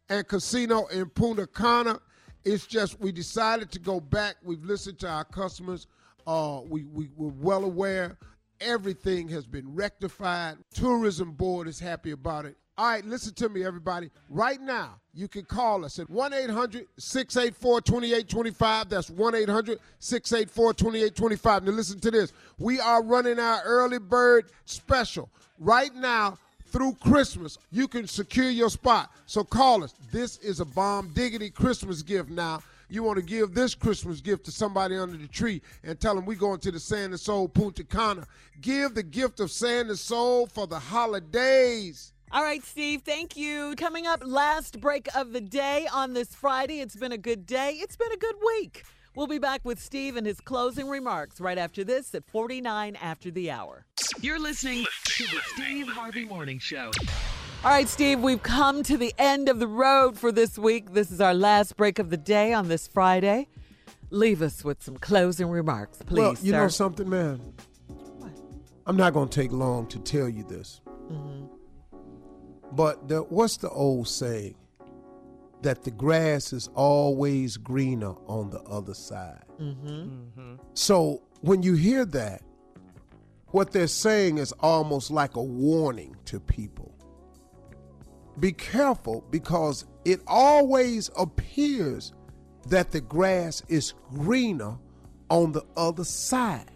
and 0.10 0.28
Casino 0.28 0.86
in 0.88 1.10
Punta 1.10 1.48
Cana. 1.48 2.00
It's 2.46 2.68
just 2.68 3.00
we 3.00 3.12
decided 3.12 3.72
to 3.72 3.80
go 3.80 4.00
back. 4.00 4.36
We've 4.44 4.64
listened 4.64 5.00
to 5.00 5.10
our 5.10 5.26
customers. 5.26 5.88
Uh, 6.28 6.62
we, 6.70 6.84
we 6.84 7.10
we're 7.16 7.30
well 7.30 7.64
aware 7.64 8.18
everything 8.62 9.28
has 9.30 9.46
been 9.46 9.74
rectified. 9.76 10.58
Tourism 10.74 11.32
board 11.32 11.68
is 11.68 11.80
happy 11.80 12.12
about 12.12 12.46
it. 12.46 12.56
All 12.78 12.88
right, 12.88 13.04
listen 13.04 13.34
to 13.36 13.50
me, 13.50 13.64
everybody. 13.64 14.12
Right 14.30 14.62
now, 14.62 15.00
you 15.12 15.28
can 15.28 15.46
call 15.46 15.84
us 15.84 15.98
at 15.98 16.08
1 16.12 16.32
800 16.32 16.86
684 16.98 17.82
2825. 17.82 18.90
That's 18.90 19.10
1 19.10 19.36
800 19.36 19.80
684 19.98 20.74
2825. 20.74 21.64
Now, 21.64 21.72
listen 21.72 22.00
to 22.02 22.12
this. 22.12 22.34
We 22.60 22.80
are 22.80 23.02
running 23.02 23.40
our 23.40 23.64
early 23.64 23.98
bird 23.98 24.52
special 24.66 25.30
right 25.58 25.94
now 25.96 26.38
through 26.68 26.94
Christmas. 27.02 27.58
You 27.72 27.88
can 27.88 28.06
secure 28.06 28.50
your 28.50 28.70
spot. 28.70 29.12
So 29.26 29.44
call 29.44 29.84
us. 29.84 29.96
This 30.12 30.38
is 30.38 30.60
a 30.60 30.66
bomb 30.66 31.14
diggity 31.14 31.50
Christmas 31.50 32.04
gift 32.04 32.30
now. 32.30 32.62
You 32.90 33.04
want 33.04 33.18
to 33.18 33.24
give 33.24 33.54
this 33.54 33.76
Christmas 33.76 34.22
gift 34.22 34.46
to 34.46 34.52
somebody 34.52 34.96
under 34.98 35.18
the 35.18 35.28
tree 35.28 35.62
and 35.84 36.00
tell 36.00 36.16
them 36.16 36.26
we're 36.26 36.38
going 36.38 36.60
to 36.62 36.72
the 36.72 36.80
Sand 36.80 37.12
and 37.12 37.20
Soul 37.20 37.50
Punta 37.50 37.84
Cana. 37.84 38.26
Give 38.62 38.96
the 38.96 39.04
gift 39.04 39.40
of 39.40 39.52
Sand 39.52 39.90
and 39.90 40.00
Soul 40.00 40.48
for 40.48 40.68
the 40.68 40.80
holidays. 40.80 42.14
All 42.32 42.44
right, 42.44 42.64
Steve, 42.64 43.02
thank 43.04 43.38
you. 43.38 43.74
Coming 43.78 44.06
up, 44.06 44.22
last 44.26 44.80
break 44.80 45.08
of 45.16 45.34
the 45.34 45.42
day 45.42 45.88
on 45.92 46.14
this 46.14 46.34
Friday. 46.34 46.80
It's 46.80 46.96
been 46.96 47.12
a 47.12 47.18
good 47.18 47.46
day. 47.46 47.72
It's 47.72 47.96
been 47.96 48.12
a 48.12 48.18
good 48.18 48.36
week. 48.46 48.84
We'll 49.16 49.28
be 49.28 49.40
back 49.40 49.62
with 49.64 49.80
Steve 49.80 50.16
and 50.16 50.28
his 50.28 50.40
closing 50.40 50.88
remarks 50.88 51.42
right 51.42 51.58
after 51.58 51.84
this 51.84 52.14
at 52.14 52.26
49 52.30 52.96
after 52.98 53.32
the 53.32 53.50
hour. 53.50 53.86
You're 54.22 54.40
listening 54.40 54.86
to 55.06 55.24
the 55.24 55.42
Steve 55.56 55.88
Harvey 55.88 56.26
Morning 56.26 56.60
Show. 56.60 56.92
All 57.64 57.72
right, 57.72 57.90
Steve, 57.90 58.20
we've 58.22 58.44
come 58.44 58.84
to 58.84 58.98
the 58.98 59.14
end 59.18 59.50
of 59.50 59.60
the 59.60 59.68
road 59.68 60.18
for 60.18 60.32
this 60.32 60.60
week. 60.60 60.94
This 60.94 61.12
is 61.12 61.20
our 61.20 61.34
last 61.34 61.76
break 61.76 61.98
of 61.98 62.12
the 62.12 62.18
day 62.18 62.54
on 62.54 62.68
this 62.68 62.88
Friday. 62.88 63.48
Leave 64.12 64.44
us 64.44 64.64
with 64.64 64.82
some 64.82 64.96
closing 64.96 65.50
remarks, 65.50 65.98
please. 66.06 66.18
Well, 66.18 66.36
you 66.42 66.52
sir. 66.52 66.62
know 66.62 66.68
something, 66.68 67.10
man? 67.10 67.42
What? 67.88 68.32
I'm 68.86 68.96
not 68.96 69.14
going 69.14 69.28
to 69.28 69.42
take 69.42 69.52
long 69.52 69.88
to 69.88 70.00
tell 70.00 70.30
you 70.30 70.44
this. 70.44 70.82
Mm-hmm. 71.12 71.48
But 72.74 73.10
the, 73.10 73.22
what's 73.24 73.58
the 73.58 73.70
old 73.70 74.08
saying? 74.08 74.56
That 75.64 75.84
the 75.84 75.92
grass 75.92 76.54
is 76.54 76.70
always 76.76 77.58
greener 77.58 78.14
on 78.28 78.52
the 78.52 78.62
other 78.62 78.94
side. 78.94 79.44
Mm-hmm. 79.60 80.58
So 80.76 81.24
when 81.42 81.64
you 81.64 81.74
hear 81.74 82.06
that, 82.06 82.44
what 83.48 83.72
they're 83.72 83.88
saying 83.88 84.38
is 84.38 84.52
almost 84.60 85.10
like 85.10 85.36
a 85.36 85.44
warning 85.44 86.16
to 86.26 86.40
people. 86.40 86.94
Be 88.40 88.52
careful 88.52 89.24
because 89.32 89.86
it 90.06 90.22
always 90.28 91.10
appears 91.18 92.14
that 92.68 92.92
the 92.92 93.02
grass 93.02 93.64
is 93.68 93.94
greener 94.14 94.78
on 95.30 95.52
the 95.52 95.66
other 95.76 96.04
side. 96.04 96.72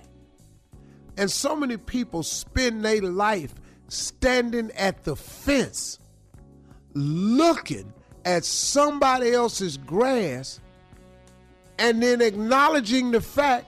And 1.17 1.29
so 1.29 1.55
many 1.55 1.77
people 1.77 2.23
spend 2.23 2.83
their 2.83 3.01
life 3.01 3.53
standing 3.89 4.71
at 4.71 5.03
the 5.03 5.15
fence 5.15 5.99
looking 6.93 7.93
at 8.25 8.45
somebody 8.45 9.31
else's 9.31 9.77
grass 9.77 10.59
and 11.77 12.01
then 12.01 12.21
acknowledging 12.21 13.11
the 13.11 13.21
fact 13.21 13.65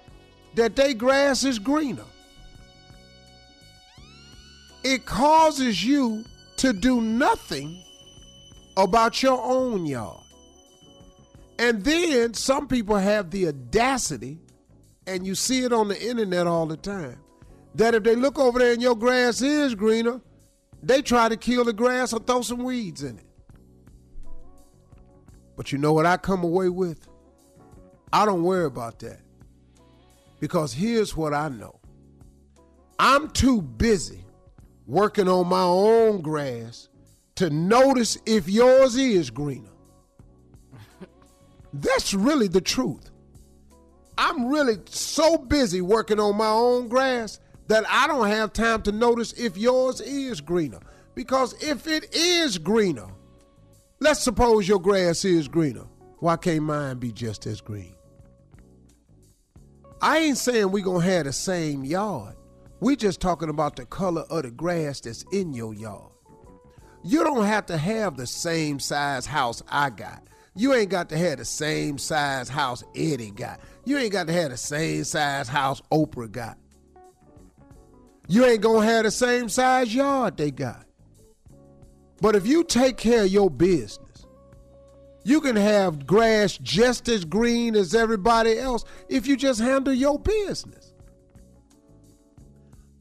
that 0.56 0.76
their 0.76 0.94
grass 0.94 1.44
is 1.44 1.60
greener. 1.60 2.06
It 4.84 5.06
causes 5.06 5.84
you 5.84 6.26
to 6.64 6.72
do 6.72 7.02
nothing 7.02 7.84
about 8.78 9.22
your 9.22 9.38
own 9.38 9.86
yard. 9.86 10.24
And 11.60 11.84
then 11.84 12.34
some 12.34 12.70
people 12.70 12.96
have 12.96 13.32
the 13.32 13.50
audacity, 13.50 14.40
and 15.06 15.28
you 15.28 15.36
see 15.36 15.66
it 15.66 15.74
on 15.74 15.90
the 15.90 16.02
internet 16.02 16.48
all 16.48 16.66
the 16.66 16.78
time, 16.78 17.20
that 17.76 17.94
if 17.96 18.04
they 18.04 18.16
look 18.16 18.40
over 18.40 18.60
there 18.60 18.72
and 18.72 18.82
your 18.82 18.96
grass 18.96 19.42
is 19.42 19.76
greener, 19.76 20.22
they 20.82 21.02
try 21.02 21.28
to 21.28 21.36
kill 21.36 21.66
the 21.66 21.74
grass 21.74 22.14
or 22.14 22.22
throw 22.22 22.42
some 22.42 22.64
weeds 22.64 23.04
in 23.04 23.18
it. 23.18 23.28
But 25.58 25.74
you 25.74 25.78
know 25.78 25.92
what 25.92 26.06
I 26.06 26.16
come 26.16 26.46
away 26.46 26.70
with? 26.70 27.10
I 28.14 28.26
don't 28.26 28.44
worry 28.44 28.68
about 28.68 29.00
that. 29.00 29.20
Because 30.40 30.72
here's 30.72 31.14
what 31.18 31.34
I 31.34 31.50
know 31.50 31.82
I'm 32.98 33.30
too 33.32 33.62
busy 33.62 34.23
working 34.86 35.28
on 35.28 35.48
my 35.48 35.64
own 35.64 36.22
grass 36.22 36.90
to 37.36 37.50
notice 37.50 38.18
if 38.26 38.48
yours 38.50 38.96
is 38.96 39.30
greener. 39.30 39.70
That's 41.74 42.14
really 42.14 42.48
the 42.48 42.62
truth. 42.62 43.10
I'm 44.18 44.48
really 44.48 44.78
so 44.86 45.38
busy 45.38 45.82
working 45.82 46.20
on 46.20 46.38
my 46.38 46.48
own 46.48 46.88
grass 46.88 47.40
that 47.68 47.84
I 47.90 48.08
don't 48.08 48.28
have 48.28 48.54
time 48.54 48.82
to 48.84 48.92
notice 48.92 49.34
if 49.34 49.58
yours 49.58 50.02
is 50.02 50.42
greener. 50.42 50.80
Because 51.16 51.54
if 51.64 51.88
it 51.88 52.14
is 52.16 52.58
greener, 52.58 53.08
let's 54.00 54.20
suppose 54.20 54.68
your 54.68 54.80
grass 54.80 55.26
is 55.26 55.48
greener, 55.48 55.86
why 56.20 56.38
can't 56.38 56.64
mine 56.64 56.98
be 56.98 57.12
just 57.12 57.46
as 57.46 57.62
green? 57.62 57.96
I 60.02 60.18
ain't 60.20 60.38
saying 60.38 60.72
we 60.72 60.82
gonna 60.82 61.04
have 61.04 61.26
the 61.26 61.34
same 61.34 61.84
yard. 61.84 62.36
We 62.84 62.98
just 62.98 63.22
talking 63.22 63.48
about 63.48 63.78
the 63.78 63.86
color 63.86 64.24
of 64.30 64.44
the 64.44 64.52
grass 64.52 65.00
that's 65.00 65.24
in 65.32 65.54
your 65.54 65.74
yard. 65.74 66.12
You 67.02 67.24
don't 67.24 67.46
have 67.46 67.66
to 67.68 67.78
have 67.78 68.18
the 68.18 68.28
same 68.28 68.78
size 68.78 69.26
house 69.26 69.64
I 69.70 69.90
got. 69.90 70.28
You 70.54 70.74
ain't 70.74 70.90
got 70.90 71.08
to 71.08 71.18
have 71.18 71.38
the 71.38 71.46
same 71.46 71.98
size 71.98 72.50
house 72.50 72.84
Eddie 72.94 73.32
got. 73.32 73.62
You 73.86 73.98
ain't 73.98 74.12
got 74.12 74.28
to 74.28 74.34
have 74.34 74.52
the 74.52 74.58
same 74.58 75.06
size 75.06 75.48
house 75.48 75.82
Oprah 75.94 76.30
got. 76.30 76.58
You 78.28 78.44
ain't 78.44 78.60
gonna 78.60 78.86
have 78.86 79.06
the 79.06 79.12
same 79.12 79.48
size 79.48 79.96
yard 79.96 80.36
they 80.36 80.52
got. 80.52 80.86
But 82.20 82.36
if 82.36 82.46
you 82.46 82.66
take 82.66 82.98
care 82.98 83.24
of 83.24 83.30
your 83.30 83.50
business, 83.50 84.26
you 85.24 85.40
can 85.40 85.56
have 85.56 86.06
grass 86.06 86.58
just 86.58 87.08
as 87.08 87.24
green 87.24 87.78
as 87.78 87.96
everybody 87.96 88.60
else 88.60 88.84
if 89.08 89.26
you 89.26 89.38
just 89.38 89.62
handle 89.62 89.94
your 89.94 90.20
business. 90.20 90.93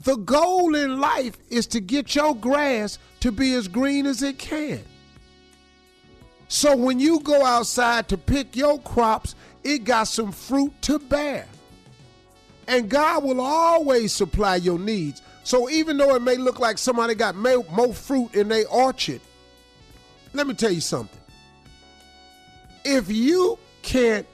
The 0.03 0.16
goal 0.16 0.74
in 0.74 1.01
life 1.01 1.39
is 1.49 1.66
to 1.69 1.81
get 1.81 2.15
your 2.16 2.35
grass 2.35 2.99
to 3.20 3.31
be 3.31 3.55
as 3.55 3.69
green 3.69 4.05
as 4.07 4.23
it 4.23 4.37
can. 4.37 4.83
So 6.49 6.77
when 6.77 6.99
you 6.99 7.20
go 7.20 7.45
outside 7.45 8.09
to 8.09 8.19
pick 8.19 8.57
your 8.57 8.81
crops, 8.81 9.37
it 9.62 9.85
got 9.85 10.05
some 10.05 10.33
fruit 10.33 10.73
to 10.83 10.99
bear. 10.99 11.47
And 12.66 12.89
God 12.89 13.23
will 13.23 13.41
always 13.41 14.12
supply 14.12 14.57
your 14.57 14.79
needs. 14.79 15.23
So 15.45 15.70
even 15.70 15.97
though 15.97 16.16
it 16.16 16.23
may 16.23 16.37
look 16.37 16.59
like 16.59 16.79
somebody 16.79 17.15
got 17.15 17.37
more, 17.37 17.95
fruit 17.95 18.35
in 18.35 18.49
their 18.49 18.66
orchard, 18.69 19.20
let 20.33 20.47
me 20.47 20.55
tell 20.55 20.73
you 20.73 20.81
something. 20.81 21.20
If 22.85 23.09
you 23.09 23.57
can't, 23.83 24.27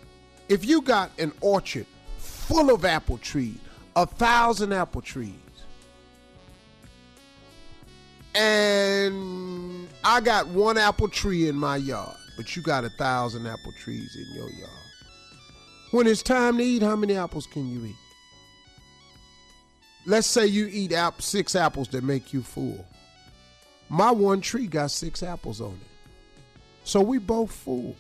if 0.49 0.65
you 0.65 0.81
got 0.81 1.11
an 1.19 1.32
orchard 1.43 1.86
full 2.16 2.74
of 2.74 2.86
apple 2.86 3.19
trees, 3.19 3.59
a 3.97 4.07
thousand 4.07 4.73
apple 4.73 5.03
trees, 5.03 5.35
and 8.39 9.89
I 10.05 10.20
got 10.20 10.47
one 10.48 10.78
apple 10.78 11.09
tree 11.09 11.48
in 11.48 11.56
my 11.56 11.77
yard, 11.77 12.16
but 12.36 12.55
you 12.55 12.62
got 12.62 12.85
a 12.85 12.90
thousand 12.90 13.47
apple 13.47 13.73
trees 13.73 14.16
in 14.16 14.36
your 14.36 14.48
yard. 14.51 14.70
When 15.90 16.06
it's 16.06 16.23
time 16.23 16.59
to 16.59 16.62
eat, 16.62 16.82
how 16.82 16.94
many 16.94 17.16
apples 17.16 17.47
can 17.47 17.69
you 17.69 17.86
eat? 17.86 17.97
Let's 20.06 20.27
say 20.27 20.47
you 20.47 20.69
eat 20.70 20.93
app- 20.93 21.20
six 21.20 21.56
apples 21.56 21.89
that 21.89 22.05
make 22.05 22.32
you 22.32 22.43
full. 22.43 22.86
My 23.89 24.10
one 24.10 24.40
tree 24.40 24.66
got 24.66 24.90
six 24.90 25.23
apples 25.23 25.60
on 25.60 25.73
it. 25.73 26.10
So 26.85 27.01
we 27.01 27.19
both 27.19 27.51
full. 27.51 27.97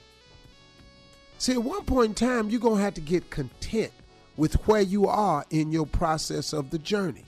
See, 1.38 1.52
at 1.52 1.62
one 1.62 1.84
point 1.84 2.10
in 2.10 2.14
time, 2.14 2.48
you're 2.48 2.60
going 2.60 2.76
to 2.76 2.82
have 2.82 2.94
to 2.94 3.00
get 3.00 3.30
content 3.30 3.92
with 4.36 4.54
where 4.68 4.82
you 4.82 5.08
are 5.08 5.44
in 5.50 5.72
your 5.72 5.86
process 5.86 6.52
of 6.52 6.70
the 6.70 6.78
journey. 6.78 7.24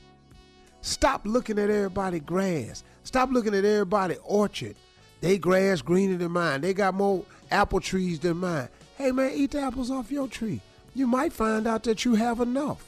Stop 0.83 1.23
looking 1.25 1.59
at 1.59 1.71
everybody 1.71 2.21
grass. 2.21 2.85
Stop 3.05 3.31
looking 3.31 3.55
at 3.55 3.65
everybody 3.65 4.17
orchard. 4.25 4.77
They 5.21 5.39
grass 5.39 5.83
greener 5.83 6.17
than 6.17 6.33
mine. 6.33 6.61
They 6.61 6.75
got 6.75 6.95
more 6.95 7.25
apple 7.51 7.81
trees 7.81 8.21
than 8.21 8.39
mine. 8.39 8.69
Hey 8.97 9.13
man, 9.13 9.33
eat 9.35 9.53
the 9.53 9.61
apples 9.61 9.91
off 9.91 10.11
your 10.11 10.29
tree. 10.29 10.61
You 10.95 11.07
might 11.07 11.33
find 11.33 11.67
out 11.67 11.85
that 11.85 12.05
you 12.05 12.15
have 12.15 12.41
enough. 12.41 12.85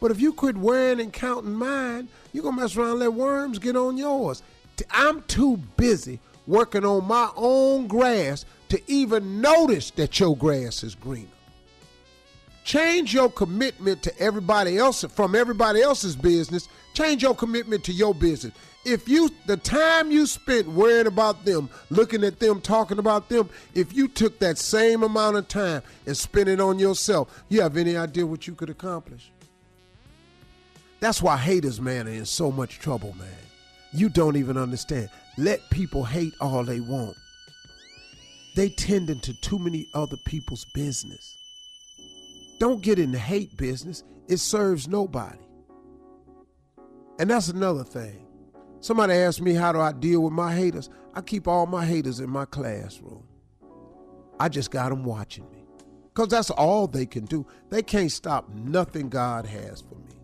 But 0.00 0.10
if 0.10 0.20
you 0.20 0.32
quit 0.32 0.56
worrying 0.56 1.00
and 1.00 1.12
counting 1.12 1.54
mine, 1.54 2.08
you're 2.32 2.44
gonna 2.44 2.60
mess 2.60 2.76
around 2.76 2.90
and 2.90 3.00
let 3.00 3.12
worms 3.12 3.58
get 3.58 3.76
on 3.76 3.96
yours. 3.96 4.42
I'm 4.90 5.22
too 5.22 5.56
busy 5.76 6.20
working 6.46 6.84
on 6.84 7.06
my 7.06 7.30
own 7.36 7.86
grass 7.88 8.44
to 8.68 8.80
even 8.86 9.40
notice 9.40 9.90
that 9.92 10.18
your 10.20 10.36
grass 10.36 10.82
is 10.82 10.94
greener. 10.94 11.28
Change 12.64 13.14
your 13.14 13.30
commitment 13.30 14.02
to 14.02 14.18
everybody 14.18 14.76
else 14.76 15.02
from 15.04 15.34
everybody 15.34 15.80
else's 15.80 16.14
business. 16.14 16.68
Change 16.92 17.22
your 17.22 17.34
commitment 17.34 17.82
to 17.84 17.92
your 17.92 18.14
business. 18.14 18.52
If 18.88 19.06
you 19.06 19.30
the 19.44 19.58
time 19.58 20.10
you 20.10 20.24
spent 20.24 20.66
worrying 20.66 21.06
about 21.06 21.44
them, 21.44 21.68
looking 21.90 22.24
at 22.24 22.40
them, 22.40 22.62
talking 22.62 22.98
about 22.98 23.28
them, 23.28 23.50
if 23.74 23.92
you 23.92 24.08
took 24.08 24.38
that 24.38 24.56
same 24.56 25.02
amount 25.02 25.36
of 25.36 25.46
time 25.46 25.82
and 26.06 26.16
spent 26.16 26.48
it 26.48 26.58
on 26.58 26.78
yourself, 26.78 27.44
you 27.50 27.60
have 27.60 27.76
any 27.76 27.98
idea 27.98 28.24
what 28.24 28.46
you 28.46 28.54
could 28.54 28.70
accomplish? 28.70 29.30
That's 31.00 31.20
why 31.20 31.36
haters, 31.36 31.82
man, 31.82 32.08
are 32.08 32.12
in 32.12 32.24
so 32.24 32.50
much 32.50 32.78
trouble, 32.78 33.14
man. 33.18 33.28
You 33.92 34.08
don't 34.08 34.36
even 34.36 34.56
understand. 34.56 35.10
Let 35.36 35.68
people 35.68 36.04
hate 36.04 36.32
all 36.40 36.64
they 36.64 36.80
want. 36.80 37.16
They 38.56 38.70
tend 38.70 39.10
into 39.10 39.38
too 39.42 39.58
many 39.58 39.86
other 39.92 40.16
people's 40.24 40.64
business. 40.74 41.36
Don't 42.58 42.82
get 42.82 42.98
in 42.98 43.12
the 43.12 43.18
hate 43.18 43.54
business. 43.58 44.02
It 44.28 44.38
serves 44.38 44.88
nobody. 44.88 45.38
And 47.18 47.28
that's 47.28 47.48
another 47.48 47.84
thing. 47.84 48.27
Somebody 48.80 49.14
asked 49.14 49.40
me 49.40 49.54
how 49.54 49.72
do 49.72 49.80
I 49.80 49.92
deal 49.92 50.22
with 50.22 50.32
my 50.32 50.54
haters. 50.54 50.88
I 51.14 51.20
keep 51.20 51.48
all 51.48 51.66
my 51.66 51.84
haters 51.84 52.20
in 52.20 52.30
my 52.30 52.44
classroom. 52.44 53.26
I 54.38 54.48
just 54.48 54.70
got 54.70 54.90
them 54.90 55.04
watching 55.04 55.50
me. 55.50 55.64
Because 56.08 56.28
that's 56.28 56.50
all 56.50 56.86
they 56.86 57.06
can 57.06 57.24
do. 57.24 57.46
They 57.70 57.82
can't 57.82 58.10
stop 58.10 58.48
nothing 58.50 59.08
God 59.08 59.46
has 59.46 59.80
for 59.80 59.96
me. 59.96 60.14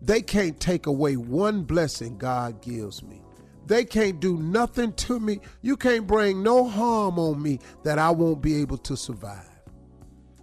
They 0.00 0.22
can't 0.22 0.58
take 0.60 0.86
away 0.86 1.16
one 1.16 1.62
blessing 1.62 2.18
God 2.18 2.60
gives 2.60 3.02
me. 3.02 3.22
They 3.66 3.84
can't 3.84 4.20
do 4.20 4.36
nothing 4.36 4.92
to 4.92 5.18
me. 5.18 5.40
You 5.62 5.76
can't 5.76 6.06
bring 6.06 6.42
no 6.42 6.68
harm 6.68 7.18
on 7.18 7.42
me 7.42 7.60
that 7.82 7.98
I 7.98 8.10
won't 8.10 8.42
be 8.42 8.60
able 8.60 8.76
to 8.78 8.96
survive. 8.96 9.48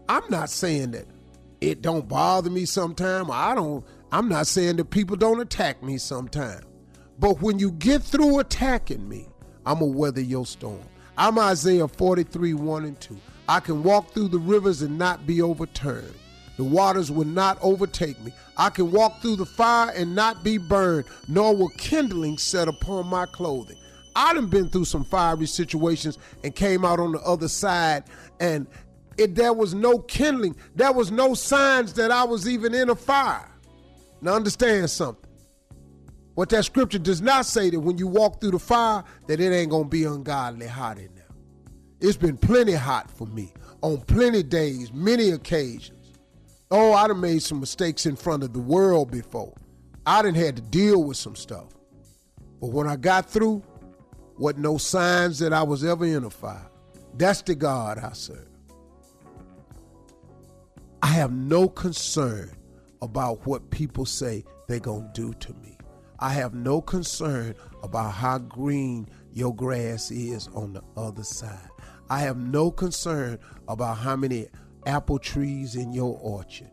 I'm 0.10 0.24
not 0.30 0.50
saying 0.50 0.92
that 0.92 1.06
it 1.62 1.82
don't 1.82 2.08
bother 2.08 2.50
me 2.50 2.66
sometime. 2.66 3.30
I 3.30 3.54
don't 3.54 3.86
I'm 4.12 4.28
not 4.28 4.48
saying 4.48 4.78
that 4.78 4.90
people 4.90 5.16
don't 5.16 5.40
attack 5.40 5.84
me 5.84 5.98
sometime. 5.98 6.62
But 7.22 7.40
when 7.40 7.60
you 7.60 7.70
get 7.74 8.02
through 8.02 8.40
attacking 8.40 9.08
me, 9.08 9.28
I'm 9.64 9.78
going 9.78 9.92
to 9.92 9.98
weather 9.98 10.22
your 10.22 10.44
storm. 10.44 10.82
I'm 11.20 11.38
Isaiah 11.38 11.88
43, 11.88 12.56
1 12.56 12.84
and 12.84 13.00
2. 13.00 13.16
I 13.48 13.60
can 13.60 13.84
walk 13.84 14.12
through 14.12 14.30
the 14.30 14.40
rivers 14.40 14.82
and 14.82 14.98
not 14.98 15.28
be 15.28 15.40
overturned. 15.40 16.16
The 16.58 16.64
waters 16.64 17.12
will 17.12 17.28
not 17.28 17.60
overtake 17.62 18.20
me. 18.24 18.34
I 18.58 18.72
can 18.72 18.92
walk 18.92 19.22
through 19.22 19.36
the 19.36 19.46
fire 19.46 19.92
and 19.96 20.16
not 20.16 20.44
be 20.44 20.58
burned, 20.58 21.06
nor 21.28 21.56
will 21.56 21.70
kindling 21.78 22.40
set 22.40 22.68
upon 22.68 23.06
my 23.06 23.28
clothing. 23.28 23.78
I 24.16 24.34
done 24.34 24.48
been 24.48 24.70
through 24.70 24.86
some 24.86 25.06
fiery 25.06 25.46
situations 25.46 26.18
and 26.44 26.56
came 26.56 26.84
out 26.84 27.00
on 27.00 27.12
the 27.12 27.22
other 27.22 27.48
side, 27.48 28.06
and 28.40 28.66
it, 29.20 29.36
there 29.36 29.54
was 29.54 29.76
no 29.76 30.00
kindling. 30.00 30.56
There 30.76 30.92
was 30.92 31.12
no 31.12 31.36
signs 31.36 31.94
that 31.94 32.10
I 32.10 32.24
was 32.24 32.50
even 32.50 32.74
in 32.74 32.90
a 32.90 32.96
fire. 32.96 33.48
Now 34.22 34.34
understand 34.34 34.90
something. 34.90 35.21
What 36.42 36.50
that 36.50 36.66
scripture 36.66 36.98
does 36.98 37.22
not 37.22 37.46
say 37.46 37.70
that 37.70 37.80
when 37.80 38.00
you 38.00 38.08
walk 38.08 38.42
through 38.42 38.50
the 38.50 38.58
fire, 38.58 39.04
that 39.28 39.40
it 39.40 39.54
ain't 39.54 39.70
gonna 39.70 39.88
be 39.88 40.06
ungodly 40.06 40.66
hot 40.66 40.98
in 40.98 41.14
there. 41.14 41.30
It's 42.00 42.18
been 42.18 42.36
plenty 42.36 42.72
hot 42.72 43.12
for 43.12 43.28
me 43.28 43.54
on 43.84 44.02
plenty 44.02 44.42
days, 44.42 44.92
many 44.92 45.30
occasions. 45.30 46.14
Oh, 46.72 46.94
I 46.94 47.08
done 47.08 47.22
made 47.22 47.44
some 47.44 47.60
mistakes 47.60 48.08
in 48.08 48.16
front 48.16 48.42
of 48.42 48.54
the 48.54 48.60
world 48.60 49.12
before. 49.12 49.54
I 50.08 50.24
done 50.24 50.34
had 50.34 50.56
to 50.56 50.64
deal 50.64 51.04
with 51.04 51.16
some 51.16 51.36
stuff. 51.36 51.68
But 52.60 52.72
when 52.72 52.88
I 52.88 52.96
got 52.96 53.30
through, 53.30 53.62
what 54.38 54.58
no 54.58 54.80
signs 54.80 55.38
that 55.38 55.54
I 55.54 55.62
was 55.62 55.84
ever 55.84 56.08
in 56.08 56.24
a 56.24 56.32
fire. 56.32 56.72
That's 57.20 57.44
the 57.44 57.54
God 57.54 58.00
I 58.00 58.14
serve. 58.14 58.50
I 61.04 61.08
have 61.10 61.32
no 61.32 61.70
concern 61.70 62.50
about 63.00 63.46
what 63.46 63.70
people 63.70 64.08
say 64.08 64.44
they're 64.68 64.80
going 64.80 65.04
to 65.04 65.22
do 65.22 65.34
to 65.36 65.54
me. 65.62 65.78
I 66.22 66.30
have 66.34 66.54
no 66.54 66.82
concern 66.82 67.56
about 67.82 68.12
how 68.12 68.38
green 68.38 69.10
your 69.34 69.56
grass 69.56 70.12
is 70.12 70.48
on 70.50 70.74
the 70.74 70.84
other 70.96 71.24
side. 71.24 71.70
I 72.12 72.20
have 72.20 72.38
no 72.38 72.70
concern 72.70 73.40
about 73.68 73.98
how 73.98 74.16
many 74.16 74.48
apple 74.86 75.18
trees 75.18 75.76
in 75.76 75.92
your 75.92 76.20
orchard. 76.22 76.70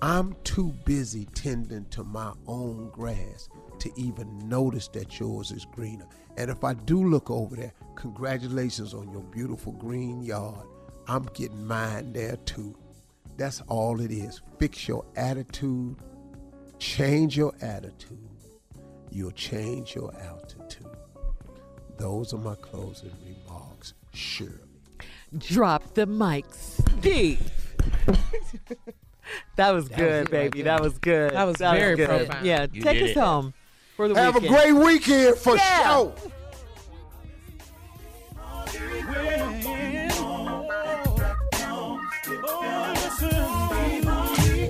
I'm 0.00 0.34
too 0.44 0.72
busy 0.86 1.26
tending 1.34 1.84
to 1.90 2.04
my 2.04 2.32
own 2.46 2.88
grass 2.90 3.50
to 3.80 3.90
even 3.96 4.48
notice 4.48 4.88
that 4.88 5.20
yours 5.20 5.50
is 5.50 5.66
greener. 5.66 6.06
And 6.38 6.50
if 6.50 6.64
I 6.64 6.72
do 6.72 7.04
look 7.04 7.30
over 7.30 7.54
there, 7.54 7.74
congratulations 7.96 8.94
on 8.94 9.10
your 9.10 9.24
beautiful 9.24 9.72
green 9.72 10.22
yard. 10.22 10.66
I'm 11.06 11.24
getting 11.34 11.66
mine 11.66 12.14
there 12.14 12.36
too. 12.46 12.74
That's 13.36 13.60
all 13.68 14.00
it 14.00 14.10
is. 14.10 14.40
Fix 14.58 14.88
your 14.88 15.04
attitude, 15.16 15.96
change 16.78 17.36
your 17.36 17.52
attitude. 17.60 18.27
You'll 19.10 19.30
change 19.32 19.94
your 19.94 20.12
altitude. 20.20 20.86
Those 21.96 22.32
are 22.34 22.38
my 22.38 22.54
closing 22.56 23.12
remarks, 23.24 23.94
Shirley. 24.12 24.52
Drop 25.36 25.94
the 25.94 26.06
mic, 26.06 26.44
Steve. 26.52 27.40
that 29.56 29.70
was 29.72 29.88
That 29.88 29.96
good, 29.98 30.12
it 30.12 30.18
right 30.20 30.30
baby. 30.30 30.62
there. 30.62 30.76
that 30.76 30.82
was 30.82 30.98
good. 30.98 31.32
That 31.32 31.44
was 31.44 31.56
very 31.56 31.96
good. 31.96 32.08
profound. 32.08 32.46
Yeah, 32.46 32.66
You 32.72 32.82
take 32.82 33.02
us 33.02 33.10
it. 33.10 33.16
home 33.16 33.52
for 33.96 34.08
the 34.08 34.14
weekend. 34.14 34.34
Have 34.34 34.42
weekend. 34.42 34.56
a 34.56 34.72
great 34.72 34.84
weekend 34.86 35.36
for 35.38 35.56
Yeah. 35.56 35.92
sure. 35.96 36.14